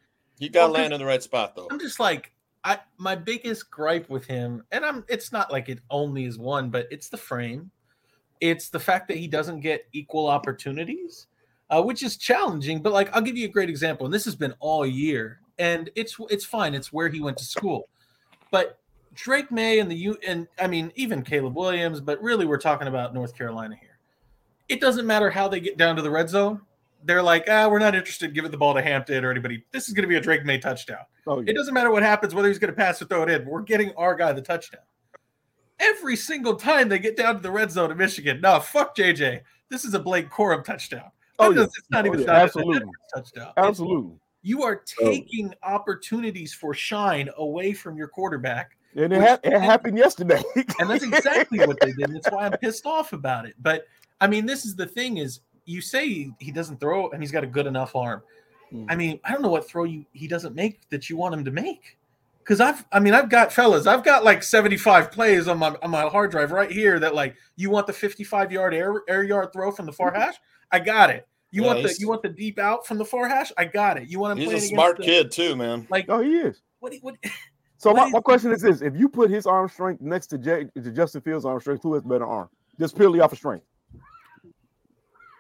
Well, 0.52 0.68
'cause- 0.68 0.74
land 0.74 0.94
in 0.94 1.00
the 1.00 1.06
right 1.06 1.24
spot, 1.24 1.56
though. 1.56 1.68
I'm 1.72 1.80
just 1.80 2.00
like 2.00 2.32
I 2.64 2.80
my 2.98 3.16
biggest 3.16 3.70
gripe 3.72 4.10
with 4.10 4.26
him, 4.26 4.64
and 4.72 4.84
I'm 4.86 5.06
it's 5.08 5.32
not 5.32 5.52
like 5.52 5.70
it 5.70 5.80
only 5.90 6.26
is 6.26 6.38
one, 6.38 6.70
but 6.70 6.88
it's 6.92 7.08
the 7.10 7.18
frame. 7.18 7.72
It's 8.42 8.70
the 8.70 8.80
fact 8.80 9.08
that 9.08 9.18
he 9.18 9.28
doesn't 9.28 9.62
get 9.62 9.86
equal 9.94 10.28
opportunities, 10.28 11.28
uh, 11.70 11.82
which 11.82 12.04
is 12.04 12.18
challenging. 12.18 12.82
But 12.82 12.94
like 12.94 13.16
I'll 13.16 13.22
give 13.22 13.38
you 13.38 13.46
a 13.46 13.52
great 13.52 13.70
example, 13.70 14.06
and 14.06 14.14
this 14.14 14.26
has 14.26 14.36
been 14.36 14.54
all 14.60 14.86
year, 14.86 15.42
and 15.60 15.90
it's 15.96 16.18
it's 16.30 16.46
fine. 16.46 16.76
It's 16.76 16.94
where 16.94 17.10
he 17.10 17.20
went 17.20 17.38
to 17.38 17.46
school, 17.46 17.90
but 18.52 18.80
Drake 19.14 19.52
Maye 19.52 19.80
and 19.80 19.90
the 19.90 19.96
U 19.96 20.18
and 20.26 20.48
I 20.60 20.68
mean 20.68 20.92
even 20.96 21.24
Caleb 21.24 21.56
Williams, 21.56 22.00
but 22.00 22.22
really 22.22 22.46
we're 22.46 22.58
talking 22.60 22.88
about 22.88 23.14
North 23.14 23.36
Carolina 23.36 23.76
here. 23.76 23.98
It 24.70 24.80
doesn't 24.80 25.08
matter 25.08 25.30
how 25.30 25.48
they 25.48 25.60
get 25.60 25.78
down 25.78 25.96
to 25.96 26.02
the 26.02 26.12
red 26.12 26.30
zone. 26.30 26.62
They're 27.04 27.24
like, 27.24 27.46
ah, 27.50 27.68
we're 27.68 27.80
not 27.80 27.96
interested. 27.96 28.34
Give 28.34 28.44
it 28.44 28.52
the 28.52 28.58
ball 28.58 28.74
to 28.74 28.82
Hampton 28.82 29.24
or 29.24 29.32
anybody. 29.32 29.64
This 29.72 29.88
is 29.88 29.94
going 29.94 30.04
to 30.04 30.10
be 30.10 30.16
a 30.16 30.22
Drake 30.22 30.44
Maye 30.46 30.58
touchdown. 30.58 31.06
Oh, 31.26 31.40
yeah. 31.40 31.52
It 31.52 31.56
doesn't 31.56 31.74
matter 31.74 31.92
what 31.92 32.04
happens, 32.04 32.36
whether 32.36 32.48
he's 32.48 32.60
going 32.60 32.74
to 32.74 32.76
pass 32.76 33.02
or 33.02 33.06
throw 33.06 33.24
it 33.24 33.30
in. 33.30 33.46
We're 33.46 33.62
getting 33.62 33.94
our 33.96 34.14
guy 34.16 34.34
the 34.34 34.42
touchdown. 34.42 34.82
Every 35.80 36.16
single 36.16 36.56
time 36.56 36.90
they 36.90 37.00
get 37.00 37.18
down 37.18 37.36
to 37.36 37.42
the 37.42 37.52
red 37.52 37.72
zone 37.72 37.92
in 37.92 37.98
Michigan, 37.98 38.42
no, 38.42 38.60
fuck 38.60 38.96
JJ. 38.96 39.42
This 39.70 39.86
is 39.86 39.94
a 39.94 40.00
Blake 40.00 40.30
Corum 40.30 40.64
touchdown. 40.64 41.12
Oh, 41.40 41.52
yeah. 41.52 41.64
It's 41.64 41.82
not 41.92 42.06
Oh, 42.06 42.08
even 42.08 42.22
yeah, 42.22 42.32
absolutely. 42.32 42.90
Touchdown. 43.14 43.50
It's- 43.50 43.68
Absolutely. 43.68 44.16
You 44.44 44.64
are 44.64 44.82
taking 45.02 45.54
opportunities 45.64 46.54
for 46.54 46.74
shine 46.74 47.30
away 47.38 47.74
from 47.74 47.98
your 47.98 48.08
quarterback. 48.08 48.78
And 48.96 49.12
it, 49.12 49.22
ha- 49.22 49.40
it 49.44 49.60
happened 49.60 49.98
yesterday. 49.98 50.42
And 50.80 50.90
that's 50.90 51.04
exactly 51.04 51.60
what 51.60 51.80
they 51.82 51.92
did. 51.92 52.14
That's 52.14 52.32
why 52.32 52.46
I'm 52.46 52.54
pissed 52.54 52.86
off 52.86 53.14
about 53.14 53.46
it. 53.46 53.56
But 53.60 53.88
I 54.22 54.28
mean, 54.28 54.46
this 54.46 54.66
is 54.66 54.76
the 54.76 54.86
thing 54.86 55.18
is 55.18 55.42
you 55.66 55.82
say 55.82 56.32
he, 56.40 56.52
doesn't 56.52 56.80
throw 56.80 57.10
and 57.12 57.22
he's 57.22 57.32
got 57.32 57.44
a 57.44 57.48
good 57.48 57.68
enough 57.68 57.96
arm. 57.96 58.24
Hmm. 58.70 58.86
I 58.90 58.96
mean, 58.96 59.20
I 59.26 59.34
don't 59.34 59.42
know 59.42 59.50
what 59.50 59.68
throw 59.68 59.84
you 59.84 60.06
he 60.14 60.28
doesn't 60.28 60.56
make 60.56 60.88
that 60.90 61.10
you 61.10 61.18
want 61.18 61.34
him 61.34 61.44
to 61.44 61.52
make. 61.52 61.97
Cause 62.48 62.62
I've 62.62 62.86
I 62.94 63.00
mean, 63.02 63.14
I've 63.14 63.30
got 63.30 63.52
fellas, 63.52 63.88
I've 63.88 64.06
got 64.06 64.24
like 64.24 64.42
75 64.42 65.12
plays 65.12 65.50
on 65.50 65.58
my 65.60 65.76
on 65.84 65.90
my 65.92 66.04
hard 66.04 66.32
drive 66.32 66.52
right 66.52 66.72
here 66.72 66.98
that 67.00 67.14
like 67.14 67.36
you 67.58 67.70
want 67.70 67.88
the 67.88 67.94
55 67.94 68.52
yard 68.54 68.74
air, 68.74 69.02
air 69.10 69.24
yard 69.24 69.52
throw 69.52 69.70
from 69.72 69.86
the 69.86 69.92
far 69.92 70.12
Mm-hmm. 70.14 70.22
hash? 70.22 70.36
I 70.72 70.80
got 70.80 71.10
it. 71.10 71.28
You 71.52 71.64
Yeah, 71.64 71.68
want 71.68 71.84
the 71.84 71.96
you 72.00 72.08
want 72.08 72.22
the 72.22 72.30
deep 72.30 72.58
out 72.58 72.88
from 72.88 72.98
the 73.00 73.04
far 73.06 73.28
hash? 73.28 73.52
I 73.58 73.66
got 73.66 73.98
it. 73.98 74.08
You 74.08 74.20
want 74.20 74.40
to 74.40 74.46
He's 74.46 74.54
a 74.64 74.66
smart 74.66 74.96
the- 74.98 75.04
kid, 75.04 75.30
too, 75.32 75.58
man. 75.58 75.86
Like 75.90 76.06
oh, 76.08 76.22
he 76.22 76.38
is. 76.38 76.62
what, 76.80 76.94
what 77.02 77.16
So 77.80 77.92
What 77.92 77.98
my, 77.98 78.06
is- 78.08 78.14
my 78.14 78.20
question 78.22 78.52
is 78.54 78.62
this: 78.62 78.82
If 78.82 78.96
you 78.96 79.10
put 79.10 79.30
his 79.30 79.46
arm 79.46 79.68
strength 79.68 80.02
next 80.02 80.28
to, 80.28 80.38
J, 80.38 80.66
to 80.76 80.92
Justin 80.92 81.20
Fields' 81.22 81.44
arm 81.46 81.60
strength, 81.60 81.84
who 81.84 81.94
has 81.96 82.04
better 82.04 82.26
arm? 82.26 82.50
Just 82.80 82.96
purely 82.96 83.20
off 83.20 83.34
of 83.34 83.38
strength. 83.38 83.66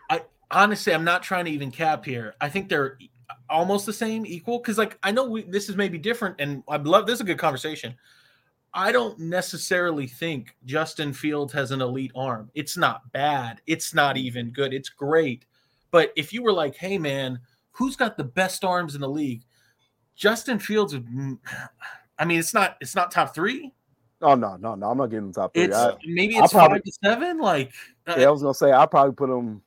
I 0.09 0.21
honestly, 0.51 0.93
I'm 0.93 1.03
not 1.05 1.23
trying 1.23 1.45
to 1.45 1.51
even 1.51 1.71
cap 1.71 2.03
here. 2.05 2.35
I 2.41 2.49
think 2.49 2.67
they're 2.69 2.97
almost 3.49 3.85
the 3.85 3.93
same, 3.93 4.25
equal. 4.25 4.59
Because 4.59 4.77
like 4.77 4.97
I 5.03 5.11
know 5.11 5.25
we, 5.29 5.43
this 5.43 5.69
is 5.69 5.75
maybe 5.75 5.97
different, 5.97 6.35
and 6.39 6.63
I 6.67 6.77
love 6.77 7.05
this 7.05 7.15
is 7.15 7.21
a 7.21 7.25
good 7.25 7.39
conversation. 7.39 7.95
I 8.73 8.91
don't 8.91 9.17
necessarily 9.17 10.07
think 10.07 10.55
Justin 10.65 11.13
Fields 11.13 11.53
has 11.53 11.71
an 11.71 11.81
elite 11.81 12.11
arm. 12.15 12.51
It's 12.53 12.77
not 12.77 13.11
bad. 13.11 13.61
It's 13.65 13.93
not 13.93 14.17
even 14.17 14.51
good. 14.51 14.73
It's 14.73 14.89
great. 14.89 15.45
But 15.89 16.11
if 16.15 16.33
you 16.33 16.43
were 16.43 16.51
like, 16.51 16.75
hey 16.75 16.97
man, 16.97 17.39
who's 17.71 17.95
got 17.95 18.17
the 18.17 18.23
best 18.23 18.63
arms 18.63 18.95
in 18.95 19.01
the 19.01 19.09
league? 19.09 19.43
Justin 20.15 20.59
Fields 20.59 20.93
would. 20.93 21.07
mm, 21.07 21.37
I 22.19 22.25
mean, 22.25 22.39
it's 22.39 22.53
not. 22.53 22.77
It's 22.81 22.95
not 22.95 23.11
top 23.11 23.35
three. 23.35 23.71
Oh 24.21 24.33
no, 24.33 24.55
no, 24.55 24.73
no! 24.73 24.89
I'm 24.89 24.97
not 24.97 25.11
getting 25.11 25.27
the 25.27 25.41
top 25.41 25.53
three. 25.53 25.65
It's 25.65 25.75
I, 25.75 25.93
maybe 26.05 26.35
it's 26.35 26.51
probably- 26.51 26.77
five 26.79 26.83
to 26.83 26.91
seven. 27.03 27.39
Like, 27.39 27.71
uh, 28.07 28.15
yeah, 28.17 28.27
I 28.27 28.31
was 28.31 28.41
gonna 28.41 28.55
say 28.55 28.71
I 28.71 28.87
probably 28.87 29.13
put 29.13 29.29
him 29.29 29.61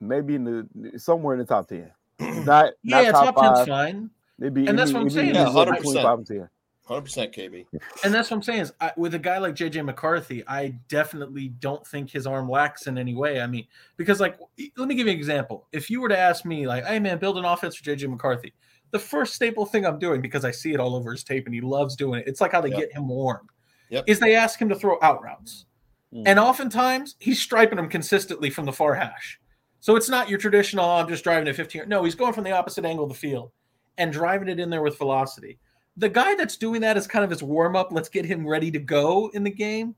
maybe 0.00 0.34
in 0.34 0.44
the 0.44 0.98
somewhere 0.98 1.34
in 1.34 1.40
the 1.40 1.46
top 1.46 1.68
ten. 1.68 1.90
Not 2.20 2.44
not 2.44 3.04
yeah, 3.04 3.10
top, 3.12 3.34
top 3.34 3.36
ten's 3.56 3.58
five. 3.60 3.66
fine. 3.68 4.10
Maybe 4.38 4.66
And 4.66 4.78
that's 4.78 4.90
maybe- 4.92 4.94
what 4.94 5.02
I'm 5.02 5.10
saying, 5.10 5.30
in 5.30 5.36
is 5.36 5.44
the 5.44 5.50
like- 5.50 5.76
between 5.76 5.94
five 6.02 6.18
and 6.18 6.26
ten. 6.26 6.48
100% 6.88 7.32
KB. 7.32 7.66
And 8.02 8.12
that's 8.12 8.30
what 8.32 8.36
I'm 8.38 8.42
saying 8.42 8.60
is 8.62 8.72
I, 8.80 8.90
with 8.96 9.14
a 9.14 9.18
guy 9.18 9.38
like 9.38 9.54
JJ 9.54 9.84
McCarthy, 9.84 10.42
I 10.48 10.74
definitely 10.88 11.48
don't 11.60 11.86
think 11.86 12.10
his 12.10 12.26
arm 12.26 12.48
lacks 12.50 12.88
in 12.88 12.98
any 12.98 13.14
way. 13.14 13.40
I 13.40 13.46
mean, 13.46 13.66
because 13.96 14.18
like, 14.18 14.36
let 14.76 14.88
me 14.88 14.96
give 14.96 15.06
you 15.06 15.12
an 15.12 15.16
example. 15.18 15.68
If 15.70 15.88
you 15.88 16.00
were 16.00 16.08
to 16.08 16.18
ask 16.18 16.44
me, 16.44 16.66
like, 16.66 16.84
hey 16.84 16.98
man, 16.98 17.18
build 17.18 17.38
an 17.38 17.44
offense 17.44 17.76
for 17.76 17.84
JJ 17.84 18.08
McCarthy, 18.10 18.52
the 18.90 18.98
first 18.98 19.34
staple 19.34 19.66
thing 19.66 19.86
I'm 19.86 20.00
doing 20.00 20.20
because 20.20 20.44
I 20.44 20.50
see 20.50 20.72
it 20.72 20.80
all 20.80 20.96
over 20.96 21.12
his 21.12 21.22
tape 21.22 21.46
and 21.46 21.54
he 21.54 21.60
loves 21.60 21.94
doing 21.94 22.20
it. 22.22 22.26
It's 22.26 22.40
like 22.40 22.50
how 22.50 22.60
they 22.60 22.70
Yep. 22.70 22.78
get 22.78 22.92
him 22.92 23.06
warm. 23.06 23.46
Yep. 23.90 24.04
Is 24.08 24.18
they 24.18 24.34
ask 24.34 24.60
him 24.60 24.68
to 24.70 24.74
throw 24.74 24.98
out 25.00 25.22
routes, 25.22 25.66
Mm. 26.12 26.24
and 26.26 26.38
oftentimes 26.40 27.14
he's 27.20 27.40
striping 27.40 27.76
them 27.76 27.88
consistently 27.88 28.50
from 28.50 28.64
the 28.64 28.72
far 28.72 28.94
hash. 28.94 29.39
So 29.80 29.96
it's 29.96 30.08
not 30.08 30.28
your 30.28 30.38
traditional. 30.38 30.84
"Oh, 30.84 30.96
I'm 30.96 31.08
just 31.08 31.24
driving 31.24 31.48
at 31.48 31.56
15. 31.56 31.88
No, 31.88 32.04
he's 32.04 32.14
going 32.14 32.32
from 32.32 32.44
the 32.44 32.52
opposite 32.52 32.84
angle 32.84 33.04
of 33.04 33.10
the 33.10 33.16
field 33.16 33.50
and 33.98 34.12
driving 34.12 34.48
it 34.48 34.60
in 34.60 34.70
there 34.70 34.82
with 34.82 34.98
velocity 34.98 35.58
the 35.96 36.08
guy 36.08 36.34
that's 36.34 36.56
doing 36.56 36.80
that 36.80 36.96
is 36.96 37.06
kind 37.06 37.24
of 37.24 37.30
his 37.30 37.42
warm 37.42 37.76
up. 37.76 37.92
Let's 37.92 38.08
get 38.08 38.24
him 38.24 38.46
ready 38.46 38.70
to 38.70 38.78
go 38.78 39.28
in 39.34 39.42
the 39.44 39.50
game. 39.50 39.94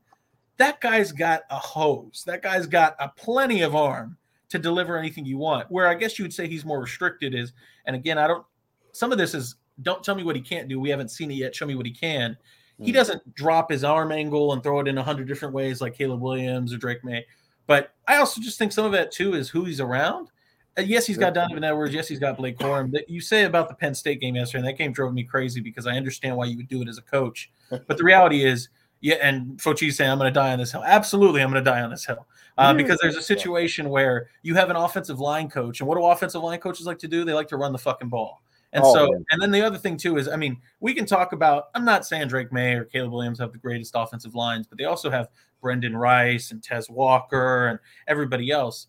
That 0.57 0.81
guy's 0.81 1.11
got 1.11 1.43
a 1.49 1.55
hose. 1.55 2.23
That 2.25 2.41
guy's 2.41 2.65
got 2.67 2.95
a 2.99 3.09
plenty 3.09 3.61
of 3.61 3.75
arm 3.75 4.17
to 4.49 4.59
deliver 4.59 4.97
anything 4.97 5.23
you 5.25 5.37
want. 5.37 5.71
Where 5.71 5.87
I 5.87 5.93
guess 5.93 6.19
you 6.19 6.25
would 6.25 6.33
say 6.33 6.47
he's 6.47 6.65
more 6.65 6.81
restricted 6.81 7.33
is, 7.33 7.53
and 7.85 7.95
again, 7.95 8.17
I 8.17 8.27
don't. 8.27 8.45
Some 8.91 9.11
of 9.11 9.17
this 9.17 9.33
is 9.33 9.55
don't 9.81 10.03
tell 10.03 10.15
me 10.15 10.23
what 10.23 10.35
he 10.35 10.41
can't 10.41 10.67
do. 10.67 10.79
We 10.79 10.89
haven't 10.89 11.09
seen 11.09 11.31
it 11.31 11.35
yet. 11.35 11.55
Show 11.55 11.65
me 11.67 11.75
what 11.75 11.85
he 11.85 11.91
can. 11.93 12.37
He 12.81 12.91
Mm. 12.91 12.95
doesn't 12.95 13.35
drop 13.35 13.71
his 13.71 13.83
arm 13.83 14.11
angle 14.11 14.51
and 14.53 14.61
throw 14.61 14.79
it 14.79 14.87
in 14.87 14.97
a 14.97 15.03
hundred 15.03 15.27
different 15.27 15.53
ways 15.53 15.79
like 15.79 15.93
Caleb 15.95 16.21
Williams 16.21 16.73
or 16.73 16.77
Drake 16.77 17.03
Maye. 17.03 17.25
But 17.67 17.93
I 18.07 18.17
also 18.17 18.41
just 18.41 18.57
think 18.57 18.71
some 18.71 18.85
of 18.85 18.91
that 18.91 19.11
too 19.11 19.33
is 19.35 19.49
who 19.49 19.65
he's 19.65 19.79
around. 19.79 20.29
Uh, 20.77 20.81
yes, 20.81 21.05
he's 21.05 21.17
got 21.17 21.33
Donovan 21.33 21.63
Edwards. 21.63 21.93
Yes, 21.93 22.07
he's 22.07 22.19
got 22.19 22.37
Blake 22.37 22.57
Corum. 22.57 22.91
That 22.91 23.09
you 23.09 23.21
say 23.21 23.43
about 23.43 23.69
the 23.69 23.75
Penn 23.75 23.93
State 23.93 24.19
game 24.19 24.35
yesterday, 24.35 24.59
and 24.59 24.67
that 24.67 24.77
game 24.77 24.91
drove 24.91 25.13
me 25.13 25.23
crazy 25.23 25.61
because 25.61 25.85
I 25.85 25.95
understand 25.95 26.35
why 26.35 26.45
you 26.45 26.57
would 26.57 26.67
do 26.67 26.81
it 26.81 26.87
as 26.87 26.97
a 26.97 27.03
coach. 27.03 27.51
But 27.87 27.97
the 27.97 28.03
reality 28.03 28.43
is, 28.43 28.69
yeah, 29.01 29.15
and 29.15 29.57
Fochi's 29.57 29.97
saying, 29.97 30.11
I'm 30.11 30.19
going 30.19 30.31
to 30.31 30.39
die 30.39 30.53
on 30.53 30.59
this 30.59 30.71
hill. 30.71 30.83
Absolutely, 30.85 31.41
I'm 31.41 31.49
going 31.51 31.63
to 31.63 31.69
die 31.69 31.81
on 31.81 31.89
this 31.89 32.05
hill. 32.05 32.27
Uh, 32.55 32.71
because 32.71 32.99
there's 33.01 33.15
a 33.15 33.21
situation 33.21 33.89
where 33.89 34.29
you 34.43 34.53
have 34.53 34.69
an 34.69 34.75
offensive 34.75 35.19
line 35.19 35.49
coach. 35.49 35.79
And 35.79 35.87
what 35.87 35.97
do 35.97 36.05
offensive 36.05 36.43
line 36.43 36.59
coaches 36.59 36.85
like 36.85 36.99
to 36.99 37.07
do? 37.07 37.25
They 37.25 37.33
like 37.33 37.47
to 37.47 37.57
run 37.57 37.71
the 37.71 37.79
fucking 37.79 38.09
ball. 38.09 38.43
And 38.73 38.83
Oh, 38.85 38.93
so, 38.93 39.11
man. 39.11 39.25
and 39.31 39.41
then 39.41 39.49
the 39.49 39.61
other 39.61 39.79
thing 39.79 39.97
too 39.97 40.17
is, 40.17 40.27
I 40.27 40.35
mean, 40.35 40.61
we 40.79 40.93
can 40.93 41.05
talk 41.07 41.33
about. 41.33 41.65
I'm 41.73 41.83
not 41.83 42.05
saying 42.05 42.27
Drake 42.27 42.51
Maye 42.51 42.73
or 42.73 42.85
Caleb 42.85 43.11
Williams 43.11 43.39
have 43.39 43.51
the 43.53 43.57
greatest 43.57 43.93
offensive 43.95 44.35
lines, 44.35 44.67
but 44.67 44.77
they 44.77 44.85
also 44.85 45.09
have 45.09 45.29
Brenden 45.63 45.95
Rice 45.97 46.51
and 46.51 46.61
Tez 46.61 46.89
Walker 46.89 47.67
and 47.67 47.79
everybody 48.07 48.51
else. 48.51 48.87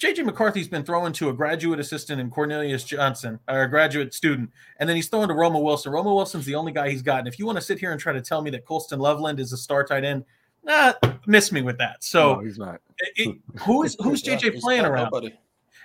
JJ 0.00 0.24
McCarthy's 0.24 0.68
been 0.68 0.84
thrown 0.84 1.12
to 1.14 1.28
a 1.28 1.32
graduate 1.32 1.80
assistant 1.80 2.20
in 2.20 2.30
Cornelius 2.30 2.84
Johnson, 2.84 3.40
or 3.48 3.62
a 3.62 3.68
graduate 3.68 4.14
student, 4.14 4.50
and 4.78 4.88
then 4.88 4.94
he's 4.94 5.08
thrown 5.08 5.26
to 5.26 5.34
Roman 5.34 5.60
Wilson. 5.60 5.90
Roman 5.90 6.14
Wilson's 6.14 6.46
the 6.46 6.54
only 6.54 6.70
guy 6.70 6.88
he's 6.88 7.02
gotten. 7.02 7.26
If 7.26 7.36
you 7.38 7.46
want 7.46 7.56
to 7.58 7.62
sit 7.62 7.80
here 7.80 7.90
and 7.90 8.00
try 8.00 8.12
to 8.12 8.20
tell 8.20 8.40
me 8.40 8.50
that 8.50 8.64
Colston 8.64 9.00
Loveland 9.00 9.40
is 9.40 9.52
a 9.52 9.56
star 9.56 9.82
tight 9.82 10.04
end, 10.04 10.24
nah, 10.62 10.92
miss 11.26 11.50
me 11.50 11.62
with 11.62 11.78
that. 11.78 12.04
So, 12.04 12.34
no, 12.36 12.40
he's 12.40 12.58
not. 12.58 12.80
it- 12.98 13.12
it- 13.28 13.60
who 13.62 13.82
is 13.82 13.96
who's 14.02 14.22
JJ 14.22 14.60
playing 14.60 14.84
around? 14.84 15.06
Nobody. 15.06 15.34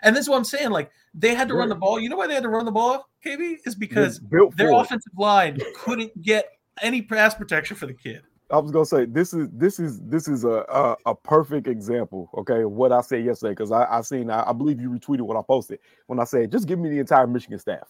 And 0.03 0.15
this 0.15 0.23
is 0.25 0.29
what 0.29 0.37
I'm 0.37 0.43
saying. 0.43 0.69
Like 0.69 0.91
they 1.15 1.33
had 1.33 1.47
to 1.47 1.55
run 1.55 1.69
the 1.69 1.75
ball. 1.75 1.99
You 1.99 2.09
know 2.09 2.17
why 2.17 2.27
they 2.27 2.33
had 2.35 2.43
to 2.43 2.49
run 2.49 2.65
the 2.65 2.71
ball, 2.71 3.09
KB? 3.25 3.57
Is 3.65 3.73
because 3.73 4.19
their 4.57 4.69
offensive 4.81 5.13
line 5.17 5.57
couldn't 5.75 6.21
get 6.21 6.49
any 6.83 7.01
pass 7.01 7.33
protection 7.33 7.77
for 7.77 7.87
the 7.87 7.93
kid. 7.93 8.21
I 8.51 8.57
was 8.59 8.71
gonna 8.71 8.85
say 8.85 9.05
this 9.05 9.33
is 9.33 9.49
this 9.51 9.79
is 9.79 9.99
this 10.01 10.27
is 10.27 10.43
a 10.43 10.65
a, 10.69 10.95
a 11.07 11.15
perfect 11.15 11.67
example, 11.67 12.29
okay, 12.37 12.61
of 12.63 12.71
what 12.71 12.91
I 12.91 13.01
said 13.01 13.25
yesterday 13.25 13.51
because 13.53 13.71
I 13.71 13.85
I 13.85 14.01
seen 14.01 14.29
I, 14.29 14.49
I 14.49 14.53
believe 14.53 14.79
you 14.81 14.89
retweeted 14.89 15.21
what 15.21 15.37
I 15.37 15.41
posted 15.41 15.79
when 16.07 16.19
I 16.19 16.23
said 16.23 16.51
just 16.51 16.67
give 16.67 16.79
me 16.79 16.89
the 16.89 16.99
entire 16.99 17.25
Michigan 17.27 17.59
staff, 17.59 17.87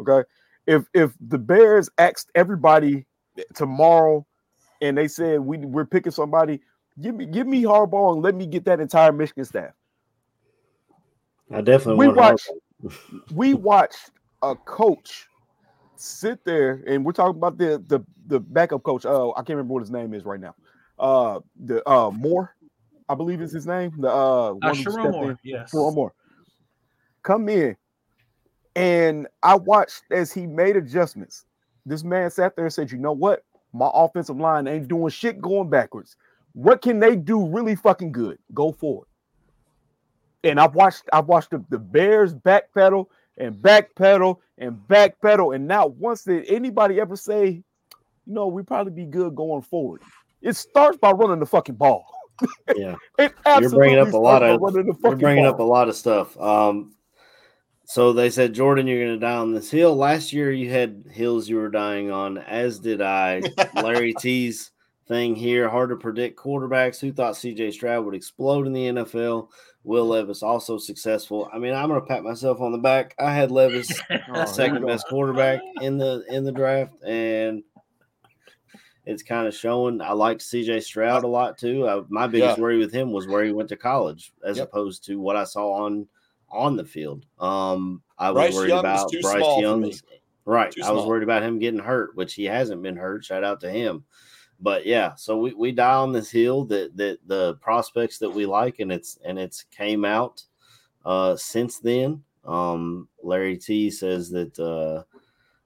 okay. 0.00 0.26
If 0.66 0.84
if 0.94 1.12
the 1.20 1.38
Bears 1.38 1.88
asked 1.98 2.30
everybody 2.34 3.06
tomorrow 3.54 4.26
and 4.80 4.98
they 4.98 5.08
said 5.08 5.40
we 5.40 5.58
we're 5.58 5.86
picking 5.86 6.12
somebody, 6.12 6.60
give 7.00 7.14
me 7.14 7.26
give 7.26 7.46
me 7.46 7.62
Harbaugh 7.62 8.14
and 8.14 8.22
let 8.22 8.34
me 8.34 8.46
get 8.46 8.64
that 8.66 8.80
entire 8.80 9.12
Michigan 9.12 9.44
staff. 9.44 9.72
I 11.52 11.60
definitely 11.60 12.06
We 12.06 12.08
want 12.08 12.18
watch- 12.18 12.48
we 13.32 13.54
watched 13.54 14.10
a 14.42 14.56
coach 14.56 15.28
sit 16.02 16.44
there 16.44 16.82
and 16.86 17.04
we're 17.04 17.12
talking 17.12 17.36
about 17.36 17.58
the 17.58 17.82
the 17.86 18.00
the 18.26 18.40
backup 18.40 18.82
coach. 18.82 19.04
Oh, 19.06 19.32
I 19.36 19.40
can't 19.40 19.50
remember 19.50 19.74
what 19.74 19.80
his 19.82 19.90
name 19.90 20.14
is 20.14 20.24
right 20.24 20.40
now. 20.40 20.54
Uh 20.98 21.40
the 21.64 21.88
uh 21.88 22.10
Moore, 22.10 22.54
I 23.08 23.14
believe 23.14 23.40
is 23.40 23.52
his 23.52 23.66
name. 23.66 23.92
The 23.98 24.08
uh 24.08 24.54
Uh, 24.62 24.72
Sherrone 24.72 25.12
Moore, 25.12 25.30
in. 25.30 25.38
yes. 25.44 25.72
Sherrone 25.72 25.94
Moore. 25.94 26.14
come 27.22 27.48
in, 27.48 27.76
and 28.76 29.28
I 29.42 29.54
watched 29.56 30.02
as 30.10 30.32
he 30.32 30.46
made 30.46 30.76
adjustments. 30.76 31.44
This 31.86 32.04
man 32.04 32.30
sat 32.30 32.56
there 32.56 32.64
and 32.64 32.74
said, 32.74 32.90
"You 32.90 32.98
know 32.98 33.12
what? 33.12 33.44
My 33.72 33.90
offensive 33.92 34.36
line 34.36 34.66
ain't 34.68 34.88
doing 34.88 35.08
shit 35.10 35.40
going 35.40 35.70
backwards. 35.70 36.16
What 36.52 36.82
can 36.82 36.98
they 37.00 37.16
do 37.16 37.46
really 37.48 37.74
fucking 37.74 38.12
good? 38.12 38.38
Go 38.54 38.72
forward." 38.72 39.08
And 40.44 40.58
I've 40.60 40.74
watched 40.74 41.04
I've 41.12 41.26
watched 41.26 41.50
the, 41.50 41.64
the 41.70 41.78
Bears 41.78 42.34
backpedal 42.34 43.06
and 43.38 43.54
backpedal 43.56 44.38
and 44.58 44.76
backpedal, 44.88 45.54
and 45.54 45.66
not 45.66 45.94
once 45.96 46.24
did 46.24 46.46
anybody 46.48 47.00
ever 47.00 47.16
say, 47.16 47.62
"You 48.26 48.34
know, 48.34 48.46
we 48.46 48.62
probably 48.62 48.92
be 48.92 49.06
good 49.06 49.34
going 49.34 49.62
forward." 49.62 50.02
It 50.40 50.56
starts 50.56 50.98
by 50.98 51.12
running 51.12 51.40
the 51.40 51.46
fucking 51.46 51.76
ball. 51.76 52.06
Yeah, 52.74 52.96
It 53.18 53.32
you're 53.60 53.70
bringing 53.70 53.98
up 53.98 54.12
a 54.12 54.16
lot 54.16 54.42
of 54.42 54.60
by 54.60 54.66
running 54.66 54.86
the 54.86 54.92
you're 54.92 54.94
fucking 54.94 55.18
bringing 55.18 55.46
up 55.46 55.60
a 55.60 55.64
lot 55.64 55.88
of 55.88 55.96
stuff. 55.96 56.38
Um, 56.40 56.94
so 57.84 58.12
they 58.12 58.30
said 58.30 58.54
Jordan, 58.54 58.86
you're 58.86 59.04
going 59.04 59.20
to 59.20 59.26
die 59.26 59.36
on 59.36 59.52
this 59.52 59.70
hill. 59.70 59.94
Last 59.94 60.32
year 60.32 60.50
you 60.50 60.70
had 60.70 61.04
hills 61.10 61.48
you 61.48 61.56
were 61.56 61.68
dying 61.68 62.10
on, 62.10 62.38
as 62.38 62.78
did 62.78 63.02
I. 63.02 63.42
Larry 63.74 64.14
T's 64.14 64.70
thing 65.12 65.36
here. 65.36 65.68
Hard 65.68 65.90
to 65.90 65.96
predict 65.96 66.38
quarterbacks. 66.38 66.98
Who 67.00 67.12
thought 67.12 67.34
CJ 67.34 67.72
Stroud 67.74 68.04
would 68.06 68.14
explode 68.14 68.66
in 68.66 68.72
the 68.72 68.86
NFL? 68.86 69.48
Will 69.84 70.06
Levis 70.06 70.42
also 70.42 70.78
successful? 70.78 71.50
I 71.52 71.58
mean, 71.58 71.74
I'm 71.74 71.88
going 71.88 72.00
to 72.00 72.06
pat 72.06 72.22
myself 72.22 72.60
on 72.60 72.72
the 72.72 72.78
back. 72.78 73.14
I 73.18 73.34
had 73.34 73.50
Levis 73.50 73.90
Oh, 74.34 74.44
second 74.46 74.86
best 74.86 75.06
quarterback 75.08 75.60
in 75.82 75.98
the 75.98 76.24
in 76.30 76.44
the 76.44 76.52
draft, 76.52 76.94
and 77.04 77.62
it's 79.04 79.22
kind 79.22 79.46
of 79.46 79.54
showing. 79.54 80.00
I 80.00 80.12
liked 80.12 80.40
CJ 80.40 80.82
Stroud 80.82 81.24
a 81.24 81.28
lot 81.28 81.58
too. 81.58 81.86
I, 81.88 82.02
my 82.08 82.26
biggest 82.26 82.56
Yeah. 82.56 82.62
worry 82.62 82.78
with 82.78 82.92
him 82.92 83.12
was 83.12 83.26
where 83.26 83.44
he 83.44 83.52
went 83.52 83.68
to 83.70 83.76
college, 83.76 84.32
as 84.44 84.56
Yep. 84.58 84.68
opposed 84.68 85.04
to 85.06 85.20
what 85.20 85.36
I 85.36 85.44
saw 85.44 85.72
on 85.84 86.08
on 86.50 86.76
the 86.76 86.84
field. 86.84 87.24
Um, 87.38 88.02
I 88.18 88.30
was 88.30 88.44
Bryce 88.46 88.54
worried 88.54 88.68
Young 88.68 88.78
about 88.80 89.10
Bryce 89.22 89.58
Young. 89.58 89.92
Right, 90.44 90.72
Too 90.72 90.82
I 90.82 90.90
was 90.90 91.02
small. 91.02 91.08
worried 91.08 91.22
about 91.22 91.42
him 91.44 91.58
getting 91.60 91.78
hurt, 91.80 92.16
which 92.16 92.34
he 92.34 92.44
hasn't 92.44 92.82
been 92.82 92.96
hurt. 92.96 93.24
Shout 93.24 93.44
out 93.44 93.60
to 93.60 93.70
him. 93.70 94.04
But 94.62 94.86
yeah, 94.86 95.14
so 95.16 95.36
we, 95.36 95.52
we 95.54 95.72
die 95.72 95.94
on 95.94 96.12
this 96.12 96.30
hill 96.30 96.64
that 96.66 96.96
that 96.96 97.18
the 97.26 97.54
prospects 97.56 98.18
that 98.18 98.30
we 98.30 98.46
like, 98.46 98.78
and 98.78 98.92
it's 98.92 99.18
and 99.24 99.38
it's 99.38 99.64
came 99.64 100.04
out 100.04 100.42
uh, 101.04 101.34
since 101.36 101.78
then. 101.80 102.22
Um, 102.44 103.08
Larry 103.22 103.56
T 103.56 103.90
says 103.90 104.30
that 104.30 104.56
uh, 104.58 105.02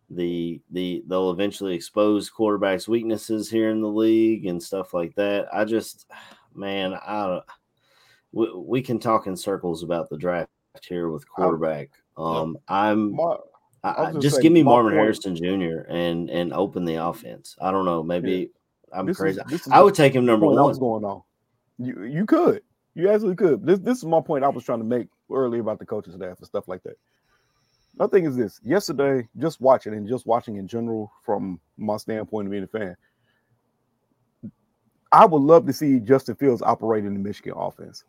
the 0.08 0.60
the 0.70 1.04
they'll 1.06 1.30
eventually 1.30 1.74
expose 1.74 2.30
quarterbacks' 2.30 2.88
weaknesses 2.88 3.50
here 3.50 3.70
in 3.70 3.82
the 3.82 3.88
league 3.88 4.46
and 4.46 4.62
stuff 4.62 4.94
like 4.94 5.14
that. 5.16 5.46
I 5.52 5.64
just, 5.66 6.06
man, 6.54 6.94
I 6.94 7.26
don't- 7.26 7.44
we, 8.32 8.52
we 8.54 8.82
can 8.82 8.98
talk 8.98 9.26
in 9.26 9.36
circles 9.36 9.82
about 9.82 10.08
the 10.10 10.16
draft 10.18 10.48
here 10.88 11.10
with 11.10 11.28
quarterback. 11.28 11.90
Um, 12.18 12.58
I'm 12.68 13.18
I, 13.84 13.88
I 13.88 14.00
was 14.00 14.08
I- 14.08 14.10
gonna 14.12 14.20
just 14.20 14.36
say, 14.36 14.42
give 14.42 14.52
me 14.52 14.62
Marvin 14.62 14.92
Harrison 14.92 15.36
Jr. 15.36 15.80
and 15.88 16.30
and 16.30 16.52
open 16.54 16.84
the 16.86 16.96
offense. 16.96 17.56
I 17.60 17.70
don't 17.70 17.84
know, 17.84 18.02
maybe 18.02 18.50
I'm 18.92 19.06
this 19.06 19.16
is- 19.16 19.20
crazy. 19.20 19.40
this 19.48 19.66
is 19.66 19.72
I 19.72 19.80
would 19.80 19.94
take 19.94 20.14
him 20.14 20.24
number 20.24 20.46
one. 20.46 20.56
What's 20.62 20.78
going 20.78 21.04
on. 21.04 21.22
You 21.78 22.04
you 22.04 22.26
could. 22.26 22.62
You 22.94 23.10
absolutely 23.10 23.36
could. 23.36 23.66
This 23.66 23.78
this 23.80 23.98
is 23.98 24.04
my 24.04 24.20
point 24.20 24.44
I 24.44 24.48
was 24.48 24.64
trying 24.64 24.78
to 24.78 24.84
make 24.84 25.08
earlier 25.30 25.60
about 25.60 25.78
the 25.78 25.86
coaching 25.86 26.14
staff 26.14 26.38
and 26.38 26.46
stuff 26.46 26.68
like 26.68 26.82
that. 26.84 26.96
My 27.98 28.06
thing 28.06 28.24
is 28.24 28.36
this: 28.36 28.60
yesterday, 28.62 29.28
just 29.38 29.60
watching 29.60 29.92
and 29.94 30.08
just 30.08 30.26
watching 30.26 30.56
in 30.56 30.66
general 30.66 31.12
from 31.24 31.60
my 31.76 31.96
standpoint 31.96 32.46
of 32.46 32.50
being 32.52 32.64
a 32.64 32.66
fan, 32.66 32.96
I 35.12 35.24
would 35.26 35.42
love 35.42 35.66
to 35.66 35.72
see 35.72 36.00
Justin 36.00 36.36
Fields 36.36 36.62
operate 36.62 37.04
in 37.04 37.14
the 37.14 37.20
Michigan 37.20 37.54
offense. 37.56 38.04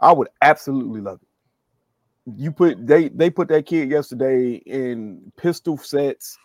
I 0.00 0.12
would 0.12 0.28
absolutely 0.40 1.00
love 1.00 1.20
it. 1.22 1.28
You 2.40 2.50
put 2.52 2.84
they 2.86 3.08
they 3.08 3.30
put 3.30 3.48
that 3.48 3.66
kid 3.66 3.90
yesterday 3.90 4.54
in 4.66 5.32
pistol 5.36 5.76
sets, 5.78 6.38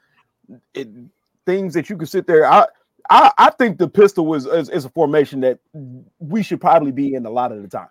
it, 0.74 0.88
things 1.46 1.74
that 1.74 1.90
you 1.90 1.98
could 1.98 2.10
sit 2.10 2.28
there. 2.28 2.46
I 2.46 2.66
I, 3.10 3.32
I 3.38 3.50
think 3.52 3.78
the 3.78 3.88
pistol 3.88 4.26
was 4.26 4.46
is, 4.46 4.70
is 4.70 4.86
a 4.86 4.90
formation 4.90 5.42
that 5.42 5.60
we 6.20 6.44
should 6.44 6.62
probably 6.62 6.92
be 6.92 7.14
in 7.14 7.26
a 7.26 7.30
lot 7.30 7.52
of 7.52 7.62
the 7.62 7.68
time. 7.68 7.90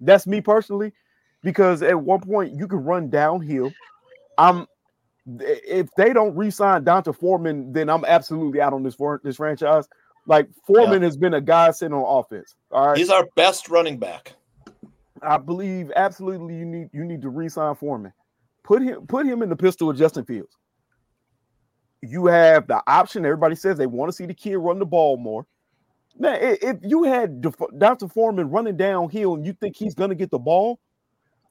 That's 0.00 0.26
me 0.26 0.40
personally, 0.40 0.92
because 1.42 1.82
at 1.82 2.00
one 2.00 2.20
point 2.20 2.54
you 2.54 2.66
can 2.66 2.84
run 2.84 3.10
downhill. 3.10 3.72
I'm 4.38 4.66
if 5.38 5.88
they 5.96 6.12
don't 6.12 6.34
re-sign 6.34 6.84
D'Onta 6.84 7.14
Foreman, 7.14 7.72
then 7.72 7.88
I'm 7.90 8.04
absolutely 8.04 8.60
out 8.60 8.72
on 8.72 8.82
this 8.82 8.94
for 8.94 9.20
this 9.22 9.36
franchise. 9.36 9.86
Like 10.26 10.48
Foreman 10.66 11.02
has 11.02 11.16
been 11.16 11.34
a 11.34 11.40
guy 11.40 11.70
sitting 11.70 11.94
on 11.94 12.24
offense. 12.24 12.54
All 12.70 12.88
right, 12.88 12.98
He's 12.98 13.10
our 13.10 13.26
best 13.36 13.68
running 13.68 13.98
back. 13.98 14.34
I 15.22 15.36
believe 15.36 15.92
absolutely 15.96 16.56
you 16.56 16.64
need 16.64 16.88
you 16.92 17.04
need 17.04 17.22
to 17.22 17.28
re-sign 17.28 17.74
Foreman. 17.74 18.12
Put 18.64 18.82
him 18.82 19.06
put 19.06 19.26
him 19.26 19.42
in 19.42 19.48
the 19.48 19.56
pistol 19.56 19.88
with 19.88 19.98
Justin 19.98 20.24
Fields. 20.24 20.56
You 22.02 22.26
have 22.26 22.66
the 22.66 22.82
option. 22.86 23.24
Everybody 23.24 23.54
says 23.54 23.76
they 23.76 23.86
want 23.86 24.08
to 24.10 24.16
see 24.16 24.26
the 24.26 24.34
kid 24.34 24.56
run 24.56 24.78
the 24.78 24.86
ball 24.86 25.16
more. 25.16 25.46
Now, 26.18 26.36
if 26.40 26.78
you 26.82 27.04
had 27.04 27.40
Dr. 27.78 28.08
Foreman 28.08 28.50
running 28.50 28.76
downhill 28.76 29.34
and 29.34 29.44
you 29.46 29.52
think 29.52 29.76
he's 29.76 29.94
going 29.94 30.10
to 30.10 30.16
get 30.16 30.30
the 30.30 30.38
ball, 30.38 30.78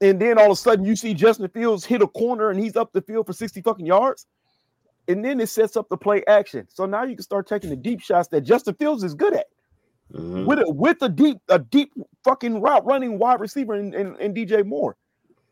and 0.01 0.19
then 0.19 0.37
all 0.37 0.45
of 0.45 0.51
a 0.51 0.55
sudden 0.55 0.85
you 0.85 0.95
see 0.95 1.13
Justin 1.13 1.47
Fields 1.49 1.85
hit 1.85 2.01
a 2.01 2.07
corner 2.07 2.49
and 2.49 2.59
he's 2.59 2.75
up 2.75 2.91
the 2.93 3.01
field 3.01 3.25
for 3.25 3.33
60 3.33 3.61
fucking 3.61 3.85
yards, 3.85 4.27
and 5.07 5.23
then 5.23 5.39
it 5.39 5.47
sets 5.47 5.75
up 5.75 5.89
the 5.89 5.97
play 5.97 6.23
action. 6.27 6.67
So 6.69 6.85
now 6.85 7.03
you 7.03 7.15
can 7.15 7.23
start 7.23 7.47
taking 7.47 7.69
the 7.69 7.75
deep 7.75 7.99
shots 8.01 8.27
that 8.29 8.41
Justin 8.41 8.75
Fields 8.75 9.03
is 9.03 9.13
good 9.13 9.33
at 9.33 9.47
Mhm. 10.13 10.45
with 10.47 10.59
a 10.59 10.69
with 10.69 11.01
a 11.01 11.09
deep 11.09 11.39
a 11.49 11.59
deep 11.59 11.93
fucking 12.23 12.61
route 12.61 12.85
running 12.85 13.19
wide 13.19 13.39
receiver 13.39 13.73
and, 13.73 13.93
in 13.93 14.33
DJ 14.33 14.63
Moore. 14.63 14.97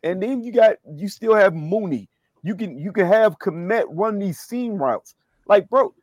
And 0.03 0.21
then 0.21 0.43
you 0.43 0.51
got 0.51 0.77
you 0.95 1.07
still 1.09 1.35
have 1.35 1.53
Mooney. 1.53 2.09
You 2.47 2.55
can 2.55 2.77
you 2.77 2.93
can 2.93 3.05
have 3.07 3.37
Kmet 3.39 3.83
run 3.89 4.19
these 4.19 4.39
seam 4.39 4.81
routes. 4.81 5.15
Like, 5.47 5.69
bro, 5.69 5.93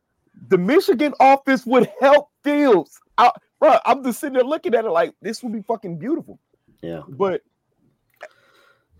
the 0.49 0.59
Michigan 0.59 1.14
offense 1.18 1.64
would 1.64 1.90
help 2.03 2.28
Fields. 2.42 3.01
I, 3.16 3.30
bro, 3.59 3.78
I'm 3.86 4.05
just 4.05 4.20
sitting 4.20 4.34
there 4.34 4.45
looking 4.45 4.74
at 4.74 4.84
it 4.84 4.90
like 4.90 5.14
this 5.22 5.42
would 5.42 5.55
be 5.55 5.62
fucking 5.62 5.99
beautiful. 5.99 6.38
Yeah. 6.82 7.01
But 7.09 7.40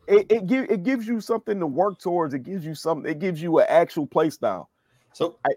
it, 0.07 0.27
it, 0.31 0.47
give, 0.47 0.71
it 0.71 0.85
gives 0.85 1.07
you 1.07 1.21
something 1.21 1.61
to 1.61 1.67
work 1.67 1.99
towards. 1.99 2.33
It 2.33 2.45
gives 2.45 2.65
you 2.65 2.75
something, 2.75 3.11
it 3.11 3.19
gives 3.19 3.43
you 3.43 3.59
an 3.59 3.67
actual 3.69 4.07
play 4.07 4.31
style. 4.31 4.71
So, 5.13 5.37
I- 5.45 5.51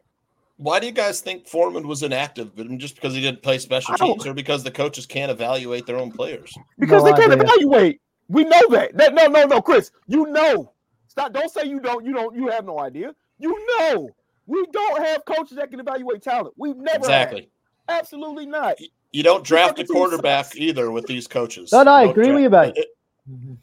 why 0.57 0.81
do 0.81 0.87
you 0.87 0.91
guys 0.91 1.21
think 1.21 1.47
Foreman 1.47 1.87
was 1.87 2.03
inactive? 2.03 2.53
But 2.53 2.67
Just 2.79 2.95
because 2.95 3.13
he 3.13 3.21
didn't 3.21 3.43
play 3.43 3.59
special 3.59 3.95
teams, 3.95 4.25
or 4.25 4.33
because 4.33 4.63
the 4.63 4.71
coaches 4.71 5.05
can't 5.05 5.31
evaluate 5.31 5.85
their 5.85 5.97
own 5.97 6.11
players? 6.11 6.53
Because 6.79 7.03
No 7.03 7.11
they 7.11 7.17
can't 7.17 7.31
idea. 7.31 7.45
evaluate. 7.45 8.01
We 8.27 8.43
know 8.43 8.67
that. 8.71 8.97
that. 8.97 9.13
No, 9.13 9.27
no, 9.27 9.45
no, 9.45 9.61
Chris. 9.61 9.91
You 10.07 10.25
know. 10.25 10.73
Stop. 11.17 11.33
Don't 11.33 11.51
say 11.51 11.65
you 11.65 11.79
don't. 11.79 12.05
You 12.05 12.13
don't. 12.13 12.35
You 12.35 12.47
have 12.47 12.65
no 12.65 12.79
idea. 12.79 13.13
You 13.39 13.57
know. 13.79 14.09
We 14.45 14.65
don't 14.71 15.03
have 15.03 15.25
coaches 15.25 15.57
that 15.57 15.71
can 15.71 15.79
evaluate 15.81 16.21
talent. 16.21 16.53
We've 16.57 16.77
never 16.77 16.89
had. 16.89 16.99
Exactly. 16.99 17.49
Absolutely 17.89 18.45
not. 18.45 18.77
You 19.11 19.23
don't 19.23 19.43
draft 19.43 19.77
a 19.79 19.85
quarterback 19.85 20.55
either 20.55 20.89
with 20.91 21.05
these 21.05 21.27
coaches. 21.27 21.71
No, 21.73 21.83
no, 21.83 21.91
I 21.91 22.01
You 22.01 22.07
don't 22.07 22.11
agree 22.19 22.31
with 22.31 22.41
you, 22.41 22.47
about 22.47 22.67
mate. 22.75 22.77
it- 22.77 23.57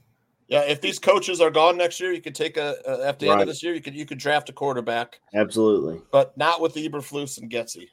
Yeah, 0.48 0.60
if 0.62 0.82
these 0.82 0.98
coaches 0.98 1.40
are 1.40 1.50
gone 1.50 1.78
next 1.78 2.00
year, 2.00 2.12
you 2.12 2.20
could 2.20 2.34
take 2.34 2.58
a, 2.58 2.76
a 2.86 3.06
at 3.08 3.18
the 3.18 3.30
end 3.30 3.40
of 3.40 3.46
this 3.46 3.62
year, 3.62 3.72
you 3.72 3.80
could 3.80 3.94
you 3.94 4.04
could 4.04 4.18
draft 4.18 4.50
a 4.50 4.52
quarterback, 4.52 5.20
Absolutely. 5.32 6.02
but 6.10 6.36
not 6.36 6.60
with 6.60 6.74
Eberflus 6.74 7.40
and 7.40 7.50
Getsy. 7.50 7.88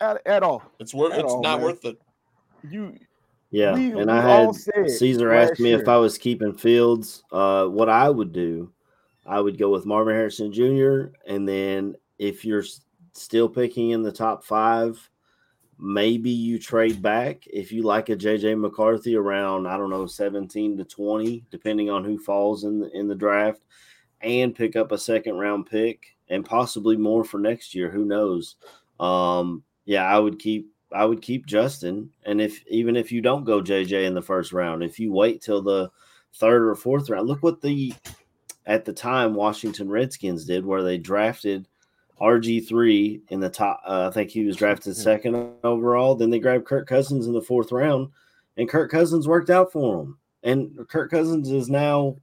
At, 0.00 0.26
at 0.26 0.42
all. 0.42 0.62
It's 0.80 0.94
worth 0.94 1.12
At 1.12 1.20
it's 1.20 1.32
all, 1.32 1.42
not 1.42 1.58
man. 1.58 1.66
worth 1.66 1.84
it. 1.84 2.00
You. 2.70 2.96
Yeah. 3.50 3.74
We- 3.74 3.92
and 3.92 4.10
I 4.10 4.22
had 4.22 4.54
Caesar 4.90 5.32
asked 5.34 5.60
me 5.60 5.72
if. 5.72 5.86
I 5.86 5.98
was 5.98 6.16
keeping 6.16 6.54
Fields. 6.54 7.22
Uh, 7.30 7.66
what 7.66 7.90
I 7.90 8.08
would 8.08 8.32
do, 8.32 8.72
I 9.26 9.40
would 9.40 9.58
go 9.58 9.70
with 9.70 9.86
Marvin 9.86 10.14
Harrison 10.14 10.52
Jr. 10.52 11.14
And 11.26 11.48
then 11.48 11.96
if 12.18 12.44
you're 12.44 12.64
still 13.12 13.48
picking 13.48 13.90
in 13.90 14.02
the 14.02 14.12
top 14.12 14.44
five, 14.44 15.08
maybe 15.78 16.30
you 16.30 16.60
trade 16.60 17.02
back 17.02 17.42
if 17.46 17.72
you 17.72 17.82
like 17.82 18.08
a 18.08 18.16
JJ 18.16 18.56
McCarthy 18.58 19.16
around 19.16 19.66
I 19.66 19.76
don't 19.76 19.90
know 19.90 20.06
17 20.06 20.76
to 20.76 20.84
20 20.84 21.44
depending 21.50 21.90
on 21.90 22.04
who 22.04 22.18
falls 22.18 22.62
in 22.62 22.78
the 22.78 22.88
in 22.96 23.08
the 23.08 23.16
draft 23.16 23.62
and 24.20 24.54
pick 24.54 24.76
up 24.76 24.92
a 24.92 24.98
second 24.98 25.38
round 25.38 25.66
pick 25.66 26.14
and 26.28 26.44
possibly 26.44 26.96
more 26.96 27.24
for 27.24 27.40
next 27.40 27.74
year 27.74 27.90
who 27.90 28.04
knows 28.04 28.54
um 29.00 29.64
yeah 29.84 30.04
I 30.04 30.20
would 30.20 30.38
keep 30.38 30.70
I 30.92 31.04
would 31.04 31.20
keep 31.20 31.46
Justin 31.46 32.10
and 32.26 32.40
if 32.40 32.64
even 32.68 32.94
if 32.94 33.10
you 33.10 33.20
don't 33.20 33.44
go 33.44 33.60
JJ 33.60 34.04
in 34.06 34.14
the 34.14 34.22
first 34.22 34.52
round 34.52 34.84
if 34.84 35.00
you 35.00 35.12
wait 35.12 35.42
till 35.42 35.62
the 35.62 35.90
third 36.34 36.68
or 36.68 36.76
fourth 36.76 37.10
round 37.10 37.26
look 37.26 37.42
what 37.42 37.60
the 37.60 37.92
at 38.66 38.84
the 38.84 38.92
time 38.92 39.34
Washington 39.34 39.88
Redskins 39.88 40.44
did 40.44 40.64
where 40.64 40.82
they 40.82 40.98
drafted 40.98 41.66
RG3 42.20 43.22
in 43.28 43.40
the 43.40 43.48
top. 43.48 43.82
Uh, 43.86 44.08
I 44.08 44.12
think 44.12 44.30
he 44.30 44.44
was 44.44 44.56
drafted 44.56 44.96
second 44.96 45.54
overall. 45.64 46.14
Then 46.14 46.30
they 46.30 46.38
grabbed 46.38 46.66
Kirk 46.66 46.86
Cousins 46.86 47.26
in 47.26 47.32
the 47.32 47.42
fourth 47.42 47.72
round, 47.72 48.08
and 48.56 48.68
Kirk 48.68 48.90
Cousins 48.90 49.26
worked 49.26 49.50
out 49.50 49.72
for 49.72 50.02
him. 50.02 50.18
And 50.44 50.88
Kirk 50.88 51.10
Cousins 51.10 51.50
is 51.50 51.68
now 51.68 52.16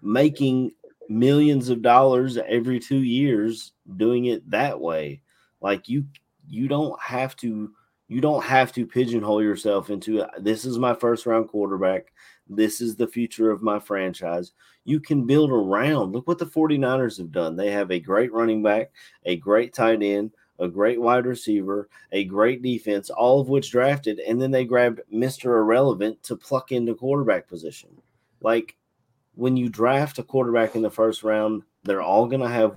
making 0.00 0.72
millions 1.08 1.68
of 1.68 1.82
dollars 1.82 2.38
every 2.38 2.80
two 2.80 3.02
years 3.02 3.72
doing 3.96 4.26
it 4.26 4.48
that 4.50 4.80
way. 4.80 5.20
Like 5.60 5.88
you, 5.88 6.06
you 6.48 6.68
don't 6.68 7.00
have 7.00 7.36
to. 7.36 7.70
You 8.06 8.20
don't 8.20 8.44
have 8.44 8.70
to 8.74 8.86
pigeonhole 8.86 9.42
yourself 9.42 9.88
into 9.88 10.26
this 10.38 10.66
is 10.66 10.78
my 10.78 10.94
first 10.94 11.24
round 11.24 11.48
quarterback. 11.48 12.12
this 12.46 12.82
is 12.82 12.96
the 12.96 13.06
future 13.06 13.50
of 13.50 13.62
my 13.62 13.78
franchise. 13.78 14.52
You 14.84 15.00
can 15.00 15.26
build 15.26 15.50
around. 15.50 16.12
Look 16.12 16.28
what 16.28 16.38
the 16.38 16.46
49ers 16.46 17.18
have 17.18 17.32
done. 17.32 17.56
They 17.56 17.70
have 17.70 17.90
a 17.90 17.98
great 17.98 18.32
running 18.32 18.62
back, 18.62 18.92
a 19.24 19.36
great 19.36 19.72
tight 19.72 20.02
end, 20.02 20.32
a 20.58 20.68
great 20.68 21.00
wide 21.00 21.26
receiver, 21.26 21.88
a 22.12 22.24
great 22.24 22.62
defense, 22.62 23.10
all 23.10 23.40
of 23.40 23.48
which 23.48 23.70
drafted, 23.70 24.20
and 24.20 24.40
then 24.40 24.50
they 24.50 24.64
grabbed 24.64 25.00
Mr. 25.12 25.46
Irrelevant 25.46 26.22
to 26.24 26.36
pluck 26.36 26.70
into 26.70 26.94
quarterback 26.94 27.48
position. 27.48 27.90
Like 28.40 28.76
when 29.34 29.56
you 29.56 29.68
draft 29.68 30.18
a 30.18 30.22
quarterback 30.22 30.76
in 30.76 30.82
the 30.82 30.90
first 30.90 31.22
round, 31.22 31.62
they're 31.82 32.02
all 32.02 32.26
going 32.26 32.42
to 32.42 32.48
have 32.48 32.76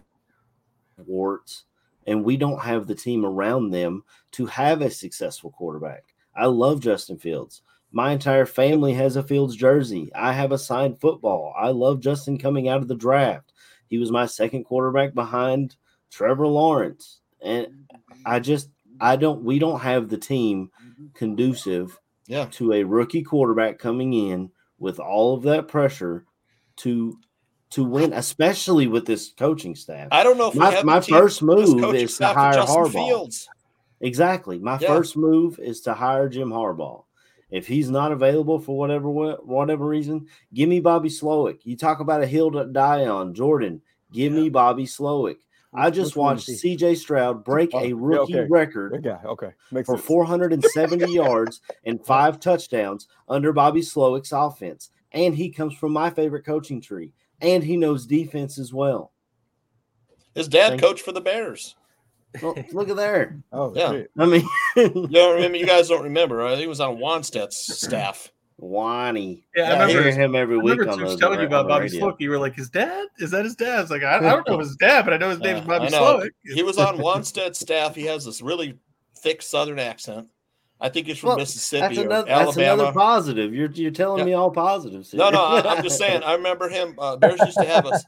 warts, 0.98 1.66
and 2.08 2.24
we 2.24 2.38
don't 2.38 2.62
have 2.62 2.88
the 2.88 2.96
team 2.96 3.26
around 3.26 3.70
them 3.70 4.04
to 4.32 4.46
have 4.48 4.82
a 4.82 4.90
successful 4.90 5.52
quarterback. 5.52 6.04
I 6.36 6.46
love 6.46 6.82
Justin 6.82 7.18
Fields. 7.18 7.62
My 7.92 8.12
entire 8.12 8.46
family 8.46 8.94
has 8.94 9.16
a 9.16 9.24
Fields 9.24 9.56
jersey. 9.56 10.12
I 10.14 10.34
have 10.34 10.52
a 10.52 10.58
signed 10.58 11.00
football. 11.00 11.54
I 11.58 11.70
love 11.70 12.00
Justin 12.02 12.38
coming 12.38 12.68
out 12.68 12.82
of 12.82 12.88
the 12.88 12.96
draft. 12.96 13.54
He 13.88 13.98
was 13.98 14.12
my 14.12 14.26
second 14.26 14.66
quarterback 14.66 15.14
behind 15.14 15.76
Trevor 16.12 16.48
Lawrence. 16.48 17.20
And 17.42 17.68
I 18.26 18.40
just 18.40 18.70
I 19.00 19.16
don't 19.16 19.44
we 19.44 19.60
don't 19.60 19.80
have 19.80 20.10
the 20.10 20.18
team 20.18 20.70
conducive 21.14 21.98
Yeah. 22.28 22.46
to 22.52 22.74
a 22.74 22.84
rookie 22.84 23.24
quarterback 23.24 23.80
coming 23.80 24.14
in 24.14 24.52
with 24.80 25.00
all 25.00 25.34
of 25.36 25.44
that 25.44 25.68
pressure 25.68 26.26
to 26.78 27.18
to 27.70 27.84
win, 27.84 28.14
especially 28.14 28.88
with 28.88 29.06
this 29.06 29.34
coaching 29.38 29.76
staff. 29.76 30.08
I 30.12 30.24
don't 30.24 30.38
know 30.38 30.48
if 30.50 30.56
My- 30.56 30.82
my 30.84 31.02
first 31.02 31.42
move 31.44 31.84
is 31.96 32.18
to 32.18 32.28
hire 32.28 32.54
Harbaugh. 32.64 32.92
Fields. 32.92 33.50
Exactly. 34.00 34.58
My 34.60 34.78
Yeah. 34.80 34.88
first 34.88 35.18
move 35.18 35.60
is 35.60 35.82
to 35.82 35.94
hire 35.94 36.30
Jim 36.30 36.50
Harbaugh. 36.50 37.04
If 37.50 37.66
he's 37.68 37.90
not 37.90 38.12
available 38.12 38.60
for 38.60 38.78
whatever 38.78 39.10
whatever 39.10 39.86
reason, 39.86 40.28
give 40.54 40.68
me 40.68 40.80
Bobby 40.82 41.10
Slowik. 41.10 41.60
You 41.64 41.78
talk 41.78 42.00
about 42.02 42.22
a 42.22 42.28
hill 42.28 42.52
to 42.52 42.66
die 42.66 43.06
on, 43.06 43.34
Jordan. 43.34 43.82
Give 44.12 44.34
me 44.34 44.50
Bobby 44.50 44.86
Slowik. 44.86 45.38
I 45.74 45.90
just 45.90 46.12
Which 46.12 46.16
watched? 46.18 46.46
C.J. 46.48 46.96
Stroud 46.96 47.44
break 47.44 47.72
Oh, 47.74 47.80
a 47.80 47.88
yeah, 47.88 47.94
rookie 47.96 48.40
okay. 48.40 48.48
record 48.50 48.94
That 48.94 49.02
guy. 49.04 49.20
Okay. 49.26 49.52
Makes 49.72 49.86
for 49.88 49.98
sense. 49.98 50.08
470 50.08 51.14
yards 51.14 51.62
and 51.86 52.04
five 52.06 52.40
touchdowns 52.40 53.08
under 53.30 53.52
Bobby 53.54 53.82
Slowik's 53.82 54.32
offense. 54.32 54.90
And 55.12 55.36
he 55.36 55.50
comes 55.50 55.74
from 55.74 55.92
my 55.92 56.10
favorite 56.10 56.46
coaching 56.46 56.82
tree. 56.82 57.12
And 57.42 57.64
he 57.64 57.76
knows 57.78 58.06
defense 58.06 58.58
as 58.58 58.74
well. 58.74 59.12
His 60.36 60.48
dad 60.48 60.70
Thank- 60.70 60.82
coached 60.82 61.04
for 61.04 61.12
the 61.12 61.22
Bears. 61.22 61.76
Well, 62.42 62.56
look 62.74 62.90
at 62.90 62.96
there. 62.96 63.40
Oh, 63.52 63.74
Yeah. 63.76 63.92
shit. 63.92 64.12
I 64.18 64.26
mean, 64.26 64.48
You 64.76 65.08
don't 65.08 65.36
remember? 65.36 65.58
You 65.58 65.66
guys 65.66 65.88
don't 65.90 66.04
remember? 66.04 66.36
Right? 66.38 66.58
He 66.58 66.68
was 66.68 66.80
on 66.80 66.98
Wannstedt's 66.98 67.78
staff. 67.82 68.32
whiny. 68.58 69.46
Yeah, 69.56 69.64
I 69.64 69.68
Yeah, 69.70 69.84
I 69.84 69.88
hear 69.90 69.98
remember. 70.00 70.22
him 70.24 70.36
every 70.36 70.56
I 70.56 70.62
week 70.62 70.80
remember 70.80 70.92
on 70.92 71.00
Toops 71.00 71.12
the, 71.14 71.18
telling 71.20 71.40
you 71.40 71.46
on 71.46 71.52
about 71.52 71.64
the 71.64 71.70
Bobby 71.70 71.84
radio. 71.86 72.08
Slowik. 72.12 72.16
You 72.20 72.30
were 72.32 72.40
like, 72.40 72.56
"His 72.56 72.70
dad? 72.70 73.06
Is 73.20 73.32
that 73.32 73.46
his 73.46 73.56
dad?" 73.56 73.82
It's 73.82 73.92
like 73.92 74.04
I, 74.04 74.18
I 74.18 74.20
don't 74.20 74.48
know 74.48 74.60
his 74.68 74.76
dad, 74.78 75.06
but 75.06 75.14
I 75.14 75.18
know 75.18 75.30
his 75.30 75.40
name 75.40 75.58
is 75.58 75.62
Uh, 75.64 75.66
Bobby 75.68 75.86
I 75.86 75.90
know. 75.90 76.02
Slowik. 76.20 76.30
He 76.44 76.64
was 76.64 76.78
on 76.78 76.98
Wannstedt's 76.98 77.60
staff. 77.60 77.96
He 77.96 78.04
has 78.06 78.26
this 78.26 78.42
really 78.42 78.78
thick 79.20 79.42
Southern 79.42 79.80
accent. 79.80 80.28
I 80.80 80.90
think 80.90 81.08
he's 81.08 81.18
from 81.18 81.30
Well, 81.30 81.38
Mississippi 81.38 81.82
That's 81.82 81.98
or 81.98 82.02
another, 82.06 82.28
that's 82.28 82.42
Alabama. 82.58 82.74
another 82.84 82.92
positive. 82.94 83.54
You're 83.54 83.72
you're 83.72 83.90
telling 83.92 84.20
Yeah. 84.20 84.26
me 84.26 84.34
all 84.34 84.52
positives. 84.52 85.12
No, 85.14 85.24
here. 85.26 85.32
no, 85.34 85.44
I, 85.44 85.76
I'm 85.76 85.84
just 85.84 85.98
saying. 86.04 86.22
I 86.24 86.34
remember 86.34 86.70
him. 86.70 86.96
Uh, 87.00 87.16
Bears 87.16 87.40
used 87.42 87.58
to 87.58 87.66
have 87.66 87.86
a 87.88 88.00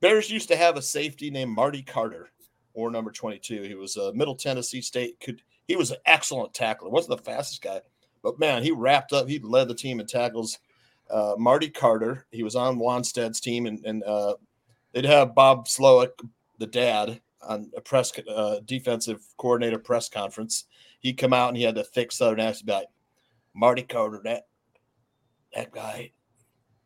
Bears 0.00 0.30
used 0.30 0.48
to 0.48 0.56
have 0.56 0.76
a 0.76 0.82
safety 0.82 1.30
named 1.30 1.52
Marty 1.54 1.82
Carter, 1.82 2.28
or 2.74 2.90
number 2.90 3.10
22. 3.10 3.62
He 3.62 3.74
was 3.74 3.96
a 3.96 4.12
Middle 4.12 4.34
Tennessee 4.34 4.80
State. 4.80 5.20
Could 5.20 5.42
he 5.68 5.76
was 5.76 5.90
an 5.90 5.98
excellent 6.06 6.54
tackler. 6.54 6.90
wasn't 6.90 7.16
the 7.16 7.24
fastest 7.24 7.62
guy, 7.62 7.80
but 8.22 8.38
man, 8.38 8.62
he 8.62 8.72
wrapped 8.72 9.12
up. 9.12 9.28
He 9.28 9.38
led 9.38 9.68
the 9.68 9.74
team 9.74 10.00
in 10.00 10.06
tackles. 10.06 10.58
Uh, 11.10 11.34
Marty 11.38 11.68
Carter. 11.68 12.26
He 12.30 12.42
was 12.42 12.56
on 12.56 12.78
Wannstedt's 12.78 13.40
team, 13.40 13.66
and 13.66 13.84
and 13.84 14.02
uh, 14.04 14.34
they'd 14.92 15.04
have 15.04 15.34
Bob 15.34 15.66
Slowik, 15.66 16.10
the 16.58 16.66
dad, 16.66 17.20
on 17.42 17.70
a 17.76 17.80
press 17.80 18.12
uh, 18.28 18.60
defensive 18.64 19.20
coordinator 19.36 19.78
press 19.78 20.08
conference. 20.08 20.64
He'd 21.00 21.18
come 21.18 21.32
out 21.32 21.48
and 21.48 21.56
he 21.56 21.64
had 21.64 21.74
the 21.74 21.84
thick 21.84 22.12
Southern 22.12 22.40
accent, 22.40 22.66
be 22.66 22.72
like, 22.72 22.86
Marty 23.54 23.82
Carter, 23.82 24.20
that 24.24 24.46
that 25.54 25.72
guy, 25.72 26.12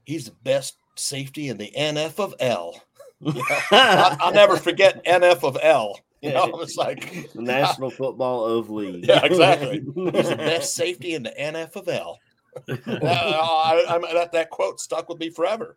he's 0.04 0.26
the 0.26 0.36
best 0.42 0.78
safety 0.96 1.48
in 1.48 1.56
the 1.56 1.72
NF 1.76 2.18
of 2.18 2.34
L. 2.40 2.82
You 3.20 3.32
know, 3.32 3.42
I, 3.72 4.16
will 4.24 4.32
never 4.32 4.56
forget 4.56 5.04
NF 5.04 5.42
of 5.42 5.56
L. 5.62 5.98
You 6.20 6.32
know, 6.32 6.46
it's 6.60 6.76
like 6.76 7.32
The 7.32 7.42
National 7.42 7.90
Football 7.90 8.44
of 8.44 8.70
League. 8.70 9.06
Yeah, 9.06 9.24
exactly. 9.24 9.80
he's 9.94 10.28
the 10.28 10.36
best 10.36 10.74
safety 10.74 11.14
in 11.14 11.22
the 11.22 11.30
NF 11.38 11.76
of 11.76 11.88
L. 11.88 12.18
I, 12.68 13.84
I, 13.88 14.12
that, 14.14 14.32
that 14.32 14.50
quote 14.50 14.80
stuck 14.80 15.08
with 15.08 15.18
me 15.18 15.30
forever. 15.30 15.76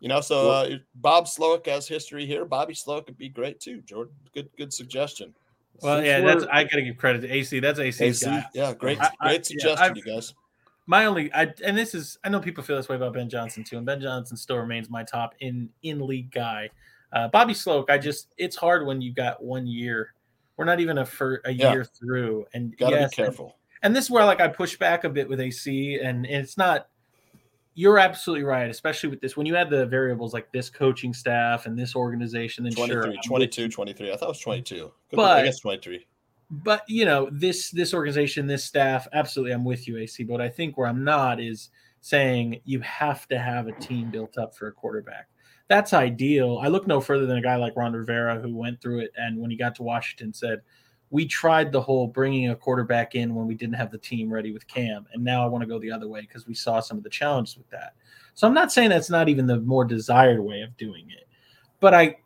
You 0.00 0.08
know, 0.08 0.20
so 0.22 0.50
uh, 0.50 0.70
Bob 0.94 1.26
Slowik 1.26 1.66
has 1.66 1.86
history 1.86 2.24
here. 2.26 2.44
Bobby 2.46 2.74
Slowik 2.74 3.06
would 3.06 3.18
be 3.18 3.28
great 3.28 3.60
too. 3.60 3.82
Jordan, 3.82 4.14
good 4.34 4.48
good 4.56 4.72
suggestion. 4.72 5.34
Well, 5.82 5.96
Since 5.98 6.06
yeah, 6.06 6.20
that's 6.20 6.44
I 6.50 6.64
gotta 6.64 6.82
give 6.82 6.96
credit 6.96 7.20
to 7.22 7.30
AC. 7.30 7.60
That's 7.60 7.78
AC's 7.78 8.00
AC, 8.00 8.26
guy. 8.26 8.44
yeah, 8.54 8.72
great 8.72 8.98
I- 9.00 9.10
I- 9.20 9.26
great 9.28 9.38
yeah, 9.38 9.42
suggestion, 9.42 9.78
I've- 9.78 10.00
you 10.04 10.14
guys. 10.14 10.34
My 10.90 11.04
only, 11.06 11.32
I 11.32 11.54
and 11.64 11.78
this 11.78 11.94
is, 11.94 12.18
I 12.24 12.28
know 12.30 12.40
people 12.40 12.64
feel 12.64 12.74
this 12.76 12.88
way 12.88 12.96
about 12.96 13.12
Ben 13.14 13.28
Johnson 13.28 13.62
too, 13.62 13.76
and 13.76 13.86
Ben 13.86 14.00
Johnson 14.00 14.36
still 14.36 14.56
remains 14.56 14.90
my 14.90 15.04
top 15.04 15.36
in 15.38 15.68
in 15.82 16.04
league 16.04 16.32
guy. 16.32 16.68
Uh, 17.12 17.28
Bobby 17.28 17.54
Slowik, 17.54 17.88
I 17.90 17.96
just, 17.96 18.34
it's 18.38 18.56
hard 18.56 18.84
when 18.84 19.00
you 19.00 19.12
got 19.14 19.40
one 19.40 19.68
year. 19.68 20.14
We're 20.56 20.64
not 20.64 20.80
even 20.80 20.98
a 20.98 21.06
for 21.06 21.42
a 21.44 21.52
Yeah. 21.52 21.70
year 21.72 21.84
through, 21.84 22.44
and 22.54 22.76
Got 22.76 22.90
to 22.90 22.96
yes, 22.96 23.10
be 23.10 23.16
careful. 23.22 23.56
and 23.84 23.94
this 23.94 24.06
is 24.06 24.10
where 24.10 24.24
like 24.24 24.40
I 24.40 24.48
push 24.48 24.76
back 24.78 25.04
a 25.04 25.08
bit 25.08 25.28
with 25.28 25.38
AC, 25.38 25.94
and, 26.02 26.26
and 26.26 26.42
it's 26.44 26.58
not. 26.58 26.88
You're 27.74 27.98
absolutely 28.00 28.44
right, 28.44 28.68
especially 28.68 29.10
with 29.10 29.20
this 29.20 29.36
when 29.36 29.46
you 29.46 29.54
add 29.54 29.70
the 29.70 29.86
variables 29.86 30.34
like 30.34 30.50
this 30.50 30.68
coaching 30.68 31.14
staff 31.14 31.66
and 31.66 31.78
this 31.78 31.94
organization. 31.94 32.64
Then 32.64 32.72
23, 32.72 33.02
sure, 33.02 33.12
I'm 33.12 33.22
22, 33.24 33.68
23. 33.68 34.12
I 34.12 34.16
thought 34.16 34.24
it 34.24 34.28
was 34.28 34.40
22. 34.40 34.74
Could 34.74 34.90
be- 35.10 35.16
But- 35.16 35.38
I 35.38 35.44
guess 35.44 35.60
23. 35.60 36.04
But 36.50 36.82
you 36.88 37.04
know 37.04 37.28
this 37.32 37.70
this 37.70 37.94
organization 37.94 38.46
this 38.46 38.64
staff 38.64 39.06
absolutely 39.12 39.52
i'm 39.52 39.64
with 39.64 39.86
you 39.86 39.96
ac 39.98 40.24
but 40.24 40.40
i 40.40 40.48
think 40.48 40.76
where 40.76 40.88
i'm 40.88 41.04
not 41.04 41.40
is 41.40 41.70
saying 42.00 42.60
you 42.64 42.80
have 42.80 43.28
to 43.28 43.38
have 43.38 43.68
a 43.68 43.72
team 43.72 44.10
built 44.10 44.38
up 44.38 44.54
for 44.54 44.68
a 44.68 44.72
quarterback. 44.72 45.28
That's 45.68 45.92
ideal. 45.92 46.58
I 46.62 46.68
look 46.68 46.86
no 46.86 47.00
further 47.00 47.26
than 47.26 47.38
a 47.38 47.42
guy 47.42 47.56
like 47.56 47.76
ron 47.76 47.92
rivera 47.92 48.40
who 48.40 48.56
went 48.56 48.80
through 48.80 49.00
it 49.00 49.12
and 49.16 49.38
when 49.38 49.50
he 49.50 49.56
got 49.56 49.74
to 49.76 49.82
washington 49.82 50.32
said 50.32 50.60
we 51.10 51.26
tried 51.26 51.72
the 51.72 51.80
whole 51.80 52.06
bringing 52.06 52.50
a 52.50 52.56
quarterback 52.56 53.14
in 53.16 53.34
when 53.34 53.46
we 53.46 53.54
didn't 53.54 53.74
have 53.74 53.90
the 53.90 53.98
team 53.98 54.32
ready 54.32 54.52
with 54.52 54.66
cam 54.66 55.06
and 55.12 55.22
now 55.22 55.44
i 55.44 55.46
want 55.46 55.62
to 55.62 55.68
go 55.68 55.78
the 55.78 55.90
other 55.90 56.08
way 56.08 56.22
because 56.22 56.46
we 56.46 56.54
saw 56.54 56.80
some 56.80 56.96
of 56.96 57.04
the 57.04 57.10
challenges 57.10 57.56
with 57.56 57.68
that. 57.70 57.94
So 58.34 58.46
i'm 58.46 58.54
not 58.54 58.72
saying 58.72 58.90
that's 58.90 59.10
not 59.10 59.28
even 59.28 59.46
the 59.46 59.60
more 59.60 59.84
desired 59.84 60.40
way 60.40 60.62
of 60.62 60.76
doing 60.76 61.06
it 61.10 61.28
but 61.78 61.94
i 61.94 62.16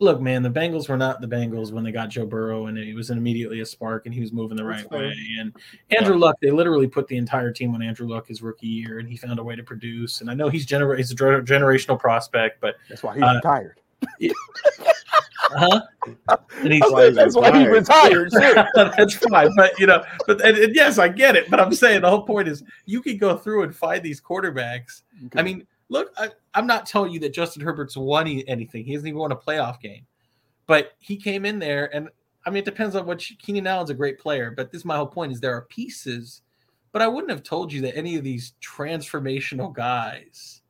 look, 0.00 0.20
man, 0.20 0.42
the 0.42 0.50
Bengals 0.50 0.88
were 0.88 0.96
not 0.96 1.20
the 1.20 1.26
Bengals 1.26 1.72
when 1.72 1.84
they 1.84 1.92
got 1.92 2.08
Joe 2.08 2.26
Burrow, 2.26 2.66
and 2.66 2.78
it 2.78 2.94
was 2.94 3.10
immediately 3.10 3.60
a 3.60 3.66
spark, 3.66 4.06
and 4.06 4.14
he 4.14 4.20
was 4.20 4.32
moving 4.32 4.56
the 4.56 4.64
That's 4.64 4.82
right 4.82 4.90
fair. 4.90 4.98
way. 5.00 5.16
And 5.38 5.52
Andrew 5.90 6.16
Luck, 6.16 6.36
they 6.40 6.50
literally 6.50 6.86
put 6.88 7.06
the 7.06 7.16
entire 7.16 7.52
team 7.52 7.74
on 7.74 7.82
Andrew 7.82 8.08
Luck 8.08 8.26
his 8.26 8.42
rookie 8.42 8.66
year, 8.66 8.98
and 8.98 9.08
he 9.08 9.16
found 9.16 9.38
a 9.38 9.44
way 9.44 9.54
to 9.56 9.62
produce. 9.62 10.20
And 10.22 10.30
I 10.30 10.34
know 10.34 10.48
he's, 10.48 10.66
gener- 10.66 10.96
he's 10.96 11.12
a 11.12 11.14
gener- 11.16 11.44
generational 11.44 11.98
prospect, 11.98 12.60
but 12.60 12.76
That's 12.88 13.02
why 13.02 13.14
he's 13.14 13.22
Uh, 13.22 13.34
retired. 13.36 13.76
uh-huh. 15.54 15.80
and 16.62 16.72
he's 16.72 16.82
I 16.82 17.10
that's 17.10 17.36
why 17.36 17.56
he 17.58 17.66
retired. 17.66 18.30
That's 18.74 19.14
fine, 19.14 19.50
but 19.56 19.78
you 19.78 19.86
know, 19.86 20.02
but 20.26 20.42
and, 20.44 20.56
and 20.56 20.74
yes, 20.74 20.98
I 20.98 21.08
get 21.08 21.36
it. 21.36 21.50
But 21.50 21.60
I'm 21.60 21.72
saying 21.74 22.00
the 22.02 22.08
whole 22.10 22.22
point 22.22 22.48
is 22.48 22.62
you 22.86 23.02
can 23.02 23.18
go 23.18 23.36
through 23.36 23.64
and 23.64 23.74
find 23.76 24.02
these 24.02 24.20
quarterbacks. 24.20 25.02
I 25.34 25.42
mean, 25.42 25.66
look, 25.90 26.12
I, 26.16 26.30
I'm 26.54 26.66
not 26.66 26.86
telling 26.86 27.12
you 27.12 27.20
that 27.20 27.32
Justin 27.32 27.62
Herbert's 27.62 27.96
won 27.96 28.26
anything. 28.26 28.84
He 28.84 28.92
hasn't 28.92 29.08
even 29.08 29.20
won 29.20 29.32
a 29.32 29.36
playoff 29.36 29.80
game, 29.80 30.06
but 30.66 30.92
he 30.98 31.16
came 31.16 31.44
in 31.44 31.58
there, 31.58 31.94
and 31.94 32.08
I 32.44 32.50
mean, 32.50 32.58
it 32.58 32.64
depends 32.64 32.96
on 32.96 33.06
what 33.06 33.28
you, 33.30 33.36
Keenan 33.36 33.66
Allen's 33.66 33.90
a 33.90 33.94
great 33.94 34.18
player, 34.18 34.50
but 34.50 34.72
this 34.72 34.80
is 34.80 34.84
my 34.84 34.96
whole 34.96 35.06
point: 35.06 35.32
is 35.32 35.40
there 35.40 35.54
are 35.56 35.62
pieces, 35.62 36.42
but 36.92 37.02
I 37.02 37.08
wouldn't 37.08 37.30
have 37.30 37.42
told 37.42 37.72
you 37.72 37.80
that 37.82 37.96
any 37.96 38.16
of 38.16 38.24
these 38.24 38.54
transformational 38.62 39.72
guys 39.72 40.62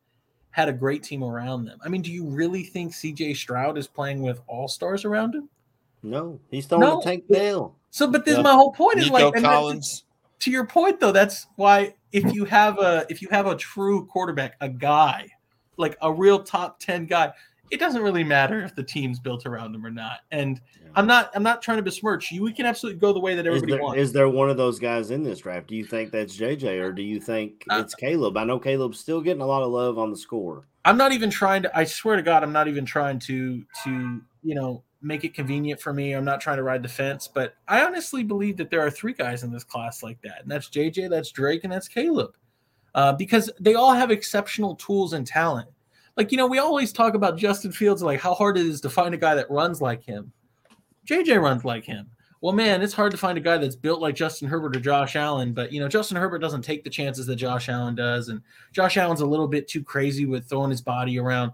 had 0.51 0.67
a 0.69 0.73
great 0.73 1.01
team 1.01 1.23
around 1.23 1.65
them. 1.65 1.79
I 1.83 1.89
mean, 1.89 2.01
do 2.01 2.11
you 2.11 2.25
really 2.25 2.63
think 2.63 2.93
C.J. 2.93 3.35
Stroud 3.35 3.77
is 3.77 3.87
playing 3.87 4.21
with 4.21 4.41
all 4.47 4.67
stars 4.67 5.05
around 5.05 5.33
him? 5.33 5.49
No, 6.03 6.39
he's 6.49 6.65
throwing 6.65 6.81
No. 6.81 6.99
a 6.99 7.03
Tank 7.03 7.23
Dell. 7.31 7.75
So, 7.89 8.11
but 8.11 8.25
this 8.25 8.33
Yeah. 8.33 8.39
is 8.39 8.43
my 8.43 8.51
whole 8.53 8.71
point. 8.73 8.97
Is 8.99 9.05
Nico 9.05 9.25
like, 9.27 9.35
and 9.35 9.45
that- 9.45 10.01
to 10.39 10.51
your 10.51 10.65
point 10.65 10.99
though 10.99 11.11
that's 11.11 11.45
why 11.55 11.93
if 12.11 12.33
you 12.33 12.45
have 12.45 12.79
a 12.79 13.05
if 13.09 13.21
you 13.21 13.27
have 13.29 13.45
a 13.45 13.55
true 13.55 14.05
quarterback 14.07 14.55
a 14.59 14.67
guy 14.67 15.29
like 15.81 15.97
a 16.01 16.11
real 16.11 16.41
top 16.41 16.79
10 16.79 17.05
guy 17.07 17.33
it 17.71 17.79
doesn't 17.79 18.01
really 18.01 18.23
matter 18.23 18.63
if 18.63 18.75
the 18.75 18.83
team's 18.83 19.17
built 19.19 19.45
around 19.45 19.73
him 19.73 19.85
or 19.85 19.89
not 19.91 20.19
and 20.31 20.59
i'm 20.95 21.07
not 21.07 21.31
i'm 21.35 21.43
not 21.43 21.61
trying 21.61 21.77
to 21.77 21.83
besmirch 21.83 22.31
you 22.31 22.43
we 22.43 22.51
can 22.53 22.65
absolutely 22.65 22.99
go 22.99 23.13
the 23.13 23.19
way 23.19 23.33
that 23.33 23.45
everybody 23.47 23.71
there, 23.73 23.81
wants 23.81 23.99
is 23.99 24.11
there 24.11 24.27
one 24.29 24.49
of 24.49 24.57
those 24.57 24.77
guys 24.79 25.09
in 25.11 25.23
this 25.23 25.39
draft? 25.39 25.67
Do 25.67 25.75
you 25.75 25.85
think 25.85 26.11
that's 26.11 26.37
JJ 26.37 26.81
or 26.81 26.91
do 26.91 27.01
you 27.01 27.19
think 27.19 27.63
Uh, 27.69 27.79
it's 27.83 27.95
Caleb? 27.95 28.35
I 28.37 28.43
know 28.43 28.59
Caleb's 28.59 28.99
still 28.99 29.21
getting 29.21 29.41
a 29.41 29.45
lot 29.45 29.63
of 29.63 29.71
love 29.71 29.97
on 29.97 30.09
the 30.11 30.17
score. 30.17 30.67
i'm 30.83 30.97
not 30.97 31.11
even 31.13 31.29
trying 31.29 31.61
to 31.63 31.77
i 31.77 31.83
swear 31.85 32.15
to 32.17 32.21
god 32.21 32.43
i'm 32.43 32.51
not 32.51 32.67
even 32.67 32.83
trying 32.85 33.19
to 33.19 33.63
to 33.83 34.21
you 34.43 34.55
know 34.55 34.83
make 35.01 35.23
it 35.23 35.33
convenient 35.33 35.79
for 35.79 35.93
me 35.93 36.11
i'm 36.13 36.25
not 36.25 36.41
trying 36.41 36.57
to 36.57 36.63
ride 36.63 36.83
the 36.83 36.89
fence 36.89 37.27
but 37.27 37.55
i 37.67 37.83
honestly 37.85 38.23
believe 38.23 38.57
that 38.57 38.69
there 38.69 38.81
are 38.81 38.91
three 38.91 39.13
guys 39.13 39.43
in 39.43 39.51
this 39.51 39.63
class 39.63 40.03
like 40.03 40.21
that 40.23 40.41
and 40.41 40.51
that's 40.51 40.69
jj 40.69 41.09
that's 41.09 41.31
drake 41.31 41.63
and 41.63 41.71
that's 41.71 41.87
caleb 41.87 42.35
uh, 42.95 43.13
because 43.13 43.49
they 43.59 43.73
all 43.73 43.93
have 43.93 44.11
exceptional 44.11 44.75
tools 44.75 45.13
and 45.13 45.25
talent. 45.25 45.69
Like, 46.17 46.31
you 46.31 46.37
know, 46.37 46.47
we 46.47 46.59
always 46.59 46.91
talk 46.91 47.13
about 47.13 47.37
Justin 47.37 47.71
Fields, 47.71 48.03
like 48.03 48.19
how 48.19 48.33
hard 48.33 48.57
it 48.57 48.65
is 48.65 48.81
to 48.81 48.89
find 48.89 49.13
a 49.13 49.17
guy 49.17 49.35
that 49.35 49.49
runs 49.49 49.81
like 49.81 50.03
him. 50.03 50.31
JJ 51.05 51.41
runs 51.41 51.63
like 51.63 51.85
him. 51.85 52.09
Well, 52.41 52.53
man, 52.53 52.81
it's 52.81 52.93
hard 52.93 53.11
to 53.11 53.17
find 53.17 53.37
a 53.37 53.41
guy 53.41 53.57
that's 53.57 53.75
built 53.75 54.01
like 54.01 54.15
Justin 54.15 54.47
Herbert 54.47 54.75
or 54.75 54.79
Josh 54.79 55.15
Allen, 55.15 55.53
but 55.53 55.71
you 55.71 55.79
know, 55.79 55.87
Justin 55.87 56.17
Herbert 56.17 56.39
doesn't 56.39 56.63
take 56.63 56.83
the 56.83 56.89
chances 56.89 57.27
that 57.27 57.35
Josh 57.35 57.69
Allen 57.69 57.93
does, 57.93 58.29
and 58.29 58.41
Josh 58.71 58.97
Allen's 58.97 59.21
a 59.21 59.25
little 59.25 59.47
bit 59.47 59.67
too 59.67 59.83
crazy 59.83 60.25
with 60.25 60.49
throwing 60.49 60.71
his 60.71 60.81
body 60.81 61.19
around. 61.19 61.51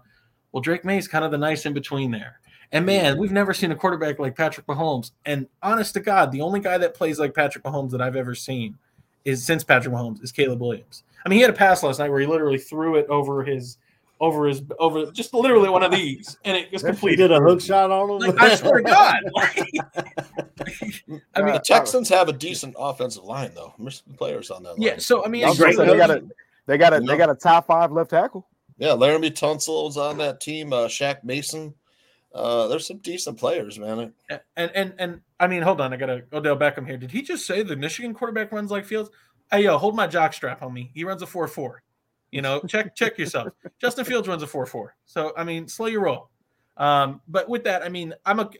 Well, 0.50 0.62
Drake 0.62 0.86
Maye's 0.86 1.06
kind 1.06 1.26
of 1.26 1.30
the 1.30 1.36
nice 1.36 1.66
in 1.66 1.74
between 1.74 2.10
there. 2.10 2.40
And 2.72 2.84
man, 2.84 3.18
we've 3.18 3.32
never 3.32 3.54
seen 3.54 3.72
a 3.72 3.76
quarterback 3.76 4.18
like 4.18 4.36
Patrick 4.36 4.66
Mahomes. 4.66 5.12
And 5.24 5.46
honest 5.62 5.94
to 5.94 6.00
God, 6.00 6.32
the 6.32 6.42
only 6.42 6.60
guy 6.60 6.76
that 6.78 6.94
plays 6.94 7.18
like 7.18 7.34
Patrick 7.34 7.64
Mahomes 7.64 7.90
that 7.92 8.02
I've 8.02 8.16
ever 8.16 8.34
seen 8.34 8.76
is 9.24 9.44
since 9.44 9.64
Patrick 9.64 9.94
Mahomes 9.94 10.22
is 10.22 10.32
Caleb 10.32 10.60
Williams. 10.60 11.02
I 11.24 11.28
mean, 11.28 11.36
he 11.38 11.42
had 11.42 11.50
a 11.50 11.54
pass 11.54 11.82
last 11.82 11.98
night 11.98 12.10
where 12.10 12.20
he 12.20 12.26
literally 12.26 12.58
threw 12.58 12.96
it 12.96 13.06
over 13.08 13.42
his 13.44 13.78
over 14.20 14.46
his 14.46 14.62
over 14.80 15.10
just 15.12 15.32
literally 15.32 15.68
one 15.68 15.82
of 15.84 15.92
these, 15.92 16.38
and 16.44 16.56
it 16.56 16.72
was 16.72 16.82
He 16.82 16.88
completed. 16.88 17.28
did 17.28 17.32
a 17.32 17.40
hook 17.40 17.60
shot 17.60 17.90
on 17.90 18.10
him. 18.10 18.34
Like, 18.34 18.40
I 18.40 18.54
swear 18.56 18.78
to 18.78 18.82
God. 18.82 19.20
Like, 19.32 19.56
I 21.34 21.42
mean, 21.42 21.54
The 21.54 21.62
Texans 21.64 22.08
have 22.08 22.28
a 22.28 22.32
decent 22.32 22.74
offensive 22.78 23.24
line, 23.24 23.52
though. 23.54 23.74
There's 23.78 24.02
some 24.04 24.14
players 24.14 24.50
on 24.50 24.62
that 24.64 24.70
line. 24.70 24.82
yeah. 24.82 24.94
So 24.98 25.24
I 25.24 25.28
mean, 25.28 25.44
I 25.44 25.54
Great 25.54 25.76
gonna 25.76 25.92
they 25.92 25.96
got 25.98 26.10
a 26.10 26.24
they 26.66 26.78
got 26.78 26.92
a 26.94 27.00
No. 27.00 27.06
they 27.12 27.16
got 27.16 27.30
a 27.30 27.34
top 27.34 27.66
five 27.66 27.92
left 27.92 28.10
tackle. 28.10 28.46
Yeah, 28.78 28.90
Laremy 28.90 29.30
Tunsil 29.32 29.84
was 29.86 29.96
on 29.96 30.18
that 30.18 30.40
team. 30.40 30.72
Uh, 30.72 30.86
Shaq 30.86 31.24
Mason. 31.24 31.74
Uh, 32.34 32.68
there's 32.68 32.86
some 32.86 32.98
decent 32.98 33.38
players, 33.38 33.78
man. 33.78 34.12
and 34.56 34.70
and 34.74 34.94
and 34.98 35.20
I 35.40 35.46
mean, 35.46 35.62
hold 35.62 35.80
on, 35.80 35.92
I 35.92 35.96
got 35.96 36.06
to 36.06 36.22
Odell 36.32 36.56
Beckham 36.56 36.86
here. 36.86 36.96
Did 36.98 37.10
he 37.10 37.22
just 37.22 37.46
say 37.46 37.62
the 37.62 37.74
Michigan 37.74 38.12
quarterback 38.14 38.52
runs 38.52 38.70
like 38.70 38.84
Fields? 38.84 39.10
Hey, 39.50 39.64
yo, 39.64 39.78
hold 39.78 39.96
my 39.96 40.06
jock 40.06 40.32
strap 40.34 40.62
on 40.62 40.72
me. 40.72 40.90
He 40.94 41.04
runs 41.04 41.22
a 41.22 41.26
four 41.26 41.48
four. 41.48 41.82
You 42.30 42.42
know, 42.42 42.60
check 42.60 42.94
check 42.94 43.16
yourself. 43.18 43.48
Justin 43.80 44.04
Fields 44.04 44.28
runs 44.28 44.42
a 44.42 44.46
four 44.46 44.66
four. 44.66 44.96
So 45.06 45.32
I 45.36 45.44
mean, 45.44 45.68
slow 45.68 45.86
your 45.86 46.02
roll. 46.02 46.30
Um, 46.76 47.20
but 47.28 47.48
with 47.48 47.64
that, 47.64 47.82
I 47.82 47.88
mean, 47.88 48.14
I'm 48.26 48.40
a 48.40 48.50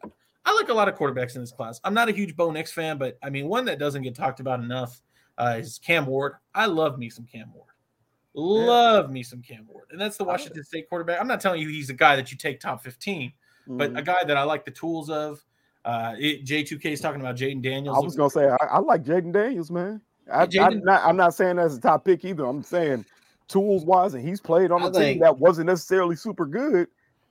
I 0.45 0.55
like 0.55 0.71
a 0.71 0.75
lot 0.75 0.89
of 0.89 0.95
quarterbacks 0.97 1.35
in 1.35 1.43
this 1.43 1.53
class. 1.53 1.79
I'm 1.85 1.93
not 1.93 2.09
a 2.09 2.13
huge 2.13 2.35
Bo 2.35 2.51
Nix 2.51 2.73
fan, 2.73 2.97
but 2.97 3.19
I 3.23 3.29
mean, 3.29 3.49
one 3.49 3.67
that 3.67 3.79
doesn't 3.79 4.03
get 4.03 4.15
talked 4.15 4.41
about 4.41 4.61
enough 4.61 5.03
uh, 5.37 5.57
is 5.59 5.79
Cam 5.79 6.07
Ward. 6.07 6.35
I 6.55 6.67
love 6.67 6.99
me 6.99 7.11
some 7.11 7.27
Cam 7.27 7.53
Ward. 7.53 7.69
Love 8.35 9.11
me 9.11 9.23
some 9.23 9.43
Cam 9.43 9.67
Ward, 9.69 9.89
and 9.91 10.01
that's 10.01 10.17
the 10.17 10.25
Washington 10.25 10.63
State 10.65 10.89
quarterback. 10.89 11.21
I'm 11.21 11.27
not 11.27 11.41
telling 11.41 11.61
you 11.61 11.69
he's 11.69 11.91
a 11.91 11.95
guy 11.95 12.17
that 12.17 12.31
you 12.31 12.39
take 12.39 12.61
top 12.61 12.83
15, 12.83 13.33
but 13.67 13.89
Mm-hmm. 13.91 13.97
a 13.99 14.03
guy 14.03 14.25
that 14.27 14.37
I 14.37 14.45
like 14.45 14.65
the 14.65 14.71
tools 14.71 15.11
of. 15.11 15.45
Uh, 15.85 16.15
it, 16.19 16.45
J2K 16.45 16.87
is 16.87 17.01
talking 17.01 17.21
about 17.21 17.37
Jayden 17.37 17.63
Daniels. 17.63 17.97
I 17.97 18.01
was 18.01 18.15
gonna 18.17 18.31
say 18.31 18.49
I, 18.49 18.57
I 18.67 18.79
like 18.79 19.03
Jayden 19.05 19.33
Daniels, 19.33 19.71
man. 19.71 20.01
I, 20.33 20.47
I'm 20.61 20.81
not 20.85 21.05
I'm 21.05 21.17
not 21.17 21.35
saying 21.35 21.57
that's 21.57 21.77
a 21.77 21.81
top 21.81 22.05
pick 22.05 22.25
either. 22.25 22.45
I'm 22.45 22.63
saying 22.63 23.05
tools 23.49 23.85
wise, 23.85 24.15
and 24.15 24.27
he's 24.27 24.41
played 24.41 24.71
on 24.71 24.83
I 24.83 24.89
a 24.89 24.93
team 24.93 25.21
that 25.21 25.39
wasn't 25.39 25.67
necessarily 25.67 26.17
super 26.17 26.47
good. 26.47 26.89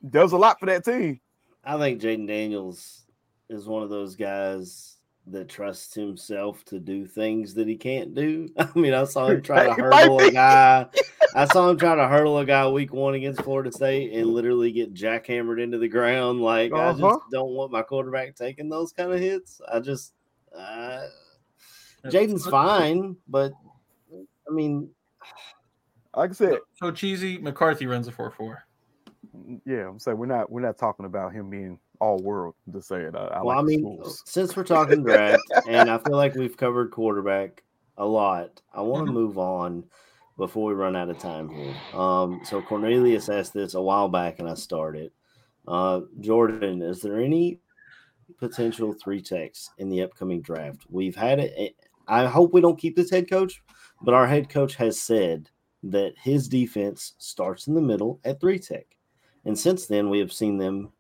Does 0.10 0.32
a 0.32 0.38
lot 0.38 0.60
for 0.60 0.66
that 0.68 0.86
team. 0.86 1.20
I 1.64 1.78
think 1.78 2.02
Jayden 2.02 2.28
Daniels 2.28 3.04
is 3.50 3.68
one 3.68 3.84
of 3.84 3.90
those 3.90 4.16
guys 4.16 4.96
that 5.28 5.50
trusts 5.50 5.94
himself 5.94 6.64
to 6.66 6.80
do 6.80 7.06
things 7.06 7.54
that 7.56 7.68
he 7.68 7.76
can't 7.76 8.16
do. 8.16 8.48
I 8.58 8.70
mean, 8.76 8.94
I 8.94 9.04
saw 9.04 9.28
him 9.30 9.42
try 9.42 9.66
to 9.66 9.74
hurdle 9.82 10.20
a 10.20 10.32
guy. 10.32 10.86
I 11.36 11.46
saw 11.46 11.70
him 11.70 11.78
try 11.78 11.96
to 11.96 12.08
hurdle 12.08 12.38
a 12.40 12.46
guy 12.46 12.68
week 12.70 12.94
one 12.94 13.14
against 13.14 13.44
Florida 13.44 13.72
State 13.72 14.14
and 14.14 14.34
literally 14.34 14.72
get 14.72 14.94
jackhammered 14.94 15.62
into 15.62 15.78
the 15.78 15.90
ground. 15.90 16.42
Like 16.42 16.72
I 16.72 16.92
Uh-huh. 16.92 17.10
just 17.10 17.20
don't 17.32 17.52
want 17.52 17.72
my 17.72 17.82
quarterback 17.82 18.36
taking 18.36 18.70
those 18.70 18.92
kind 18.94 19.12
of 19.12 19.20
hits. 19.20 19.60
I 19.72 19.80
just 19.82 20.14
uh, 20.58 21.02
Jayden's 22.12 22.46
fine, 22.48 23.16
but 23.28 23.52
I 24.50 24.54
mean, 24.54 24.90
Like 26.16 26.32
I 26.32 26.34
said, 26.34 26.60
So 26.76 26.92
cheesy. 26.92 27.38
McCarthy 27.38 27.86
runs 27.86 28.08
a 28.08 28.12
four 28.12 28.32
four. 28.32 28.64
yeah, 29.66 29.88
I'm 29.90 30.00
saying 30.00 30.18
we're 30.18 30.26
not 30.26 30.52
we're 30.52 30.62
not 30.62 30.78
talking 30.78 31.06
about 31.06 31.34
him 31.34 31.50
being 31.50 31.80
all 32.00 32.18
world. 32.22 32.56
Just 32.72 32.88
saying, 32.88 33.16
I, 33.16 33.20
I 33.20 33.44
well, 33.44 33.56
like 33.56 33.58
I 33.58 33.62
mean, 33.62 33.82
tools. 33.82 34.24
since 34.26 34.56
we're 34.56 34.64
talking 34.64 35.04
draft, 35.04 35.44
and 35.68 35.90
I 35.90 35.98
feel 35.98 36.16
like 36.16 36.36
we've 36.36 36.56
covered 36.58 36.92
quarterback 36.92 37.64
a 37.98 38.06
lot, 38.06 38.62
I 38.74 38.82
want 38.82 39.06
to 39.08 39.12
Mhm. 39.12 39.16
move 39.16 39.38
on 39.38 39.84
before 40.38 40.68
we 40.68 40.74
run 40.76 40.96
out 40.96 41.10
of 41.10 41.18
time 41.18 41.50
here. 41.50 41.74
Um, 41.94 42.42
so 42.44 42.62
Cornelius 42.62 43.28
asked 43.30 43.54
this 43.54 43.74
a 43.74 43.82
while 43.82 44.08
back, 44.08 44.38
and 44.40 44.48
I 44.48 44.54
started. 44.54 45.12
Uh, 45.68 46.02
Jordan, 46.20 46.82
is 46.84 47.02
there 47.02 47.18
any 47.20 47.60
potential 48.38 48.94
three 48.94 49.22
techs 49.22 49.72
in 49.80 49.90
the 49.90 50.02
upcoming 50.04 50.42
draft? 50.42 50.84
We've 50.90 51.16
had 51.16 51.40
it. 51.40 51.76
I 52.08 52.26
hope 52.26 52.54
we 52.54 52.62
don't 52.62 52.80
keep 52.80 52.96
this 52.96 53.10
head 53.10 53.30
coach, 53.30 53.62
but 54.02 54.14
our 54.14 54.28
head 54.28 54.50
coach 54.50 54.76
has 54.76 55.00
said 55.00 55.50
that 55.84 56.14
his 56.18 56.48
defense 56.48 57.14
starts 57.18 57.68
in 57.68 57.74
the 57.74 57.82
middle 57.82 58.20
at 58.24 58.40
three 58.40 58.60
tech. 58.60 58.86
And 59.46 59.58
since 59.58 59.86
then, 59.86 60.10
we 60.10 60.20
have 60.20 60.34
seen 60.34 60.58
them 60.58 60.92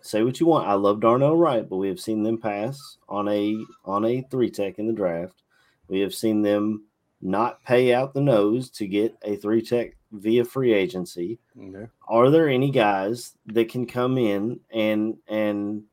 say 0.00 0.22
what 0.22 0.40
you 0.40 0.46
want. 0.46 0.68
I 0.68 0.74
love 0.74 1.00
Darnell 1.00 1.36
Wright, 1.36 1.68
but 1.68 1.76
we 1.76 1.88
have 1.88 2.00
seen 2.00 2.22
them 2.22 2.38
pass 2.38 2.98
on 3.08 3.28
a 3.28 3.56
on 3.84 4.04
a 4.04 4.26
three 4.30 4.50
tech 4.50 4.78
in 4.78 4.86
the 4.86 4.92
draft. 4.92 5.42
We 5.88 6.00
have 6.00 6.14
seen 6.14 6.42
them 6.42 6.84
not 7.20 7.62
pay 7.64 7.94
out 7.94 8.14
the 8.14 8.20
nose 8.20 8.70
to 8.70 8.86
get 8.86 9.16
a 9.22 9.36
three 9.36 9.62
tech 9.62 9.96
via 10.12 10.44
free 10.44 10.72
agency. 10.72 11.38
Okay. 11.58 11.88
Are 12.06 12.30
there 12.30 12.48
any 12.48 12.70
guys 12.70 13.32
that 13.46 13.68
can 13.68 13.86
come 13.86 14.18
in 14.18 14.60
and 14.70 15.16
and 15.28 15.84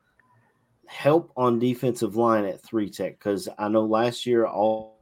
help 0.88 1.32
on 1.36 1.58
defensive 1.58 2.16
line 2.16 2.44
at 2.44 2.62
three 2.62 2.88
tech? 2.90 3.18
Because 3.18 3.48
I 3.58 3.68
know 3.68 3.84
last 3.84 4.26
year 4.26 4.46
all 4.46 4.96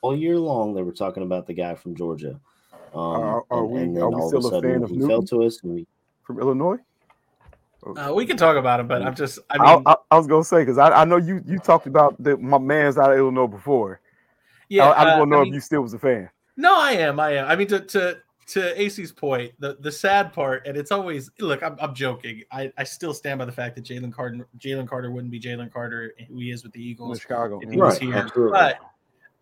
all 0.00 0.16
year 0.16 0.36
long 0.38 0.74
they 0.74 0.82
were 0.82 0.92
talking 0.92 1.22
about 1.22 1.46
the 1.46 1.54
guy 1.54 1.74
from 1.74 1.94
Georgia. 1.94 2.40
Um, 2.94 3.00
Are- 3.00 3.44
are 3.50 3.62
and, 3.64 3.70
we- 3.70 3.80
and 3.82 3.96
then 3.96 4.02
are 4.02 4.10
we 4.10 4.16
all 4.16 4.28
still 4.28 4.46
of 4.46 4.52
a 4.52 4.56
a 4.56 4.60
fan 4.62 4.70
sudden 4.80 4.84
of 4.84 4.90
he 4.90 5.00
fell 5.00 5.22
to 5.22 5.42
us 5.44 5.60
and 5.62 5.74
we 5.74 5.86
From 6.24 6.38
Illinois. 6.40 6.76
Uh, 7.84 8.12
we 8.14 8.24
can 8.24 8.36
talk 8.36 8.56
about 8.56 8.78
him, 8.78 8.86
but 8.86 9.02
I'm 9.02 9.14
just. 9.14 9.40
I 9.50 9.56
I, 9.58 9.74
mean, 9.76 9.82
I, 9.86 9.96
I 10.12 10.16
was 10.16 10.28
gonna 10.28 10.44
say 10.44 10.60
because 10.60 10.78
I, 10.78 10.90
I 10.90 11.04
know 11.04 11.16
you 11.16 11.42
you 11.44 11.58
talked 11.58 11.86
about 11.88 12.14
the, 12.22 12.36
my 12.36 12.58
man's 12.58 12.96
out 12.96 13.10
of 13.10 13.18
Illinois 13.18 13.48
before. 13.48 14.00
yeah. 14.68 14.88
I, 14.88 15.00
I 15.00 15.04
just 15.04 15.16
uh, 15.16 15.18
want 15.18 15.28
to 15.28 15.30
know 15.32 15.38
I 15.38 15.40
if 15.40 15.44
mean- 15.46 15.54
you 15.54 15.60
still 15.60 15.82
was 15.82 15.92
a 15.94 15.98
fan. 15.98 16.30
No, 16.56 16.78
I 16.78 16.92
am. 16.92 17.18
I 17.18 17.30
am. 17.36 17.48
I 17.48 17.56
mean, 17.56 17.66
to 17.68 17.80
to 17.80 18.18
to 18.52 18.80
AC's 18.80 19.12
point, 19.12 19.52
the 19.58 19.76
the 19.80 19.92
sad 19.92 20.32
part, 20.32 20.66
and 20.66 20.76
it's 20.76 20.90
always 20.92 21.30
look. 21.40 21.62
I'm, 21.62 21.76
I'm 21.80 21.94
joking. 21.94 22.42
I, 22.50 22.72
I 22.78 22.84
still 22.84 23.14
stand 23.14 23.38
by 23.38 23.44
the 23.44 23.52
fact 23.52 23.74
that 23.76 23.84
Jalen 23.84 24.12
Carter 24.12 24.48
Jalen 24.58 24.88
Carter 24.88 25.10
wouldn't 25.10 25.30
be 25.30 25.40
Jalen 25.40 25.72
Carter 25.72 26.12
who 26.28 26.38
he 26.38 26.50
is 26.50 26.62
with 26.62 26.72
the 26.72 26.80
Eagles. 26.80 27.06
in 27.08 27.10
Eagles 27.10 27.20
Chicago. 27.20 27.60
if 27.62 27.70
he 27.70 27.76
was 27.78 27.94
Right, 27.94 28.02
here. 28.02 28.16
absolutely. 28.16 28.52
But 28.58 28.78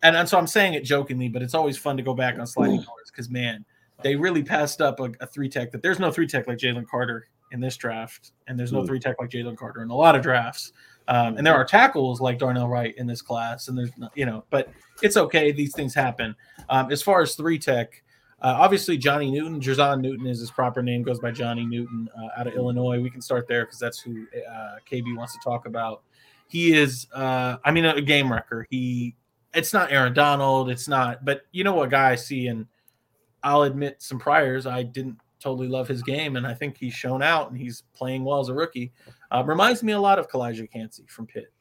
and, 0.03 0.15
and 0.15 0.27
so 0.27 0.37
I'm 0.37 0.47
saying 0.47 0.73
it 0.73 0.83
jokingly, 0.83 1.29
but 1.29 1.41
it's 1.41 1.53
always 1.53 1.77
fun 1.77 1.95
to 1.97 2.03
go 2.03 2.13
back 2.13 2.39
on 2.39 2.47
sliding 2.47 2.77
doors 2.77 3.11
because 3.11 3.29
man, 3.29 3.63
they 4.03 4.15
really 4.15 4.41
passed 4.43 4.81
up 4.81 4.99
a, 4.99 5.11
a 5.19 5.27
three 5.27 5.47
tech 5.49 5.71
that 5.71 5.81
there's 5.83 5.99
no 5.99 6.11
three 6.11 6.25
tech 6.27 6.47
like 6.47 6.57
Jalen 6.57 6.87
Carter 6.87 7.27
in 7.51 7.59
this 7.59 7.75
draft, 7.77 8.31
and 8.47 8.57
there's 8.57 8.71
no 8.71 8.81
Mm. 8.81 8.87
three 8.87 8.99
tech 8.99 9.17
like 9.19 9.29
Jalen 9.29 9.57
Carter 9.57 9.83
in 9.83 9.89
a 9.89 9.95
lot 9.95 10.15
of 10.15 10.21
drafts. 10.21 10.71
Um, 11.07 11.35
and 11.37 11.45
there 11.45 11.55
are 11.55 11.65
tackles 11.65 12.21
like 12.21 12.39
Darnell 12.39 12.69
Wright 12.69 12.93
in 12.97 13.05
this 13.07 13.21
class, 13.21 13.67
and 13.67 13.77
there's 13.77 13.91
not, 13.97 14.11
you 14.15 14.25
know, 14.25 14.45
but 14.49 14.69
it's 15.01 15.17
okay. 15.17 15.51
These 15.51 15.73
things 15.75 15.93
happen. 15.93 16.35
Um, 16.69 16.91
as 16.91 17.01
far 17.01 17.21
as 17.21 17.35
three 17.35 17.59
tech, 17.59 18.01
uh, 18.41 18.55
obviously 18.59 18.97
Johnny 18.97 19.29
Newton, 19.31 19.59
Jer'Zhan 19.59 20.01
Newton 20.01 20.25
is 20.27 20.39
his 20.39 20.51
proper 20.51 20.81
name, 20.81 21.03
goes 21.03 21.19
by 21.19 21.31
Johnny 21.31 21.65
Newton 21.65 22.09
uh, 22.17 22.39
out 22.39 22.47
of 22.47 22.53
Illinois. 22.53 22.99
We 22.99 23.09
can 23.09 23.21
start 23.21 23.47
there 23.47 23.65
because 23.65 23.79
that's 23.79 23.99
who 23.99 24.25
uh, 24.51 24.75
KB 24.89 25.15
wants 25.15 25.33
to 25.33 25.39
talk 25.43 25.65
about. 25.67 26.01
He 26.47 26.73
is, 26.73 27.07
uh, 27.13 27.57
I 27.63 27.71
mean, 27.71 27.85
a 27.85 28.01
game 28.01 28.31
wrecker. 28.31 28.67
He, 28.69 29.15
it's 29.53 29.73
not 29.73 29.91
Aaron 29.91 30.13
Donald, 30.13 30.69
it's 30.69 30.87
not, 30.87 31.23
but 31.23 31.43
you 31.51 31.63
know 31.63 31.73
what 31.73 31.89
guy 31.89 32.09
I 32.11 32.15
see, 32.15 32.47
and 32.47 32.65
I'll 33.43 33.63
admit 33.63 34.01
some 34.01 34.19
priors, 34.19 34.65
I 34.65 34.83
didn't 34.83 35.17
totally 35.39 35.67
love 35.67 35.87
his 35.87 36.03
game, 36.03 36.35
and 36.35 36.45
I 36.45 36.53
think 36.53 36.77
he's 36.77 36.93
shown 36.93 37.23
out 37.23 37.49
and 37.49 37.57
he's 37.59 37.83
playing 37.93 38.23
well 38.23 38.39
as 38.39 38.49
a 38.49 38.53
rookie. 38.53 38.91
Uh, 39.31 39.43
reminds 39.45 39.81
me 39.81 39.93
a 39.93 39.99
lot 39.99 40.19
of 40.19 40.27
Calijah 40.29 40.69
Kancey 40.71 41.05
from 41.07 41.25
Pitt. 41.25 41.51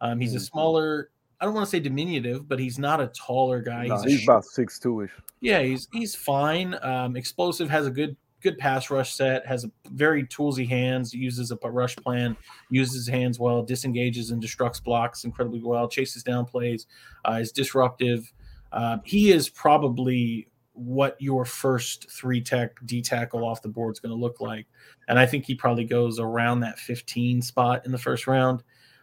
Um, 0.00 0.20
he's 0.20 0.34
a 0.34 0.38
Mhm. 0.38 0.50
smaller, 0.50 1.10
I 1.40 1.46
don't 1.46 1.54
want 1.54 1.66
to 1.66 1.70
say 1.70 1.80
diminutive, 1.80 2.48
but 2.48 2.58
he's 2.58 2.78
not 2.78 3.00
a 3.00 3.08
taller 3.08 3.62
guy. 3.62 3.86
Nah, 3.86 4.02
he's 4.02 4.12
he's 4.12 4.24
about 4.24 4.44
six 4.44 4.78
two 4.78 5.02
ish. 5.02 5.10
yeah, 5.40 5.62
he's 5.62 5.88
he's 5.92 6.14
fine. 6.14 6.76
Um, 6.82 7.16
explosive 7.16 7.70
has 7.70 7.86
a 7.86 7.90
good 7.90 8.16
good 8.42 8.58
pass 8.58 8.90
rush 8.90 9.14
set. 9.14 9.46
Has 9.46 9.64
a 9.64 9.70
very 9.92 10.26
toolsy 10.26 10.68
hands. 10.68 11.14
Uses 11.14 11.50
a 11.50 11.56
rush 11.70 11.96
plan. 11.96 12.36
Uses 12.68 12.94
his 12.94 13.08
hands 13.08 13.38
well. 13.38 13.62
Disengages 13.62 14.30
and 14.30 14.42
destructs 14.42 14.82
blocks 14.82 15.24
incredibly 15.24 15.62
well. 15.62 15.88
Chases 15.88 16.22
down 16.22 16.44
plays. 16.44 16.86
Uh, 17.24 17.38
is 17.40 17.52
disruptive. 17.52 18.30
Uh, 18.72 18.98
he 19.04 19.32
is 19.32 19.48
probably 19.48 20.46
what 20.74 21.16
your 21.20 21.44
first 21.44 22.10
three 22.10 22.40
tech 22.40 22.72
D 22.86 23.02
tackle 23.02 23.44
off 23.44 23.62
the 23.62 23.68
board 23.68 23.94
is 23.94 24.00
going 24.00 24.14
to 24.14 24.20
look 24.20 24.40
like, 24.40 24.66
and 25.08 25.18
I 25.18 25.26
think 25.26 25.44
he 25.44 25.54
probably 25.54 25.84
goes 25.84 26.18
around 26.18 26.60
that 26.60 26.78
15 26.78 27.42
spot 27.42 27.84
in 27.84 27.92
the 27.92 27.98
first 27.98 28.26
round. 28.26 28.62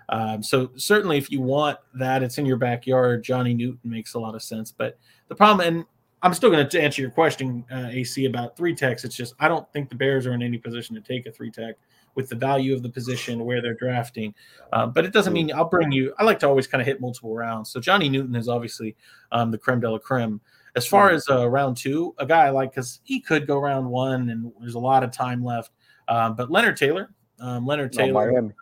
Um, 0.09 0.41
so 0.41 0.71
certainly, 0.75 1.17
if 1.17 1.31
you 1.31 1.41
want 1.41 1.79
that, 1.95 2.23
it's 2.23 2.37
in 2.37 2.45
your 2.45 2.57
backyard. 2.57 3.23
Johnny 3.23 3.53
Newton 3.53 3.89
makes 3.89 4.13
a 4.13 4.19
lot 4.19 4.35
of 4.35 4.41
sense, 4.41 4.71
but 4.71 4.97
the 5.27 5.35
problem, 5.35 5.67
and 5.67 5.85
I'm 6.21 6.33
still 6.33 6.49
going 6.49 6.67
to 6.67 6.81
answer 6.81 7.01
your 7.01 7.11
question, 7.11 7.65
uh, 7.71 7.89
AC, 7.91 8.25
about 8.25 8.55
three 8.55 8.73
techs. 8.73 9.03
It's 9.03 9.15
just 9.15 9.33
I 9.39 9.47
don't 9.47 9.71
think 9.73 9.89
the 9.89 9.95
Bears 9.95 10.25
are 10.25 10.33
in 10.33 10.41
any 10.41 10.57
position 10.57 10.95
to 10.95 11.01
take 11.01 11.25
a 11.25 11.31
three 11.31 11.51
tech 11.51 11.75
with 12.15 12.29
the 12.29 12.35
value 12.35 12.73
of 12.73 12.81
the 12.81 12.89
position 12.89 13.45
where 13.45 13.61
they're 13.61 13.75
drafting. 13.75 14.33
Uh, 14.73 14.87
but 14.87 15.05
it 15.05 15.13
doesn't 15.13 15.33
mean 15.33 15.51
I'll 15.53 15.69
bring 15.69 15.91
you. 15.91 16.13
I 16.17 16.23
like 16.23 16.39
to 16.39 16.47
always 16.47 16.65
kind 16.65 16.81
of 16.81 16.87
hit 16.87 16.99
multiple 16.99 17.35
rounds. 17.35 17.69
So 17.69 17.79
Johnny 17.79 18.09
Newton 18.09 18.35
is 18.35 18.49
obviously 18.49 18.95
um, 19.31 19.51
the 19.51 19.57
creme 19.57 19.79
de 19.79 19.89
la 19.89 19.99
creme. 19.99 20.41
As 20.75 20.85
far 20.85 21.11
as 21.11 21.27
uh, 21.29 21.47
round 21.49 21.77
two, 21.77 22.13
a 22.17 22.25
guy 22.25 22.45
I 22.45 22.49
like 22.49 22.71
because 22.71 22.99
he 23.03 23.19
could 23.19 23.47
go 23.47 23.59
round 23.59 23.89
one, 23.89 24.29
and 24.29 24.51
there's 24.59 24.75
a 24.75 24.79
lot 24.79 25.03
of 25.03 25.11
time 25.11 25.43
left. 25.43 25.71
Um, 26.07 26.35
but 26.35 26.51
Leonard 26.51 26.77
Taylor, 26.77 27.09
um, 27.39 27.65
Leonard 27.65 27.95
No, 27.95 28.05
Taylor 28.05 28.31
Miami. 28.31 28.53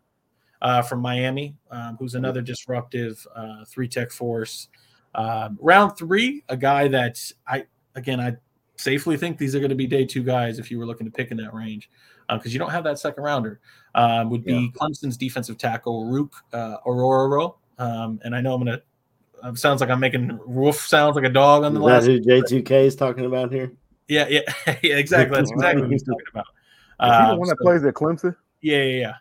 Uh, 0.61 0.81
from 0.81 0.99
Miami, 0.99 1.55
um, 1.69 1.95
who's 1.99 2.15
another 2.15 2.41
disruptive 2.41 3.25
uh, 3.35 3.65
three 3.67 3.87
tech 3.87 4.11
force. 4.11 4.69
Um, 5.13 5.57
round 5.61 5.97
three, 5.97 6.43
a 6.49 6.57
guy 6.57 6.87
that 6.87 7.19
I 7.47 7.65
again 7.95 8.19
I 8.19 8.35
safely 8.77 9.15
think 9.17 9.37
these 9.37 9.53
are 9.55 9.59
going 9.59 9.69
to 9.69 9.75
be 9.75 9.85
day 9.87 10.05
two 10.05 10.23
guys 10.23 10.57
if 10.59 10.71
you 10.71 10.79
were 10.79 10.85
looking 10.85 11.05
to 11.05 11.11
pick 11.11 11.31
in 11.31 11.37
that 11.37 11.53
range 11.53 11.89
because 12.29 12.51
you 12.53 12.59
don't 12.59 12.71
have 12.71 12.83
that 12.85 12.99
second 12.99 13.23
rounder. 13.23 13.59
Um, 13.93 14.29
would 14.29 14.43
be 14.43 14.71
Clemson's 14.75 15.15
defensive 15.17 15.57
tackle 15.57 16.05
Ruke 16.05 16.33
uh, 16.53 16.77
Orhorhoro, 16.85 17.55
um, 17.77 18.19
and 18.23 18.35
I 18.35 18.41
know 18.41 18.53
I'm 18.55 18.61
gonna. 18.63 18.81
Uh, 19.43 19.53
sounds 19.53 19.81
like 19.81 19.89
I'm 19.89 19.99
making 19.99 20.39
roof 20.45 20.77
sounds 20.87 21.15
like 21.15 21.25
a 21.25 21.29
dog 21.29 21.63
on 21.65 21.73
the 21.73 21.79
Is 21.81 21.85
last. 21.85 22.05
that 22.05 22.11
who 22.49 22.61
J2K 22.63 22.71
is 22.85 22.95
talking 22.95 23.25
about 23.25 23.51
here? 23.51 23.71
Yeah, 24.07 24.27
yeah, 24.29 24.41
yeah, 24.65 24.73
exactly. 24.97 25.35
That's 25.35 25.51
exactly 25.51 25.81
what 25.83 25.91
he's 25.91 26.03
talking 26.03 26.25
about. 26.31 26.45
Is 26.47 27.05
he 27.05 27.07
the 27.25 27.31
Um, 27.33 27.39
one 27.39 27.49
that 27.49 27.57
so- 27.59 27.63
plays 27.63 27.83
at 27.85 27.93
Clemson? 27.93 28.35
yeah, 28.61 28.77
yeah, 28.83 28.99
yeah. 28.99 29.13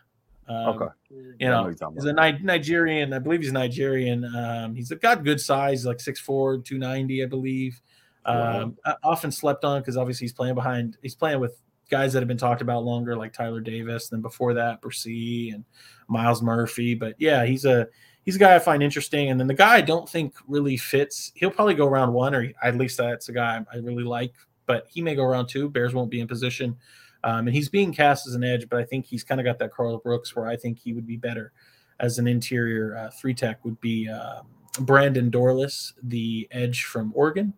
Um, 0.47 0.55
Okay. 0.55 0.85
you 1.09 1.35
know 1.39 1.51
know, 1.51 1.61
what 1.61 1.67
you're 1.69 1.75
talking 1.75 1.95
he's 1.95 2.05
a 2.05 2.13
Ni- 2.13 2.43
Nigerian. 2.43 3.13
I 3.13 3.19
believe 3.19 3.41
he's 3.41 3.51
Nigerian. 3.51 4.23
Um, 4.35 4.75
he's 4.75 4.91
got 4.91 5.23
good 5.23 5.41
size, 5.41 5.85
like 5.85 5.97
6'4", 5.97 6.63
290, 6.63 7.23
I 7.23 7.25
believe. 7.25 7.81
Um, 8.25 8.77
uh, 8.85 8.93
often 9.03 9.31
slept 9.31 9.63
on 9.65 9.81
because 9.81 9.97
obviously 9.97 10.25
he's 10.25 10.33
playing 10.33 10.55
behind. 10.55 10.97
He's 11.01 11.15
playing 11.15 11.39
with 11.39 11.61
guys 11.89 12.13
that 12.13 12.19
have 12.19 12.27
been 12.27 12.37
talked 12.37 12.61
about 12.61 12.83
longer, 12.83 13.15
like 13.15 13.33
Tyler 13.33 13.61
Davis. 13.61 14.09
Then 14.09 14.21
before 14.21 14.53
that, 14.55 14.81
Bresee 14.81 15.53
and 15.53 15.63
Myles 16.07 16.41
Murphy. 16.41 16.95
But 16.95 17.15
yeah, 17.19 17.45
he's 17.45 17.65
a 17.65 17.87
he's 18.23 18.35
a 18.35 18.39
guy 18.39 18.55
I 18.55 18.59
find 18.59 18.81
interesting. 18.81 19.29
And 19.29 19.39
then 19.39 19.47
the 19.47 19.53
guy 19.53 19.75
I 19.75 19.81
don't 19.81 20.09
think 20.09 20.33
really 20.47 20.77
fits. 20.77 21.31
He'll 21.35 21.51
probably 21.51 21.75
go 21.75 21.87
round 21.87 22.13
one, 22.13 22.33
or 22.33 22.51
at 22.63 22.75
least 22.75 22.97
that's 22.97 23.29
a 23.29 23.33
guy 23.33 23.63
I 23.71 23.77
really 23.77 24.03
like. 24.03 24.33
But 24.65 24.87
he 24.89 25.01
may 25.01 25.13
go 25.13 25.23
round 25.25 25.47
two. 25.47 25.69
Bears 25.69 25.93
won't 25.93 26.09
be 26.09 26.19
in 26.19 26.27
position. 26.27 26.75
Um, 27.25 27.47
and 27.47 27.55
he's 27.55 27.67
being 27.69 27.91
cast 27.91 28.27
as 28.27 28.35
an 28.35 28.43
edge, 28.43 28.69
but 28.69 28.79
I 28.79 28.83
think 28.85 29.05
he's 29.05 29.23
kind 29.23 29.41
of 29.41 29.45
got 29.45 29.57
that 29.59 29.71
Karl 29.73 29.97
Brooks 29.97 30.35
where 30.35 30.47
I 30.47 30.55
think 30.55 30.79
he 30.79 30.93
would 30.93 31.05
be 31.07 31.17
better 31.17 31.51
as 31.99 32.19
an 32.19 32.27
interior 32.27 32.95
uh, 32.95 33.09
three 33.09 33.33
tech 33.33 33.65
would 33.65 33.79
be 33.81 34.07
uh, 34.07 34.41
Brandon 34.81 35.29
Dorlus, 35.31 35.93
the 36.03 36.47
edge 36.51 36.83
from 36.85 37.11
Oregon. 37.15 37.53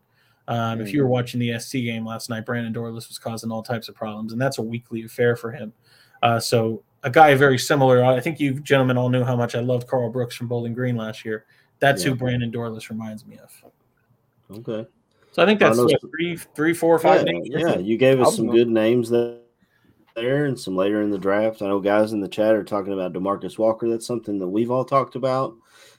Um, 0.48 0.80
if 0.80 0.94
you 0.94 1.02
were 1.02 1.10
watching 1.10 1.39
the 1.41 1.60
SC 1.60 1.73
game 1.73 2.06
last 2.06 2.30
night, 2.30 2.45
Brandon 2.45 2.73
Dorlus 2.73 3.10
was 3.10 3.19
causing 3.19 3.52
all 3.52 3.61
types 3.61 3.89
of 3.89 3.95
problems, 3.95 4.31
and 4.31 4.41
that's 4.41 4.57
a 4.60 4.61
weekly 4.61 5.03
affair 5.03 5.35
for 5.35 5.52
him. 5.52 5.73
Uh, 6.23 6.39
so 6.39 6.81
a 7.03 7.10
guy 7.10 7.35
very 7.35 7.57
similar. 7.60 8.06
I 8.06 8.22
think 8.22 8.39
you 8.39 8.60
gentlemen 8.61 8.98
all 8.98 9.10
knew 9.10 9.23
how 9.26 9.35
much 9.35 9.56
I 9.56 9.60
loved 9.60 9.88
Karl 9.88 10.10
Brooks 10.10 10.35
from 10.35 10.48
Bowling 10.48 10.73
Green 10.73 10.95
last 10.95 11.26
year. 11.26 11.45
That's 11.80 12.03
Yeah. 12.03 12.11
who 12.11 12.15
Brandon 12.15 12.49
Dorlus 12.52 12.89
reminds 12.89 13.26
me 13.26 13.38
of. 13.39 13.64
Okay. 14.60 14.88
So 15.34 15.44
I 15.44 15.45
think 15.45 15.60
that's 15.60 15.77
know 15.77 15.84
what, 15.84 15.99
three, 16.02 16.38
three, 16.38 16.73
four, 16.73 16.98
five 16.98 17.26
Yeah, 17.27 17.34
names. 17.34 17.48
yeah, 17.49 17.77
you 17.77 17.98
gave 17.98 18.19
I 18.19 18.23
us 18.23 18.38
some 18.38 18.45
gonna- 18.48 18.57
good 18.60 18.69
names 18.69 19.10
there, 19.10 19.39
there, 20.18 20.45
and 20.45 20.60
some 20.60 20.76
later 20.76 21.02
in 21.02 21.10
the 21.11 21.18
draft. 21.18 21.61
I 21.61 21.68
know 21.68 21.80
guys 21.80 22.11
in 22.11 22.19
the 22.19 22.27
chat 22.27 22.56
are 22.56 22.64
talking 22.64 22.94
about 22.94 23.14
Demarcus 23.14 23.57
Walker. 23.57 23.88
That's 23.88 24.06
something 24.06 24.39
that 24.39 24.48
we've 24.48 24.72
all 24.72 24.84
talked 24.84 25.15
about, 25.15 25.56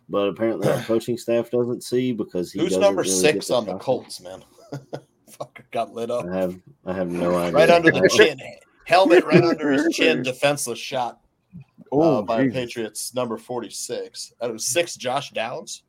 but 0.09 0.28
apparently 0.28 0.69
our 0.69 0.82
coaching 0.86 1.16
staff 1.16 1.51
doesn't 1.51 1.82
see 1.82 2.12
because 2.12 2.53
he 2.53 2.61
Who's 2.61 2.77
number 2.77 3.03
really 3.03 3.15
six 3.15 3.51
on 3.51 3.65
the 3.65 3.73
shot. 3.73 3.81
Colts, 3.81 4.20
man? 4.20 4.45
Fucker 5.31 5.62
got 5.70 5.93
lit 5.93 6.11
up. 6.11 6.27
I 6.27 6.36
have 6.36 6.59
I 6.85 6.93
have 6.93 7.09
no 7.09 7.35
idea. 7.36 7.55
Right 7.55 7.70
under 7.70 7.90
the 7.90 8.09
chin. 8.15 8.39
Helmet 8.85 9.24
right 9.24 9.45
under 9.45 9.70
his 9.70 9.95
chin, 9.95 10.23
defenseless 10.24 10.78
shot 10.78 11.20
uh, 11.55 11.61
Oh, 11.93 12.23
by 12.23 12.45
Jesus. 12.45 12.55
Patriots, 12.55 13.15
number 13.15 13.36
46. 13.36 14.32
That 14.40 14.53
was 14.53 14.66
six 14.66 14.97
Josh 14.97 15.31
Downs. 15.31 15.82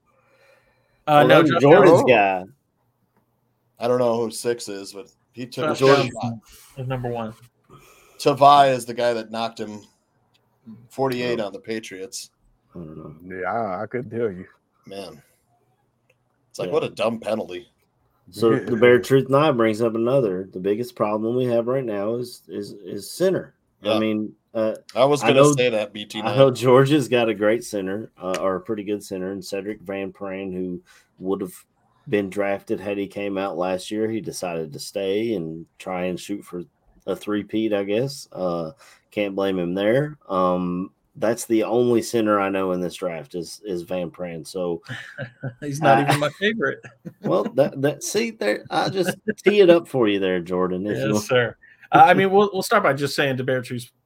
Uh, 1.08 1.26
Well, 1.26 1.28
no, 1.28 1.38
that's 1.40 1.52
Josh 1.52 1.62
Jordan's 1.62 2.04
guy. 2.04 2.44
I 3.80 3.88
don't 3.88 4.00
know 4.00 4.18
who 4.22 4.30
six 4.30 4.68
is, 4.68 4.92
but 4.92 5.08
he 5.32 5.46
took 5.46 5.68
Josh 5.68 5.78
a 5.78 5.80
Jordan. 5.80 6.12
shot. 6.22 6.34
Is 6.78 6.88
number 6.88 7.10
one. 7.10 7.34
Tavai 8.20 8.74
is 8.74 8.86
the 8.86 8.94
guy 8.94 9.14
that 9.14 9.32
knocked 9.32 9.60
him 9.60 9.82
48 10.90 11.40
on 11.40 11.54
the 11.54 11.60
Patriots. 11.60 12.30
I 12.76 12.80
don't 12.80 12.98
know. 13.28 13.38
Yeah, 13.42 13.52
I, 13.52 13.84
I 13.84 13.88
couldn't 13.88 14.12
tell 14.12 14.32
you. 14.32 14.46
Man. 14.86 15.22
It's 16.50 16.60
like, 16.60 16.68
Yeah. 16.68 16.74
what 16.74 16.84
a 16.84 16.90
dumb 16.90 17.20
penalty. 17.20 17.72
So 18.32 18.60
the 18.60 18.76
bare 18.76 19.00
Truth 19.00 19.30
now 19.30 19.52
brings 19.52 19.82
up 19.82 19.96
another. 19.96 20.48
The 20.52 20.60
biggest 20.60 20.96
problem 20.96 21.36
we 21.36 21.46
have 21.46 21.66
right 21.66 21.84
now 21.84 22.16
is 22.16 22.44
is 22.48 22.74
is 22.74 23.10
center. 23.10 23.56
Yeah. 23.82 23.94
I 23.94 24.00
mean, 24.00 24.34
uh, 24.54 24.76
I 24.96 25.06
was 25.06 25.22
going 25.24 25.34
to 25.36 25.54
say 25.54 25.70
that, 25.70 25.94
BT. 25.94 26.22
I 26.22 26.36
know 26.36 26.52
Georgia's 26.52 27.08
got 27.08 27.30
a 27.30 27.34
great 27.34 27.64
center, 27.64 28.12
uh, 28.22 28.38
or 28.40 28.56
a 28.56 28.62
pretty 28.62 28.84
good 28.84 29.04
center, 29.04 29.32
and 29.32 29.42
Sedrick 29.42 29.82
Van 29.82 30.14
Pran, 30.14 30.54
who 30.54 30.80
would 31.18 31.42
have 31.42 31.54
been 32.08 32.30
drafted 32.30 32.80
had 32.80 32.98
he 32.98 33.08
came 33.08 33.38
out 33.38 33.58
last 33.58 33.90
year. 33.90 34.10
He 34.10 34.22
decided 34.22 34.74
to 34.74 34.80
stay 34.80 35.34
and 35.34 35.66
try 35.80 36.06
and 36.06 36.20
shoot 36.20 36.44
for 36.44 36.64
a 37.10 37.16
three-peat, 37.16 37.74
I 37.74 37.84
guess. 37.84 38.28
Uh, 38.32 38.72
can't 39.12 39.36
blame 39.36 39.58
him 39.60 39.74
there. 39.74 40.18
Um, 40.28 40.92
that's 41.16 41.46
the 41.46 41.64
only 41.64 42.02
center 42.02 42.40
I 42.40 42.50
know 42.50 42.72
in 42.72 42.80
this 42.80 42.96
draft 42.96 43.36
is 43.36 43.62
is 43.66 43.82
Van 43.82 44.10
Pran. 44.10 44.48
So, 44.48 44.82
He's 45.60 45.82
not 45.82 45.98
Uh, 45.98 46.08
even 46.08 46.20
my 46.20 46.30
favorite. 46.40 46.80
well, 47.22 47.44
that 47.56 47.82
that 47.82 48.04
see 48.04 48.32
there, 48.32 48.64
I 48.70 48.90
just 48.90 49.18
tee 49.44 49.60
it 49.60 49.70
up 49.70 49.88
for 49.88 50.08
you 50.08 50.20
there, 50.20 50.40
Jordan. 50.40 50.86
Yes, 50.86 51.28
sir. 51.28 51.56
Uh, 51.92 52.04
I 52.06 52.14
mean, 52.14 52.32
we'll, 52.32 52.50
we'll 52.54 52.62
start 52.62 52.84
by 52.84 52.94
just 52.94 53.16
saying 53.16 53.38
to 53.38 53.44
Bear 53.44 53.64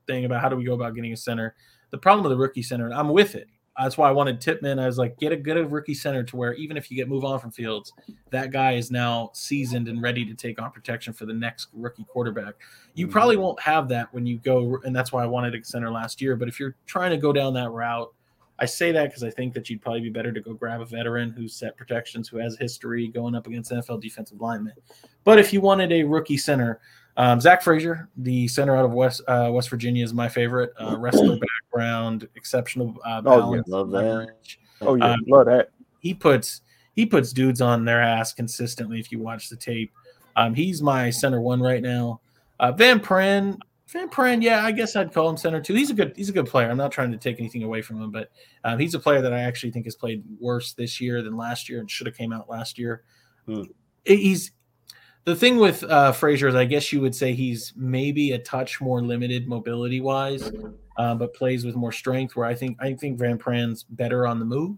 thing 0.07 0.25
about 0.25 0.41
how 0.41 0.49
do 0.49 0.55
we 0.55 0.63
go 0.63 0.73
about 0.73 0.95
getting 0.95 1.13
a 1.13 1.17
center. 1.17 1.55
The 1.91 1.97
problem 1.97 2.23
with 2.23 2.31
the 2.31 2.38
rookie 2.38 2.63
center, 2.63 2.85
and 2.85 2.93
I'm 2.93 3.09
with 3.09 3.35
it. 3.35 3.47
That's 3.78 3.98
why 3.98 4.08
I 4.08 4.12
wanted 4.12 4.40
Tippmann. 4.40 4.78
I 4.80 4.86
was 4.86 5.00
like, 5.00 5.18
get 5.18 5.32
a 5.32 5.36
good 5.36 5.72
rookie 5.72 5.95
center 5.95 6.24
to 6.24 6.36
where 6.36 6.54
even 6.54 6.78
if 6.78 6.91
you 6.91 6.98
get 6.98 7.08
move 7.10 7.26
on 7.26 7.40
from 7.40 7.50
Fields, 7.50 7.91
that 8.30 8.52
guy 8.52 8.74
is 8.74 8.91
now 8.91 9.32
seasoned 9.34 9.88
and 9.88 10.02
ready 10.02 10.24
to 10.26 10.36
take 10.36 10.62
on 10.62 10.70
protection 10.70 11.12
for 11.12 11.26
the 11.26 11.34
next 11.34 11.70
rookie 11.74 12.06
quarterback. 12.06 12.54
You 12.94 13.08
Mhm. 13.08 13.12
probably 13.12 13.38
won't 13.38 13.60
have 13.62 13.88
that 13.90 14.14
when 14.14 14.28
you 14.28 14.38
go, 14.38 14.78
and 14.84 14.95
that's 14.95 15.12
why 15.12 15.24
I 15.24 15.28
wanted 15.28 15.56
a 15.56 15.64
center 15.64 15.90
last 15.90 16.22
year. 16.22 16.36
But 16.36 16.48
if 16.50 16.60
you're 16.60 16.76
trying 16.86 17.12
to 17.12 17.18
go 17.18 17.34
down 17.34 17.56
that 17.56 17.72
route, 17.72 18.14
I 18.60 18.66
say 18.66 18.91
that 18.91 19.10
because 19.10 19.24
I 19.24 19.32
think 19.32 19.56
that 19.56 19.68
you'd 19.72 19.82
probably 19.82 20.02
be 20.02 20.12
better 20.12 20.32
to 20.32 20.40
go 20.40 20.54
grab 20.54 20.80
a 20.80 20.86
veteran 20.86 21.32
who's 21.32 21.56
set 21.56 21.76
protections, 21.76 22.30
who 22.30 22.38
has 22.38 22.56
history 22.56 23.08
going 23.08 23.34
up 23.34 23.48
against 23.48 23.72
NFL 23.72 23.98
defensive 23.98 24.40
linemen. 24.40 24.76
But 25.24 25.40
if 25.40 25.52
you 25.52 25.60
wanted 25.62 25.91
a 25.91 26.04
rookie 26.04 26.38
center, 26.38 26.80
um, 27.18 27.40
Zach 27.40 27.61
Frazier, 27.61 28.10
the 28.18 28.48
center 28.48 28.76
out 28.76 28.85
of 28.85 28.91
West 28.91 29.22
uh, 29.27 29.49
West 29.52 29.69
Virginia, 29.69 30.03
is 30.03 30.14
my 30.14 30.27
favorite. 30.27 30.72
Uh, 30.80 30.95
wrestler 30.99 31.38
background, 31.38 32.27
exceptional 32.35 32.95
uh, 33.06 33.22
Oh, 33.26 33.53
yeah. 33.53 33.61
Love 33.68 33.91
that. 33.91 34.35
Oh 34.81 34.95
yeah, 34.95 35.11
Um, 35.14 35.19
love 35.27 35.45
that. 35.45 35.69
He 35.99 36.14
puts 36.14 36.61
he 36.94 37.06
puts 37.06 37.34
dudes 37.34 37.61
on 37.61 37.85
their 37.85 38.02
ass 38.02 38.34
consistently. 38.34 38.99
If 38.99 39.11
you 39.11 39.19
watch 39.19 39.49
the 39.49 39.56
tape, 39.56 39.91
um, 40.35 40.53
he's 40.53 40.81
my 40.81 41.10
center 41.10 41.41
one 41.41 41.61
right 41.61 41.81
now. 41.81 42.22
Uh, 42.60 42.72
Van 42.72 42.99
Pran, 42.99 43.57
Van 43.88 44.10
Pran, 44.10 44.41
yeah, 44.41 44.64
I 44.64 44.72
guess 44.72 44.95
I'd 44.95 45.14
call 45.14 45.30
him 45.30 45.38
center 45.38 45.61
two. 45.61 45.73
He's 45.73 45.90
a 45.90 45.94
good 45.94 46.14
he's 46.15 46.30
a 46.30 46.34
good 46.34 46.48
player. 46.48 46.69
I'm 46.69 46.77
not 46.77 46.91
trying 46.91 47.11
to 47.11 47.18
take 47.18 47.40
anything 47.40 47.64
away 47.64 47.81
from 47.81 48.02
him, 48.02 48.11
but 48.11 48.30
um, 48.64 48.80
he's 48.80 48.95
a 48.95 48.99
player 48.99 49.22
that 49.22 49.34
I 49.34 49.41
actually 49.41 49.72
think 49.72 49.85
has 49.85 49.95
played 49.95 50.23
worse 50.40 50.73
this 50.73 50.99
year 50.99 51.22
than 51.22 51.38
last 51.38 51.69
year 51.69 51.80
and 51.80 51.90
should 51.90 52.07
have 52.07 52.18
came 52.18 52.34
out 52.34 52.49
last 52.49 52.77
year. 52.77 53.03
Hmm. 53.45 53.64
He's 54.03 54.52
the 55.26 55.36
thing 55.36 55.58
with 55.58 55.84
uh, 55.84 56.12
Frazier 56.12 56.48
is 56.48 56.56
I 56.56 56.66
guess 56.66 56.91
you 56.91 57.02
would 57.02 57.16
say 57.16 57.34
he's 57.34 57.74
maybe 57.76 58.32
a 58.32 58.40
touch 58.40 58.82
more 58.82 59.02
limited 59.02 59.48
mobility 59.48 60.02
wise, 60.02 60.52
uh, 60.98 61.16
but 61.16 61.34
plays 61.34 61.66
with 61.66 61.76
more 61.76 61.91
strength. 61.91 62.36
Where 62.36 62.45
I 62.45 62.56
think 62.56 62.78
I 62.82 62.94
think 62.94 63.18
Van 63.18 63.38
Pran's 63.38 63.84
better 63.84 64.28
on 64.28 64.40
the 64.40 64.45
move. 64.45 64.78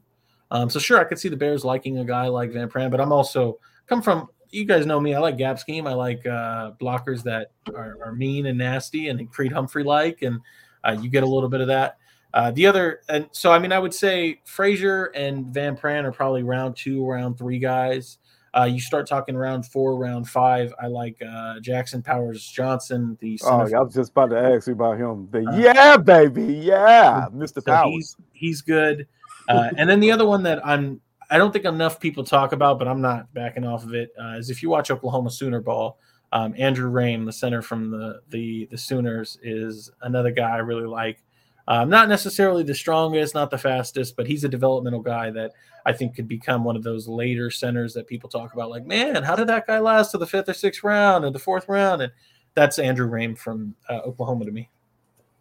Um, 0.51 0.69
so 0.69 0.79
sure, 0.79 0.99
I 0.99 1.03
could 1.03 1.19
see 1.19 1.29
the 1.29 1.37
Bears 1.37 1.65
liking 1.65 1.97
a 1.97 2.05
guy 2.05 2.27
like 2.27 2.51
Van 2.51 2.69
Pran, 2.69 2.91
but 2.91 3.01
I'm 3.01 3.11
also 3.11 3.59
come 3.87 4.01
from 4.01 4.27
you 4.51 4.65
guys 4.65 4.85
know 4.85 4.99
me. 4.99 5.15
I 5.15 5.19
like 5.19 5.37
gap 5.37 5.59
scheme. 5.59 5.87
I 5.87 5.93
like 5.93 6.25
uh, 6.25 6.71
blockers 6.79 7.23
that 7.23 7.51
are, 7.75 7.97
are 8.03 8.13
mean 8.13 8.45
and 8.45 8.57
nasty 8.57 9.09
and 9.09 9.29
Creed 9.31 9.51
Humphrey 9.51 9.83
like, 9.83 10.21
and 10.21 10.39
uh, 10.83 10.95
you 11.01 11.09
get 11.09 11.23
a 11.23 11.27
little 11.27 11.49
bit 11.49 11.61
of 11.61 11.67
that. 11.67 11.97
Uh, 12.33 12.51
the 12.51 12.65
other, 12.67 12.99
and 13.09 13.29
so 13.31 13.51
I 13.51 13.59
mean, 13.59 13.71
I 13.71 13.79
would 13.79 13.93
say 13.93 14.41
Frazier 14.45 15.05
and 15.15 15.47
Van 15.47 15.75
Pran 15.75 16.03
are 16.03 16.11
probably 16.11 16.43
round 16.43 16.75
two, 16.75 17.05
round 17.05 17.37
three 17.37 17.59
guys. 17.59 18.17
Uh, 18.55 18.63
you 18.63 18.79
start 18.79 19.05
talking 19.05 19.35
round 19.35 19.65
four, 19.65 19.97
round 19.97 20.29
five. 20.29 20.73
I 20.81 20.87
like 20.87 21.21
uh, 21.21 21.59
Jackson 21.59 22.01
Powers 22.01 22.45
Johnson, 22.45 23.17
the 23.19 23.39
Oh, 23.43 23.59
I 23.59 23.81
was 23.81 23.93
just 23.93 24.11
about 24.11 24.29
to 24.29 24.39
ask 24.39 24.67
you 24.67 24.73
about 24.73 24.97
him. 24.97 25.27
The, 25.31 25.45
Uh, 25.45 25.57
yeah, 25.57 25.97
baby, 25.97 26.53
yeah, 26.53 27.27
Mr. 27.33 27.55
So 27.55 27.61
Powers. 27.61 27.91
he's 27.91 28.15
he's 28.31 28.61
good. 28.61 29.07
Uh, 29.47 29.69
and 29.77 29.89
then 29.89 29.99
the 29.99 30.11
other 30.11 30.25
one 30.25 30.43
that 30.43 30.65
I'm 30.65 31.01
I 31.29 31.37
don't 31.37 31.51
think 31.51 31.65
enough 31.65 31.99
people 31.99 32.23
talk 32.23 32.51
about, 32.51 32.79
but 32.79 32.87
I'm 32.87 33.01
not 33.01 33.33
backing 33.33 33.65
off 33.65 33.83
of 33.83 33.93
it. 33.93 34.11
Uh, 34.19 34.37
is 34.37 34.49
if 34.49 34.63
you 34.63 34.69
watch 34.69 34.91
Oklahoma 34.91 35.31
Sooner 35.31 35.59
ball, 35.59 35.99
um, 36.31 36.53
Andrew 36.57 36.91
Raym, 36.91 37.25
the 37.25 37.33
center 37.33 37.61
from 37.61 37.91
the 37.91 38.21
the 38.29 38.67
the 38.71 38.77
Sooners, 38.77 39.37
is 39.43 39.91
another 40.01 40.31
guy 40.31 40.51
I 40.51 40.57
really 40.57 40.87
like. 40.87 41.23
Um, 41.67 41.89
not 41.89 42.09
necessarily 42.09 42.61
the 42.63 42.75
strongest, 42.75 43.33
not 43.33 43.49
the 43.49 43.57
fastest, 43.57 44.15
but 44.15 44.27
he's 44.27 44.43
a 44.43 44.49
developmental 44.49 45.01
guy 45.01 45.31
that 45.31 45.51
I 45.85 45.93
think 45.93 46.15
could 46.15 46.27
become 46.27 46.63
one 46.63 46.75
of 46.75 46.83
those 46.83 47.07
later 47.07 47.49
centers 47.49 47.93
that 47.95 48.05
people 48.07 48.29
talk 48.29 48.53
about. 48.53 48.69
Like, 48.69 48.85
man, 48.85 49.23
how 49.23 49.35
did 49.35 49.47
that 49.47 49.65
guy 49.65 49.79
last 49.79 50.11
to 50.11 50.19
the 50.19 50.27
fifth 50.27 50.47
or 50.49 50.53
sixth 50.53 50.83
round 50.83 51.25
or 51.25 51.31
the 51.31 51.39
fourth 51.39 51.67
round? 51.67 52.03
And 52.03 52.11
that's 52.53 52.77
Andrew 52.77 53.09
Raym 53.09 53.35
from 53.37 53.75
uh, 53.89 54.01
Oklahoma 54.05 54.45
to 54.45 54.51
me. 54.51 54.69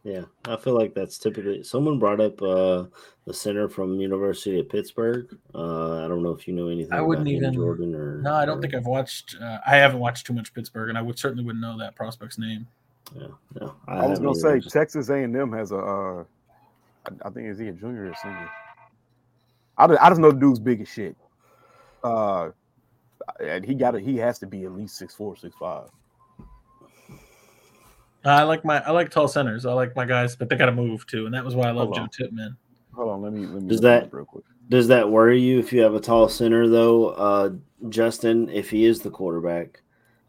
Yeah, 0.03 0.25
I 0.47 0.57
feel 0.57 0.75
like 0.75 0.93
that's 0.95 1.17
typically 1.17 1.63
someone 1.63 1.99
brought 1.99 2.21
up 2.21 2.41
uh, 2.43 2.85
the 3.27 3.33
center 3.33 3.71
from 3.71 3.99
University 4.01 4.61
of 4.61 4.69
Pittsburgh. 4.69 5.35
Uh, 5.55 6.05
I 6.05 6.09
don't 6.09 6.23
know 6.23 6.33
if 6.33 6.47
you 6.47 6.53
know 6.55 6.69
anything. 6.69 6.93
I 6.93 7.01
wouldn't 7.01 7.27
about 7.27 7.37
even- 7.37 7.55
Jordan 7.55 7.95
or 7.95 8.17
No, 8.21 8.35
I 8.35 8.45
don't 8.45 8.59
or- 8.59 8.61
think 8.61 8.75
I've 8.75 8.85
watched. 8.87 9.37
Uh, 9.41 9.59
I 9.67 9.77
haven't 9.77 10.01
watched 10.01 10.27
too 10.27 10.35
much 10.35 10.53
Pittsburgh, 10.53 10.91
and 10.91 10.99
I 10.99 11.03
would 11.03 11.19
certainly 11.19 11.43
wouldn't 11.45 11.63
know 11.63 11.79
that 11.79 11.97
prospect's 11.97 12.39
name. 12.39 12.67
Yeah, 13.15 13.27
no, 13.61 13.75
I, 13.87 14.07
was 14.07 14.19
gonna 14.19 14.31
either. 14.31 14.61
say 14.63 14.69
Texas 14.71 15.09
A 15.09 15.15
and 15.15 15.37
M 15.37 15.53
has 15.53 15.73
a. 15.73 15.77
Uh, 15.79 16.25
I, 17.07 17.27
I 17.27 17.31
think 17.31 17.49
is 17.49 17.59
he 17.59 17.69
a 17.69 17.73
junior 17.73 18.07
or 18.11 18.15
senior? 18.23 18.51
I, 19.77 19.87
just- 19.89 20.01
I 20.03 20.09
just 20.09 20.21
know 20.21 20.31
the 20.31 20.39
dude's 20.41 20.59
big 20.61 20.81
as 20.81 20.89
shit. 20.89 21.17
Uh, 22.03 22.51
and 23.41 23.65
he 23.65 23.75
got 23.75 23.95
it. 23.95 24.03
He 24.03 24.17
has 24.19 24.39
to 24.41 24.47
be 24.47 24.65
at 24.65 24.73
least 24.73 24.97
six 24.97 25.15
four, 25.15 25.37
six 25.37 25.55
five. 25.59 25.89
I 28.25 28.43
like 28.45 28.65
my 28.65 28.81
I 28.85 28.91
like 28.91 29.11
tall 29.11 29.29
centers. 29.29 29.67
I 29.67 29.73
like 29.75 29.95
my 29.95 30.07
guys, 30.07 30.35
but 30.35 30.49
they 30.49 30.57
got 30.57 30.67
to 30.67 30.73
move 30.73 31.07
too, 31.07 31.27
and 31.27 31.35
that 31.35 31.45
was 31.45 31.55
why 31.55 31.69
I 31.69 31.73
love 31.73 31.89
Hold 31.89 31.97
Joe. 31.97 32.25
Tippmann. 32.27 32.57
Hold 32.95 33.11
on, 33.11 33.23
let 33.23 33.33
me 33.33 33.47
let 33.47 33.63
me 33.63 33.69
Does 33.69 33.81
that- 33.83 34.13
real 34.13 34.25
quick. 34.25 34.45
Does 34.71 34.89
that 34.89 35.11
worry 35.11 35.39
you 35.39 35.59
if 35.59 35.75
you 35.75 35.83
have 35.83 35.95
a 35.95 36.01
tall 36.01 36.27
center 36.27 36.67
though, 36.67 37.09
uh, 37.09 37.51
Justin? 37.91 38.49
If 38.49 38.71
he 38.71 38.87
is 38.87 39.01
the 39.01 39.11
quarterback, 39.11 39.83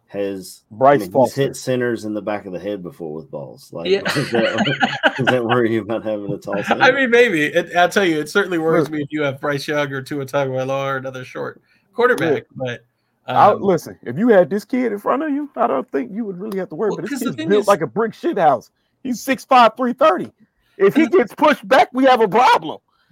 has 0.08 0.64
I 0.72 0.76
Bryce 0.76 1.00
mean, 1.02 1.12
Foster. 1.12 1.42
hit 1.42 1.56
centers 1.56 2.06
in 2.06 2.14
the 2.14 2.22
back 2.22 2.46
of 2.46 2.54
the 2.54 2.60
head 2.60 2.84
before 2.84 3.14
with 3.14 3.30
balls. 3.32 3.74
Like, 3.74 3.90
Yeah. 3.90 4.02
does, 4.02 4.32
that, 4.32 5.14
does 5.18 5.26
that 5.28 5.44
worry 5.44 5.74
you 5.74 5.82
about 5.82 6.04
having 6.04 6.32
a 6.32 6.38
tall 6.38 6.64
center? 6.64 6.84
I 6.84 6.92
mean, 6.92 7.10
maybe 7.10 7.44
it, 7.46 7.76
I'll 7.76 7.90
tell 7.90 8.06
you, 8.06 8.20
it 8.20 8.30
certainly 8.30 8.58
worries 8.58 8.90
me 8.90 9.02
if 9.02 9.08
you 9.12 9.24
have 9.24 9.42
Bryce 9.42 9.68
Young 9.68 9.92
or 9.92 10.02
Tua 10.02 10.26
Tagovailoa 10.26 10.86
or 10.94 10.98
another 10.98 11.26
short 11.26 11.62
quarterback. 11.94 12.44
But 12.56 12.86
I, 13.28 13.48
um, 13.52 13.62
listen, 13.62 13.98
if 14.04 14.18
you 14.18 14.30
had 14.30 14.50
this 14.50 14.64
kid 14.66 14.92
in 14.92 15.00
front 15.00 15.24
of 15.24 15.32
you, 15.32 15.50
I 15.56 15.66
don't 15.68 15.90
think 15.92 16.12
you 16.14 16.24
would 16.26 16.38
really 16.40 16.60
have 16.60 16.70
to 16.70 16.76
worry. 16.76 16.92
Well, 16.92 16.98
but 17.02 17.10
'cause 17.10 17.20
this 17.20 17.30
the 17.32 17.36
kid's 17.36 17.50
built 17.50 17.62
is- 17.64 17.68
like 17.68 17.82
a 17.82 17.88
brick 17.88 18.14
shit 18.14 18.38
house. 18.38 18.70
He's 19.04 19.20
6'5", 19.24 19.76
330. 19.76 20.32
If 20.78 20.96
he 20.96 21.08
gets 21.08 21.34
pushed 21.34 21.68
back, 21.68 21.90
we 21.94 22.06
have 22.06 22.22
a 22.22 22.28
problem. 22.28 22.80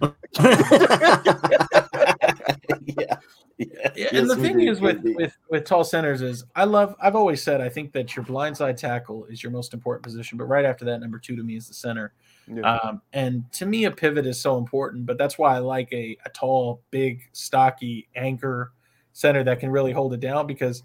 yeah. 2.84 3.16
Yeah, 3.58 3.66
Yeah, 3.96 4.08
and 4.12 4.28
the 4.28 4.36
thing 4.36 4.58
do, 4.58 4.70
is 4.70 4.80
with, 4.80 5.00
with 5.02 5.36
with 5.50 5.64
tall 5.64 5.84
centers 5.84 6.22
is 6.22 6.44
I 6.56 6.64
love 6.64 6.96
I've 7.00 7.14
always 7.14 7.42
said 7.42 7.60
I 7.60 7.68
think 7.68 7.92
that 7.92 8.16
your 8.16 8.24
blindside 8.24 8.76
tackle 8.76 9.26
is 9.26 9.42
your 9.42 9.52
most 9.52 9.74
important 9.74 10.02
position, 10.02 10.38
but 10.38 10.44
right 10.44 10.64
after 10.64 10.84
that, 10.86 11.00
number 11.00 11.18
two 11.18 11.36
to 11.36 11.42
me 11.42 11.56
is 11.56 11.68
the 11.68 11.74
center. 11.74 12.12
Yeah. 12.46 12.76
Um, 12.76 13.00
and 13.12 13.50
to 13.52 13.66
me, 13.66 13.84
a 13.84 13.90
pivot 13.90 14.26
is 14.26 14.40
so 14.40 14.58
important, 14.58 15.06
but 15.06 15.18
that's 15.18 15.38
why 15.38 15.54
I 15.54 15.58
like 15.58 15.92
a, 15.92 16.16
a 16.26 16.30
tall, 16.30 16.82
big, 16.90 17.22
stocky 17.32 18.08
anchor 18.16 18.72
center 19.12 19.44
that 19.44 19.60
can 19.60 19.70
really 19.70 19.92
hold 19.92 20.12
it 20.12 20.20
down 20.20 20.46
because 20.46 20.82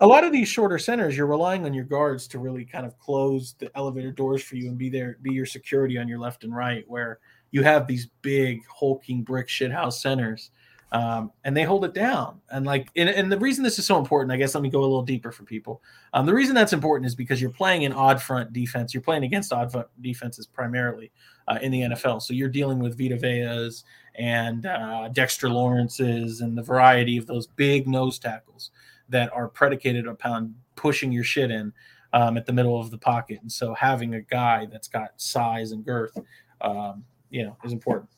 a 0.00 0.06
lot 0.06 0.24
of 0.24 0.32
these 0.32 0.48
shorter 0.48 0.78
centers, 0.78 1.16
you're 1.16 1.26
relying 1.26 1.66
on 1.66 1.74
your 1.74 1.84
guards 1.84 2.26
to 2.28 2.38
really 2.38 2.64
kind 2.64 2.86
of 2.86 2.98
close 2.98 3.54
the 3.58 3.70
elevator 3.76 4.10
doors 4.10 4.42
for 4.42 4.56
you 4.56 4.68
and 4.68 4.78
be 4.78 4.88
there, 4.88 5.18
be 5.22 5.32
your 5.32 5.46
security 5.46 5.98
on 5.98 6.08
your 6.08 6.18
left 6.18 6.42
and 6.42 6.54
right, 6.54 6.84
where 6.88 7.18
you 7.50 7.62
have 7.62 7.86
these 7.86 8.08
big, 8.22 8.60
hulking 8.66 9.22
brick 9.22 9.46
shithouse 9.46 9.94
centers. 9.94 10.50
Um, 10.92 11.30
and 11.44 11.56
they 11.56 11.62
hold 11.62 11.84
it 11.84 11.94
down. 11.94 12.40
And 12.50 12.66
like, 12.66 12.90
and, 12.96 13.08
and 13.08 13.30
the 13.30 13.38
reason 13.38 13.62
this 13.62 13.78
is 13.78 13.86
so 13.86 13.98
important, 13.98 14.32
I 14.32 14.36
guess, 14.36 14.54
let 14.54 14.62
me 14.62 14.70
go 14.70 14.80
a 14.80 14.82
little 14.82 15.02
deeper 15.02 15.30
for 15.30 15.44
people. 15.44 15.82
Um, 16.14 16.26
the 16.26 16.34
reason 16.34 16.54
that's 16.54 16.72
important 16.72 17.06
is 17.06 17.14
because 17.14 17.40
you're 17.40 17.50
playing 17.50 17.84
an 17.84 17.92
odd 17.92 18.20
front 18.20 18.52
defense. 18.52 18.92
You're 18.92 19.02
playing 19.02 19.22
against 19.22 19.52
odd 19.52 19.70
front 19.70 19.86
defenses 20.00 20.46
primarily 20.46 21.12
uh, 21.46 21.58
in 21.62 21.70
the 21.70 21.82
NFL. 21.82 22.22
So 22.22 22.34
you're 22.34 22.48
dealing 22.48 22.80
with 22.80 22.98
Vita 22.98 23.16
Vea's 23.16 23.84
and 24.16 24.66
uh, 24.66 25.08
Dexter 25.08 25.48
Lawrence's 25.48 26.40
and 26.40 26.58
the 26.58 26.62
variety 26.62 27.16
of 27.16 27.26
those 27.26 27.46
big 27.46 27.86
nose 27.86 28.18
tackles 28.18 28.70
that 29.08 29.32
are 29.32 29.48
predicated 29.48 30.06
upon 30.06 30.54
pushing 30.74 31.12
your 31.12 31.24
shit 31.24 31.50
in 31.50 31.72
um, 32.12 32.36
at 32.36 32.46
the 32.46 32.52
middle 32.52 32.80
of 32.80 32.90
the 32.90 32.98
pocket. 32.98 33.38
And 33.42 33.50
so 33.50 33.74
having 33.74 34.14
a 34.14 34.20
guy 34.20 34.66
that's 34.66 34.88
got 34.88 35.20
size 35.20 35.72
and 35.72 35.84
girth, 35.84 36.16
um, 36.60 37.04
you 37.30 37.44
know, 37.44 37.56
is 37.64 37.72
important. 37.72 38.10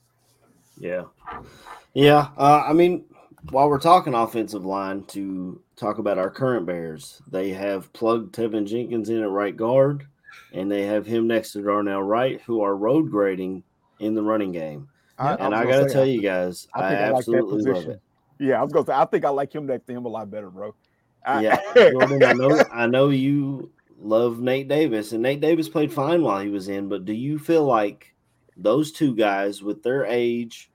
Yeah. 0.78 1.04
Yeah. 1.94 2.28
Uh, 2.36 2.64
I 2.66 2.72
mean, 2.72 3.04
while 3.50 3.68
we're 3.68 3.78
talking 3.80 4.14
offensive 4.14 4.64
line, 4.64 5.04
to 5.08 5.60
talk 5.76 5.98
about 5.98 6.18
our 6.18 6.30
current 6.30 6.66
Bears, 6.66 7.20
they 7.30 7.50
have 7.50 7.92
plugged 7.92 8.34
Teven 8.34 8.66
Jenkins 8.66 9.08
in 9.10 9.22
at 9.22 9.28
right 9.28 9.56
guard, 9.56 10.06
and 10.52 10.70
they 10.70 10.82
have 10.82 11.06
him 11.06 11.26
next 11.26 11.52
to 11.52 11.62
Darnell 11.62 12.02
Wright, 12.02 12.40
who 12.42 12.62
are 12.62 12.76
road 12.76 13.10
grading 13.10 13.62
in 13.98 14.14
the 14.14 14.22
running 14.22 14.52
game. 14.52 14.88
I, 15.18 15.34
And 15.34 15.54
I 15.54 15.64
got 15.64 15.80
to 15.80 15.88
say, 15.88 15.94
tell 15.94 16.06
you 16.06 16.22
guys, 16.22 16.68
I 16.74 16.80
I, 16.80 16.84
I, 16.94 17.08
like 17.10 17.18
absolutely 17.18 17.72
love 17.72 17.88
it. 17.88 18.00
Yeah, 18.38 18.58
I 18.58 18.62
was 18.64 18.72
gonna 18.72 18.86
say 18.86 18.92
I 18.94 19.04
think 19.04 19.24
I 19.24 19.28
like 19.28 19.54
him 19.54 19.66
next 19.66 19.86
to 19.86 19.92
him 19.92 20.04
a 20.04 20.08
lot 20.08 20.30
better, 20.30 20.50
bro. 20.50 20.74
I- 21.24 21.42
Yeah, 21.42 21.60
Jordan, 21.76 22.24
I 22.24 22.32
know, 22.32 22.64
I 22.72 22.86
know 22.86 23.10
you 23.10 23.70
love 24.00 24.40
Nate 24.40 24.66
Davis, 24.68 25.12
and 25.12 25.22
Nate 25.22 25.40
Davis 25.40 25.68
played 25.68 25.92
fine 25.92 26.22
while 26.22 26.40
he 26.42 26.48
was 26.48 26.68
in. 26.68 26.88
But 26.88 27.04
do 27.04 27.12
you 27.12 27.38
feel 27.38 27.64
like 27.64 28.14
those 28.56 28.90
two 28.90 29.14
guys, 29.14 29.62
with 29.62 29.82
their 29.82 30.04
age, 30.06 30.70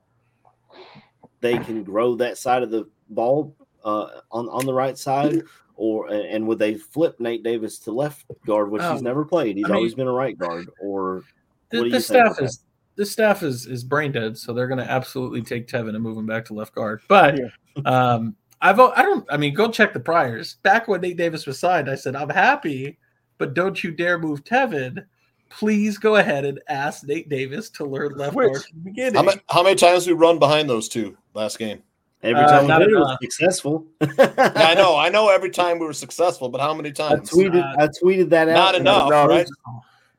they 1.42 1.58
can 1.58 1.84
grow 1.84 2.16
that 2.16 2.38
side 2.38 2.64
of 2.64 2.72
the 2.72 2.88
ball 3.10 3.56
uh, 3.84 4.08
on 4.32 4.50
on 4.50 4.66
the 4.66 4.74
right 4.74 4.98
side, 4.98 5.42
or 5.76 6.08
and 6.12 6.46
would 6.48 6.60
they 6.60 6.76
flip 6.76 7.20
Nate 7.20 7.44
Davis 7.44 7.80
to 7.80 7.92
left 7.92 8.26
guard, 8.46 8.72
which 8.72 8.82
he's 8.82 8.92
Um, 8.92 9.04
never 9.04 9.24
played? 9.26 9.58
He's 9.58 9.66
I 9.66 9.70
mean- 9.70 9.76
always 9.78 9.96
been 9.96 10.08
a 10.08 10.14
right 10.14 10.38
guard. 10.38 10.68
Or 10.82 11.24
The, 11.70 11.78
What 11.78 11.84
do 11.84 11.86
you 11.90 11.92
think 11.94 12.04
staff 12.04 12.42
is 12.42 12.62
this 12.96 13.12
staff 13.12 13.44
is 13.44 13.66
is 13.68 13.84
brain 13.84 14.12
dead, 14.12 14.38
so 14.38 14.54
they're 14.54 14.68
going 14.68 14.80
to 14.84 14.90
absolutely 14.90 15.42
take 15.44 15.68
Teven 15.68 15.90
and 15.90 16.02
move 16.02 16.18
him 16.18 16.26
back 16.26 16.46
to 16.46 16.54
left 16.54 16.74
guard. 16.74 17.02
But 17.08 17.40
um, 17.86 18.36
I've 18.62 18.80
I 18.80 19.04
don't 19.04 19.26
I 19.30 19.38
mean 19.38 19.54
go 19.54 19.70
check 19.72 19.94
the 19.94 20.00
priors. 20.00 20.56
Back 20.64 20.88
when 20.88 21.02
Nate 21.02 21.18
Davis 21.18 21.46
was 21.46 21.60
signed, 21.60 21.90
I 21.90 21.96
said 21.96 22.16
I'm 22.16 22.30
happy, 22.30 22.98
but 23.38 23.54
don't 23.54 23.84
you 23.84 23.92
dare 23.92 24.18
move 24.18 24.44
Teven. 24.44 25.06
Please 25.50 25.98
go 25.98 26.16
ahead 26.18 26.46
and 26.46 26.60
ask 26.70 27.04
Nate 27.06 27.30
Davis 27.30 27.70
to 27.72 27.86
learn 27.86 28.14
left 28.16 28.34
Switch. 28.34 28.48
guard 28.54 28.64
from 28.64 28.78
the 28.84 28.90
beginning. 28.90 29.16
How, 29.16 29.24
ma- 29.24 29.32
how 29.50 29.64
many 29.64 29.76
times 29.76 30.06
we 30.08 30.14
run 30.14 30.40
behind 30.40 30.70
those 30.70 30.88
two 30.90 31.18
last 31.34 31.58
game? 31.60 31.82
every 32.24 32.42
Uh, 32.42 32.48
time 32.50 32.62
we 32.64 32.68
not 32.68 32.80
did 32.80 32.88
it, 32.90 32.94
it 32.94 33.00
was 33.00 33.08
enough. 33.10 33.20
successful. 33.22 33.86
I 34.02 34.74
know, 34.76 34.96
I 34.98 35.10
know. 35.14 35.30
Every 35.30 35.50
time 35.52 35.80
we 35.80 35.86
were 35.86 35.94
successful, 35.94 36.50
but 36.50 36.60
how 36.62 36.74
many 36.74 36.90
I 36.90 36.92
times? 36.94 37.30
tweeted. 37.30 37.64
I 37.78 37.88
tweeted 37.88 38.30
that 38.30 38.50
out. 38.50 38.56
Not 38.56 38.76
in 38.76 38.84
the 38.84 38.90
enough, 38.92 39.10
No, 39.10 39.28
right? 39.28 39.48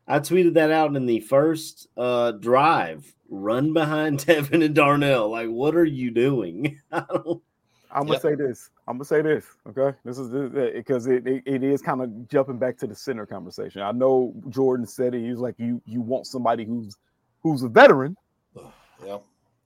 I 0.06 0.18
tweeted 0.20 0.54
that 0.54 0.70
out 0.70 0.94
in 0.96 1.04
the 1.06 1.20
first 1.20 1.88
uh, 1.96 2.32
drive. 2.32 3.12
Run 3.28 3.72
behind 3.74 4.18
Teven 4.24 4.64
and 4.64 4.74
Darnell. 4.74 5.28
Like, 5.30 5.48
what 5.48 5.74
are 5.76 5.84
you 5.84 6.10
doing? 6.10 6.78
I 6.92 7.02
don't- 7.12 7.42
I'm 7.90 8.02
gonna 8.02 8.12
Yep. 8.14 8.22
say 8.22 8.34
this. 8.34 8.70
I'm 8.86 8.96
gonna 8.96 9.04
say 9.04 9.22
this. 9.22 9.44
Okay, 9.68 9.96
this 10.04 10.18
is 10.18 10.28
because 10.74 11.06
it, 11.06 11.26
it, 11.26 11.42
it 11.46 11.62
is 11.62 11.80
kind 11.82 12.02
of 12.02 12.28
jumping 12.28 12.58
back 12.58 12.76
to 12.78 12.86
the 12.86 12.94
center 12.94 13.24
conversation. 13.26 13.80
I 13.82 13.92
know 13.92 14.34
Jordan 14.50 14.86
said 14.86 15.14
it. 15.14 15.26
He's 15.26 15.38
like, 15.38 15.54
you 15.58 15.80
you 15.86 16.00
want 16.00 16.26
somebody 16.26 16.64
who's 16.64 16.96
who's 17.42 17.62
a 17.62 17.68
veteran. 17.68 18.16
Yeah. 19.06 19.18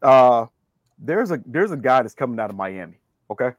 Uh, 0.03 0.47
there's 0.99 1.31
a 1.31 1.41
there's 1.47 1.71
a 1.73 1.77
guy 1.77 2.03
that's 2.03 2.13
coming 2.15 2.39
out 2.39 2.51
of 2.51 2.57
Miami. 2.57 2.99
Okay, 3.31 3.51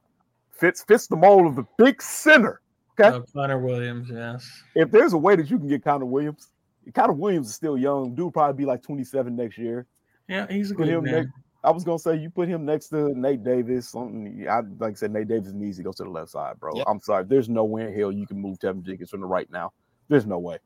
fits 0.52 0.84
fits 0.84 1.07
the 1.07 1.15
mold 1.15 1.48
of 1.48 1.56
the 1.56 1.65
big 1.77 1.99
center. 2.02 2.61
Okay, 2.99 3.10
Oh, 3.18 3.26
Connor 3.34 3.57
Williams, 3.57 4.07
yes. 4.14 4.48
if 4.76 4.91
there's 4.91 5.14
a 5.14 5.18
way 5.18 5.35
that 5.35 5.49
you 5.49 5.57
can 5.57 5.68
get 5.68 5.84
Connor 5.84 6.06
Williams, 6.06 6.49
Connor 6.94 7.14
Williams 7.14 7.48
is 7.49 7.56
still 7.56 7.76
young. 7.76 8.10
Dude, 8.14 8.26
will 8.26 8.31
probably 8.31 8.56
be 8.56 8.68
like 8.68 8.84
27 8.84 9.35
next 9.35 9.57
year. 9.57 9.88
Yeah, 10.27 10.45
he's 10.48 10.69
a 10.69 10.76
good 10.76 10.88
man. 10.90 11.03
next. 11.03 11.30
I 11.64 11.72
was 11.72 11.84
gonna 11.84 11.99
say 11.99 12.15
you 12.18 12.30
put 12.30 12.48
him 12.49 12.65
next 12.65 12.90
to 12.90 13.18
Nate 13.18 13.44
Davis. 13.44 13.90
Something 13.90 14.45
I 14.49 14.61
like 14.80 14.91
I 14.91 14.95
said, 14.95 15.11
Nate 15.11 15.27
Davis 15.27 15.53
needs 15.53 15.77
to 15.77 15.84
go 15.84 15.91
to 15.94 16.03
the 16.03 16.10
left 16.10 16.31
side, 16.31 16.60
bro. 16.60 16.76
Yep. 16.76 16.85
I'm 16.90 16.99
sorry. 16.99 17.23
There's 17.26 17.49
no 17.49 17.64
way 17.64 17.88
in 17.88 17.94
hell 17.98 18.11
you 18.11 18.27
can 18.27 18.40
move 18.40 18.60
Teven 18.60 18.84
Jenkins 18.84 19.10
from 19.10 19.22
the 19.22 19.27
right 19.27 19.49
now. 19.52 19.72
There's 20.10 20.26
no 20.26 20.40
way. 20.40 20.57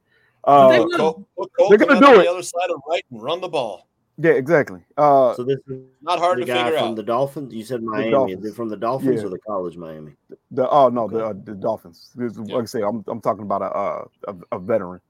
But 0.43 0.69
they 0.69 0.79
Uh, 0.79 0.83
will. 0.85 0.97
Cole, 0.97 1.27
put 1.37 1.51
Cole 1.57 1.69
They're 1.69 1.77
gonna 1.77 1.99
do 1.99 2.19
it. 2.19 2.23
the 2.23 2.31
other 2.31 2.41
side 2.43 2.69
of 2.69 2.81
right 2.89 3.03
and 3.11 3.21
run 3.21 3.41
the 3.41 3.47
ball. 3.49 3.87
yeah, 4.17 4.31
exactly. 4.31 4.79
Uh, 4.97 5.35
so 5.35 5.43
this 5.43 5.59
is 5.67 5.83
Not 6.01 6.17
hard 6.19 6.37
the 6.37 6.45
to 6.45 6.47
guy 6.47 6.63
figure 6.63 6.79
from 6.79 6.89
out. 6.89 6.95
the 6.95 7.03
Dolphins. 7.03 7.53
You 7.53 7.63
said 7.63 7.83
Miami. 7.83 8.33
Is 8.33 8.43
it 8.45 8.55
from 8.55 8.69
the 8.69 8.77
Dolphins 8.77 9.21
Yeah. 9.21 9.27
or 9.27 9.29
the 9.29 9.39
college 9.39 9.77
Miami? 9.77 10.13
the 10.51 10.67
oh 10.69 10.89
no, 10.89 11.07
the 11.07 11.25
uh, 11.27 11.33
the 11.43 11.53
Dolphins. 11.53 12.11
This 12.15 12.33
Yeah. 12.43 12.55
Like 12.55 12.63
I 12.63 12.65
say, 12.65 12.81
I'm 12.81 13.03
I'm 13.07 13.21
talking 13.21 13.43
about 13.43 13.61
a 13.61 13.65
uh, 13.65 14.05
a, 14.29 14.55
a 14.55 14.59
veteran. 14.59 15.01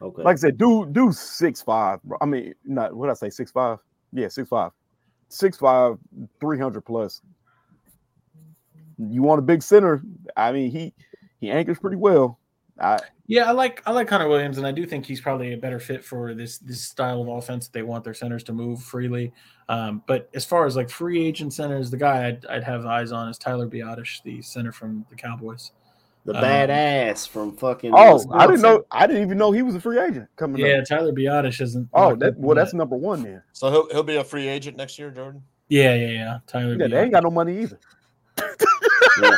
Okay. 0.00 0.22
Like 0.22 0.34
I 0.34 0.36
said, 0.36 0.56
dude, 0.58 0.92
dude, 0.92 1.14
six 1.14 1.60
five. 1.62 2.02
Bro. 2.04 2.18
I 2.20 2.26
mean, 2.26 2.54
not 2.64 2.94
what 2.94 3.10
I 3.10 3.14
say, 3.14 3.28
six 3.30 3.50
five. 3.50 3.78
Yeah, 4.12 4.28
six 4.28 4.48
five, 4.48 4.70
six 5.28 5.56
five, 5.56 5.98
three 6.40 6.58
hundred 6.58 6.82
plus. 6.82 7.20
You 8.98 9.22
want 9.22 9.38
a 9.38 9.42
big 9.42 9.62
center? 9.62 10.02
I 10.36 10.52
mean, 10.52 10.70
he 10.70 10.94
he 11.40 11.50
anchors 11.50 11.78
pretty 11.78 11.96
well. 11.96 12.38
I 12.80 13.00
Yeah, 13.26 13.48
I 13.48 13.52
like 13.52 13.82
I 13.86 13.92
like 13.92 14.08
Connor 14.08 14.28
Williams, 14.28 14.58
and 14.58 14.66
I 14.66 14.72
do 14.72 14.86
think 14.86 15.06
he's 15.06 15.20
probably 15.20 15.52
a 15.52 15.56
better 15.56 15.80
fit 15.80 16.04
for 16.04 16.34
this 16.34 16.58
this 16.58 16.82
style 16.82 17.22
of 17.22 17.28
offense. 17.28 17.68
They 17.68 17.82
want 17.82 18.04
their 18.04 18.14
centers 18.14 18.42
to 18.44 18.52
move 18.52 18.82
freely. 18.82 19.32
Um, 19.68 20.02
but 20.06 20.28
as 20.34 20.44
far 20.44 20.66
as 20.66 20.76
like 20.76 20.90
free 20.90 21.24
agent 21.24 21.52
centers, 21.52 21.90
the 21.90 21.96
guy 21.96 22.28
I'd, 22.28 22.46
I'd 22.46 22.64
have 22.64 22.86
eyes 22.86 23.12
on 23.12 23.28
is 23.28 23.38
Tyler 23.38 23.66
Biadasz, 23.66 24.22
the 24.22 24.40
center 24.42 24.72
from 24.72 25.04
the 25.10 25.16
Cowboys. 25.16 25.72
The 26.26 26.34
um, 26.36 26.42
badass 26.44 27.28
from 27.28 27.56
fucking. 27.56 27.92
oh, 27.94 28.22
I 28.32 28.46
didn't 28.46 28.62
know. 28.62 28.84
I 28.90 29.06
didn't 29.06 29.22
even 29.22 29.38
know 29.38 29.52
he 29.52 29.62
was 29.62 29.76
a 29.76 29.80
free 29.80 29.98
agent 30.00 30.28
coming 30.36 30.60
up. 30.60 30.68
Yeah, 30.68 30.78
up. 30.78 30.86
Tyler 30.86 31.12
Biadasz 31.12 31.60
isn't. 31.60 31.88
Oh, 31.92 32.16
that 32.16 32.30
up 32.30 32.34
well, 32.36 32.56
yet. 32.56 32.62
that's 32.62 32.74
number 32.74 32.96
one 32.96 33.22
then. 33.22 33.42
So 33.52 33.70
he'll 33.70 33.88
he'll 33.90 34.02
be 34.02 34.16
a 34.16 34.24
free 34.24 34.48
agent 34.48 34.76
next 34.76 34.98
year, 34.98 35.10
Jordan. 35.10 35.42
yeah, 35.68 35.94
yeah, 35.94 36.06
yeah. 36.08 36.38
Tyler. 36.48 36.74
Yeah, 36.74 36.88
they 36.88 37.00
ain't 37.02 37.12
got 37.12 37.22
no 37.22 37.30
money 37.30 37.60
either. 37.62 37.78
Yeah. 39.18 39.30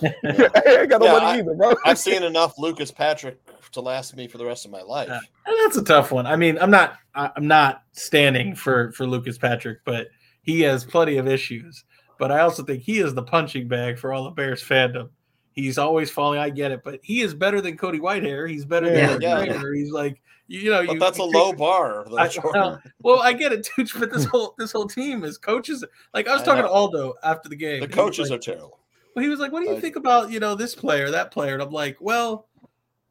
they 0.00 0.80
ain't 0.80 0.88
got 0.90 1.00
no 1.00 1.06
Yeah, 1.06 1.12
money 1.20 1.40
either, 1.40 1.54
bro. 1.54 1.74
I've 1.84 1.98
seen 1.98 2.22
enough 2.22 2.58
Lucas 2.58 2.90
Patrick 2.90 3.38
to 3.72 3.80
last 3.80 4.16
me 4.16 4.26
for 4.26 4.38
the 4.38 4.44
rest 4.44 4.64
of 4.64 4.70
my 4.70 4.80
life. 4.80 5.10
Uh, 5.10 5.20
that's 5.64 5.76
a 5.76 5.84
tough 5.84 6.10
one. 6.10 6.26
I 6.26 6.36
mean, 6.36 6.58
I'm 6.58 6.70
not 6.70 6.94
I'm 7.14 7.46
not 7.46 7.82
standing 7.92 8.54
for 8.54 8.90
for 8.92 9.06
Lucas 9.06 9.38
Patrick, 9.38 9.78
but 9.84 10.08
he 10.42 10.62
has 10.62 10.84
plenty 10.84 11.18
of 11.18 11.28
issues. 11.28 11.84
But 12.18 12.32
I 12.32 12.40
also 12.40 12.64
think 12.64 12.82
he 12.82 12.98
is 12.98 13.14
the 13.14 13.22
punching 13.22 13.68
bag 13.68 13.98
for 13.98 14.12
all 14.12 14.24
the 14.24 14.30
Bears 14.30 14.62
fandom. 14.64 15.10
He's 15.52 15.78
always 15.78 16.10
falling. 16.10 16.38
I 16.38 16.50
get 16.50 16.70
it, 16.70 16.82
but 16.84 17.00
he 17.02 17.20
is 17.22 17.34
better 17.34 17.60
than 17.60 17.76
Cody 17.76 17.98
Whitehair. 17.98 18.48
He's 18.48 18.64
better 18.64 18.86
Yeah. 18.94 19.12
than 19.14 19.20
Yeah. 19.22 19.44
Trainer. 19.44 19.72
He's 19.72 19.90
like 19.90 20.20
you 20.46 20.70
know. 20.70 20.84
But 20.86 20.94
you, 20.94 20.98
that's 21.00 21.18
a 21.18 21.24
low 21.24 21.50
take- 21.50 21.58
bar. 21.58 22.06
though, 22.10 22.16
I, 22.16 22.28
Jordan. 22.28 22.52
well, 22.62 22.80
well, 23.02 23.20
I 23.22 23.32
get 23.32 23.52
it, 23.52 23.68
dude. 23.76 23.90
But 23.98 24.12
this 24.12 24.24
whole 24.24 24.54
this 24.58 24.72
whole 24.72 24.86
team 24.86 25.24
is 25.24 25.36
coaches. 25.38 25.84
Like 26.14 26.28
I 26.28 26.32
was 26.34 26.42
I 26.42 26.44
talking 26.44 26.62
to. 26.62 26.68
Aldo 26.70 27.14
after 27.22 27.48
the 27.48 27.56
game. 27.56 27.80
the 27.80 27.84
and 27.86 27.94
he 27.94 28.00
was 28.00 28.06
coaches 28.10 28.30
like- 28.30 28.38
are 28.38 28.42
terrible. 28.42 28.78
well, 29.14 29.22
he 29.24 29.28
was 29.28 29.40
like, 29.40 29.50
"What 29.52 29.60
do 29.60 29.66
you 29.66 29.72
Like- 29.74 29.82
think 29.82 29.96
about 29.96 30.30
you 30.30 30.38
know 30.40 30.54
this 30.54 30.74
player, 30.74 31.10
that 31.10 31.30
player?" 31.32 31.54
And 31.54 31.62
I'm 31.62 31.70
like, 31.72 31.96
"Well, 32.00 32.46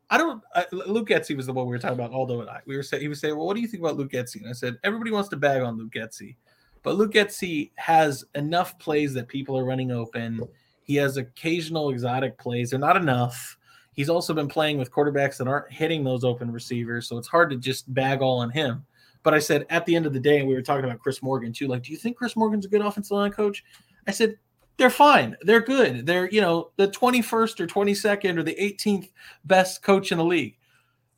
I 0.10 0.18
don't." 0.18 0.42
I, 0.56 0.66
Luke 0.72 1.10
Getsy 1.10 1.36
was 1.36 1.46
the 1.48 1.54
one 1.54 1.66
we 1.66 1.72
were 1.72 1.80
talking 1.80 2.00
about. 2.00 2.12
Aldo 2.12 2.40
and 2.42 2.50
I, 2.50 2.62
we 2.66 2.78
were 2.78 2.84
saying 2.84 3.02
he 3.02 3.10
was 3.10 3.20
saying, 3.20 3.36
"Well, 3.36 3.46
what 3.46 3.56
do 3.56 3.62
you 3.62 3.68
think 3.68 3.84
about 3.84 3.98
Luke 3.98 4.12
Getsy?" 4.12 4.38
And 4.42 4.50
I 4.50 4.54
said, 4.54 4.78
"Everybody 4.86 5.12
wants 5.12 5.28
to 5.30 5.36
bag 5.38 5.62
on 5.64 5.78
Luke 5.78 5.92
Getsy, 5.92 6.38
but 6.82 6.96
Luke 6.96 7.12
Getsy 7.14 7.72
has 7.76 8.24
enough 8.36 8.80
plays 8.80 9.14
that 9.16 9.28
people 9.28 9.58
are 9.58 9.66
running 9.66 9.92
open. 9.92 10.40
He 10.88 10.96
has 10.96 11.18
occasional 11.18 11.90
exotic 11.90 12.38
plays. 12.38 12.72
They're 12.72 12.80
not 12.80 12.98
enough. 12.98 13.58
He's 13.92 14.10
also 14.10 14.34
been 14.34 14.48
playing 14.48 14.78
with 14.78 14.92
quarterbacks 14.92 15.38
that 15.38 15.48
aren't 15.48 15.72
hitting 15.72 16.04
those 16.04 16.24
open 16.24 16.50
receivers, 16.52 17.08
so 17.08 17.18
it's 17.18 17.28
hard 17.28 17.50
to 17.50 17.58
just 17.58 17.94
bag 17.94 18.22
all 18.22 18.40
on 18.40 18.50
him." 18.50 18.86
But 19.24 19.34
I 19.34 19.40
said 19.40 19.66
at 19.70 19.86
the 19.86 19.96
end 19.96 20.06
of 20.06 20.14
the 20.14 20.20
day, 20.20 20.40
and 20.40 20.48
we 20.48 20.56
were 20.56 20.62
talking 20.62 20.86
about 20.86 21.00
Chris 21.00 21.22
Morgan 21.22 21.52
too. 21.52 21.68
Like, 21.68 21.84
do 21.84 21.92
you 21.92 21.98
think 21.98 22.16
Chris 22.16 22.38
Morgan's 22.38 22.66
a 22.66 22.70
good 22.70 22.82
offensive 22.82 23.18
line 23.18 23.32
coach? 23.32 23.64
I 24.08 24.12
said 24.12 24.38
they're 24.78 24.90
fine. 24.90 25.36
They're 25.42 25.60
good. 25.60 26.06
They're, 26.06 26.30
you 26.30 26.40
know, 26.40 26.72
the 26.78 26.88
21st 26.88 27.60
or 27.60 27.68
22nd 27.68 28.38
or 28.38 28.44
the 28.44 28.56
18th 28.56 29.12
best 29.44 29.82
coach 29.84 30.12
in 30.12 30.20
the 30.20 30.24
league. 30.24 30.56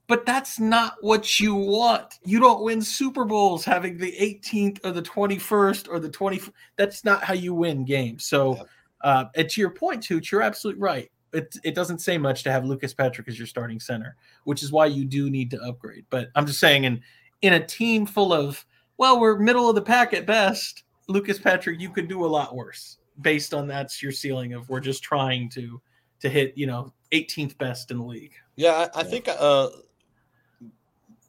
But 0.08 0.26
that's 0.26 0.60
not 0.60 0.96
what 1.02 1.40
you 1.40 1.54
want. 1.54 2.16
You 2.26 2.40
don't 2.40 2.64
win 2.64 2.82
Super 2.82 3.26
Bowls 3.26 3.64
having 3.64 3.98
the 3.98 4.14
18th 4.14 4.84
or 4.84 4.92
the 4.92 5.04
21st 5.04 5.88
or 5.88 6.00
the 6.00 6.10
20. 6.10 6.42
That's 6.78 7.06
not 7.06 7.24
how 7.24 7.36
you 7.36 7.54
win 7.54 7.86
games. 7.86 8.26
So, 8.26 8.66
uh, 9.02 9.26
and 9.36 9.50
to 9.50 9.62
your 9.62 9.70
point, 9.70 10.04
Tooch, 10.04 10.32
you're 10.32 10.42
absolutely 10.42 10.82
right. 10.82 11.12
It, 11.32 11.56
it 11.64 11.76
doesn't 11.76 12.00
say 12.00 12.18
much 12.18 12.44
to 12.44 12.52
have 12.52 12.66
Lucas 12.66 12.94
Patrick 12.94 13.28
as 13.28 13.38
your 13.38 13.48
starting 13.48 13.80
center, 13.80 14.16
which 14.46 14.64
is 14.64 14.72
why 14.72 14.88
you 14.88 15.06
do 15.06 15.30
need 15.30 15.52
to 15.52 15.62
upgrade. 15.62 16.06
But 16.10 16.30
I'm 16.36 16.46
just 16.46 16.60
saying, 16.60 16.86
in 16.86 17.02
in 17.42 17.54
a 17.54 17.66
team 17.66 18.06
full 18.06 18.34
of, 18.34 18.66
well, 18.98 19.20
we're 19.20 19.38
middle 19.38 19.70
of 19.70 19.76
the 19.76 19.82
pack 19.82 20.14
at 20.14 20.26
best, 20.26 20.84
Lucas 21.08 21.40
Patrick, 21.40 21.80
you 21.80 21.90
could 21.90 22.08
do 22.08 22.26
a 22.26 22.28
lot 22.28 22.56
worse 22.56 22.98
based 23.22 23.54
on 23.54 23.68
that's 23.68 24.02
your 24.02 24.12
ceiling 24.12 24.54
of 24.54 24.70
we're 24.70 24.80
just 24.80 25.04
trying 25.04 25.50
to 25.50 25.82
to 26.22 26.30
hit 26.30 26.54
you 26.56 26.68
know 26.68 26.94
18th 27.12 27.58
best 27.58 27.92
in 27.92 27.98
the 27.98 28.04
league. 28.04 28.34
Yeah, 28.56 28.88
I, 28.94 29.02
I 29.02 29.04
think 29.04 29.28
uh, 29.28 29.70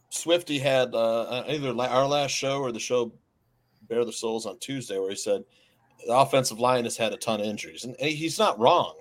Swifty 0.08 0.58
had 0.58 0.94
uh, 0.94 1.44
either 1.48 1.68
our 1.78 2.06
last 2.06 2.32
show 2.32 2.60
or 2.60 2.72
the 2.72 2.80
show 2.80 3.12
Bear 3.88 4.04
the 4.04 4.12
Souls 4.12 4.46
on 4.46 4.58
Tuesday, 4.58 4.98
where 4.98 5.10
he 5.10 5.16
said 5.16 5.44
the 6.06 6.16
offensive 6.16 6.58
line 6.60 6.84
has 6.84 6.96
had 6.96 7.12
a 7.12 7.16
ton 7.16 7.40
of 7.40 7.46
injuries, 7.46 7.84
and, 7.84 7.94
and 8.00 8.10
he's 8.10 8.38
not 8.38 8.58
wrong. 8.58 8.94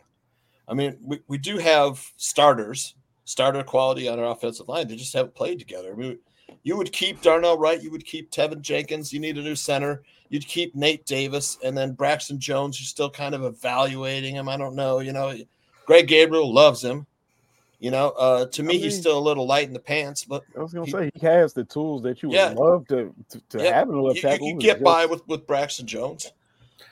I 0.67 0.73
mean, 0.73 0.97
we, 1.03 1.19
we 1.27 1.37
do 1.37 1.57
have 1.57 2.05
starters, 2.17 2.95
starter 3.25 3.63
quality 3.63 4.07
on 4.07 4.19
our 4.19 4.31
offensive 4.31 4.67
line. 4.67 4.87
They 4.87 4.95
just 4.95 5.13
haven't 5.13 5.35
played 5.35 5.59
together. 5.59 5.91
I 5.91 5.95
mean, 5.95 6.19
you 6.63 6.77
would 6.77 6.91
keep 6.91 7.21
Darnell 7.21 7.57
Wright, 7.57 7.81
you 7.81 7.91
would 7.91 8.05
keep 8.05 8.31
Teven 8.31 8.61
Jenkins. 8.61 9.11
You 9.13 9.19
need 9.19 9.37
a 9.37 9.41
new 9.41 9.55
center. 9.55 10.03
You'd 10.29 10.45
keep 10.47 10.75
Nate 10.75 11.05
Davis, 11.05 11.57
and 11.63 11.75
then 11.75 11.93
Braxton 11.93 12.39
Jones. 12.39 12.79
You're 12.79 12.85
still 12.85 13.09
kind 13.09 13.33
of 13.33 13.43
evaluating 13.43 14.35
him. 14.35 14.47
I 14.47 14.57
don't 14.57 14.75
know. 14.75 14.99
You 14.99 15.11
know, 15.11 15.35
Greg 15.85 16.07
Gabriel 16.07 16.53
loves 16.53 16.83
him. 16.83 17.07
You 17.79 17.91
know, 17.91 18.09
uh, 18.09 18.45
to 18.47 18.61
me, 18.61 18.75
I 18.75 18.77
he's 18.79 18.99
still 18.99 19.17
a 19.17 19.19
little 19.21 19.47
light 19.47 19.67
in 19.67 19.73
the 19.73 19.79
pants, 19.79 20.25
but 20.25 20.43
I 20.55 20.61
was 20.61 20.73
gonna 20.73 20.85
He- 20.85 20.91
say 20.91 21.09
he 21.15 21.25
has 21.25 21.53
the 21.53 21.63
tools 21.63 22.03
that 22.03 22.21
you 22.21 22.29
would 22.29 22.35
Yeah. 22.35 22.49
love 22.49 22.85
to 22.89 23.11
to, 23.29 23.39
to 23.51 23.63
Yeah, 23.63 23.73
have 23.73 23.87
in 23.89 23.95
a 23.95 24.01
left 24.01 24.17
you, 24.17 24.21
tackle. 24.21 24.45
you 24.47 24.53
can 24.53 24.59
get 24.59 24.73
just- 24.73 24.83
by 24.83 25.05
with, 25.05 25.25
with 25.29 25.47
Braxton 25.47 25.87
Jones. 25.87 26.31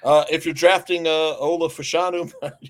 Uh, 0.03 0.25
if 0.31 0.45
you're 0.45 0.53
drafting 0.53 1.07
uh, 1.07 1.35
Olu 1.41 1.69
Fashanu, 1.69 2.31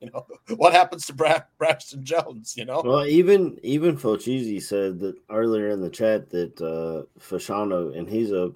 you 0.00 0.10
know 0.12 0.26
what 0.56 0.72
happens 0.72 1.06
to 1.06 1.14
Bra- 1.14 1.42
Braxton 1.58 2.04
Jones. 2.04 2.54
You 2.56 2.64
know, 2.66 2.82
Well, 2.84 3.06
even 3.06 3.58
even 3.62 3.96
Fochisi 3.96 4.60
said 4.62 5.00
that 5.00 5.16
earlier 5.30 5.70
in 5.70 5.80
the 5.80 5.90
chat 5.90 6.30
that 6.30 6.60
uh 6.60 7.04
Fashanu 7.20 7.96
and 7.96 8.08
he's 8.08 8.30
a 8.32 8.52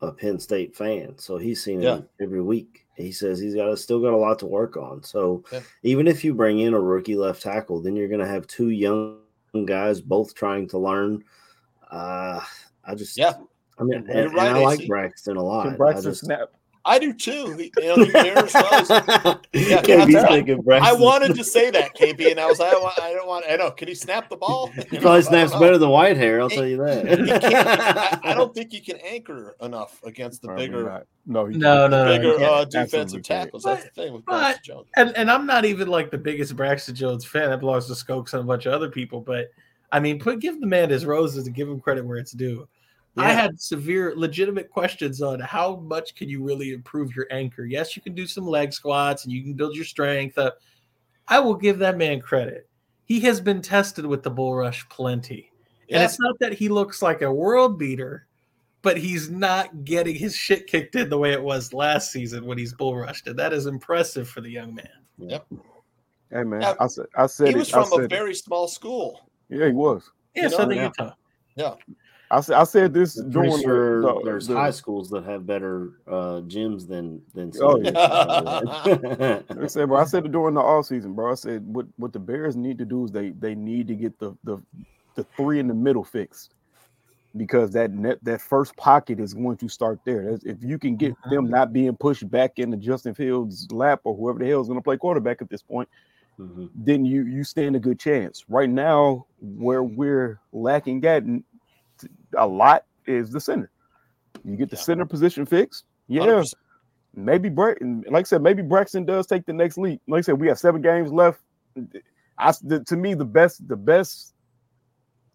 a 0.00 0.12
Penn 0.12 0.38
State 0.38 0.76
fan, 0.76 1.14
so 1.18 1.38
he's 1.38 1.62
seen 1.62 1.82
Yeah. 1.82 1.96
him 1.96 2.08
every 2.20 2.40
week. 2.42 2.86
He 2.96 3.10
says 3.12 3.40
he's 3.40 3.54
got 3.54 3.68
a, 3.68 3.76
still 3.76 4.00
got 4.00 4.12
a 4.12 4.16
lot 4.16 4.38
to 4.40 4.46
work 4.46 4.76
on. 4.76 5.02
So 5.02 5.42
Yeah. 5.52 5.60
even 5.82 6.06
if 6.06 6.24
you 6.24 6.34
bring 6.34 6.60
in 6.60 6.74
a 6.74 6.80
rookie 6.80 7.16
left 7.16 7.42
tackle, 7.42 7.80
then 7.80 7.96
you're 7.96 8.08
going 8.08 8.20
to 8.20 8.26
have 8.26 8.46
two 8.46 8.70
young 8.70 9.18
guys 9.66 10.00
both 10.00 10.34
trying 10.34 10.68
to 10.68 10.78
learn. 10.78 11.24
Uh, 11.90 12.40
I 12.84 12.94
just 12.94 13.16
Yeah. 13.18 13.34
I 13.78 13.82
mean, 13.84 14.04
You're 14.06 14.16
and, 14.18 14.26
and 14.28 14.34
right, 14.34 14.52
I 14.56 14.60
like 14.62 14.80
AC. 14.80 14.88
Braxton 14.88 15.36
a 15.36 15.42
lot. 15.42 15.66
Can 15.66 15.76
Braxton 15.76 16.10
just- 16.12 16.24
snap? 16.24 16.50
I 16.88 16.98
do 16.98 17.12
too. 17.12 17.56
He, 17.56 17.72
you 17.78 17.86
know, 17.88 17.96
he 18.04 18.10
Yeah, 18.12 18.22
KB's 19.82 20.14
I- 20.14 20.28
thinking 20.28 20.64
I 20.72 20.92
wanted 20.92 21.34
to 21.36 21.44
say 21.44 21.70
that, 21.70 21.94
KB, 21.94 22.30
and 22.30 22.40
I 22.40 22.46
was, 22.46 22.58
like, 22.58 22.68
I 22.68 22.72
don't 22.72 22.82
want, 22.82 22.98
I 23.00 23.12
don't 23.12 23.28
want, 23.28 23.44
I 23.48 23.56
know. 23.56 23.70
Can 23.70 23.88
he 23.88 23.94
snap 23.94 24.28
the 24.30 24.36
ball? 24.36 24.68
He 24.68 24.80
You 24.96 25.00
probably 25.00 25.18
I 25.18 25.20
snaps 25.20 25.52
better 25.52 25.78
than 25.78 25.90
Whitehair. 25.90 26.40
I'll 26.40 26.48
He- 26.48 26.56
tell 26.56 26.66
you 26.66 26.82
He 26.84 27.26
can't, 27.26 27.40
I, 27.68 27.92
that. 27.92 28.20
I 28.24 28.34
don't 28.34 28.54
think 28.54 28.72
you 28.72 28.80
can 28.82 28.96
anchor 28.98 29.54
enough 29.60 30.00
against 30.04 30.42
the 30.42 30.48
Probably 30.48 30.66
bigger, 30.68 30.84
not. 30.84 31.06
No, 31.26 31.46
No, 31.46 31.86
no, 31.88 32.04
no. 32.04 32.10
bigger 32.16 32.32
you 32.32 32.38
can't. 32.38 32.50
uh, 32.52 32.64
defensive 32.64 33.22
can't. 33.22 33.44
tackles. 33.44 33.62
That's 33.64 33.84
the 33.84 33.90
thing 33.90 34.12
with 34.14 34.24
But- 34.24 34.38
Braxton 34.40 34.62
Jones. 34.64 34.86
And 34.96 35.16
and 35.16 35.30
I'm 35.30 35.44
not 35.46 35.64
even 35.64 35.88
like 35.88 36.10
the 36.10 36.18
biggest 36.18 36.56
Braxton 36.56 36.94
Jones 36.94 37.24
fan. 37.24 37.50
That 37.50 37.60
belongs 37.60 37.86
to 37.88 37.92
Skokes 37.94 38.32
and 38.32 38.40
a 38.42 38.44
bunch 38.46 38.64
of 38.66 38.72
other 38.72 38.88
people. 38.90 39.20
But 39.20 39.48
I 39.92 40.00
mean, 40.00 40.18
put 40.18 40.40
give 40.40 40.60
the 40.60 40.66
man 40.66 40.90
his 40.90 41.04
roses 41.06 41.46
and 41.46 41.54
give 41.54 41.68
him 41.68 41.80
credit 41.80 42.04
where 42.04 42.16
it's 42.18 42.32
due. 42.32 42.66
I 43.18 43.32
had 43.32 43.60
severe, 43.60 44.12
legitimate 44.16 44.70
questions 44.70 45.22
on 45.22 45.40
how 45.40 45.76
much 45.76 46.14
can 46.14 46.28
you 46.28 46.42
really 46.42 46.72
improve 46.72 47.14
your 47.14 47.26
anchor. 47.30 47.64
Yes, 47.64 47.96
you 47.96 48.02
can 48.02 48.14
do 48.14 48.26
some 48.26 48.46
leg 48.46 48.72
squats 48.72 49.24
and 49.24 49.32
you 49.32 49.42
can 49.42 49.54
build 49.54 49.74
your 49.74 49.84
strength 49.84 50.38
up. 50.38 50.58
I 51.28 51.40
will 51.40 51.54
give 51.54 51.78
that 51.78 51.96
man 51.98 52.20
credit. 52.20 52.68
He 53.04 53.20
has 53.20 53.40
been 53.40 53.62
tested 53.62 54.04
with 54.06 54.22
the 54.22 54.30
bull 54.30 54.54
rush 54.54 54.88
plenty. 54.88 55.50
And 55.90 56.02
it's 56.02 56.20
not 56.20 56.38
that 56.40 56.52
he 56.52 56.68
looks 56.68 57.00
like 57.00 57.22
a 57.22 57.32
world 57.32 57.78
beater, 57.78 58.26
but 58.82 58.96
he's 58.98 59.30
not 59.30 59.84
getting 59.84 60.14
his 60.14 60.36
shit 60.36 60.66
kicked 60.66 60.94
in 60.96 61.08
the 61.08 61.16
way 61.18 61.32
it 61.32 61.42
was 61.42 61.72
last 61.72 62.12
season 62.12 62.44
when 62.44 62.58
he's 62.58 62.74
bull 62.74 62.96
rushed. 62.96 63.26
And 63.26 63.38
that 63.38 63.52
is 63.54 63.66
impressive 63.66 64.28
for 64.28 64.40
the 64.42 64.50
young 64.50 64.74
man. 64.74 64.88
Yep. 65.18 65.46
Hey 66.30 66.42
man, 66.44 66.60
Yeah. 66.60 66.74
I 66.78 66.86
said 66.86 67.06
I 67.16 67.26
said 67.26 67.48
He 67.48 67.54
was 67.54 67.72
I 67.72 67.82
from 67.82 67.82
a 67.84 67.86
said 67.96 68.04
it. 68.04 68.10
very 68.10 68.34
small 68.34 68.68
school. 68.68 69.30
Yeah, 69.48 69.66
he 69.66 69.72
was. 69.72 70.10
Yeah, 70.34 70.42
You 70.44 70.48
know, 70.50 70.56
Southern 70.56 70.92
yeah. 71.56 71.74
Utah. 72.30 72.36
I 72.36 72.40
said 72.40 72.56
I 72.56 72.64
said 72.64 72.94
this 72.94 73.18
I'm 73.18 73.30
during 73.30 73.50
pretty 73.50 73.64
sure 73.64 74.00
the, 74.02 74.14
the, 74.14 74.20
there's 74.24 74.46
the- 74.46 74.54
high 74.56 74.70
schools 74.70 75.10
that 75.10 75.24
have 75.24 75.46
better 75.46 75.92
uh, 76.06 76.40
gyms 76.46 76.86
than 76.86 77.20
than. 77.34 77.52
Oh, 77.60 77.82
some. 77.82 77.96
I 77.96 79.66
said, 79.66 79.88
bro, 79.88 79.96
I 79.98 80.04
said 80.04 80.26
it 80.26 80.32
during 80.32 80.54
the 80.54 80.60
off 80.60 80.86
season, 80.86 81.14
bro. 81.14 81.30
I 81.32 81.34
said 81.34 81.64
what 81.66 81.86
what 81.96 82.12
the 82.12 82.18
Bears 82.18 82.56
need 82.56 82.78
to 82.78 82.84
do 82.84 83.04
is 83.04 83.10
they 83.12 83.30
they 83.30 83.54
need 83.54 83.88
to 83.88 83.94
get 83.94 84.18
the 84.18 84.34
the 84.44 84.58
the 85.14 85.24
three 85.36 85.58
in 85.58 85.68
the 85.68 85.74
middle 85.74 86.04
fixed 86.04 86.54
because 87.36 87.70
that 87.72 87.92
net 87.92 88.18
that 88.22 88.40
first 88.40 88.76
pocket 88.76 89.20
is 89.20 89.34
going 89.34 89.56
to 89.58 89.68
start 89.68 89.98
there. 90.04 90.22
That's- 90.24 90.44
If 90.44 90.62
you 90.62 90.78
can 90.78 90.96
get 90.96 91.14
them 91.30 91.48
not 91.50 91.72
being 91.72 91.96
pushed 91.96 92.28
back 92.30 92.58
into 92.58 92.76
Justin 92.76 93.14
Fields' 93.14 93.68
lap 93.70 94.00
or 94.04 94.14
whoever 94.16 94.38
the 94.38 94.46
hell 94.48 94.60
is 94.60 94.66
going 94.68 94.78
to 94.78 94.84
play 94.84 94.96
quarterback 94.96 95.42
at 95.42 95.50
this 95.50 95.62
point, 95.62 95.88
Mhm. 96.38 96.70
then 96.74 97.04
you 97.04 97.24
you 97.24 97.42
stand 97.44 97.74
a 97.76 97.80
good 97.80 97.98
chance. 97.98 98.44
Right 98.48 98.70
now, 98.70 99.26
where 99.40 99.82
we're 99.82 100.40
lacking 100.52 101.04
at 101.04 101.22
n- 101.24 101.44
a 102.36 102.46
lot 102.46 102.84
is 103.06 103.30
the 103.30 103.40
center. 103.40 103.70
You 104.44 104.56
get 104.56 104.70
the 104.70 104.76
Yeah. 104.76 104.82
center 104.82 105.04
position 105.06 105.46
fixed. 105.46 105.84
Yeah, 106.08 106.22
100%. 106.22 106.54
maybe 107.14 107.48
Brett, 107.48 107.78
like 107.82 108.20
I 108.20 108.22
said, 108.24 108.42
maybe 108.42 108.62
Braxton 108.62 109.04
does 109.04 109.26
take 109.26 109.44
the 109.46 109.52
next 109.52 109.76
leap. 109.78 110.00
Like 110.08 110.18
I 110.18 110.22
said, 110.22 110.40
we 110.40 110.48
have 110.48 110.58
seven 110.58 110.80
games 110.82 111.12
left. 111.12 111.40
I 112.38 112.52
the, 112.62 112.82
to 112.84 112.96
me 112.96 113.14
the 113.14 113.24
best 113.24 113.66
the 113.68 113.76
best 113.76 114.34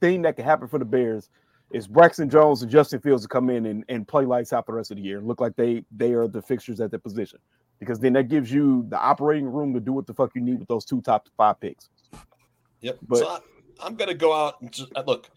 thing 0.01 0.21
that 0.23 0.35
can 0.35 0.45
happen 0.45 0.67
for 0.67 0.79
the 0.79 0.85
Bears 0.85 1.29
is 1.71 1.87
Braxton 1.87 2.29
Jones 2.29 2.61
and 2.61 2.71
Justin 2.71 2.99
Fields 3.01 3.23
to 3.23 3.27
come 3.29 3.49
in 3.49 3.65
and, 3.65 3.83
and 3.89 4.07
play 4.07 4.25
lights 4.25 4.53
out 4.53 4.65
for 4.65 4.71
the 4.73 4.77
rest 4.77 4.91
of 4.91 4.97
the 4.97 5.03
year 5.03 5.17
and 5.17 5.27
look 5.27 5.41
like 5.41 5.55
they 5.55 5.83
they 5.91 6.13
are 6.13 6.27
the 6.27 6.41
fixtures 6.41 6.79
at 6.79 6.91
their 6.91 6.99
position 6.99 7.39
because 7.79 7.99
then 7.99 8.13
that 8.13 8.29
gives 8.29 8.51
you 8.51 8.85
the 8.89 8.97
operating 8.97 9.45
room 9.47 9.73
to 9.73 9.79
do 9.79 9.91
what 9.93 10.05
the 10.07 10.13
fuck 10.13 10.31
you 10.35 10.41
need 10.41 10.59
with 10.59 10.67
those 10.67 10.85
two 10.85 11.01
top 11.01 11.27
five 11.35 11.59
picks. 11.59 11.89
Yep. 12.81 12.99
But- 13.07 13.17
so 13.19 13.27
I, 13.27 13.39
I'm 13.81 13.95
going 13.95 14.07
to 14.09 14.13
go 14.15 14.33
out 14.33 14.61
and 14.61 14.71
just, 14.71 14.91
uh, 14.95 15.03
look. 15.05 15.29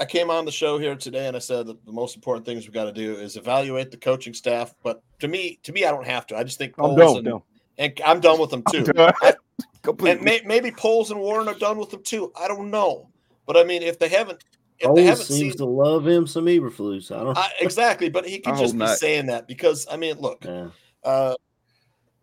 I 0.00 0.06
came 0.06 0.30
on 0.30 0.46
the 0.46 0.52
show 0.52 0.78
here 0.78 0.96
today 0.96 1.26
and 1.26 1.36
I 1.36 1.40
said 1.40 1.66
that 1.66 1.84
the 1.84 1.92
most 1.92 2.16
important 2.16 2.46
things 2.46 2.66
we 2.66 2.72
got 2.72 2.84
to 2.84 2.92
do 2.92 3.16
is 3.16 3.36
evaluate 3.36 3.90
the 3.90 3.98
coaching 3.98 4.32
staff. 4.32 4.74
But 4.82 5.02
to 5.18 5.28
me, 5.28 5.60
to 5.62 5.72
me, 5.72 5.84
I 5.84 5.90
don't 5.90 6.06
have 6.06 6.26
to. 6.28 6.36
I 6.38 6.42
just 6.42 6.56
think 6.56 6.74
I'm 6.78 6.84
Poles 6.86 6.98
done 6.98 7.08
with 7.08 7.16
and, 7.18 7.26
them. 7.26 7.42
and 7.76 8.00
I'm 8.04 8.20
done 8.20 8.40
with 8.40 8.50
them 8.50 8.62
too. 8.70 8.86
I- 8.96 9.34
Completely. 9.82 10.16
and 10.16 10.22
may, 10.22 10.42
maybe 10.44 10.70
Poles 10.70 11.10
and 11.10 11.20
Warren 11.20 11.48
are 11.48 11.54
done 11.54 11.78
with 11.78 11.90
them 11.90 12.02
too. 12.02 12.32
I 12.38 12.48
don't 12.48 12.70
know, 12.70 13.08
but 13.46 13.56
I 13.56 13.64
mean, 13.64 13.82
if 13.82 13.98
they 13.98 14.08
haven't, 14.08 14.44
if 14.78 14.94
they 14.94 15.04
haven't 15.04 15.24
seems 15.24 15.52
seen 15.52 15.56
to 15.58 15.64
love 15.64 16.06
him 16.06 16.26
some 16.26 16.44
Eberflus. 16.44 17.14
I 17.14 17.24
don't. 17.24 17.36
I, 17.36 17.50
exactly, 17.60 18.10
but 18.10 18.26
he 18.26 18.40
could 18.40 18.56
just 18.56 18.74
be 18.74 18.80
not. 18.80 18.98
saying 18.98 19.26
that 19.26 19.48
because 19.48 19.86
I 19.90 19.96
mean, 19.96 20.18
look, 20.18 20.44
yeah. 20.44 20.68
uh, 21.02 21.34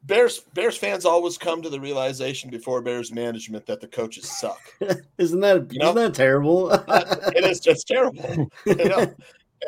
Bears 0.03 0.39
Bears 0.53 0.77
fans 0.77 1.05
always 1.05 1.37
come 1.37 1.61
to 1.61 1.69
the 1.69 1.79
realization 1.79 2.49
before 2.49 2.81
Bears 2.81 3.11
management 3.11 3.65
that 3.65 3.81
the 3.81 3.87
coaches 3.87 4.29
suck. 4.29 4.59
isn't 5.17 5.39
that 5.41 5.71
You 5.71 5.79
know? 5.79 5.87
not 5.87 5.95
that 5.95 6.13
terrible? 6.13 6.71
it 6.87 7.43
is 7.43 7.59
just 7.59 7.87
terrible. 7.87 8.49
You 8.65 8.75
know? 8.75 9.13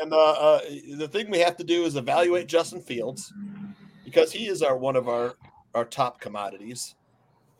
And 0.02 0.14
uh, 0.14 0.32
uh, 0.32 0.60
the 0.96 1.08
thing 1.08 1.30
we 1.30 1.40
have 1.40 1.58
to 1.58 1.64
do 1.64 1.84
is 1.84 1.96
evaluate 1.96 2.48
Justin 2.48 2.82
Fields 2.82 3.34
because 4.06 4.32
he 4.32 4.48
is 4.48 4.62
our 4.62 4.78
one 4.78 4.96
of 4.96 5.10
our 5.10 5.36
our 5.76 5.86
top 5.86 6.20
commodities. 6.22 6.96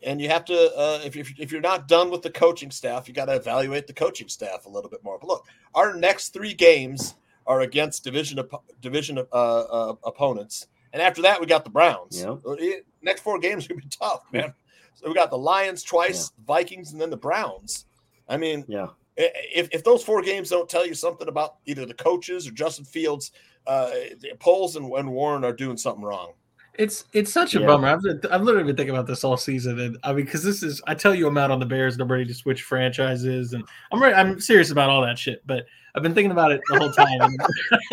And 0.02 0.20
you 0.20 0.28
have 0.30 0.46
to, 0.46 0.54
uh, 0.76 1.00
if, 1.04 1.14
you're, 1.14 1.26
if 1.38 1.52
you're 1.52 1.60
not 1.60 1.86
done 1.86 2.10
with 2.10 2.22
the 2.22 2.30
coaching 2.30 2.70
staff, 2.70 3.06
you 3.06 3.12
got 3.12 3.26
to 3.26 3.34
evaluate 3.34 3.86
the 3.86 3.92
coaching 3.92 4.28
staff 4.28 4.64
a 4.64 4.68
little 4.68 4.88
bit 4.88 5.04
more. 5.04 5.18
But 5.18 5.28
look, 5.28 5.46
our 5.74 5.94
next 5.94 6.30
three 6.30 6.54
games 6.54 7.16
are 7.46 7.60
against 7.60 8.02
division 8.04 8.38
op- 8.38 8.64
division 8.80 9.18
uh, 9.18 9.22
uh, 9.32 9.94
opponents, 10.04 10.68
and 10.92 11.02
after 11.02 11.22
that 11.22 11.40
we 11.40 11.46
got 11.46 11.64
the 11.64 11.70
Browns. 11.70 12.20
Yep. 12.20 12.40
Uh, 12.46 12.52
it- 12.52 12.86
next 13.02 13.22
four 13.22 13.38
games 13.38 13.64
are 13.64 13.68
gonna 13.70 13.80
be 13.80 13.88
tough, 13.90 14.24
man. 14.32 14.52
So 14.94 15.08
we 15.08 15.14
got 15.14 15.30
the 15.30 15.38
Lions 15.38 15.82
twice, 15.82 16.32
Vikings, 16.46 16.92
and 16.92 17.00
then 17.00 17.10
the 17.10 17.16
Browns. 17.16 17.86
I 18.28 18.36
mean, 18.36 18.64
yeah. 18.68 18.88
if, 19.16 19.68
if 19.72 19.82
those 19.82 20.04
four 20.04 20.20
games 20.20 20.50
don't 20.50 20.68
tell 20.68 20.86
you 20.86 20.94
something 20.94 21.26
about 21.28 21.56
either 21.64 21.86
the 21.86 21.94
coaches 21.94 22.46
or 22.46 22.50
Justin 22.50 22.84
Fields, 22.84 23.32
uh, 23.66 23.90
Poles 24.38 24.76
and, 24.76 24.92
and 24.92 25.10
Warren 25.10 25.44
are 25.44 25.52
doing 25.52 25.76
something 25.78 26.04
wrong. 26.04 26.32
It's 26.78 27.04
it's 27.12 27.32
such 27.32 27.54
a 27.54 27.60
Yeah. 27.60 27.66
bummer. 27.66 27.88
I've, 27.88 28.00
I've 28.30 28.42
literally 28.42 28.66
been 28.66 28.76
thinking 28.76 28.94
about 28.94 29.06
this 29.06 29.24
all 29.24 29.36
season, 29.36 29.78
and 29.80 29.98
I 30.04 30.12
mean, 30.12 30.24
because 30.24 30.42
this 30.42 30.62
is 30.62 30.80
I 30.86 30.94
tell 30.94 31.14
you, 31.14 31.26
I'm 31.26 31.36
out 31.36 31.50
on 31.50 31.58
the 31.60 31.66
Bears, 31.66 31.94
and 31.94 32.02
I'm 32.02 32.10
ready 32.10 32.24
to 32.26 32.34
switch 32.34 32.62
franchises, 32.62 33.52
and 33.52 33.64
I'm 33.92 34.00
ready, 34.02 34.14
I'm 34.14 34.40
serious 34.40 34.70
about 34.70 34.88
all 34.88 35.02
that 35.02 35.18
shit. 35.18 35.46
But 35.46 35.66
I've 35.94 36.02
been 36.02 36.14
thinking 36.14 36.30
about 36.30 36.52
it 36.52 36.60
the 36.68 36.78
whole 36.78 36.92
time. 36.92 37.36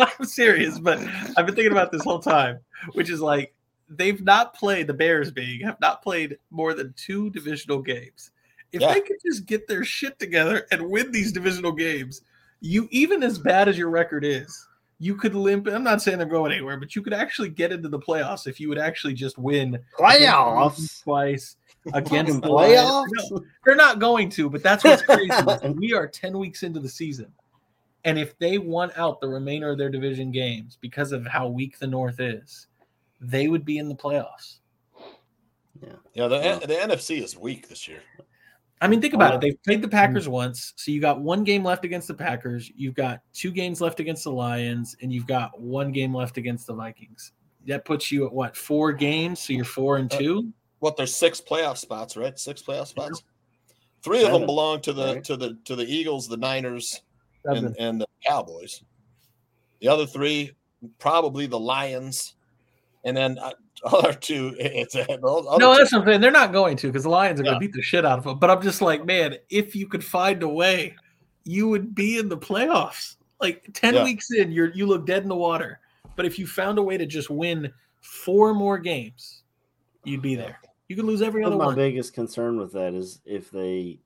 I'm 0.00 0.24
serious, 0.24 0.78
but 0.78 0.98
I've 1.36 1.46
been 1.46 1.54
thinking 1.54 1.72
about 1.72 1.90
this 1.92 2.04
whole 2.04 2.20
time, 2.20 2.60
which 2.92 3.10
is 3.10 3.20
like 3.20 3.54
they've 3.90 4.22
not 4.22 4.54
played 4.54 4.86
the 4.86 4.94
Bears 4.94 5.30
being 5.30 5.60
have 5.62 5.80
not 5.80 6.02
played 6.02 6.38
more 6.50 6.74
than 6.74 6.94
two 6.96 7.30
divisional 7.30 7.82
games. 7.82 8.30
If 8.72 8.82
Yeah. 8.82 8.94
they 8.94 9.00
could 9.00 9.16
just 9.24 9.46
get 9.46 9.66
their 9.66 9.84
shit 9.84 10.18
together 10.18 10.66
and 10.70 10.88
win 10.90 11.10
these 11.10 11.32
divisional 11.32 11.72
games, 11.72 12.20
you 12.60 12.86
even 12.90 13.22
as 13.22 13.38
bad 13.38 13.66
as 13.68 13.78
your 13.78 13.88
record 13.90 14.24
is, 14.24 14.67
you 14.98 15.14
could 15.14 15.34
limp. 15.34 15.68
I'm 15.68 15.84
not 15.84 16.02
saying 16.02 16.18
they're 16.18 16.26
going 16.26 16.52
anywhere, 16.52 16.76
but 16.78 16.96
you 16.96 17.02
could 17.02 17.12
actually 17.14 17.50
get 17.50 17.72
into 17.72 17.88
the 17.88 17.98
playoffs 17.98 18.46
if 18.46 18.58
you 18.58 18.68
would 18.68 18.78
actually 18.78 19.14
just 19.14 19.38
win 19.38 19.78
Playoffs. 19.98 21.02
twice 21.02 21.56
against 21.94 22.32
Fucking 22.32 22.40
the 22.40 22.48
Lions. 22.48 22.80
playoffs. 22.80 23.30
No, 23.30 23.44
they're 23.64 23.76
not 23.76 23.98
going 24.00 24.28
to, 24.30 24.50
but 24.50 24.62
that's 24.62 24.82
what's 24.84 25.02
crazy. 25.02 25.30
we 25.76 25.92
are 25.92 26.06
10 26.08 26.36
weeks 26.38 26.62
into 26.64 26.80
the 26.80 26.88
season. 26.88 27.32
And 28.04 28.18
if 28.18 28.36
they 28.38 28.58
won 28.58 28.90
out 28.96 29.20
the 29.20 29.28
remainder 29.28 29.70
of 29.70 29.78
their 29.78 29.90
division 29.90 30.30
games 30.32 30.78
because 30.80 31.12
of 31.12 31.26
how 31.26 31.48
weak 31.48 31.78
the 31.78 31.86
North 31.86 32.20
is, 32.20 32.66
they 33.20 33.48
would 33.48 33.64
be 33.64 33.78
in 33.78 33.88
the 33.88 33.94
playoffs. 33.94 34.58
Yeah, 36.14 36.26
the, 36.28 36.36
Yeah. 36.38 36.58
the 36.58 36.74
NFC 36.74 37.22
is 37.22 37.36
weak 37.36 37.68
this 37.68 37.86
year. 37.86 38.00
I 38.80 38.88
mean, 38.88 39.00
think 39.00 39.14
about 39.14 39.34
it. 39.34 39.40
They've 39.40 39.62
played 39.64 39.82
the 39.82 39.88
Packers 39.88 40.28
once. 40.28 40.72
So 40.76 40.90
you 40.90 41.00
got 41.00 41.20
one 41.20 41.42
game 41.44 41.64
left 41.64 41.84
against 41.84 42.08
the 42.08 42.14
Packers. 42.14 42.70
You've 42.76 42.94
got 42.94 43.20
two 43.32 43.50
games 43.50 43.80
left 43.80 43.98
against 43.98 44.24
the 44.24 44.32
Lions, 44.32 44.96
and 45.02 45.12
you've 45.12 45.26
got 45.26 45.60
one 45.60 45.90
game 45.90 46.14
left 46.14 46.36
against 46.36 46.66
the 46.66 46.74
Vikings. 46.74 47.32
That 47.66 47.84
puts 47.84 48.12
you 48.12 48.24
at 48.26 48.32
what, 48.32 48.56
four 48.56 48.92
games? 48.92 49.40
So 49.40 49.52
you're 49.52 49.64
four 49.64 49.96
and 49.96 50.12
Uh, 50.12 50.18
two? 50.18 50.52
What 50.78 50.96
there's 50.96 51.14
six 51.14 51.40
playoff 51.40 51.76
spots, 51.76 52.16
right? 52.16 52.38
Six 52.38 52.62
playoff 52.62 52.86
spots. 52.86 53.22
Three 54.02 54.24
of 54.24 54.30
them 54.32 54.46
belong 54.46 54.80
to 54.82 54.92
the 54.92 55.14
right? 55.14 55.24
to 55.24 55.36
the 55.36 55.58
to 55.64 55.74
the 55.74 55.84
Eagles, 55.84 56.28
the 56.28 56.36
Niners, 56.36 57.02
Seven. 57.44 57.66
and, 57.66 57.76
and 57.78 58.00
the 58.00 58.06
Cowboys. 58.24 58.84
The 59.80 59.88
other 59.88 60.06
three, 60.06 60.52
probably 60.98 61.46
the 61.46 61.58
Lions, 61.58 62.36
and 63.04 63.16
then 63.16 63.38
uh, 63.38 63.52
other 63.84 64.12
two. 64.12 64.54
It's 64.58 64.94
a, 64.94 65.02
other 65.10 65.18
No, 65.58 65.72
two- 65.72 65.78
that's 65.78 65.92
what 65.92 66.00
I'm 66.02 66.06
saying. 66.06 66.20
They're 66.20 66.30
not 66.30 66.52
going 66.52 66.76
to 66.78 66.86
because 66.88 67.04
the 67.04 67.10
Lions 67.10 67.40
are 67.40 67.44
going 67.44 67.54
to 67.56 67.60
beat 67.60 67.72
the 67.72 67.82
shit 67.82 68.04
out 68.04 68.18
of 68.18 68.24
them. 68.24 68.38
But 68.38 68.50
I'm 68.50 68.62
just 68.62 68.80
like, 68.82 69.04
man, 69.06 69.36
if 69.50 69.74
you 69.76 69.86
could 69.86 70.04
find 70.04 70.42
a 70.42 70.48
way, 70.48 70.94
you 71.44 71.68
would 71.68 71.94
be 71.94 72.18
in 72.18 72.28
the 72.28 72.36
playoffs. 72.38 73.16
Like 73.40 73.68
ten 73.74 73.94
Yeah. 73.94 74.04
weeks 74.04 74.30
in, 74.32 74.50
you're 74.50 74.72
you 74.72 74.86
look 74.86 75.06
dead 75.06 75.22
in 75.22 75.28
the 75.28 75.36
water. 75.36 75.80
But 76.16 76.26
if 76.26 76.38
you 76.38 76.46
found 76.46 76.78
a 76.78 76.82
way 76.82 76.96
to 76.98 77.06
just 77.06 77.30
win 77.30 77.72
four 78.00 78.52
more 78.54 78.78
games, 78.78 79.42
you'd 80.04 80.22
be 80.22 80.34
there. 80.34 80.58
You 80.88 80.96
could 80.96 81.04
lose 81.04 81.22
every 81.22 81.44
other 81.44 81.54
my 81.56 81.66
one. 81.66 81.74
biggest 81.76 82.14
concern 82.14 82.58
with 82.58 82.72
that 82.72 82.94
is 82.94 83.20
if 83.24 83.50
they 83.50 84.00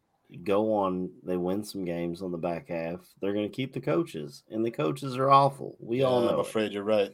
go 0.44 0.74
on, 0.74 1.10
they 1.22 1.36
win 1.36 1.62
some 1.64 1.84
games 1.84 2.20
on 2.22 2.32
the 2.32 2.38
back 2.38 2.68
half, 2.68 3.00
they're 3.20 3.32
going 3.32 3.48
to 3.48 3.54
keep 3.54 3.72
the 3.72 3.80
coaches, 3.80 4.42
and 4.50 4.64
the 4.64 4.70
coaches 4.70 5.16
are 5.16 5.30
awful. 5.30 5.76
We 5.80 6.00
Yeah, 6.00 6.06
all 6.06 6.20
know. 6.22 6.28
I'm 6.30 6.38
it. 6.38 6.40
afraid 6.40 6.72
you're 6.72 6.82
right. 6.84 7.12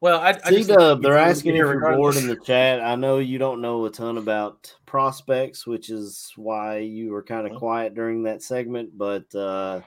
Well, 0.00 0.20
I, 0.20 0.30
I 0.44 0.50
C 0.50 0.56
just 0.56 0.68
think 0.68 0.78
Dub, 0.78 1.02
they're 1.02 1.16
asking 1.16 1.52
if 1.52 1.58
you're 1.60 1.96
bored 1.96 2.16
in 2.16 2.26
the 2.26 2.36
chat. 2.36 2.80
I 2.82 2.96
know 2.96 3.18
you 3.18 3.38
don't 3.38 3.62
know 3.62 3.86
a 3.86 3.90
ton 3.90 4.18
about 4.18 4.72
prospects, 4.84 5.66
which 5.66 5.88
is 5.90 6.32
why 6.36 6.78
you 6.78 7.12
were 7.12 7.22
kind 7.22 7.46
of 7.46 7.52
Well. 7.52 7.60
quiet 7.60 7.94
during 7.94 8.22
that 8.24 8.42
segment, 8.42 8.96
but 8.96 9.34
uh, 9.34 9.80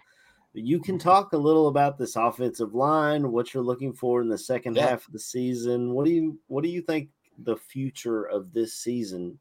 you 0.53 0.80
can 0.80 0.98
talk 0.98 1.34
a 1.34 1.38
little 1.38 1.68
about 1.68 1.98
this 1.99 2.15
offensive 2.15 2.73
line, 2.73 3.31
what 3.31 3.53
you're 3.53 3.64
looking 3.64 3.94
for 3.94 4.22
in 4.22 4.30
the 4.30 4.38
second 4.38 4.76
Yeah. 4.76 4.88
half 4.90 5.06
of 5.06 5.14
the 5.14 5.19
season. 5.19 5.94
What 5.94 6.06
do 6.06 6.11
you 6.11 6.40
what 6.48 6.64
do 6.64 6.69
you 6.69 6.81
think 6.81 7.10
the 7.44 7.56
future 7.56 8.23
of 8.23 8.52
this 8.52 8.73
season, 8.73 9.40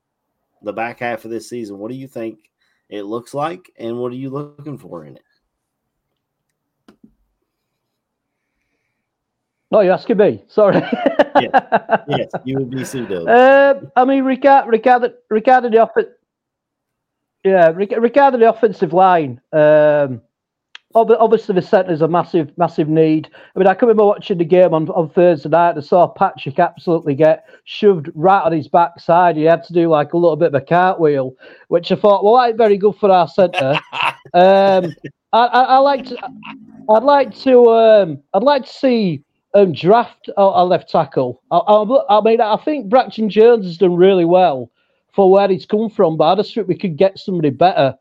the 0.62 0.72
back 0.72 1.00
half 1.00 1.24
of 1.24 1.30
this 1.30 1.48
season, 1.48 1.78
what 1.78 1.90
do 1.90 1.96
you 1.96 2.06
think 2.06 2.50
it 2.90 3.02
looks 3.04 3.32
like 3.32 3.72
and 3.78 3.98
what 3.98 4.12
are 4.12 4.16
you 4.16 4.30
looking 4.30 4.76
for 4.78 5.06
in 5.06 5.16
it? 5.16 5.22
No, 9.70 9.80
you're 9.80 9.92
asking 9.92 10.16
me. 10.16 10.44
Sorry. 10.48 10.82
Yes, 11.40 12.30
you 12.44 12.58
would 12.58 12.70
be 12.70 12.82
Dub. 12.82 13.28
Um, 13.28 13.92
I 13.94 14.04
mean, 14.04 14.24
regard, 14.24 14.68
regarding 14.68 15.12
regarding 15.30 15.70
the 15.70 15.84
offense, 15.84 16.08
yeah, 17.44 17.68
reg- 17.68 17.96
regarding 17.96 18.40
the 18.40 18.48
offensive 18.48 18.92
line, 18.92 19.40
um, 19.52 20.20
obviously 20.94 21.54
the 21.54 21.62
centre's 21.62 22.00
a 22.00 22.08
massive, 22.08 22.56
massive 22.56 22.88
need. 22.88 23.30
I 23.54 23.58
mean, 23.58 23.68
I 23.68 23.74
can 23.74 23.88
remember 23.88 24.06
watching 24.06 24.38
the 24.38 24.44
game 24.44 24.74
on, 24.74 24.88
on 24.90 25.10
Thursday 25.10 25.48
night 25.48 25.76
and 25.76 25.84
saw 25.84 26.08
Patrick 26.08 26.58
absolutely 26.58 27.14
get 27.14 27.46
shoved 27.64 28.10
right 28.14 28.42
on 28.42 28.52
his 28.52 28.68
backside. 28.68 29.36
He 29.36 29.44
had 29.44 29.62
to 29.64 29.72
do 29.72 29.88
like 29.88 30.12
a 30.12 30.16
little 30.16 30.36
bit 30.36 30.48
of 30.48 30.54
a 30.54 30.60
cartwheel, 30.60 31.36
which 31.68 31.92
I 31.92 31.96
thought, 31.96 32.24
well, 32.24 32.36
that's 32.36 32.56
very 32.56 32.78
good 32.78 32.96
for 32.96 33.10
our 33.10 33.28
centre. 33.28 33.78
um, 34.34 34.94
I, 35.32 35.44
I, 35.46 35.62
I 35.62 35.78
like 35.78 36.06
to, 36.06 36.16
I'd 36.90 37.02
like 37.02 37.36
to, 37.40 37.70
um, 37.70 38.22
I'd 38.34 38.42
like 38.42 38.64
to 38.64 38.72
see 38.72 39.22
draft 39.66 40.28
a, 40.36 40.40
a 40.40 40.64
left 40.64 40.90
tackle. 40.90 41.42
I, 41.50 41.58
I, 41.58 42.18
I 42.18 42.20
mean, 42.22 42.40
I 42.40 42.56
think 42.56 42.88
Braxton 42.88 43.30
Jones 43.30 43.64
has 43.64 43.78
done 43.78 43.96
really 43.96 44.24
well 44.24 44.70
for 45.12 45.30
where 45.30 45.48
he's 45.48 45.66
come 45.66 45.90
from, 45.90 46.16
but 46.16 46.32
I 46.32 46.34
just 46.36 46.54
think 46.54 46.68
we 46.68 46.76
could 46.76 46.96
get 46.96 47.18
somebody 47.18 47.50
better. 47.50 47.96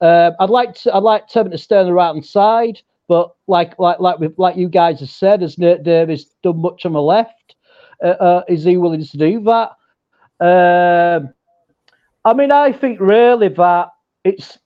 Um, 0.00 0.32
I'd 0.38 0.50
like 0.50 0.74
to, 0.82 0.94
I'd 0.94 1.02
like 1.02 1.28
Teven 1.28 1.50
to 1.50 1.58
stay 1.58 1.78
on 1.78 1.86
the 1.86 1.92
right 1.92 2.12
hand 2.12 2.24
side, 2.24 2.80
but 3.08 3.34
like, 3.46 3.78
like, 3.78 4.00
like, 4.00 4.18
we, 4.18 4.28
like 4.36 4.56
you 4.56 4.68
guys 4.68 5.00
have 5.00 5.10
said, 5.10 5.42
has 5.42 5.58
Nate 5.58 5.82
Davis 5.82 6.26
done 6.42 6.60
much 6.60 6.84
on 6.86 6.92
the 6.92 7.02
left? 7.02 7.56
Uh, 8.02 8.08
uh, 8.08 8.42
is 8.48 8.64
he 8.64 8.76
willing 8.76 9.04
to 9.04 9.16
do 9.16 9.40
that? 9.44 9.70
Um, 10.40 11.34
I 12.24 12.34
mean, 12.34 12.52
I 12.52 12.72
think 12.72 13.00
really 13.00 13.48
that 13.48 13.88
it's 14.24 14.58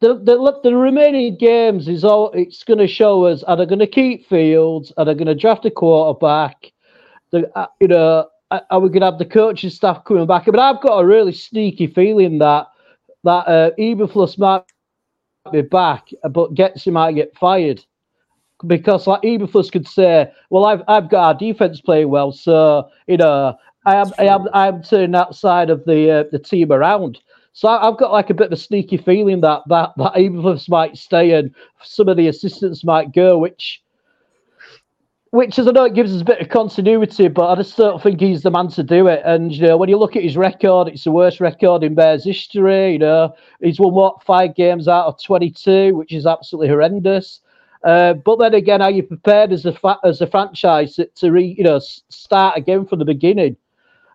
the, 0.00 0.14
the 0.14 0.60
the 0.62 0.76
remaining 0.76 1.36
games 1.36 1.88
is 1.88 2.04
all 2.04 2.30
it's 2.32 2.64
going 2.64 2.78
to 2.78 2.86
show 2.86 3.24
us 3.24 3.42
are 3.44 3.56
they 3.56 3.66
going 3.66 3.78
to 3.78 3.86
keep 3.86 4.26
Fields? 4.28 4.92
Are 4.96 5.04
they 5.04 5.14
going 5.14 5.26
to 5.26 5.34
draft 5.34 5.64
a 5.64 5.70
quarterback? 5.70 6.72
The, 7.30 7.50
uh, 7.56 7.66
you 7.80 7.88
know, 7.88 8.28
are 8.50 8.80
we 8.80 8.88
going 8.88 9.00
to 9.00 9.06
have 9.06 9.18
the 9.18 9.24
coaching 9.24 9.70
staff 9.70 10.04
coming 10.04 10.26
back? 10.26 10.46
But 10.46 10.58
I've 10.58 10.82
got 10.82 10.98
a 10.98 11.06
really 11.06 11.32
sneaky 11.32 11.86
feeling 11.86 12.38
that 12.38 12.66
that 13.24 13.48
uh, 13.48 13.70
Eberflus 13.78 14.38
might 14.38 14.64
be 15.52 15.62
back, 15.62 16.08
but 16.30 16.54
Getsy 16.54 16.92
might 16.92 17.14
get 17.14 17.36
fired 17.36 17.84
because 18.66 19.06
like 19.06 19.22
Eberflus 19.22 19.72
could 19.72 19.88
say, 19.88 20.30
"Well, 20.50 20.66
I've 20.66 20.82
I've 20.88 21.08
got 21.08 21.24
our 21.24 21.34
defense 21.34 21.80
playing 21.80 22.08
well, 22.08 22.32
so 22.32 22.88
you 23.06 23.16
know." 23.16 23.56
I 23.86 23.96
am, 23.96 24.12
I 24.18 24.24
am, 24.24 24.48
I 24.54 24.68
am 24.68 24.82
turning 24.82 25.10
that 25.10 25.34
side 25.34 25.68
of 25.68 25.84
the 25.84 26.10
uh, 26.10 26.24
the 26.32 26.38
team 26.38 26.72
around. 26.72 27.20
So 27.56 27.68
I've 27.68 27.96
got 27.96 28.10
like 28.10 28.30
a 28.30 28.34
bit 28.34 28.48
of 28.48 28.52
a 28.52 28.56
sneaky 28.56 28.96
feeling 28.96 29.40
that 29.42 29.62
that 29.68 29.92
that 29.96 30.14
Eberflus 30.14 30.68
might 30.68 30.98
stay 30.98 31.32
and 31.32 31.54
some 31.82 32.08
of 32.08 32.16
the 32.16 32.26
assistants 32.26 32.84
might 32.84 33.12
go, 33.12 33.38
which 33.38 33.80
which 35.30 35.56
as 35.58 35.68
I 35.68 35.70
know 35.70 35.84
it 35.84 35.94
gives 35.94 36.12
us 36.12 36.22
a 36.22 36.24
bit 36.24 36.40
of 36.40 36.48
continuity, 36.48 37.28
but 37.28 37.48
I 37.48 37.54
just 37.54 37.76
don't 37.76 38.02
think 38.02 38.20
he's 38.20 38.42
the 38.42 38.50
man 38.50 38.68
to 38.70 38.82
do 38.82 39.06
it. 39.06 39.22
And 39.24 39.52
you 39.52 39.62
know, 39.62 39.76
when 39.76 39.88
you 39.88 39.96
look 39.96 40.16
at 40.16 40.24
his 40.24 40.36
record, 40.36 40.88
it's 40.88 41.04
the 41.04 41.12
worst 41.12 41.40
record 41.40 41.84
in 41.84 41.94
Bears 41.94 42.24
history. 42.24 42.94
You 42.94 42.98
know, 42.98 43.34
he's 43.60 43.78
won 43.78 43.94
what 43.94 44.24
five 44.24 44.56
games 44.56 44.88
out 44.88 45.06
of 45.06 45.22
twenty-two, 45.22 45.94
which 45.94 46.12
is 46.12 46.26
absolutely 46.26 46.68
horrendous. 46.68 47.40
Uh, 47.84 48.14
but 48.14 48.40
then 48.40 48.54
again, 48.54 48.82
are 48.82 48.90
you 48.90 49.04
prepared 49.04 49.52
as 49.52 49.64
a 49.64 49.72
fa- 49.72 50.00
as 50.02 50.20
a 50.20 50.26
franchise 50.26 50.96
to, 50.96 51.06
to 51.14 51.30
re, 51.30 51.54
you 51.56 51.62
know 51.62 51.78
start 51.78 52.56
again 52.58 52.84
from 52.84 52.98
the 52.98 53.04
beginning? 53.04 53.56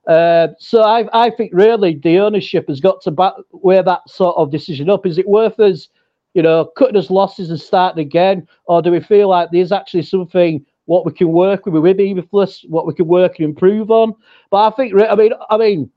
Uh, 0.09 0.47
so 0.57 0.81
I, 0.81 1.07
I 1.13 1.29
think 1.29 1.51
really 1.53 1.93
the 1.93 2.17
ownership 2.17 2.67
has 2.67 2.79
got 2.79 2.99
to 3.01 3.11
back, 3.11 3.33
weigh 3.51 3.81
that 3.83 4.09
sort 4.09 4.35
of 4.37 4.49
decision 4.49 4.89
up. 4.89 5.05
Is 5.05 5.19
it 5.19 5.27
worth 5.27 5.59
us, 5.59 5.87
you 6.33 6.41
know, 6.41 6.65
cutting 6.75 6.97
us 6.97 7.11
losses 7.11 7.51
and 7.51 7.61
starting 7.61 8.03
again, 8.03 8.47
or 8.65 8.81
do 8.81 8.91
we 8.91 9.01
feel 9.01 9.29
like 9.29 9.49
there's 9.51 9.71
actually 9.71 10.01
something 10.01 10.65
what 10.85 11.05
we 11.05 11.11
can 11.11 11.31
work 11.31 11.67
with 11.67 11.75
with 11.75 11.97
Eberflus, 11.97 12.67
what 12.67 12.87
we 12.87 12.95
can 12.95 13.05
work 13.05 13.37
and 13.37 13.47
improve 13.47 13.91
on. 13.91 14.15
But 14.49 14.73
I 14.73 14.75
think, 14.75 14.95
I 14.99 15.13
mean, 15.13 15.33
I 15.51 15.57
mean, 15.57 15.91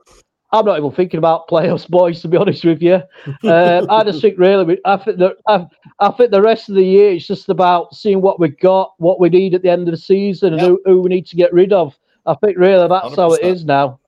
I'm 0.51 0.65
not 0.65 0.77
even 0.77 0.91
thinking 0.91 1.17
about 1.17 1.47
playoffs, 1.47 1.89
boys. 1.89 2.21
To 2.21 2.27
be 2.27 2.37
honest 2.37 2.63
with 2.63 2.83
you, 2.83 3.01
um, 3.49 3.87
I 3.89 4.03
just 4.03 4.21
think 4.21 4.37
really, 4.37 4.77
I 4.85 4.97
think 4.97 5.17
that 5.17 5.37
I, 5.47 5.65
I, 5.99 6.11
think 6.11 6.29
the 6.29 6.43
rest 6.43 6.69
of 6.69 6.75
the 6.75 6.83
year 6.83 7.13
it's 7.13 7.25
just 7.25 7.49
about 7.49 7.95
seeing 7.95 8.21
what 8.21 8.39
we 8.39 8.49
got, 8.49 8.93
what 8.97 9.19
we 9.19 9.29
need 9.29 9.55
at 9.55 9.63
the 9.63 9.71
end 9.71 9.87
of 9.87 9.91
the 9.95 9.97
season, 9.97 10.53
and 10.53 10.61
who, 10.61 10.79
who, 10.85 11.01
we 11.01 11.09
need 11.09 11.25
to 11.25 11.35
get 11.35 11.51
rid 11.51 11.73
of. 11.73 11.97
I 12.27 12.35
think 12.35 12.59
really 12.59 12.87
that's 12.87 13.07
100%. 13.07 13.15
how 13.15 13.33
it 13.33 13.41
is 13.41 13.65
now. 13.65 13.99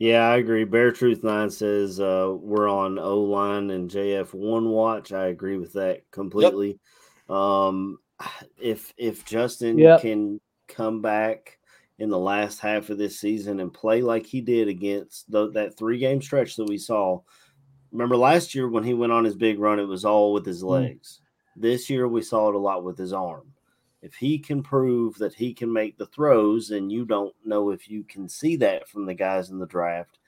Yeah, 0.00 0.26
I 0.26 0.38
agree. 0.38 0.64
Bear 0.64 0.92
Truth 0.92 1.22
Nine 1.22 1.50
says 1.50 2.00
uh, 2.00 2.34
we're 2.34 2.70
on 2.70 2.98
O 2.98 3.20
line 3.20 3.68
and 3.68 3.90
JF 3.90 4.32
one 4.32 4.70
watch. 4.70 5.12
I 5.12 5.26
agree 5.26 5.58
with 5.58 5.74
that 5.74 6.10
completely. 6.10 6.80
Yep. 7.28 7.36
Um, 7.36 7.98
if 8.58 8.94
if 8.96 9.26
Justin 9.26 9.78
yep. 9.78 10.00
can 10.00 10.40
come 10.68 11.02
back 11.02 11.58
in 11.98 12.08
the 12.08 12.18
last 12.18 12.60
half 12.60 12.88
of 12.88 12.96
this 12.96 13.20
season 13.20 13.60
and 13.60 13.74
play 13.74 14.00
like 14.00 14.24
he 14.24 14.40
did 14.40 14.68
against 14.68 15.30
the, 15.30 15.50
that 15.50 15.76
three 15.76 15.98
game 15.98 16.22
stretch 16.22 16.56
that 16.56 16.68
we 16.68 16.78
saw. 16.78 17.20
Remember 17.92 18.16
last 18.16 18.54
year 18.54 18.70
when 18.70 18.84
he 18.84 18.94
went 18.94 19.12
on 19.12 19.24
his 19.24 19.36
big 19.36 19.58
run, 19.58 19.78
it 19.78 19.84
was 19.84 20.06
all 20.06 20.32
with 20.32 20.46
his 20.46 20.62
mm. 20.62 20.70
legs. 20.70 21.20
Mm. 21.58 21.62
This 21.62 21.90
year 21.90 22.08
we 22.08 22.22
saw 22.22 22.48
it 22.48 22.54
a 22.54 22.58
lot 22.58 22.84
with 22.84 22.96
his 22.96 23.12
arm. 23.12 23.49
If 24.02 24.14
he 24.14 24.38
can 24.38 24.62
prove 24.62 25.16
that 25.18 25.34
he 25.34 25.52
can 25.52 25.72
make 25.72 25.98
the 25.98 26.06
throws, 26.06 26.70
and 26.70 26.90
you 26.90 27.04
don't 27.04 27.34
know 27.44 27.70
if 27.70 27.90
you 27.90 28.02
can 28.04 28.28
see 28.28 28.56
that 28.56 28.88
from 28.88 29.04
the 29.06 29.14
guys 29.14 29.50
in 29.50 29.58
the 29.58 29.66
draft, 29.66 30.18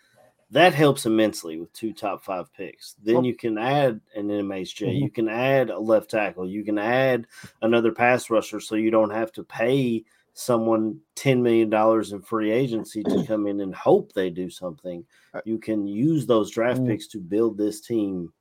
that 0.50 0.74
helps 0.74 1.06
immensely 1.06 1.58
with 1.58 1.72
two 1.72 1.94
top 1.94 2.22
five 2.22 2.52
picks. 2.52 2.94
Then 3.02 3.24
you 3.24 3.34
can 3.34 3.56
add 3.56 4.00
an 4.14 4.28
MHJ, 4.28 4.86
mm-hmm. 4.86 5.02
you 5.04 5.10
can 5.10 5.28
add 5.28 5.70
a 5.70 5.78
left 5.78 6.10
tackle, 6.10 6.46
you 6.46 6.62
can 6.62 6.78
add 6.78 7.26
another 7.62 7.92
pass 7.92 8.28
rusher, 8.28 8.60
so 8.60 8.74
you 8.74 8.90
don't 8.90 9.10
have 9.10 9.32
to 9.32 9.44
pay 9.44 10.04
someone 10.34 10.98
$10 11.16 11.40
million 11.40 11.72
in 12.12 12.22
free 12.22 12.50
agency 12.50 13.02
to 13.02 13.24
come 13.26 13.46
in 13.46 13.60
and 13.60 13.74
hope 13.74 14.12
they 14.12 14.28
do 14.28 14.50
something. 14.50 15.04
Uh, 15.32 15.40
you 15.46 15.58
can 15.58 15.86
use 15.86 16.26
those 16.26 16.50
draft 16.50 16.80
mm. 16.80 16.88
picks 16.88 17.06
to 17.08 17.18
build 17.18 17.56
this 17.56 17.80
team 17.80 18.32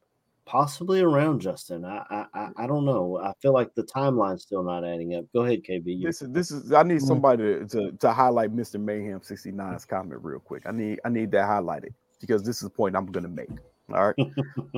possibly 0.46 1.02
around 1.02 1.40
Justin. 1.40 1.86
I, 1.86 2.26
I 2.34 2.50
I 2.58 2.68
don't 2.68 2.86
know. 2.86 3.20
I 3.24 3.34
feel 3.42 3.54
like 3.54 3.74
the 3.76 3.84
timeline's 3.84 4.44
still 4.44 4.64
not 4.64 4.84
adding 4.84 5.16
up. 5.16 5.26
Go 5.34 5.42
ahead, 5.42 5.64
KB. 5.64 6.04
This 6.04 6.22
is 6.22 6.30
this 6.32 6.52
is 6.52 6.72
I 6.72 6.84
need 6.84 7.02
somebody 7.02 7.44
to, 7.44 7.68
to, 7.68 7.92
to 7.92 8.14
highlight 8.14 8.56
Mr. 8.56 8.80
Mayhem 8.80 9.20
69's 9.20 9.86
comment 9.86 10.22
real 10.24 10.40
quick. 10.40 10.64
I 10.66 10.72
need 10.72 11.00
I 11.06 11.10
need 11.10 11.32
that 11.32 11.48
highlighted 11.48 11.94
because 12.20 12.44
this 12.44 12.58
is 12.58 12.64
the 12.64 12.70
point 12.70 12.96
I'm 12.96 13.06
gonna 13.06 13.28
make. 13.28 13.50
All 13.94 14.08
right. 14.08 14.28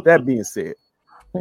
that 0.04 0.26
being 0.26 0.44
said, 0.44 0.74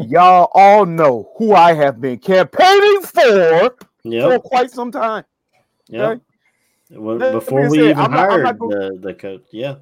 y'all 0.09 0.51
all 0.55 0.87
know 0.87 1.33
who 1.37 1.55
I 1.55 1.75
have 1.75 2.01
been 2.01 2.19
campaigning 2.19 3.03
for 3.03 3.75
yep. 4.05 4.31
for 4.31 4.39
quite 4.41 4.71
some 4.71 4.91
time. 4.91 5.25
Yeah. 5.89 6.09
Okay? 6.09 6.23
before 6.91 7.71
we 7.71 7.85
even 7.85 7.97
I'm 7.97 8.13
hired 8.13 8.43
not, 8.45 8.59
gonna, 8.59 8.91
the, 8.91 8.99
the 8.99 9.15
coach. 9.15 9.45
Yeah. 9.51 9.77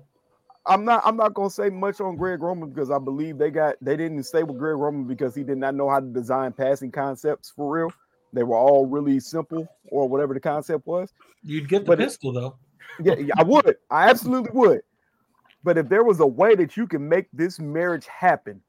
I'm 0.71 0.85
not 0.85 1.03
I'm 1.05 1.17
not 1.17 1.35
gonna 1.35 1.51
say 1.51 1.69
much 1.69 2.01
on 2.01 2.17
Greg 2.17 2.41
Roman 2.41 2.71
because 2.71 2.93
I 2.93 2.99
believe 2.99 3.39
they 3.39 3.51
got 3.51 3.75
they 3.83 3.97
didn't 3.97 4.23
stay 4.23 4.45
with 4.45 4.57
Greg 4.57 4.77
Roman 4.77 5.05
because 5.05 5.35
he 5.35 5.43
did 5.43 5.59
not 5.59 5.75
know 5.75 5.91
how 5.91 5.99
to 5.99 6.07
design 6.07 6.53
passing 6.53 6.93
concepts 6.93 7.51
for 7.51 7.75
real. 7.77 7.93
They 8.33 8.45
were 8.45 8.57
all 8.57 8.87
really 8.87 9.19
simple 9.19 9.67
or 9.91 10.09
whatever 10.09 10.33
the 10.33 10.39
concept 10.39 10.87
was. 10.87 11.13
You'd 11.43 11.69
get 11.69 11.81
the 11.81 11.87
but 11.87 11.99
pistol 11.99 12.31
it, 12.31 12.41
though. 12.41 12.57
Yeah, 13.03 13.35
I 13.37 13.43
would. 13.43 13.77
I 13.91 14.09
absolutely 14.09 14.53
would. 14.53 14.83
But 15.65 15.77
if 15.77 15.89
there 15.89 16.05
was 16.05 16.21
a 16.21 16.27
way 16.27 16.55
that 16.55 16.77
you 16.77 16.87
can 16.87 17.09
make 17.09 17.27
this 17.33 17.59
marriage 17.59 18.07
happen, 18.07 18.63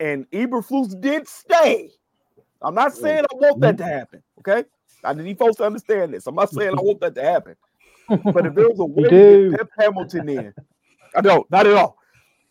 and 0.00 0.28
Eberflus 0.30 0.98
did 1.00 1.28
stay, 1.28 1.90
I'm 2.62 2.74
not 2.74 2.94
saying 2.94 3.24
I 3.30 3.34
want 3.34 3.60
that 3.60 3.76
to 3.76 3.84
mm-hmm. 3.84 3.92
happen. 3.92 4.22
Okay, 4.38 4.64
I 5.04 5.12
need 5.12 5.38
folks 5.38 5.56
to 5.56 5.64
understand 5.64 6.14
this. 6.14 6.26
I'm 6.26 6.34
not 6.34 6.50
saying 6.50 6.70
I 6.70 6.80
want 6.80 7.00
that 7.00 7.14
to 7.16 7.22
happen, 7.22 7.56
but 8.08 8.46
if 8.46 8.54
there 8.54 8.70
was 8.70 8.78
a 8.78 8.86
way 8.86 9.08
to 9.10 9.50
get 9.50 9.58
Pep 9.58 9.70
Hamilton 9.78 10.28
in, 10.30 10.54
I 11.14 11.20
don't, 11.20 11.50
not 11.50 11.66
at 11.66 11.74
all, 11.74 11.98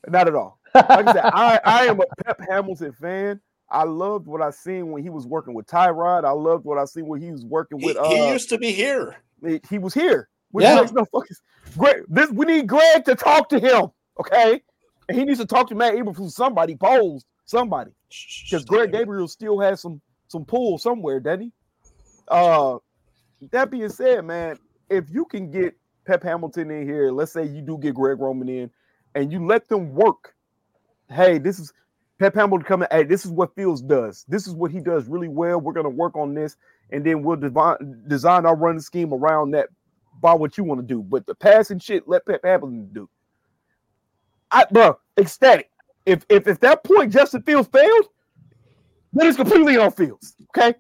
not 0.08 0.28
at 0.28 0.36
all. 0.36 0.60
Like 0.74 1.08
I 1.08 1.14
said, 1.14 1.26
I, 1.26 1.60
I 1.64 1.86
am 1.86 2.00
a 2.00 2.24
Pep 2.24 2.40
Hamilton 2.50 2.94
fan. 2.94 3.42
I 3.70 3.84
loved 3.84 4.28
what 4.28 4.42
I 4.42 4.52
seen 4.52 4.92
when 4.92 5.02
he 5.04 5.10
was 5.10 5.26
working 5.26 5.54
with 5.54 5.66
Tyrod. 5.68 6.26
I 6.26 6.32
loved 6.32 6.66
what 6.66 6.78
I 6.78 6.86
seen 6.86 7.08
when 7.08 7.22
he 7.22 7.32
was 7.32 7.46
working 7.46 7.82
with. 7.82 7.98
He, 7.98 8.16
he 8.16 8.22
uh, 8.22 8.34
used 8.34 8.50
to 8.50 8.58
be 8.58 8.72
here. 8.72 9.18
He, 9.46 9.62
he 9.70 9.78
was 9.78 9.94
here. 9.94 10.30
Which 10.52 10.64
yeah. 10.64 10.82
makes 10.82 10.92
no 10.92 11.06
fucking 11.06 11.38
Greg. 11.78 12.04
This 12.10 12.30
we 12.30 12.46
need 12.46 12.68
Greg 12.68 13.06
to 13.06 13.16
talk 13.16 13.48
to 13.50 13.60
him, 13.60 13.88
okay? 14.20 14.62
And 15.08 15.18
he 15.18 15.24
needs 15.24 15.40
to 15.40 15.46
talk 15.46 15.70
to 15.70 15.76
Matt 15.76 15.96
Abrams, 15.96 16.36
somebody, 16.36 16.76
posed 16.76 17.26
somebody, 17.46 17.92
because 18.44 18.66
Greg 18.66 18.92
Gabriel 18.92 19.30
still 19.30 19.60
has 19.62 19.82
some 19.82 20.02
some 20.28 20.44
pull 20.44 20.78
somewhere, 20.78 21.22
doesn't 21.22 21.42
he? 21.42 21.52
Uh, 22.28 22.80
that 23.52 23.72
being 23.72 23.90
said, 23.90 24.26
man, 24.26 24.58
if 24.90 25.10
you 25.10 25.24
can 25.24 25.50
get 25.50 25.74
Pep 26.06 26.24
Hamilton 26.24 26.72
in 26.72 26.86
here, 26.86 27.12
let's 27.12 27.32
say 27.32 27.46
you 27.46 27.62
do 27.62 27.78
get 27.78 27.96
Greg 27.96 28.20
Roman 28.20 28.50
in, 28.50 28.72
and 29.16 29.32
you 29.32 29.46
let 29.46 29.68
them 29.68 29.94
work. 29.94 30.36
Hey, 31.10 31.38
this 31.38 31.60
is 31.60 31.74
Pep 32.20 32.36
Hamilton 32.36 32.66
coming. 32.66 32.88
Hey, 32.92 33.04
this 33.04 33.26
is 33.26 33.32
what 33.32 33.56
Fields 33.56 33.82
does. 33.82 34.26
This 34.28 34.48
is 34.48 34.54
what 34.54 34.72
he 34.72 34.80
does 34.80 35.08
really 35.08 35.28
well. 35.28 35.60
We're 35.60 35.74
gonna 35.74 35.90
work 35.90 36.16
on 36.16 36.34
this, 36.34 36.58
and 36.92 37.06
then 37.06 37.24
we'll 37.24 37.38
design 37.38 38.04
design 38.08 38.46
our 38.46 38.56
running 38.56 38.82
scheme 38.82 39.14
around 39.14 39.52
that 39.52 39.70
by 40.22 40.34
what 40.34 40.58
you 40.58 40.64
want 40.64 40.80
to 40.82 40.86
do. 40.88 41.02
But 41.02 41.26
the 41.26 41.36
passing 41.36 41.80
shit, 41.80 42.08
let 42.08 42.26
Pep 42.26 42.42
Hamilton 42.44 42.90
do. 42.94 43.10
I, 44.52 44.66
bro, 44.72 45.00
ecstatic. 45.18 45.70
If 46.06 46.26
if 46.30 46.48
if 46.48 46.60
that 46.62 46.84
point 46.84 47.12
Justin 47.12 47.44
Fields 47.44 47.70
failed, 47.72 48.08
then 49.14 49.28
it's 49.28 49.38
completely 49.38 49.78
on 49.78 49.92
Fields. 49.92 50.36
Okay, 50.56 50.76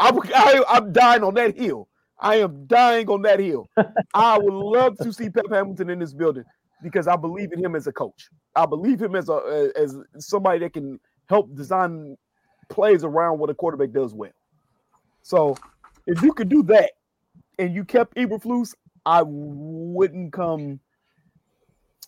I'm, 0.00 0.18
I, 0.34 0.64
I'm 0.68 0.92
dying 0.92 1.22
on 1.22 1.34
that 1.34 1.56
hill. 1.56 1.88
I 2.22 2.36
am 2.36 2.66
dying 2.66 3.08
on 3.08 3.22
that 3.22 3.40
hill. 3.40 3.68
I 4.14 4.38
would 4.38 4.54
love 4.54 4.96
to 4.98 5.12
see 5.12 5.28
Pep 5.28 5.46
Hamilton 5.50 5.90
in 5.90 5.98
this 5.98 6.14
building 6.14 6.44
because 6.80 7.08
I 7.08 7.16
believe 7.16 7.52
in 7.52 7.62
him 7.62 7.74
as 7.74 7.88
a 7.88 7.92
coach. 7.92 8.28
I 8.54 8.64
believe 8.64 9.02
him 9.02 9.16
as 9.16 9.28
a 9.28 9.34
uh, 9.34 9.68
as 9.76 9.96
somebody 10.18 10.60
that 10.60 10.72
can 10.72 11.00
help 11.28 11.54
design 11.54 12.16
plays 12.68 13.02
around 13.02 13.40
what 13.40 13.50
a 13.50 13.54
quarterback 13.54 13.90
does 13.90 14.14
well. 14.14 14.30
So 15.22 15.56
if 16.06 16.22
you 16.22 16.32
could 16.32 16.48
do 16.48 16.62
that 16.64 16.92
and 17.58 17.74
you 17.74 17.84
kept 17.84 18.14
Eberflus, 18.14 18.74
I 19.04 19.22
wouldn't 19.26 20.32
come, 20.32 20.78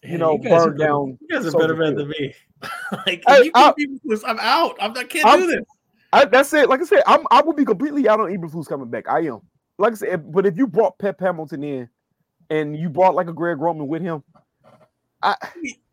you 0.04 0.18
know, 0.18 0.38
you 0.40 0.48
burn 0.48 0.76
down. 0.76 1.18
You 1.20 1.28
guys 1.28 1.52
are 1.52 1.58
better 1.58 1.76
men 1.76 1.96
than 1.96 2.08
me. 2.08 2.34
like 2.92 3.24
hey, 3.26 3.44
you 3.44 3.50
I, 3.54 3.72
Eberflus, 3.72 4.22
I'm 4.24 4.38
out. 4.38 4.76
I'm, 4.80 4.96
I 4.96 5.04
can't 5.04 5.26
I'm, 5.26 5.40
do 5.40 5.46
this. 5.48 5.64
I, 6.12 6.24
that's 6.26 6.52
it. 6.52 6.68
Like 6.68 6.80
I 6.80 6.84
said, 6.84 7.02
I'm 7.04 7.26
I 7.32 7.42
would 7.42 7.56
be 7.56 7.64
completely 7.64 8.08
out 8.08 8.20
on 8.20 8.30
Eberflus 8.30 8.68
coming 8.68 8.88
back. 8.88 9.08
I 9.08 9.22
am. 9.22 9.40
Like 9.78 9.92
I 9.92 9.96
said, 9.96 10.32
but 10.32 10.46
if 10.46 10.56
you 10.56 10.66
brought 10.66 10.98
Pep 10.98 11.20
Hamilton 11.20 11.64
in 11.64 11.88
and 12.50 12.76
you 12.76 12.88
brought 12.88 13.14
like 13.14 13.28
a 13.28 13.32
Greg 13.32 13.58
Roman 13.58 13.88
with 13.88 14.02
him, 14.02 14.22
I 15.22 15.36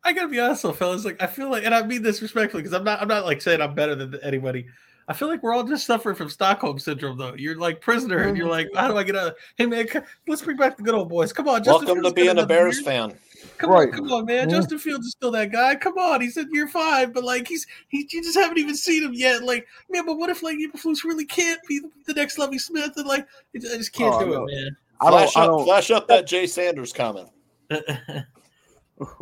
I 0.03 0.13
gotta 0.13 0.27
be 0.27 0.39
honest 0.39 0.63
though, 0.63 0.73
fellas. 0.73 1.05
Like 1.05 1.21
I 1.21 1.27
feel 1.27 1.49
like, 1.49 1.63
and 1.63 1.73
I 1.73 1.83
mean 1.83 2.03
this 2.03 2.21
respectfully 2.21 2.63
because 2.63 2.77
I'm 2.77 2.83
not 2.83 3.01
I'm 3.01 3.07
not 3.07 3.25
like 3.25 3.41
saying 3.41 3.61
I'm 3.61 3.73
better 3.73 3.95
than 3.95 4.19
anybody. 4.21 4.67
I 5.07 5.13
feel 5.13 5.27
like 5.27 5.41
we're 5.43 5.53
all 5.53 5.63
just 5.63 5.85
suffering 5.85 6.15
from 6.15 6.29
Stockholm 6.29 6.79
syndrome, 6.79 7.17
though. 7.17 7.33
You're 7.33 7.57
like 7.57 7.81
prisoner, 7.81 8.19
and 8.19 8.37
you're 8.37 8.47
like, 8.47 8.69
how 8.75 8.87
do 8.87 8.97
I 8.97 9.03
get 9.03 9.15
out? 9.15 9.33
Hey 9.57 9.65
man, 9.65 9.87
let's 10.27 10.41
bring 10.41 10.57
back 10.57 10.77
the 10.77 10.83
good 10.83 10.93
old 10.93 11.09
boys. 11.09 11.33
Come 11.33 11.49
on, 11.49 11.63
Justin 11.63 11.87
welcome 11.87 12.03
to 12.03 12.13
being 12.13 12.37
a 12.37 12.45
Bears 12.45 12.77
year. 12.77 12.85
fan. 12.85 13.17
Come 13.61 13.69
right. 13.69 13.89
on, 13.89 13.93
come 13.93 14.11
on, 14.11 14.25
man. 14.25 14.47
Mm-hmm. 14.47 14.57
Justin 14.57 14.79
Fields 14.79 15.05
is 15.05 15.11
still 15.11 15.29
that 15.31 15.51
guy. 15.51 15.75
Come 15.75 15.97
on, 15.99 16.19
he's 16.19 16.35
in 16.35 16.51
year 16.51 16.67
five, 16.67 17.13
but 17.13 17.23
like 17.23 17.47
he's 17.47 17.67
he 17.89 18.07
you 18.09 18.23
just 18.23 18.37
haven't 18.37 18.57
even 18.57 18.75
seen 18.75 19.03
him 19.03 19.13
yet. 19.13 19.43
Like, 19.43 19.67
man, 19.87 20.03
but 20.05 20.17
what 20.17 20.31
if 20.31 20.41
like 20.41 20.57
Eberflus 20.57 21.03
really 21.03 21.25
can't 21.25 21.59
be 21.67 21.79
the, 21.79 21.91
the 22.07 22.13
next 22.13 22.39
Lovie 22.39 22.57
Smith? 22.57 22.93
And 22.97 23.05
like, 23.05 23.27
I 23.55 23.59
just 23.59 23.93
can't 23.93 24.15
oh, 24.15 24.19
do 24.19 24.31
no. 24.31 24.47
it, 24.47 24.55
man. 24.55 24.77
I 24.99 25.09
flash, 25.09 25.35
up, 25.35 25.59
I 25.59 25.63
flash 25.63 25.91
up 25.91 26.07
that 26.07 26.25
Jay 26.25 26.47
Sanders 26.47 26.91
comment. 26.91 27.29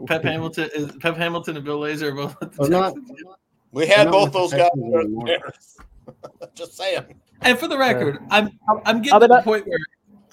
Pep 0.07 0.23
Hamilton 0.23 0.69
is 0.73 0.91
Pep 0.99 1.17
Hamilton 1.17 1.57
and 1.57 1.65
Bill 1.65 1.81
Lazor 1.81 2.15
both. 2.15 2.69
Not, 2.69 2.93
we 3.71 3.87
had 3.87 4.09
both 4.09 4.31
those 4.31 4.53
guys. 4.53 4.69
Just 6.55 6.77
saying. 6.77 7.03
And 7.41 7.59
for 7.59 7.67
the 7.67 7.77
record, 7.77 8.19
I'm 8.29 8.57
I'm 8.85 9.01
getting 9.01 9.19
to 9.19 9.27
the 9.27 9.41
point 9.41 9.67
where 9.67 9.79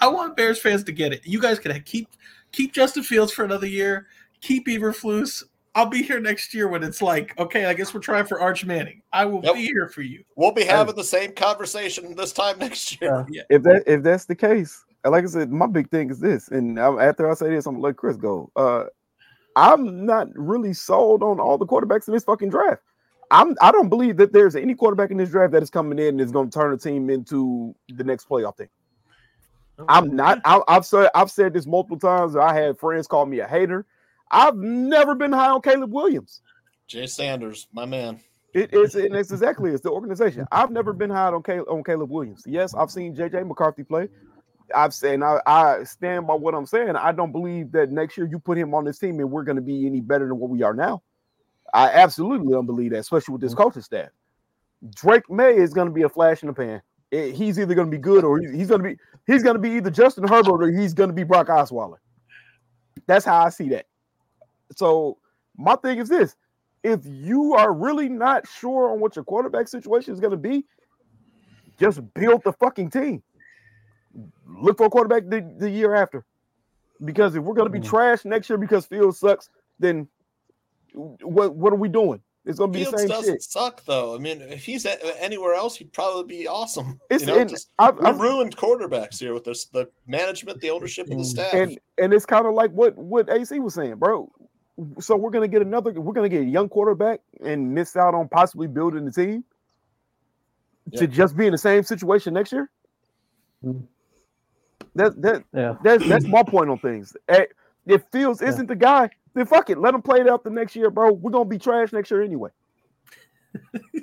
I 0.00 0.06
want 0.06 0.36
Bears 0.36 0.60
fans 0.60 0.84
to 0.84 0.92
get 0.92 1.12
it. 1.12 1.26
You 1.26 1.40
guys 1.40 1.58
can 1.58 1.80
keep 1.82 2.08
keep 2.52 2.72
Justin 2.72 3.02
Fields 3.02 3.32
for 3.32 3.44
another 3.44 3.66
year. 3.66 4.06
Keep 4.40 4.66
Eberflus. 4.66 5.44
I'll 5.74 5.86
be 5.86 6.02
here 6.02 6.20
next 6.20 6.54
year 6.54 6.68
when 6.68 6.82
it's 6.82 7.02
like, 7.02 7.38
okay, 7.38 7.66
I 7.66 7.74
guess 7.74 7.92
we're 7.92 8.00
trying 8.00 8.24
for 8.24 8.40
Arch 8.40 8.64
Manning. 8.64 9.02
I 9.12 9.26
will 9.26 9.44
yep. 9.44 9.54
be 9.54 9.66
here 9.66 9.88
for 9.88 10.00
you. 10.00 10.24
We'll 10.34 10.52
be 10.52 10.64
having 10.64 10.96
the 10.96 11.04
same 11.04 11.32
conversation 11.32 12.14
this 12.14 12.32
time 12.32 12.58
next 12.58 13.00
year. 13.00 13.26
Yeah. 13.30 13.42
If 13.50 13.62
that 13.64 13.82
if 13.86 14.02
that's 14.02 14.24
the 14.24 14.34
case, 14.34 14.84
like 15.04 15.24
I 15.24 15.26
said, 15.26 15.52
my 15.52 15.66
big 15.66 15.90
thing 15.90 16.10
is 16.10 16.18
this, 16.18 16.48
and 16.48 16.78
after 16.78 17.30
I 17.30 17.34
say 17.34 17.50
this, 17.50 17.66
I'm 17.66 17.74
gonna 17.74 17.84
let 17.84 17.96
Chris 17.96 18.16
go. 18.16 18.50
Uh, 18.56 18.84
I'm 19.54 20.06
not 20.06 20.28
really 20.34 20.72
sold 20.72 21.22
on 21.22 21.40
all 21.40 21.58
the 21.58 21.66
quarterbacks 21.66 22.08
in 22.08 22.14
this 22.14 22.24
fucking 22.24 22.50
draft. 22.50 22.82
I'm 23.30 23.56
I 23.60 23.72
don't 23.72 23.88
believe 23.88 24.16
that 24.18 24.32
there's 24.32 24.56
any 24.56 24.74
quarterback 24.74 25.10
in 25.10 25.16
this 25.16 25.30
draft 25.30 25.52
that 25.52 25.62
is 25.62 25.70
coming 25.70 25.98
in 25.98 26.08
and 26.08 26.20
is 26.20 26.32
going 26.32 26.50
to 26.50 26.58
turn 26.58 26.72
a 26.72 26.78
team 26.78 27.10
into 27.10 27.74
the 27.88 28.04
next 28.04 28.28
playoff 28.28 28.56
team. 28.56 28.68
I'm 29.88 30.14
not. 30.14 30.40
I, 30.44 30.60
have 30.68 30.86
said 30.86 31.10
I've 31.14 31.30
said 31.30 31.52
this 31.52 31.66
multiple 31.66 31.98
times. 31.98 32.36
I 32.36 32.54
had 32.54 32.78
friends 32.78 33.06
call 33.06 33.26
me 33.26 33.40
a 33.40 33.46
hater. 33.46 33.86
I've 34.30 34.56
never 34.56 35.14
been 35.14 35.32
high 35.32 35.50
on 35.50 35.62
Caleb 35.62 35.92
Williams. 35.92 36.40
Jay 36.86 37.06
Sanders, 37.06 37.68
my 37.72 37.84
man. 37.84 38.20
It 38.54 38.72
is, 38.72 38.94
and 38.94 39.14
it's 39.14 39.30
exactly 39.30 39.70
it's 39.72 39.82
the 39.82 39.90
organization. 39.90 40.46
I've 40.50 40.70
never 40.70 40.92
been 40.94 41.10
high 41.10 41.28
on 41.28 41.42
Caleb, 41.42 41.68
on 41.68 41.84
Caleb 41.84 42.10
Williams. 42.10 42.42
Yes, 42.46 42.74
I've 42.74 42.90
seen 42.90 43.14
JJ 43.14 43.46
McCarthy 43.46 43.84
play. 43.84 44.08
I've 44.74 44.94
said, 44.94 45.22
I, 45.22 45.40
I 45.46 45.84
stand 45.84 46.26
by 46.26 46.34
what 46.34 46.54
I'm 46.54 46.66
saying. 46.66 46.96
I 46.96 47.12
don't 47.12 47.32
believe 47.32 47.70
that 47.72 47.92
next 47.92 48.16
year 48.16 48.26
you 48.26 48.38
put 48.38 48.58
him 48.58 48.74
on 48.74 48.84
this 48.84 48.98
team 48.98 49.20
and 49.20 49.30
we're 49.30 49.44
going 49.44 49.56
to 49.56 49.62
be 49.62 49.86
any 49.86 50.00
better 50.00 50.26
than 50.26 50.38
what 50.38 50.50
we 50.50 50.62
are 50.62 50.74
now. 50.74 51.02
I 51.72 51.90
absolutely 51.90 52.52
don't 52.52 52.66
believe 52.66 52.92
that, 52.92 52.98
especially 52.98 53.32
with 53.32 53.42
this 53.42 53.52
Mm-hmm. 53.52 53.62
coaching 53.62 53.82
staff. 53.82 54.08
Drake 54.94 55.28
Maye 55.30 55.56
is 55.56 55.72
going 55.72 55.88
to 55.88 55.94
be 55.94 56.02
a 56.02 56.08
flash 56.08 56.42
in 56.42 56.48
the 56.48 56.52
pan. 56.52 56.82
Eh, 57.12 57.30
He's 57.32 57.58
either 57.58 57.74
going 57.74 57.90
to 57.90 57.96
be 57.96 58.00
good 58.00 58.24
or 58.24 58.38
he's, 58.40 58.50
he's 58.50 58.68
going 58.68 58.82
to 58.82 58.88
be 58.90 58.96
he's 59.26 59.42
going 59.42 59.54
to 59.54 59.60
be 59.60 59.70
either 59.70 59.90
Justin 59.90 60.26
Herbert 60.26 60.62
or 60.62 60.70
he's 60.70 60.94
going 60.94 61.08
to 61.08 61.14
be 61.14 61.24
Brock 61.24 61.48
Osweiler. 61.48 61.98
That's 63.06 63.24
how 63.24 63.44
I 63.44 63.50
see 63.50 63.68
that. 63.70 63.86
So 64.74 65.18
my 65.56 65.76
thing 65.76 65.98
is 65.98 66.08
this: 66.08 66.34
if 66.82 67.00
you 67.04 67.54
are 67.54 67.72
really 67.72 68.08
not 68.08 68.46
sure 68.48 68.90
on 68.92 69.00
what 69.00 69.14
your 69.16 69.24
quarterback 69.24 69.68
situation 69.68 70.12
is 70.12 70.20
going 70.20 70.32
to 70.32 70.36
be, 70.36 70.64
just 71.78 72.00
build 72.14 72.42
the 72.44 72.52
fucking 72.54 72.90
team. 72.90 73.22
Look 74.46 74.78
for 74.78 74.86
a 74.86 74.90
quarterback 74.90 75.28
the, 75.28 75.48
the 75.58 75.70
year 75.70 75.94
after. 75.94 76.24
Because 77.04 77.36
if 77.36 77.42
we're 77.42 77.54
going 77.54 77.70
to 77.70 77.78
be 77.78 77.80
Mm. 77.80 77.88
trash 77.90 78.24
next 78.24 78.48
year 78.48 78.56
because 78.58 78.86
Field 78.86 79.14
sucks, 79.14 79.50
then 79.78 80.08
what 80.94 81.54
what 81.54 81.72
are 81.72 81.76
we 81.76 81.88
doing? 81.90 82.20
It's 82.46 82.58
going 82.58 82.72
to 82.72 82.78
be 82.78 82.84
Fields 82.84 82.92
the 82.92 82.98
same 83.00 83.08
doesn't 83.08 83.34
shit. 83.34 83.42
suck 83.42 83.84
though. 83.84 84.14
I 84.14 84.18
mean, 84.18 84.40
if 84.40 84.64
he's 84.64 84.86
a- 84.86 85.22
anywhere 85.22 85.54
else, 85.54 85.74
he'd 85.76 85.92
probably 85.92 86.36
be 86.38 86.46
awesome. 86.46 87.00
It's 87.10 87.22
you 87.26 87.32
know, 87.32 87.38
and 87.40 87.50
just, 87.50 87.70
I've, 87.78 88.00
I've, 88.04 88.20
ruined 88.20 88.56
quarterbacks 88.56 89.18
here 89.18 89.34
with 89.34 89.42
this, 89.44 89.64
the 89.66 89.88
management, 90.06 90.60
the 90.60 90.70
ownership, 90.70 91.08
and 91.10 91.18
the 91.18 91.24
Mm. 91.24 91.26
staff. 91.26 91.54
and 91.54 91.78
and 91.98 92.14
it's 92.14 92.24
kind 92.24 92.46
of 92.46 92.54
like 92.54 92.70
what 92.70 92.96
what 92.96 93.28
AC 93.28 93.58
was 93.58 93.74
saying, 93.74 93.96
bro. 93.96 94.30
So 95.00 95.16
we're 95.16 95.30
gonna 95.30 95.48
get 95.48 95.60
another. 95.62 95.92
We're 96.00 96.12
gonna 96.12 96.28
get 96.28 96.42
a 96.42 96.44
young 96.44 96.68
quarterback 96.68 97.20
and 97.44 97.74
miss 97.74 97.96
out 97.96 98.14
on 98.14 98.28
possibly 98.28 98.68
building 98.68 99.04
the 99.06 99.10
team 99.12 99.42
to 100.94 101.06
just 101.08 101.36
be 101.36 101.46
in 101.46 101.52
the 101.52 101.58
same 101.58 101.82
situation 101.82 102.34
next 102.34 102.52
year. 102.52 102.70
Mm. 103.64 103.82
That 104.94 105.20
that 105.22 105.44
Yeah. 105.52 105.76
that's 105.82 106.06
that's 106.08 106.26
my 106.36 106.42
point 106.44 106.70
on 106.70 106.78
things. 106.78 107.16
If 107.86 108.02
Fields 108.12 108.40
Yeah. 108.40 108.48
isn't 108.50 108.66
the 108.68 108.76
guy, 108.76 109.10
then 109.36 109.46
fuck 109.46 109.70
it. 109.70 109.78
Let 109.78 109.92
them 109.92 110.02
play 110.02 110.18
it 110.20 110.28
out 110.28 110.42
the 110.42 110.50
next 110.50 110.74
year, 110.74 110.90
bro. 110.90 111.12
We're 111.12 111.30
gonna 111.30 111.44
be 111.44 111.58
trash 111.58 111.92
next 111.92 112.10
year 112.10 112.22
anyway. 112.22 112.50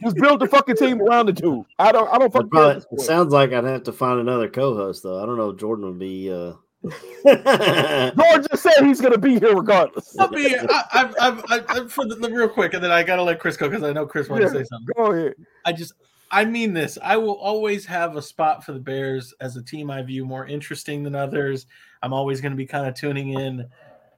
Just 0.01 0.15
build 0.15 0.39
the 0.39 0.47
fucking 0.47 0.77
team 0.77 1.01
around 1.01 1.27
the 1.27 1.33
dude. 1.33 1.65
I 1.77 1.91
don't. 1.91 2.07
I 2.09 2.17
don't 2.17 2.23
I'd 2.27 2.33
fucking 2.33 2.49
probably- 2.49 2.69
care. 2.73 2.77
at 2.77 2.89
this 2.91 3.03
it 3.03 3.05
sounds 3.05 3.33
like 3.33 3.51
I'd 3.53 3.63
have 3.65 3.83
to 3.83 3.91
find 3.91 4.19
another 4.19 4.47
co-host 4.49 5.03
though. 5.03 5.21
I 5.21 5.25
don't 5.25 5.37
know 5.37 5.49
if 5.49 5.57
Jordan 5.59 5.85
would 5.85 5.99
be. 5.99 6.31
uh 6.31 6.53
George 7.25 8.47
just 8.51 8.63
said 8.63 8.73
he's 8.85 8.99
gonna 8.99 9.17
be 9.17 9.39
here 9.39 9.55
regardless. 9.55 10.17
I'll 10.19 10.27
be. 10.27 10.55
I, 10.57 10.65
I, 10.69 11.13
I, 11.49 11.63
I, 11.69 11.87
for 11.87 12.05
the, 12.05 12.15
the 12.15 12.29
real 12.29 12.49
quick, 12.49 12.73
and 12.73 12.83
then 12.83 12.91
I 12.91 13.03
gotta 13.03 13.23
let 13.23 13.39
Chris 13.39 13.55
go 13.57 13.69
because 13.69 13.83
I 13.83 13.93
know 13.93 14.05
Chris 14.05 14.27
wanted 14.29 14.45
to 14.45 14.49
say 14.49 14.63
something. 14.65 14.93
Go 14.97 15.11
ahead. 15.11 15.35
I 15.65 15.71
just, 15.71 15.93
I 16.31 16.43
mean 16.45 16.73
this. 16.73 16.97
I 17.01 17.15
will 17.17 17.35
always 17.37 17.85
have 17.85 18.17
a 18.17 18.21
spot 18.21 18.65
for 18.65 18.73
the 18.73 18.79
Bears 18.79 19.33
as 19.39 19.55
a 19.55 19.61
team 19.63 19.89
I 19.89 20.01
view 20.01 20.25
more 20.25 20.45
interesting 20.45 21.03
than 21.03 21.15
others. 21.15 21.67
I'm 22.01 22.11
always 22.11 22.41
going 22.41 22.51
to 22.51 22.57
be 22.57 22.65
kind 22.65 22.85
of 22.87 22.95
tuning 22.95 23.29
in. 23.39 23.65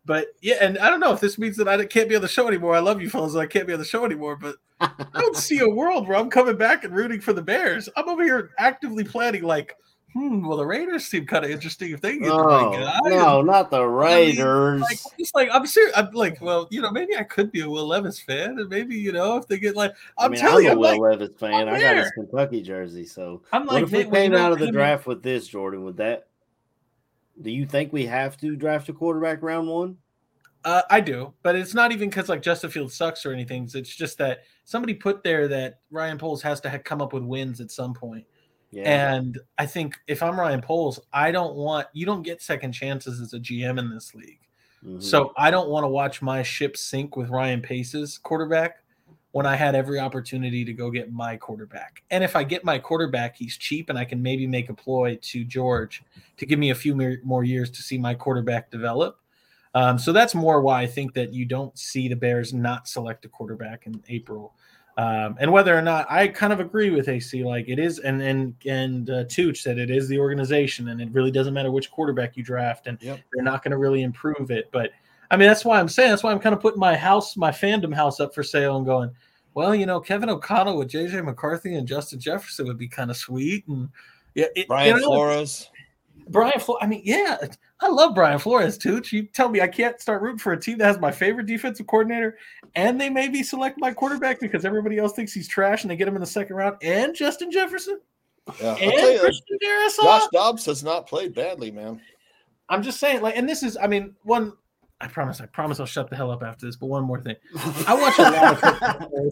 But 0.06 0.27
yeah, 0.41 0.56
and 0.61 0.77
I 0.77 0.90
don't 0.90 0.99
know 0.99 1.14
if 1.14 1.19
this 1.19 1.38
means 1.38 1.57
that 1.57 1.68
I 1.68 1.84
can't 1.86 2.07
be 2.07 2.15
on 2.15 2.22
the 2.22 2.27
show 2.27 2.48
anymore. 2.48 2.76
I 2.76 2.80
love 2.80 3.02
you 3.02 3.10
fellas. 3.10 3.34
and 3.34 3.41
I 3.41 3.48
can't 3.48 3.65
be 3.65 3.73
on 3.73 3.80
the 3.80 3.86
show 3.86 4.06
anymore. 4.06 4.36
But 4.36 4.56
I 4.80 5.19
don't 5.19 5.36
see 5.36 5.60
a 5.60 5.68
world 5.69 6.07
where 6.07 6.18
I'm 6.18 6.30
coming 6.30 6.57
back 6.57 6.84
and 6.84 6.95
rooting 6.95 7.22
for 7.22 7.34
the 7.34 7.41
Bears. 7.41 7.90
I'm 7.98 8.07
over 8.07 8.23
here 8.23 8.52
actively 8.60 9.03
planning, 9.03 9.44
like, 9.44 9.76
hmm, 10.14 10.45
well, 10.45 10.57
the 10.57 10.65
Raiders 10.65 11.06
seem 11.06 11.26
kind 11.26 11.44
of 11.44 11.49
interesting 11.49 11.91
if 11.91 12.02
they 12.02 12.18
get 12.18 12.27
the 12.27 12.38
right 12.38 13.02
No, 13.06 13.41
not 13.41 13.72
the 13.72 13.84
Raiders. 13.84 14.82
Like, 14.82 14.99
it's 15.18 15.34
like 15.34 15.49
I'm 15.52 15.65
serious. 15.65 15.95
I'm 15.98 16.11
like, 16.11 16.40
well, 16.40 16.68
you 16.69 16.82
know, 16.82 16.91
maybe 16.91 17.15
I 17.15 17.23
could 17.23 17.52
be 17.52 17.61
a 17.61 17.69
Will 17.69 17.88
Levis 17.88 18.19
fan, 18.19 18.60
and 18.60 18.69
maybe 18.69 18.95
you 18.95 19.11
know, 19.11 19.38
if 19.38 19.48
they 19.48 19.57
get 19.57 19.76
like, 19.76 19.94
I 20.19 20.26
I'm 20.26 20.32
mean, 20.32 20.40
telling 20.40 20.57
I'm 20.57 20.64
you, 20.64 20.69
a 20.69 20.72
I'm 20.73 20.77
Will 20.80 21.10
like, 21.10 21.19
Levis 21.19 21.38
fan. 21.40 21.68
I'm 21.68 21.80
got 21.80 21.98
his. 21.98 22.11
Kentucky 22.11 22.61
jersey. 22.61 23.06
So, 23.06 23.41
I'm 23.52 23.65
what 23.65 23.73
like, 23.73 23.84
if 23.86 23.91
we 23.91 23.98
Nick, 23.99 24.11
well, 24.11 24.23
you 24.23 24.30
came 24.30 24.40
out 24.40 24.52
of 24.52 24.60
the 24.60 24.72
draft 24.72 25.07
with 25.07 25.23
this, 25.23 25.48
Jordan? 25.48 25.84
Would 25.86 25.98
that? 25.98 26.27
Do 27.41 27.52
you 27.52 27.66
think 27.66 27.91
we 27.91 28.06
have 28.06 28.38
to 28.38 28.56
draft 28.56 28.90
a 28.90 28.94
quarterback 28.94 29.41
round 29.41 29.68
one? 29.68 29.98
Uh, 30.64 30.82
I 30.90 30.99
do, 30.99 31.32
but 31.44 31.56
it's 31.56 31.76
not 31.76 31.91
even 31.91 32.10
because 32.10 32.28
like 32.28 32.41
Justin 32.41 32.72
Fields 32.72 32.95
sucks 32.95 33.24
or 33.26 33.32
anything. 33.32 33.70
It's 33.74 33.95
just 33.95 34.18
that 34.18 34.40
somebody 34.64 34.95
put 34.95 35.24
there 35.24 35.48
that 35.48 35.80
Ryan 35.91 36.18
Poles 36.18 36.41
has 36.41 36.60
to 36.62 36.70
ha- 36.70 36.80
come 36.84 37.02
up 37.02 37.14
with 37.14 37.24
wins 37.24 37.62
at 37.62 37.70
some 37.70 37.94
point. 37.94 38.26
Yeah. 38.72 39.16
And 39.16 39.38
I 39.60 39.68
think 39.68 39.95
if 40.07 40.24
I'm 40.24 40.40
Ryan 40.40 40.62
Poles, 40.62 40.99
I 41.14 41.32
don't 41.32 41.56
want 41.56 41.88
you 41.94 42.06
don't 42.06 42.24
get 42.24 42.41
second 42.41 42.72
chances 42.72 43.22
as 43.22 43.34
a 43.34 43.40
GM 43.40 43.78
in 43.78 43.91
this 43.91 44.16
league. 44.16 44.40
Mhm. 44.84 45.02
So 45.02 45.34
I 45.38 45.52
don't 45.52 45.70
want 45.70 45.84
to 45.84 45.88
watch 45.88 46.24
my 46.24 46.41
ship 46.41 46.76
sink 46.76 47.16
with 47.16 47.30
Ryan 47.30 47.62
Pace's 47.62 48.18
quarterback 48.18 48.78
when 49.36 49.45
I 49.45 49.57
had 49.57 49.76
every 49.76 49.99
opportunity 49.99 50.64
to 50.64 50.72
go 50.72 50.90
get 50.90 51.12
my 51.12 51.36
quarterback. 51.36 52.03
And 52.10 52.24
if 52.24 52.38
I 52.38 52.45
get 52.45 52.64
my 52.64 52.80
quarterback, 52.80 53.36
he's 53.36 53.57
cheap 53.57 53.90
and 53.90 53.99
I 53.99 54.06
can 54.06 54.24
maybe 54.24 54.48
make 54.48 54.70
a 54.70 54.74
ploy 54.74 55.20
to 55.24 55.44
George 55.44 56.03
to 56.38 56.45
give 56.45 56.57
me 56.57 56.70
a 56.70 56.76
few 56.76 56.95
more- 57.22 57.44
years 57.44 57.70
to 57.72 57.82
see 57.82 57.98
my 57.98 58.14
quarterback 58.14 58.72
develop. 58.72 59.20
Um, 59.74 59.99
so 59.99 60.14
that's 60.14 60.36
more 60.36 60.62
why 60.62 60.84
I 60.84 60.88
think 60.88 61.14
that 61.16 61.34
you 61.34 61.44
don't 61.44 61.78
see 61.78 62.07
the 62.07 62.16
Bears 62.16 62.53
not 62.53 62.88
select 62.88 63.26
a 63.26 63.28
quarterback 63.28 63.88
in 63.88 64.02
April. 64.07 64.53
Um, 64.98 65.36
and 65.38 65.52
whether 65.52 65.78
or 65.78 65.82
not 65.82 66.10
I 66.10 66.30
kind 66.30 66.53
of 66.53 66.62
agree 66.62 66.91
with 66.91 67.10
AC, 67.10 67.44
like 67.44 67.68
it 67.68 67.78
is, 67.78 67.99
and 67.99 68.22
and 68.22 68.56
and 68.66 69.10
uh, 69.10 69.26
Tooch 69.26 69.62
said 69.62 69.78
it 69.78 69.91
is 69.91 70.07
the 70.07 70.18
organization, 70.18 70.88
and 70.88 71.02
it 71.02 71.10
really 71.12 71.32
doesn't 71.32 71.53
matter 71.53 71.72
which 71.72 71.91
quarterback 71.91 72.38
you 72.38 72.44
draft, 72.45 72.88
and 72.88 72.98
Yep. 73.02 73.20
they're 73.34 73.44
not 73.44 73.62
going 73.62 73.74
to 73.74 73.78
really 73.78 74.03
improve 74.03 74.49
it. 74.49 74.70
But 74.72 74.91
I 75.31 75.38
mean, 75.38 75.47
that's 75.47 75.65
why 75.65 75.80
I'm 75.80 75.89
saying 75.89 76.10
that's 76.10 76.23
why 76.23 76.31
I'm 76.31 76.39
kind 76.39 76.56
of 76.56 76.61
putting 76.61 76.80
my 76.80 76.95
house, 76.95 77.35
my 77.35 77.52
fandom 77.52 77.93
house, 77.93 78.19
up 78.19 78.34
for 78.34 78.43
sale, 78.43 78.77
and 78.77 78.85
going, 78.85 79.11
well, 79.53 79.73
you 79.73 79.85
know, 79.85 79.99
Kevin 79.99 80.30
O'Connell 80.30 80.77
with 80.77 80.89
JJ 80.89 81.23
McCarthy 81.23 81.76
and 81.76 81.88
Justin 81.88 82.19
Jefferson 82.19 82.68
would 82.68 82.77
be 82.77 82.88
kind 82.88 83.10
of 83.10 83.18
sweet, 83.18 83.68
and 83.68 83.89
yeah, 84.34 84.47
it, 84.56 84.68
Brian 84.68 84.95
you 84.95 85.02
know, 85.02 85.07
Flores. 85.07 85.69
Brian 86.30 86.60
Flores. 86.60 86.80
I 86.81 86.88
mean, 86.88 87.02
yeah, 87.03 87.38
I 87.81 87.88
love 87.88 88.15
Brian 88.15 88.39
Flores 88.39 88.77
too. 88.77 89.02
You 89.11 89.23
tell 89.23 89.49
me 89.49 89.61
I 89.61 89.68
can't 89.68 89.99
start 90.02 90.22
rooting 90.22 90.39
for 90.39 90.53
a 90.53 90.60
team 90.60 90.77
that 90.80 90.85
has 90.85 90.99
my 90.99 91.11
favorite 91.11 91.45
defensive 91.45 91.88
coordinator, 91.88 92.38
and 92.76 92.99
they 92.99 93.10
maybe 93.10 93.43
select 93.43 93.80
my 93.80 93.93
quarterback 93.93 94.39
because 94.39 94.65
everybody 94.65 94.97
else 94.97 95.14
thinks 95.14 95.34
he's 95.34 95.47
trash, 95.47 95.84
and 95.84 95.91
they 95.91 95.95
get 95.95 96.07
him 96.07 96.15
in 96.15 96.22
the 96.22 96.27
second 96.27 96.56
round, 96.56 96.77
and 96.81 97.15
Justin 97.15 97.52
Jefferson 97.52 97.99
Yeah, 98.61 98.69
I'll 98.69 98.77
and 98.77 98.91
tell 98.91 99.11
you, 99.11 99.19
Christian 99.19 99.57
Darrisaw. 99.64 100.03
Josh 100.03 100.27
Dobbs 100.34 100.65
has 100.65 100.84
not 100.84 101.07
played 101.07 101.34
badly, 101.34 101.72
man. 101.72 102.02
I'm 102.69 102.81
just 102.81 102.99
saying, 102.99 103.22
like, 103.22 103.38
and 103.38 103.47
this 103.47 103.64
is, 103.64 103.77
I 103.77 103.88
mean, 103.88 104.15
one. 104.23 104.53
I 105.06 105.07
promise, 105.07 105.40
I 105.40 105.45
promise, 105.45 105.80
I'll 105.80 105.86
shut 105.86 106.10
the 106.10 106.15
hell 106.15 106.32
up 106.32 106.41
after 106.41 106.65
this. 106.65 106.76
But 106.76 106.88
one 106.88 107.03
more 107.03 107.22
thing, 107.22 107.36
I 107.88 107.94
watch 108.02 108.18
a 108.18 108.23
lot 108.23 108.53
of 108.53 108.60
football. 108.60 109.32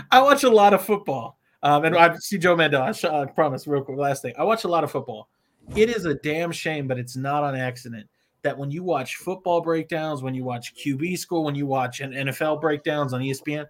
I 0.12 0.22
watch 0.22 0.44
a 0.44 0.50
lot 0.50 0.72
of 0.72 0.84
football, 0.84 1.36
um, 1.64 1.84
and 1.84 1.96
I 1.96 2.14
see 2.18 2.38
Joe 2.38 2.54
Mandel. 2.54 2.80
I, 2.80 2.92
sh- 2.92 3.06
I 3.06 3.26
promise, 3.26 3.66
real 3.66 3.82
quick, 3.82 3.98
last 3.98 4.22
thing. 4.22 4.34
I 4.38 4.44
watch 4.44 4.62
a 4.62 4.68
lot 4.68 4.84
of 4.84 4.92
football. 4.92 5.28
It 5.74 5.90
is 5.90 6.04
a 6.04 6.14
damn 6.14 6.52
shame, 6.52 6.86
but 6.86 6.96
it's 6.96 7.16
not 7.16 7.42
on 7.42 7.56
accident 7.56 8.06
that 8.44 8.56
when 8.56 8.70
you 8.70 8.84
watch 8.84 9.16
football 9.16 9.60
breakdowns, 9.60 10.22
when 10.22 10.32
you 10.32 10.44
watch 10.44 10.76
QB 10.76 11.18
school, 11.18 11.42
when 11.42 11.56
you 11.56 11.66
watch 11.66 11.98
NFL 11.98 12.60
breakdowns 12.60 13.12
on 13.12 13.20
ESPN, 13.20 13.66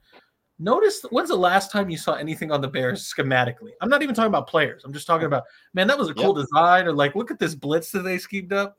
notice 0.59 1.06
when's 1.09 1.30
the 1.30 1.36
last 1.36 1.72
time 1.72 1.88
you 1.88 1.96
saw 1.96 2.16
anything 2.16 2.52
on 2.52 2.60
the 2.60 2.68
Bears 2.68 3.10
schematically? 3.10 3.70
I'm 3.80 3.88
not 3.88 4.02
even 4.02 4.14
talking 4.14 4.28
about 4.28 4.46
players. 4.46 4.84
I'm 4.84 4.92
just 4.92 5.06
talking 5.06 5.26
about 5.26 5.44
man, 5.72 5.86
that 5.86 5.98
was 5.98 6.10
a 6.10 6.14
cool 6.14 6.34
design, 6.34 6.86
or 6.86 6.92
like 6.92 7.14
look 7.14 7.30
at 7.30 7.38
this 7.38 7.55
blitz 7.55 7.90
that 7.92 8.01
they 8.02 8.18
schemed 8.18 8.52
up. 8.52 8.76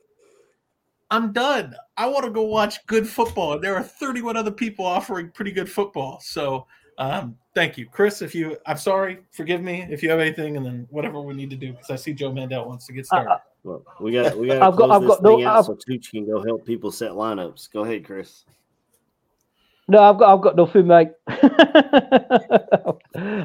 I'm 1.11 1.31
done. 1.31 1.75
I 1.97 2.07
want 2.07 2.25
to 2.25 2.31
go 2.31 2.43
watch 2.43 2.85
good 2.87 3.07
football. 3.07 3.53
And 3.53 3.63
there 3.63 3.75
are 3.75 3.83
31 3.83 4.37
other 4.37 4.51
people 4.51 4.85
offering 4.85 5.29
pretty 5.29 5.51
good 5.51 5.69
football. 5.71 6.19
So 6.21 6.65
um, 6.97 7.35
thank 7.53 7.77
you. 7.77 7.87
Chris, 7.87 8.21
if 8.21 8.33
you 8.33 8.57
I'm 8.65 8.77
sorry, 8.77 9.19
forgive 9.31 9.61
me 9.61 9.85
if 9.89 10.01
you 10.01 10.09
have 10.09 10.19
anything, 10.19 10.57
and 10.57 10.65
then 10.65 10.87
whatever 10.89 11.21
we 11.21 11.33
need 11.33 11.49
to 11.51 11.55
do, 11.55 11.71
because 11.73 11.91
I 11.91 11.95
see 11.95 12.13
Joe 12.13 12.31
Mandel 12.31 12.65
wants 12.67 12.87
to 12.87 12.93
get 12.93 13.05
started. 13.05 13.37
Well, 13.63 13.83
we 13.99 14.11
got 14.13 14.37
we 14.37 14.47
got. 14.47 14.61
I've 14.61 14.75
got- 14.75 14.89
close 14.89 14.91
I've 14.91 15.01
this 15.01 15.09
got 15.09 15.23
no- 15.23 15.35
thing 15.37 15.45
out 15.45 15.57
I've- 15.57 15.65
so 15.65 15.75
Tooch 15.75 16.11
can 16.11 16.25
go 16.25 16.43
help 16.43 16.65
people 16.65 16.91
set 16.91 17.11
lineups. 17.11 17.71
Go 17.71 17.83
ahead, 17.83 18.05
Chris. 18.05 18.45
No, 19.87 20.01
I've 20.01 20.17
got 20.17 20.33
I've 20.33 20.41
got 20.41 20.55
nothing, 20.55 20.87
mate. 20.87 21.09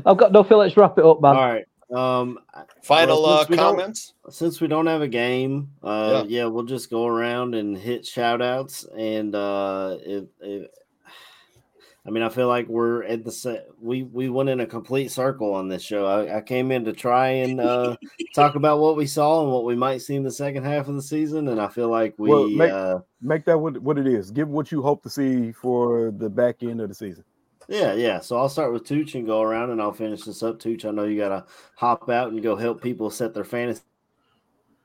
I've 0.07 0.17
got 0.17 0.33
nothing. 0.33 0.57
Let's 0.59 0.77
wrap 0.77 0.97
it 0.99 1.05
up, 1.05 1.21
man. 1.21 1.37
All 1.37 1.53
right. 1.53 1.65
Um, 1.93 2.39
Final 2.83 3.23
Well, 3.23 3.33
uh, 3.33 3.39
since 3.39 3.49
we 3.51 3.57
don't- 3.57 3.77
comments. 3.77 4.15
since 4.31 4.61
we 4.61 4.69
don't 4.69 4.87
have 4.87 5.03
a 5.03 5.09
game, 5.09 5.71
uh, 5.83 6.25
yeah. 6.29 6.47
we'll 6.47 6.65
just 6.65 6.91
go 6.91 7.07
around 7.07 7.55
and 7.55 7.77
hit 7.77 8.07
shout 8.07 8.41
outs. 8.41 8.85
And 8.97 9.35
uh, 9.35 9.97
if, 10.01 10.25
if 10.41 10.69
I 12.07 12.11
mean, 12.11 12.23
I 12.23 12.29
feel 12.29 12.49
like 12.49 12.67
we're 12.69 13.03
at 13.05 13.25
the 13.25 13.33
set. 13.33 13.67
We 13.81 14.05
we 14.05 14.31
went 14.31 14.49
in 14.49 14.61
a 14.61 14.67
complete 14.67 15.11
circle 15.11 15.53
on 15.53 15.69
this 15.69 15.83
show. 15.83 16.07
I, 16.07 16.39
I 16.39 16.41
came 16.41 16.71
in 16.73 16.85
to 16.87 16.93
try 16.93 17.29
and 17.29 17.61
uh, 17.61 17.97
talk 18.35 18.55
about 18.55 18.79
what 18.79 18.97
we 18.97 19.07
saw 19.07 19.43
and 19.43 19.53
what 19.53 19.65
we 19.65 19.75
might 19.77 20.01
see 20.01 20.15
in 20.17 20.23
the 20.23 20.31
second 20.31 20.65
half 20.65 20.89
of 20.89 20.95
the 20.95 21.03
season, 21.03 21.49
and 21.49 21.61
I 21.61 21.69
feel 21.69 21.89
like 21.89 22.15
we. 22.19 22.31
Well, 22.31 22.49
make- 22.49 22.71
uh, 22.73 23.01
Make 23.23 23.45
that 23.45 23.59
what, 23.59 23.77
what 23.83 23.99
it 23.99 24.07
is. 24.07 24.31
Give 24.31 24.49
what 24.49 24.73
you 24.73 24.81
hope 24.81 25.03
to 25.03 25.11
see 25.11 25.53
for 25.53 26.11
the 26.17 26.31
back 26.31 26.63
end 26.63 26.81
of 26.81 26.89
the 26.89 26.95
season. 26.95 27.23
Yeah, 27.71 27.95
yeah. 27.95 28.19
So 28.19 28.37
I'll 28.37 28.49
start 28.49 28.73
with 28.73 28.85
Tooch 28.85 29.15
and 29.15 29.25
go 29.25 29.43
around, 29.43 29.71
and 29.71 29.81
I'll 29.81 29.93
finish 29.93 30.23
this 30.25 30.43
up. 30.43 30.59
Tooch, 30.59 30.85
I 30.85 30.91
know 30.91 31.05
you 31.05 31.17
got 31.17 31.29
to 31.29 31.45
hop 31.77 32.11
out 32.11 32.33
and 32.33 32.43
go 32.43 32.57
help 32.57 32.83
people 32.83 33.09
set 33.11 33.33
their 33.33 33.45
fantasy 33.45 33.83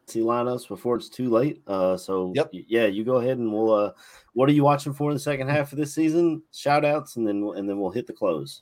lineups 0.07 0.67
before 0.67 0.95
it's 0.95 1.09
too 1.09 1.31
late. 1.31 1.63
Uh, 1.65 1.97
so 1.97 2.31
Yep. 2.35 2.51
yeah, 2.53 2.85
you 2.85 3.03
go 3.03 3.15
ahead 3.15 3.39
and 3.39 3.51
we'll. 3.51 3.73
Uh, 3.73 3.91
what 4.33 4.47
are 4.47 4.53
you 4.53 4.63
watching 4.63 4.93
for 4.93 5.09
in 5.09 5.15
the 5.15 5.19
second 5.19 5.47
half 5.49 5.71
of 5.71 5.79
this 5.79 5.95
season? 5.95 6.43
Shout 6.53 6.85
outs, 6.85 7.15
and 7.15 7.27
then 7.27 7.41
and 7.55 7.67
then 7.67 7.79
we'll 7.79 7.89
hit 7.89 8.05
the 8.05 8.13
close. 8.13 8.61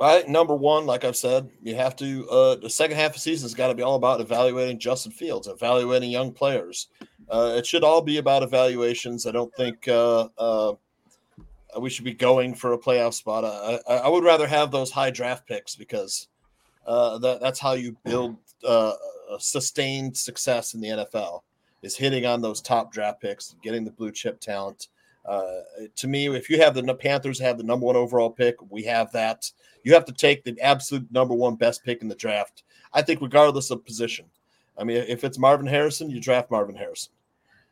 I 0.00 0.16
think 0.16 0.30
number 0.30 0.56
one, 0.56 0.86
like 0.86 1.04
I've 1.04 1.14
said, 1.16 1.50
you 1.62 1.74
have 1.76 1.94
to. 1.96 2.26
Uh, 2.30 2.54
the 2.56 2.70
second 2.70 2.96
half 2.96 3.08
of 3.10 3.14
the 3.16 3.20
season 3.20 3.44
has 3.44 3.54
got 3.54 3.68
to 3.68 3.74
be 3.74 3.82
all 3.82 3.96
about 3.96 4.22
evaluating 4.22 4.78
Justin 4.80 5.12
Fields, 5.12 5.46
evaluating 5.46 6.10
young 6.10 6.32
players. 6.32 6.88
Uh, 7.28 7.54
it 7.56 7.66
should 7.66 7.84
all 7.84 8.00
be 8.00 8.16
about 8.16 8.42
evaluations. 8.42 9.26
I 9.26 9.30
don't 9.32 9.54
think 9.56 9.86
uh, 9.88 10.28
uh, 10.38 10.72
we 11.80 11.90
should 11.90 12.04
be 12.04 12.12
going 12.12 12.54
for 12.54 12.72
a 12.72 12.78
playoff 12.78 13.14
spot. 13.14 13.44
I, 13.44 13.80
I, 13.88 13.96
I 13.98 14.08
would 14.08 14.24
rather 14.24 14.46
have 14.46 14.70
those 14.70 14.90
high 14.90 15.10
draft 15.10 15.46
picks 15.46 15.74
because 15.76 16.28
uh, 16.86 17.18
that, 17.18 17.40
that's 17.40 17.60
how 17.60 17.72
you 17.72 17.96
build 18.04 18.36
uh, 18.66 18.94
sustained 19.38 20.16
success 20.16 20.74
in 20.74 20.80
the 20.80 20.88
NFL. 20.88 21.42
Is 21.82 21.96
hitting 21.96 22.26
on 22.26 22.40
those 22.40 22.60
top 22.60 22.92
draft 22.92 23.20
picks, 23.20 23.56
getting 23.60 23.84
the 23.84 23.90
blue 23.90 24.12
chip 24.12 24.38
talent. 24.38 24.86
Uh, 25.24 25.60
to 25.96 26.06
me, 26.06 26.28
if 26.28 26.48
you 26.48 26.60
have 26.60 26.74
the 26.74 26.94
Panthers 26.94 27.40
have 27.40 27.58
the 27.58 27.64
number 27.64 27.86
one 27.86 27.96
overall 27.96 28.30
pick, 28.30 28.54
we 28.70 28.84
have 28.84 29.10
that. 29.12 29.50
You 29.82 29.92
have 29.94 30.04
to 30.04 30.12
take 30.12 30.44
the 30.44 30.60
absolute 30.60 31.10
number 31.10 31.34
one 31.34 31.56
best 31.56 31.84
pick 31.84 32.00
in 32.00 32.08
the 32.08 32.14
draft. 32.14 32.62
I 32.92 33.02
think, 33.02 33.20
regardless 33.20 33.72
of 33.72 33.84
position. 33.84 34.26
I 34.78 34.84
mean, 34.84 34.98
if 35.08 35.24
it's 35.24 35.38
Marvin 35.38 35.66
Harrison, 35.66 36.08
you 36.08 36.20
draft 36.20 36.52
Marvin 36.52 36.76
Harrison. 36.76 37.12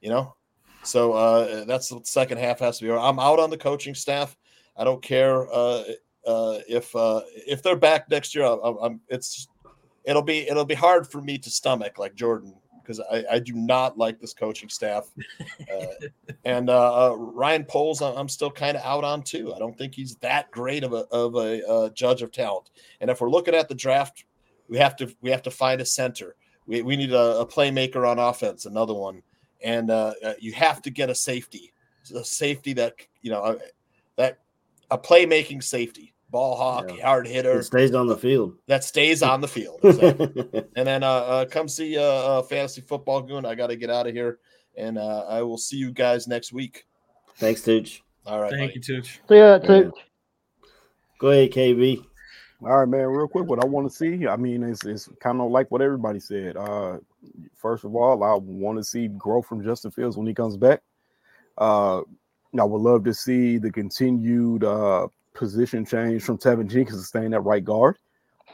You 0.01 0.11
know, 0.11 0.35
so 0.83 1.13
uh, 1.13 1.65
that's 1.65 1.89
the 1.89 2.01
second 2.05 2.39
half 2.39 2.59
has 2.61 2.79
to 2.79 2.85
be. 2.85 2.91
I'm 2.93 3.19
out 3.19 3.39
on 3.39 3.51
the 3.51 3.59
coaching 3.59 3.95
staff. 3.95 4.37
I 4.77 4.85
don't 4.85 5.03
care 5.03 5.47
uh, 5.53 5.85
uh, 6.27 6.59
if 6.69 6.95
uh, 6.95 7.23
if 7.35 7.63
they're 7.63 7.77
back 7.77 8.11
next 8.11 8.35
year. 8.35 8.45
I'm, 8.45 8.77
I'm, 8.79 9.01
it's 9.09 9.49
it'll 10.05 10.23
be 10.23 10.49
it'll 10.49 10.65
be 10.65 10.75
hard 10.75 11.07
for 11.07 11.21
me 11.21 11.39
to 11.39 11.51
stomach 11.51 11.99
like 11.99 12.15
Jordan 12.15 12.55
because 12.83 13.01
I, 13.11 13.37
I, 13.37 13.39
do 13.39 13.53
not 13.53 13.99
like 13.99 14.19
this 14.19 14.35
coaching 14.35 14.69
staff. 14.69 15.09
Uh, 15.73 16.09
and 16.45 16.69
uh, 16.69 17.13
uh, 17.13 17.15
Ryan 17.17 17.65
Poles, 17.65 18.03
I'm 18.03 18.29
still 18.29 18.51
kind 18.51 18.77
of 18.77 18.83
out 18.83 19.05
on 19.05 19.23
too. 19.23 19.55
I 19.55 19.59
don't 19.59 19.77
think 19.79 19.95
he's 19.95 20.17
that 20.17 20.51
great 20.51 20.83
of 20.83 20.93
a 20.93 21.07
of 21.11 21.37
a 21.37 21.67
uh, 21.67 21.89
judge 21.91 22.23
of 22.23 22.33
talent. 22.33 22.71
And 23.01 23.11
if 23.11 23.21
we're 23.21 23.31
looking 23.31 23.55
at 23.55 23.69
the 23.69 23.75
draft, 23.75 24.25
we 24.69 24.79
have 24.79 24.97
to 24.97 25.15
we 25.21 25.31
have 25.31 25.43
to 25.43 25.51
find 25.51 25.81
a 25.81 25.87
center. 25.87 26.37
We, 26.67 26.83
we 26.83 26.97
need 26.97 27.13
a, 27.13 27.41
a 27.41 27.47
playmaker 27.47 28.09
on 28.09 28.19
offense, 28.19 28.67
another 28.67 28.95
one, 28.95 29.23
and 29.63 29.91
uh, 29.91 30.15
uh, 30.25 30.35
you 30.39 30.53
have 30.53 30.83
to 30.83 30.91
get 30.91 31.11
a 31.11 31.15
safety, 31.15 31.73
a 32.15 32.25
safety 32.25 32.73
that 32.75 32.95
you 33.23 33.31
know 33.31 33.59
that 34.17 34.41
a 34.91 34.99
playmaking 34.99 35.63
safety 35.63 36.15
ball 36.31 36.57
hawk, 36.57 36.91
yeah. 36.97 37.05
hard 37.05 37.27
hitter. 37.27 37.59
It 37.59 37.65
stays 37.65 37.95
on 37.95 38.07
the 38.07 38.17
field. 38.17 38.57
That 38.67 38.85
stays 38.85 39.23
on 39.23 39.41
the 39.41 39.49
field. 39.49 39.81
Exactly. 39.85 40.65
and 40.77 40.87
then 40.87 41.03
uh, 41.03 41.09
uh, 41.09 41.45
come 41.47 41.69
see 41.69 41.99
uh, 41.99 42.03
uh, 42.03 42.43
Fantasy 42.43 42.81
Football 42.81 43.23
Goon. 43.23 43.45
I 43.45 43.55
got 43.55 43.69
to 43.69 43.77
get 43.77 43.91
out 43.91 44.07
of 44.07 44.15
here. 44.15 44.39
And 44.77 44.99
uh, 44.99 45.25
I 45.29 45.43
will 45.43 45.59
see 45.59 45.77
you 45.77 45.91
guys 45.91 46.29
next 46.29 46.53
week. 46.53 46.85
Thanks, 47.37 47.63
Tooch. 47.63 48.03
All 48.25 48.41
right. 48.41 48.51
Thank 48.51 48.71
buddy. 48.71 48.75
you, 48.75 48.81
Tooch. 49.03 49.21
See 49.29 49.37
ya, 49.37 49.59
Tooch. 49.59 49.93
Go 51.19 51.31
ahead, 51.31 51.51
KB. 51.51 52.05
All 52.63 52.79
right, 52.79 52.89
man. 52.89 53.07
Real 53.07 53.29
quick, 53.29 53.47
what 53.47 53.63
I 53.63 53.67
want 53.67 53.91
to 53.91 53.95
see, 53.95 54.27
I 54.27 54.37
mean, 54.37 54.63
it's, 54.63 54.85
it's 54.85 55.09
kind 55.21 55.41
of 55.41 55.51
like 55.51 55.71
what 55.71 55.83
everybody 55.83 56.21
said. 56.21 56.57
Uh, 56.57 56.99
first 57.57 57.85
of 57.85 57.95
all, 57.95 58.23
I 58.23 58.35
want 58.35 58.79
to 58.79 58.85
see 58.85 59.09
growth 59.09 59.47
from 59.47 59.63
Justin 59.63 59.91
Fields 59.91 60.17
when 60.17 60.27
he 60.27 60.35
comes 60.35 60.57
back. 60.57 60.83
Uh, 61.59 62.01
I 62.59 62.65
would 62.65 62.81
love 62.81 63.05
to 63.05 63.15
see 63.15 63.59
the 63.59 63.71
continued 63.71 64.65
uh, 64.65 65.09
position 65.35 65.85
change 65.85 66.23
from 66.23 66.39
Teven 66.39 66.69
Jenkins 66.69 67.01
to 67.01 67.07
staying 67.07 67.35
at 67.35 67.45
right 67.45 67.65
guard. 67.65 67.97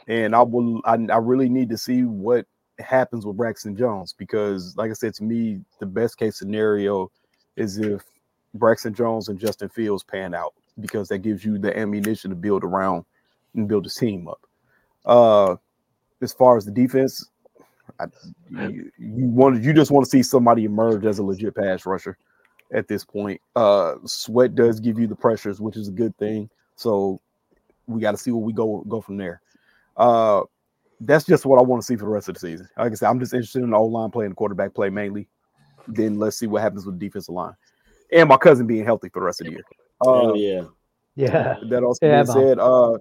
And 0.07 0.35
I 0.35 0.41
will 0.41 0.81
I, 0.85 0.93
I 1.11 1.17
really 1.17 1.49
need 1.49 1.69
to 1.69 1.77
see 1.77 2.03
what 2.03 2.45
happens 2.79 3.25
with 3.25 3.37
Braxton 3.37 3.75
Jones 3.75 4.13
because, 4.13 4.75
like 4.77 4.91
I 4.91 4.93
said, 4.93 5.13
to 5.15 5.23
me, 5.23 5.61
the 5.79 5.85
best 5.85 6.17
case 6.17 6.37
scenario 6.37 7.11
is 7.55 7.77
if 7.79 8.03
Braxton 8.53 8.93
Jones 8.93 9.29
and 9.29 9.39
Justin 9.39 9.69
Fields 9.69 10.03
pan 10.03 10.33
out 10.33 10.53
because 10.79 11.09
that 11.09 11.19
gives 11.19 11.43
you 11.43 11.57
the 11.57 11.77
ammunition 11.77 12.29
to 12.29 12.35
build 12.35 12.63
around 12.63 13.03
and 13.55 13.67
build 13.67 13.87
a 13.87 13.89
team 13.89 14.27
up. 14.27 14.41
Uh, 15.05 15.55
as 16.21 16.33
far 16.33 16.57
as 16.57 16.65
the 16.65 16.71
defense, 16.71 17.29
I, 17.99 18.05
you, 18.67 18.91
you 18.97 19.25
want 19.25 19.63
you 19.63 19.73
just 19.73 19.91
want 19.91 20.05
to 20.05 20.09
see 20.09 20.23
somebody 20.23 20.65
emerge 20.65 21.05
as 21.05 21.19
a 21.19 21.23
legit 21.23 21.55
pass 21.55 21.85
rusher 21.85 22.17
at 22.71 22.87
this 22.87 23.03
point. 23.03 23.41
Uh, 23.55 23.95
Sweat 24.05 24.55
does 24.55 24.79
give 24.79 24.99
you 24.99 25.07
the 25.07 25.15
pressures, 25.15 25.59
which 25.59 25.77
is 25.77 25.87
a 25.87 25.91
good 25.91 26.15
thing. 26.17 26.49
So 26.75 27.19
we 27.87 28.01
got 28.01 28.11
to 28.11 28.17
see 28.17 28.31
where 28.31 28.43
we 28.43 28.53
go 28.53 28.83
go 28.87 29.01
from 29.01 29.17
there. 29.17 29.41
Uh, 29.95 30.43
that's 31.01 31.25
just 31.25 31.45
what 31.45 31.59
I 31.59 31.61
want 31.61 31.81
to 31.81 31.85
see 31.85 31.95
for 31.95 32.05
the 32.05 32.11
rest 32.11 32.27
of 32.27 32.35
the 32.35 32.39
season. 32.39 32.67
Like 32.77 32.91
I 32.91 32.95
said, 32.95 33.09
I'm 33.09 33.19
just 33.19 33.33
interested 33.33 33.63
in 33.63 33.69
the 33.71 33.77
old 33.77 33.91
line 33.91 34.11
play 34.11 34.25
and 34.25 34.31
the 34.31 34.35
quarterback 34.35 34.73
play 34.73 34.89
mainly. 34.89 35.27
Then 35.87 36.19
let's 36.19 36.37
see 36.37 36.47
what 36.47 36.61
happens 36.61 36.85
with 36.85 36.99
the 36.99 37.05
defensive 37.05 37.33
line 37.33 37.55
and 38.11 38.29
my 38.29 38.37
cousin 38.37 38.67
being 38.67 38.85
healthy 38.85 39.09
for 39.09 39.19
the 39.19 39.25
rest 39.25 39.41
of 39.41 39.47
the 39.47 39.53
year. 39.53 39.63
Uh, 40.01 40.05
oh 40.05 40.35
yeah, 40.35 40.63
yeah. 41.15 41.55
That 41.69 41.83
also 41.83 42.05
yeah, 42.05 42.23
being 42.23 42.33
said, 42.33 42.59
uh, 42.59 42.97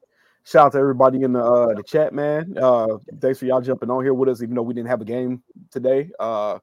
shout 0.46 0.66
out 0.66 0.72
to 0.72 0.78
everybody 0.78 1.22
in 1.22 1.32
the 1.32 1.42
uh, 1.42 1.74
the 1.74 1.82
chat, 1.82 2.14
man. 2.14 2.56
Uh, 2.56 2.98
thanks 3.20 3.38
for 3.38 3.46
y'all 3.46 3.60
jumping 3.60 3.90
on 3.90 4.02
here 4.02 4.14
with 4.14 4.28
us, 4.28 4.42
even 4.42 4.54
though 4.54 4.62
we 4.62 4.74
didn't 4.74 4.88
have 4.88 5.00
a 5.00 5.04
game 5.04 5.42
today. 5.70 6.10
Uh, 6.18 6.58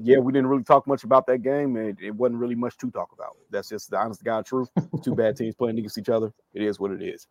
yeah, 0.00 0.18
we 0.18 0.32
didn't 0.32 0.48
really 0.48 0.64
talk 0.64 0.86
much 0.86 1.04
about 1.04 1.26
that 1.26 1.38
game, 1.42 1.76
and 1.76 2.00
it 2.00 2.14
wasn't 2.14 2.38
really 2.38 2.54
much 2.54 2.76
to 2.78 2.90
talk 2.90 3.12
about. 3.12 3.36
That's 3.50 3.68
just 3.68 3.90
the 3.90 3.98
honest 3.98 4.24
God 4.24 4.46
truth. 4.46 4.68
Two 5.02 5.14
bad 5.14 5.36
teams 5.38 5.54
playing 5.54 5.78
against 5.78 5.98
each 5.98 6.08
other. 6.08 6.32
It 6.52 6.62
is 6.62 6.80
what 6.80 6.90
it 6.90 7.02
is. 7.02 7.26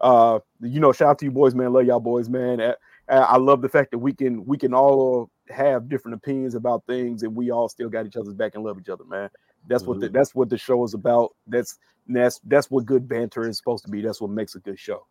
Uh, 0.00 0.40
you 0.60 0.80
know, 0.80 0.92
shout 0.92 1.10
out 1.10 1.18
to 1.20 1.24
you 1.26 1.30
boys, 1.30 1.54
man. 1.54 1.72
Love 1.72 1.86
y'all 1.86 2.00
boys, 2.00 2.28
man. 2.28 2.60
I, 2.60 2.74
I 3.08 3.36
love 3.36 3.62
the 3.62 3.68
fact 3.68 3.92
that 3.92 3.98
we 3.98 4.12
can 4.12 4.44
we 4.44 4.58
can 4.58 4.74
all 4.74 5.30
have 5.48 5.88
different 5.88 6.16
opinions 6.16 6.54
about 6.54 6.84
things, 6.86 7.22
and 7.22 7.36
we 7.36 7.50
all 7.50 7.68
still 7.68 7.88
got 7.88 8.06
each 8.06 8.16
other's 8.16 8.34
back 8.34 8.54
and 8.54 8.64
love 8.64 8.78
each 8.80 8.88
other, 8.88 9.04
man. 9.04 9.30
That's 9.68 9.84
what 9.84 10.00
the, 10.00 10.08
that's 10.08 10.34
what 10.34 10.50
the 10.50 10.58
show 10.58 10.82
is 10.84 10.94
about. 10.94 11.36
That's 11.46 11.78
that's 12.08 12.40
that's 12.44 12.70
what 12.70 12.84
good 12.84 13.08
banter 13.08 13.48
is 13.48 13.56
supposed 13.56 13.84
to 13.84 13.90
be. 13.90 14.00
That's 14.00 14.20
what 14.20 14.30
makes 14.30 14.54
a 14.54 14.58
good 14.58 14.78
show. 14.78 15.06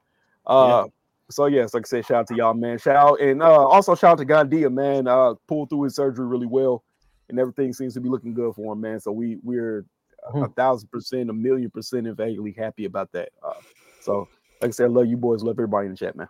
Uh, 0.45 0.83
yeah. 0.85 0.91
So 1.29 1.45
yes, 1.45 1.73
like 1.73 1.85
I 1.85 1.87
said, 1.87 2.05
shout 2.05 2.17
out 2.17 2.27
to 2.27 2.35
y'all, 2.35 2.53
man. 2.53 2.77
Shout 2.77 2.95
out 2.95 3.21
and 3.21 3.41
uh, 3.41 3.65
also 3.65 3.95
shout 3.95 4.13
out 4.13 4.17
to 4.17 4.25
Gandia, 4.25 4.71
man. 4.71 5.07
Uh, 5.07 5.35
pulled 5.47 5.69
through 5.69 5.83
his 5.83 5.95
surgery 5.95 6.25
really 6.25 6.47
well 6.47 6.83
and 7.31 7.39
everything 7.39 7.73
seems 7.73 7.95
to 7.95 8.01
be 8.01 8.09
looking 8.09 8.33
good 8.33 8.53
for 8.53 8.73
him, 8.73 8.81
man. 8.81 8.99
So 8.99 9.11
we 9.11 9.37
we're 9.41 9.85
a 10.27 10.31
hmm. 10.31 10.45
thousand 10.51 10.89
percent, 10.91 11.29
a 11.29 11.33
million 11.33 11.71
percent, 11.71 12.05
and 12.05 12.15
vaguely 12.15 12.51
happy 12.51 12.85
about 12.85 13.11
that. 13.13 13.29
Uh, 13.41 13.53
so, 14.01 14.27
like 14.61 14.69
I 14.69 14.71
said, 14.71 14.85
I 14.85 14.89
love 14.89 15.07
you 15.07 15.17
boys, 15.17 15.41
love 15.41 15.55
everybody 15.55 15.87
in 15.87 15.93
the 15.93 15.97
chat, 15.97 16.15
man. 16.15 16.27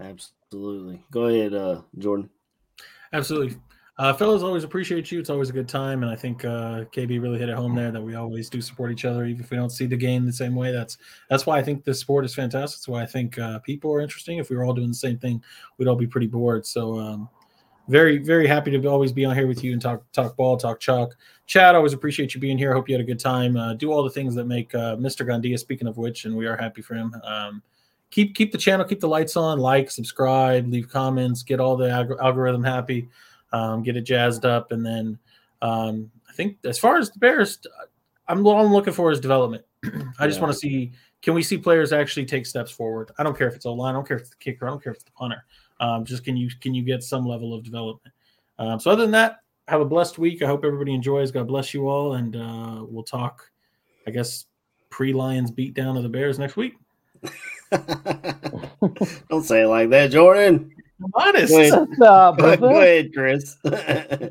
Absolutely. 0.00 1.00
Go 1.10 1.26
ahead, 1.26 1.54
uh, 1.54 1.82
Jordan. 1.96 2.28
Absolutely. 3.12 3.56
Uh, 3.98 4.12
fellas, 4.12 4.42
always 4.42 4.64
appreciate 4.64 5.12
you. 5.12 5.20
It's 5.20 5.28
always 5.28 5.50
a 5.50 5.52
good 5.52 5.68
time, 5.68 6.02
and 6.02 6.10
I 6.10 6.16
think 6.16 6.46
uh, 6.46 6.84
KB 6.92 7.20
really 7.20 7.38
hit 7.38 7.50
it 7.50 7.54
home 7.54 7.74
there 7.74 7.90
that 7.92 8.00
we 8.00 8.14
always 8.14 8.48
do 8.48 8.62
support 8.62 8.90
each 8.90 9.04
other, 9.04 9.26
even 9.26 9.44
if 9.44 9.50
we 9.50 9.56
don't 9.58 9.70
see 9.70 9.86
the 9.86 9.96
game 9.96 10.24
the 10.24 10.32
same 10.32 10.54
way. 10.54 10.72
That's 10.72 10.96
that's 11.28 11.44
why 11.44 11.58
I 11.58 11.62
think 11.62 11.84
this 11.84 12.00
sport 12.00 12.24
is 12.24 12.34
fantastic. 12.34 12.78
That's 12.78 12.88
why 12.88 13.02
I 13.02 13.06
think 13.06 13.38
uh, 13.38 13.58
people 13.58 13.92
are 13.92 14.00
interesting. 14.00 14.38
If 14.38 14.48
we 14.48 14.56
were 14.56 14.64
all 14.64 14.72
doing 14.72 14.88
the 14.88 14.94
same 14.94 15.18
thing, 15.18 15.42
we'd 15.76 15.88
all 15.88 15.96
be 15.96 16.06
pretty 16.06 16.26
bored. 16.26 16.66
So 16.66 16.98
um, 16.98 17.28
very 17.88 18.18
very 18.18 18.46
happy 18.46 18.70
to 18.70 18.86
always 18.88 19.12
be 19.12 19.24
on 19.24 19.34
here 19.34 19.46
with 19.46 19.64
you 19.64 19.72
and 19.72 19.82
talk 19.82 20.10
talk 20.12 20.36
ball 20.36 20.56
talk 20.56 20.78
chalk 20.78 21.16
chad 21.46 21.74
always 21.74 21.92
appreciate 21.92 22.32
you 22.34 22.40
being 22.40 22.56
here 22.56 22.72
hope 22.72 22.88
you 22.88 22.94
had 22.94 23.00
a 23.00 23.06
good 23.06 23.18
time 23.18 23.56
uh, 23.56 23.74
do 23.74 23.92
all 23.92 24.04
the 24.04 24.10
things 24.10 24.34
that 24.34 24.44
make 24.44 24.72
uh, 24.74 24.94
mr 24.96 25.26
gandia 25.26 25.58
speaking 25.58 25.88
of 25.88 25.96
which 25.96 26.24
and 26.24 26.36
we 26.36 26.46
are 26.46 26.56
happy 26.56 26.80
for 26.80 26.94
him 26.94 27.12
um, 27.24 27.60
keep 28.10 28.34
keep 28.36 28.52
the 28.52 28.58
channel 28.58 28.84
keep 28.84 29.00
the 29.00 29.08
lights 29.08 29.36
on 29.36 29.58
like 29.58 29.90
subscribe 29.90 30.68
leave 30.68 30.88
comments 30.88 31.42
get 31.42 31.58
all 31.58 31.76
the 31.76 31.90
algorithm 32.20 32.62
happy 32.62 33.08
um, 33.52 33.82
get 33.82 33.96
it 33.96 34.02
jazzed 34.02 34.44
up 34.44 34.72
and 34.72 34.84
then 34.84 35.18
um, 35.62 36.10
i 36.28 36.32
think 36.32 36.56
as 36.64 36.78
far 36.78 36.98
as 36.98 37.10
the 37.10 37.18
bears 37.18 37.58
i'm 38.28 38.46
all 38.46 38.64
i'm 38.64 38.72
looking 38.72 38.92
for 38.92 39.10
is 39.10 39.20
development 39.20 39.64
i 40.18 40.26
just 40.26 40.38
yeah. 40.38 40.42
want 40.42 40.52
to 40.52 40.58
see 40.58 40.92
can 41.22 41.34
we 41.34 41.42
see 41.42 41.56
players 41.56 41.92
actually 41.92 42.26
take 42.26 42.46
steps 42.46 42.70
forward 42.70 43.10
i 43.18 43.22
don't 43.22 43.36
care 43.36 43.48
if 43.48 43.54
it's 43.54 43.64
a 43.64 43.70
line 43.70 43.94
i 43.94 43.96
don't 43.96 44.06
care 44.06 44.16
if 44.16 44.22
it's 44.22 44.30
the 44.30 44.36
kicker 44.36 44.66
i 44.66 44.70
don't 44.70 44.82
care 44.82 44.92
if 44.92 44.96
it's 44.96 45.04
the 45.04 45.12
punter 45.12 45.44
um, 45.82 46.04
just 46.04 46.24
can 46.24 46.36
you 46.36 46.48
can 46.60 46.74
you 46.74 46.82
get 46.82 47.02
some 47.02 47.26
level 47.26 47.52
of 47.52 47.64
development? 47.64 48.14
Um, 48.58 48.78
so 48.78 48.92
other 48.92 49.02
than 49.02 49.10
that, 49.10 49.40
have 49.66 49.80
a 49.80 49.84
blessed 49.84 50.16
week. 50.16 50.40
I 50.40 50.46
hope 50.46 50.64
everybody 50.64 50.94
enjoys. 50.94 51.32
God 51.32 51.48
bless 51.48 51.74
you 51.74 51.88
all, 51.88 52.14
and 52.14 52.36
uh, 52.36 52.84
we'll 52.88 53.02
talk. 53.02 53.50
I 54.06 54.12
guess 54.12 54.46
pre 54.90 55.12
Lions 55.12 55.50
beat 55.50 55.74
down 55.74 55.96
of 55.96 56.04
the 56.04 56.08
Bears 56.08 56.38
next 56.38 56.56
week. 56.56 56.74
Don't 59.28 59.42
say 59.42 59.62
it 59.62 59.68
like 59.68 59.90
that, 59.90 60.12
Jordan. 60.12 60.72
I'm 61.02 61.10
honest. 61.14 61.52
Go 61.52 61.60
ahead, 61.60 61.88
nah, 61.98 62.32
Go 62.32 62.70
ahead 62.70 63.12
Chris. 63.14 63.56
uh, 63.64 64.28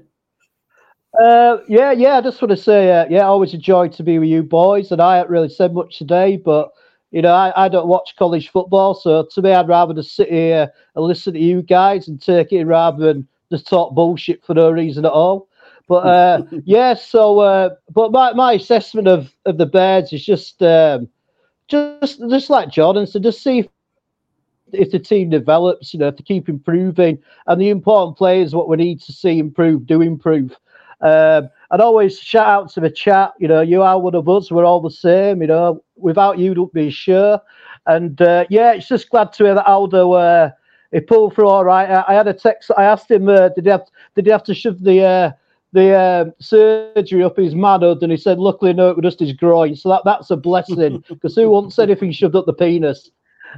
yeah, 1.68 1.92
yeah. 1.92 2.18
I 2.18 2.22
just 2.22 2.42
want 2.42 2.52
to 2.52 2.58
say, 2.58 2.92
uh, 2.92 3.06
yeah, 3.10 3.26
always 3.26 3.54
enjoyed 3.54 3.94
to 3.94 4.04
be 4.04 4.20
with 4.20 4.30
you 4.30 4.44
boys, 4.44 4.92
and 4.92 5.02
I 5.02 5.18
haven't 5.18 5.32
really 5.32 5.50
said 5.50 5.74
much 5.74 5.98
today, 5.98 6.38
but 6.38 6.72
you 7.12 7.22
know, 7.22 7.34
I, 7.34 7.66
I 7.66 7.70
don't 7.70 7.88
watch 7.88 8.16
college 8.18 8.50
football, 8.50 8.94
so 8.94 9.28
to 9.32 9.42
me, 9.42 9.52
I'd 9.52 9.68
rather 9.68 9.94
just 9.94 10.16
sit 10.16 10.30
here 10.30 10.72
and 10.96 11.06
listen 11.06 11.34
to 11.34 11.40
you 11.40 11.62
guys 11.62 12.08
and 12.08 12.22
take 12.22 12.54
it 12.54 12.64
rather 12.66 13.06
than 13.06 13.28
just 13.52 13.68
talk 13.68 13.94
bullshit 13.94 14.44
for 14.46 14.54
no 14.54 14.72
reason 14.72 15.06
at 15.06 15.12
all. 15.12 15.50
But 15.88 16.06
uh, 16.06 16.44
yeah, 16.64 16.94
so 16.94 17.40
uh, 17.40 17.72
but 17.94 18.14
my, 18.14 18.32
my 18.34 18.54
assessment 18.54 19.10
of, 19.10 19.34
of 19.46 19.58
the 19.58 19.66
Bears 19.66 20.14
is 20.14 20.26
just 20.26 20.64
um, 20.64 21.10
just 21.68 22.22
just 22.30 22.50
like 22.50 22.70
Jordan, 22.70 23.06
so 23.06 23.20
just 23.20 23.44
see 23.44 23.70
if, 24.74 24.92
the 24.92 25.00
team 25.00 25.30
develops, 25.30 25.94
you 25.94 26.00
know, 26.00 26.12
to 26.12 26.24
keep 26.24 26.50
improving, 26.50 27.18
and 27.48 27.62
the 27.62 27.70
important 27.70 28.18
players, 28.18 28.56
what 28.56 28.68
we 28.68 28.78
need 28.78 29.02
to 29.02 29.12
see 29.12 29.40
improve, 29.40 29.86
do 29.86 30.02
improve. 30.02 30.58
Um, 31.02 31.50
I'd 31.72 31.82
always 31.82 32.20
shout 32.20 32.48
out 32.48 32.72
to 32.74 32.80
the 32.80 32.90
chat. 32.90 33.34
You 33.40 33.48
know, 33.48 33.62
you 33.62 33.82
are 33.82 34.00
one 34.00 34.16
of 34.16 34.30
us. 34.30 34.52
We're 34.52 34.66
all 34.66 34.82
the 34.82 34.92
same. 34.92 35.42
You 35.42 35.48
know, 35.48 35.84
without 35.96 36.38
you, 36.38 36.54
don't 36.54 36.74
be 36.74 36.90
sure. 36.90 37.42
and 37.88 38.22
uh, 38.22 38.46
yeah, 38.50 38.74
it's 38.74 38.88
just 38.88 39.10
glad 39.10 39.34
to 39.34 39.46
hear 39.46 39.56
that 39.56 39.68
Aldo 39.68 40.12
uh, 40.12 40.52
he 40.92 41.00
pulled 41.00 41.34
through 41.34 41.48
all 41.48 41.66
right. 41.66 41.90
I, 41.90 42.04
I 42.10 42.14
had 42.14 42.28
a 42.28 42.34
text. 42.34 42.72
I 42.78 42.84
asked 42.84 43.10
him, 43.10 43.30
uh, 43.30 43.50
did 43.50 43.66
he 43.66 43.72
have 43.72 43.88
did 44.16 44.26
he 44.26 44.32
have 44.32 44.44
to 44.44 44.54
shove 44.54 44.84
the 44.84 45.02
uh, 45.02 45.32
the 45.74 45.94
uh, 45.94 46.26
surgery 46.40 47.24
up 47.24 47.38
his 47.38 47.56
manhood? 47.56 48.04
And 48.04 48.12
he 48.12 48.18
said, 48.18 48.40
luckily 48.40 48.74
no, 48.74 48.90
it 48.90 48.98
was 48.98 49.04
just 49.04 49.20
his 49.20 49.34
groin. 49.34 49.76
So 49.76 49.90
that 49.90 50.02
that's 50.06 50.32
a 50.32 50.38
blessing 50.38 51.04
because 51.08 51.36
who 51.36 51.50
wants 51.50 51.80
anything 51.80 52.12
shoved 52.12 52.36
up 52.36 52.46
the 52.46 52.54
penis? 52.54 53.10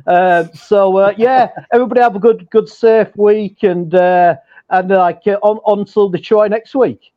Uh, 0.08 0.46
so 0.54 0.98
uh, 0.98 1.14
yeah, 1.18 1.50
everybody 1.72 2.02
have 2.02 2.16
a 2.16 2.20
good 2.20 2.50
good 2.50 2.68
safe 2.70 3.16
week 3.16 3.64
and 3.64 3.94
uh, 3.96 4.36
and 4.70 4.90
like 4.90 5.22
uh, 5.28 5.38
on 5.42 5.60
until 5.80 6.10
Detroit 6.10 6.52
next 6.52 6.76
week. 6.76 7.14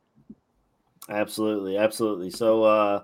Absolutely, 1.09 1.77
absolutely. 1.77 2.29
So 2.29 2.63
uh 2.63 3.03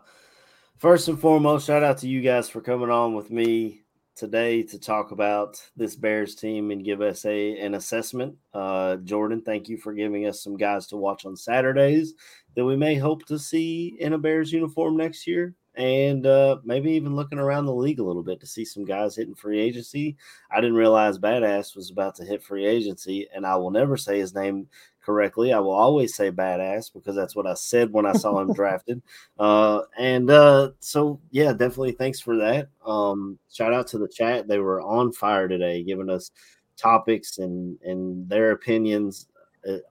first 0.78 1.08
and 1.08 1.20
foremost, 1.20 1.68
shout 1.68 1.84
out 1.84 1.98
to 2.00 2.08
you 2.08 2.22
guys 2.22 2.50
for 2.50 2.62
coming 2.62 2.90
on 2.90 3.16
with 3.16 3.32
me 3.32 3.82
today 4.16 4.62
to 4.62 4.78
talk 4.78 5.12
about 5.12 5.60
this 5.76 5.96
Bears 5.96 6.36
team 6.36 6.72
and 6.72 6.84
give 6.84 7.02
us 7.02 7.26
a 7.26 7.58
an 7.60 7.76
assessment. 7.76 8.36
Uh 8.54 8.98
Jordan, 8.98 9.42
thank 9.42 9.70
you 9.70 9.78
for 9.78 9.94
giving 9.94 10.28
us 10.28 10.44
some 10.44 10.58
guys 10.58 10.88
to 10.88 10.98
watch 10.98 11.26
on 11.26 11.38
Saturdays 11.38 12.14
that 12.56 12.66
we 12.66 12.76
may 12.76 12.96
hope 12.96 13.26
to 13.26 13.40
see 13.40 13.96
in 14.00 14.14
a 14.14 14.18
Bears 14.18 14.52
uniform 14.52 14.98
next 14.98 15.26
year. 15.26 15.56
And 15.76 16.26
uh, 16.28 16.58
maybe 16.64 16.92
even 16.92 17.16
looking 17.16 17.40
around 17.40 17.66
the 17.66 17.74
league 17.74 18.00
a 18.00 18.04
little 18.04 18.22
bit 18.22 18.40
to 18.42 18.46
see 18.46 18.64
some 18.64 18.86
guys 18.86 19.16
hitting 19.16 19.34
free 19.34 19.60
agency. 19.60 20.18
I 20.52 20.62
didn't 20.62 20.76
realize 20.76 21.18
Badass 21.18 21.76
was 21.76 21.90
about 21.90 22.16
to 22.16 22.26
hit 22.26 22.44
free 22.44 22.66
agency, 22.66 23.28
and 23.34 23.46
I 23.46 23.56
will 23.56 23.72
never 23.72 23.98
say 23.98 24.20
his 24.20 24.36
name 24.36 24.68
correctly. 25.04 25.54
I 25.54 25.60
will 25.60 25.72
always 25.72 26.16
say 26.16 26.32
badass 26.32 26.94
because 26.94 27.16
that's 27.16 27.36
what 27.36 27.48
I 27.48 27.54
said 27.54 27.92
when 27.92 28.06
I 28.06 28.14
saw 28.14 28.40
him 28.40 28.54
drafted. 28.54 29.02
Uh, 29.38 29.82
and 29.98 30.30
uh, 30.30 30.72
so, 30.80 31.20
yeah, 31.32 31.52
definitely 31.52 31.94
thanks 31.94 32.20
for 32.20 32.38
that. 32.38 32.70
Um, 32.86 33.38
shout 33.52 33.74
out 33.74 33.88
to 33.88 33.98
the 33.98 34.08
chat; 34.08 34.48
they 34.48 34.60
were 34.60 34.82
on 34.82 35.12
fire 35.12 35.48
today, 35.48 35.84
giving 35.84 36.10
us 36.10 36.32
topics 36.78 37.38
and 37.38 37.78
and 37.84 38.28
their 38.30 38.52
opinions. 38.52 39.28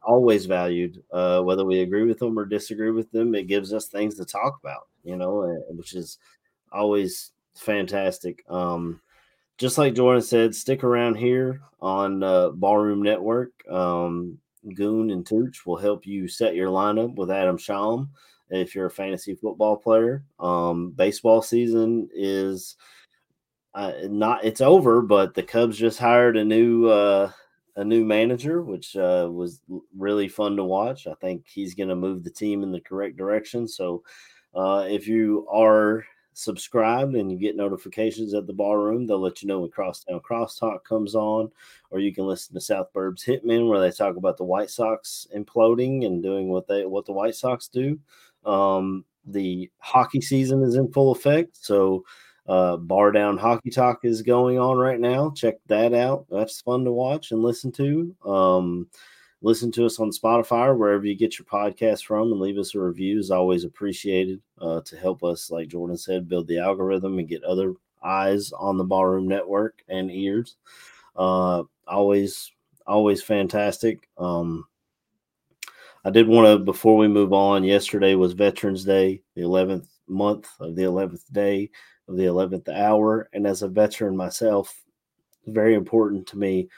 Always 0.03 0.47
valued, 0.47 1.03
uh, 1.13 1.41
whether 1.43 1.65
we 1.65 1.81
agree 1.81 2.05
with 2.05 2.19
them 2.19 2.39
or 2.39 2.45
disagree 2.45 2.91
with 2.91 3.11
them. 3.11 3.35
It 3.35 3.47
gives 3.47 3.73
us 3.73 3.87
things 3.87 4.17
to 4.17 4.25
talk 4.25 4.59
about, 4.63 4.89
you 5.05 5.17
know, 5.17 5.63
which 5.71 5.95
is 5.95 6.19
always 6.71 7.33
fantastic. 7.55 8.45
Um, 8.49 9.01
just 9.59 9.79
like 9.79 9.95
Jordan 9.95 10.23
said, 10.23 10.55
stick 10.55 10.83
around 10.85 11.17
here 11.17 11.61
on 11.81 12.23
uh, 12.23 12.51
Ballroom 12.51 13.03
Network. 13.03 13.51
Um, 13.71 14.39
Goon 14.75 15.11
and 15.11 15.27
Tooch 15.27 15.67
will 15.67 15.77
help 15.77 16.07
you 16.07 16.29
set 16.29 16.55
your 16.55 16.69
lineup 16.69 17.15
with 17.17 17.31
Adam 17.31 17.59
Schaum 17.59 18.09
if 18.51 18.75
you're 18.75 18.87
a 18.87 18.91
fantasy 18.91 19.35
football 19.35 19.77
player. 19.77 20.25
Um, 20.39 20.91
baseball 20.91 21.43
season 21.43 22.09
is 22.15 22.77
uh, 23.75 23.93
not 24.05 24.45
it's 24.45 24.61
over, 24.61 25.03
but 25.03 25.35
the 25.35 25.43
Cubs 25.43 25.79
just 25.79 25.99
hired 25.99 26.37
a 26.37 26.45
new 26.45 26.87
uh, 26.89 27.31
a 27.77 27.85
new 27.85 28.05
manager, 28.05 28.63
which 28.63 28.97
uh, 28.97 29.29
was 29.31 29.61
really 29.97 30.29
fun 30.29 30.57
to 30.57 30.65
watch. 30.65 31.07
I 31.07 31.15
think 31.15 31.47
he's 31.47 31.75
going 31.75 31.89
to 31.89 31.97
move 31.97 32.23
the 32.23 32.31
team 32.31 32.63
in 32.63 32.73
the 32.73 32.81
correct 32.81 33.17
direction. 33.17 33.67
So, 33.67 34.03
uh, 34.55 34.87
if 34.89 35.09
you 35.09 35.47
are 35.51 36.05
subscribed 36.35 37.15
and 37.15 37.31
you 37.31 37.39
get 37.39 37.57
notifications 37.57 38.35
at 38.35 38.47
the 38.47 38.53
ballroom, 38.53 39.07
they'll 39.07 39.21
let 39.21 39.43
you 39.43 39.49
know 39.49 39.61
when 39.61 39.71
Crosstown 39.71 40.21
Crosstalk 40.21 40.85
comes 40.85 41.15
on, 41.15 41.51
or 41.91 41.99
you 41.99 42.15
can 42.15 42.27
listen 42.27 42.55
to 42.55 42.61
South 42.61 42.93
Burbs 42.95 43.25
Hitmen 43.25 43.69
where 43.69 43.81
they 43.81 43.91
talk 43.91 44.17
about 44.17 44.37
the 44.37 44.45
White 44.45 44.71
Sox 44.71 45.27
imploding 45.35 46.07
and 46.07 46.23
doing 46.23 46.49
what 46.49 46.67
they 46.67 46.85
what 46.87 47.07
the 47.07 47.13
White 47.13 47.35
Sox 47.35 47.69
do. 47.69 47.99
Um, 48.45 49.05
the 49.25 49.71
hockey 49.79 50.21
season 50.21 50.63
is 50.63 50.75
in 50.75 50.93
full 50.93 51.13
effect, 51.13 51.57
so 51.65 52.05
uh, 52.47 52.77
Bar 52.77 53.13
Down 53.13 53.39
Hockey 53.39 53.71
Talk 53.71 54.05
is 54.05 54.23
going 54.23 54.59
on 54.59 54.77
right 54.77 54.99
now. 54.99 55.31
Check 55.31 55.57
that 55.69 55.95
out. 55.95 56.27
That's 56.31 56.61
fun 56.61 56.85
to 56.85 56.93
watch 56.93 57.31
and 57.31 57.43
listen 57.43 57.71
to. 57.73 58.15
Um, 58.25 58.89
listen 59.43 59.71
to 59.73 59.87
us 59.87 59.99
on 60.01 60.11
Spotify 60.11 60.67
or 60.67 60.77
wherever 60.77 61.05
you 61.05 61.15
get 61.15 61.39
your 61.39 61.47
podcast 61.47 62.05
from 62.05 62.33
and 62.33 62.41
leave 62.41 62.59
us 62.59 62.75
a 62.75 62.81
review 62.81 63.19
is 63.19 63.31
always 63.31 63.65
appreciated 63.65 64.41
uh, 64.61 64.81
to 64.83 64.97
help 64.97 65.23
us, 65.23 65.51
like 65.51 65.69
Jordan 65.69 65.97
said, 65.97 66.29
build 66.29 66.47
the 66.49 66.59
algorithm 66.59 67.19
and 67.19 67.29
get 67.29 67.45
other 67.45 67.75
eyes 68.03 68.53
on 68.53 68.77
the 68.77 68.85
Ballroom 68.85 69.29
Network 69.29 69.83
and 69.89 70.11
ears. 70.11 70.57
Uh, 71.15 71.63
always, 71.87 72.51
always 72.87 73.23
fantastic. 73.23 74.09
Um, 74.19 74.67
I 76.05 76.11
did 76.11 76.27
want 76.27 76.47
to, 76.47 76.65
before 76.65 76.97
we 76.97 77.07
move 77.07 77.33
on, 77.33 77.63
yesterday 77.63 78.17
was 78.17 78.33
Veterans 78.33 78.85
Day, 78.85 79.23
the 79.37 79.43
11th 79.43 79.87
month 80.09 80.49
of 80.59 80.75
the 80.75 80.83
11th 80.83 81.23
day 81.33 81.71
of 82.13 82.19
the 82.19 82.25
11th 82.25 82.69
hour. 82.69 83.29
And 83.33 83.47
as 83.47 83.63
a 83.63 83.69
veteran 83.69 84.17
myself, 84.17 84.83
very 85.47 85.75
important 85.75 86.27
to 86.29 86.39
me 86.39 86.69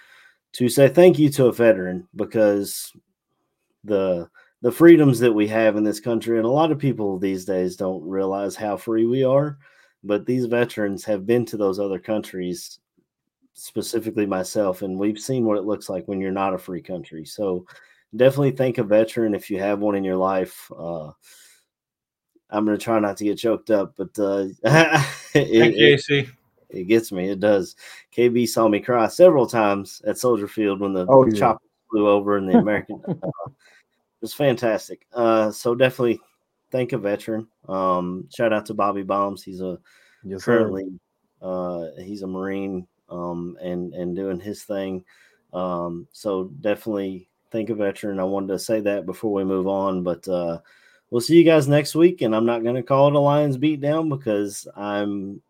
to 0.52 0.68
say 0.68 0.88
thank 0.88 1.18
you 1.18 1.28
to 1.28 1.46
a 1.46 1.52
veteran 1.52 2.08
because 2.16 2.92
the 3.82 4.28
the 4.62 4.72
freedoms 4.72 5.18
that 5.18 5.32
we 5.32 5.46
have 5.46 5.76
in 5.76 5.84
this 5.84 6.00
country 6.00 6.38
and 6.38 6.46
a 6.46 6.50
lot 6.50 6.72
of 6.72 6.78
people 6.78 7.18
these 7.18 7.44
days 7.44 7.76
don't 7.76 8.02
realize 8.08 8.56
how 8.56 8.76
free 8.76 9.04
we 9.04 9.22
are 9.22 9.58
but 10.02 10.24
these 10.24 10.46
veterans 10.46 11.04
have 11.04 11.26
been 11.26 11.44
to 11.44 11.56
those 11.56 11.78
other 11.78 11.98
countries 11.98 12.78
specifically 13.52 14.24
myself 14.26 14.80
and 14.82 14.98
we've 14.98 15.18
seen 15.18 15.44
what 15.44 15.58
it 15.58 15.64
looks 15.64 15.90
like 15.90 16.08
when 16.08 16.20
you're 16.20 16.32
not 16.32 16.54
a 16.54 16.58
free 16.58 16.80
country 16.80 17.24
so 17.24 17.66
definitely 18.16 18.52
thank 18.52 18.78
a 18.78 18.82
veteran 18.82 19.34
if 19.34 19.50
you 19.50 19.58
have 19.58 19.80
one 19.80 19.94
in 19.94 20.04
your 20.04 20.16
life 20.16 20.70
uh, 20.78 21.10
I'm 22.54 22.64
gonna 22.64 22.78
try 22.78 22.98
not 23.00 23.16
to 23.18 23.24
get 23.24 23.38
choked 23.38 23.70
up, 23.70 23.94
but 23.96 24.18
uh, 24.18 24.46
it, 25.34 26.00
it, 26.08 26.28
it, 26.70 26.84
gets 26.84 27.12
me. 27.12 27.30
It 27.30 27.40
does. 27.40 27.76
KB 28.16 28.48
saw 28.48 28.68
me 28.68 28.80
cry 28.80 29.08
several 29.08 29.46
times 29.46 30.00
at 30.06 30.18
Soldier 30.18 30.48
Field 30.48 30.80
when 30.80 30.92
the 30.92 31.06
oh, 31.08 31.26
yeah. 31.26 31.38
chopper 31.38 31.64
flew 31.90 32.08
over 32.08 32.38
in 32.38 32.46
the 32.46 32.58
American. 32.58 33.00
uh, 33.08 33.12
it 33.12 34.20
was 34.20 34.34
fantastic. 34.34 35.06
Uh, 35.12 35.50
so 35.50 35.74
definitely 35.74 36.20
thank 36.70 36.92
a 36.92 36.98
veteran. 36.98 37.48
Um, 37.68 38.28
shout 38.34 38.52
out 38.52 38.66
to 38.66 38.74
Bobby 38.74 39.02
Bombs. 39.02 39.42
He's 39.42 39.60
a 39.60 39.78
yes, 40.22 40.44
currently 40.44 40.98
uh, 41.42 41.88
he's 41.98 42.22
a 42.22 42.26
Marine 42.26 42.86
um, 43.08 43.56
and 43.60 43.92
and 43.94 44.16
doing 44.16 44.40
his 44.40 44.64
thing. 44.64 45.04
Um, 45.52 46.08
so 46.12 46.50
definitely 46.60 47.28
thank 47.50 47.70
a 47.70 47.74
veteran. 47.74 48.18
I 48.18 48.24
wanted 48.24 48.48
to 48.48 48.58
say 48.58 48.80
that 48.80 49.06
before 49.06 49.32
we 49.32 49.44
move 49.44 49.66
on, 49.66 50.02
but 50.02 50.26
uh, 50.26 50.60
we'll 51.14 51.20
see 51.20 51.36
you 51.36 51.44
guys 51.44 51.68
next 51.68 51.94
week. 51.94 52.22
And 52.22 52.34
I'm 52.34 52.44
not 52.44 52.64
going 52.64 52.74
to 52.74 52.82
call 52.82 53.06
it 53.06 53.14
a 53.14 53.20
Lions 53.20 53.56
beatdown 53.56 54.08
because 54.08 54.66
I'm 54.76 55.40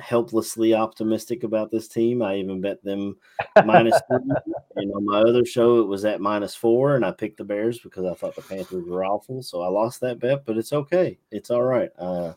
helplessly 0.00 0.74
optimistic 0.74 1.44
about 1.44 1.70
this 1.70 1.86
team. 1.86 2.20
I 2.20 2.34
even 2.38 2.60
bet 2.60 2.82
them 2.82 3.16
minus 3.64 3.94
three. 4.08 4.34
And 4.74 4.92
on 4.92 5.04
my 5.06 5.20
other 5.20 5.44
show, 5.44 5.78
it 5.80 5.86
was 5.86 6.04
at 6.04 6.20
minus 6.20 6.56
four, 6.56 6.96
and 6.96 7.06
I 7.06 7.12
picked 7.12 7.36
the 7.36 7.44
Bears 7.44 7.78
because 7.78 8.04
I 8.04 8.14
thought 8.14 8.34
the 8.34 8.42
Panthers 8.42 8.88
were 8.88 9.04
awful. 9.04 9.40
So 9.44 9.62
I 9.62 9.68
lost 9.68 10.00
that 10.00 10.18
bet, 10.18 10.44
but 10.44 10.58
it's 10.58 10.72
okay. 10.72 11.16
It's 11.30 11.52
all 11.52 11.62
right. 11.62 11.90
Uh, 11.96 12.32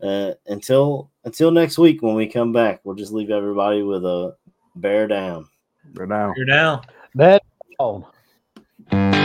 uh, 0.00 0.32
until 0.46 1.10
until 1.24 1.50
next 1.50 1.76
week 1.76 2.00
when 2.00 2.14
we 2.14 2.26
come 2.26 2.54
back, 2.54 2.80
we'll 2.84 2.96
just 2.96 3.12
leave 3.12 3.30
everybody 3.30 3.82
with 3.82 4.06
a 4.06 4.34
bear 4.76 5.08
down. 5.08 5.46
Bear 5.92 6.06
down. 6.06 6.32
Bear 6.34 6.46
down. 6.46 6.82
Bear 7.14 7.40
down. 8.90 9.17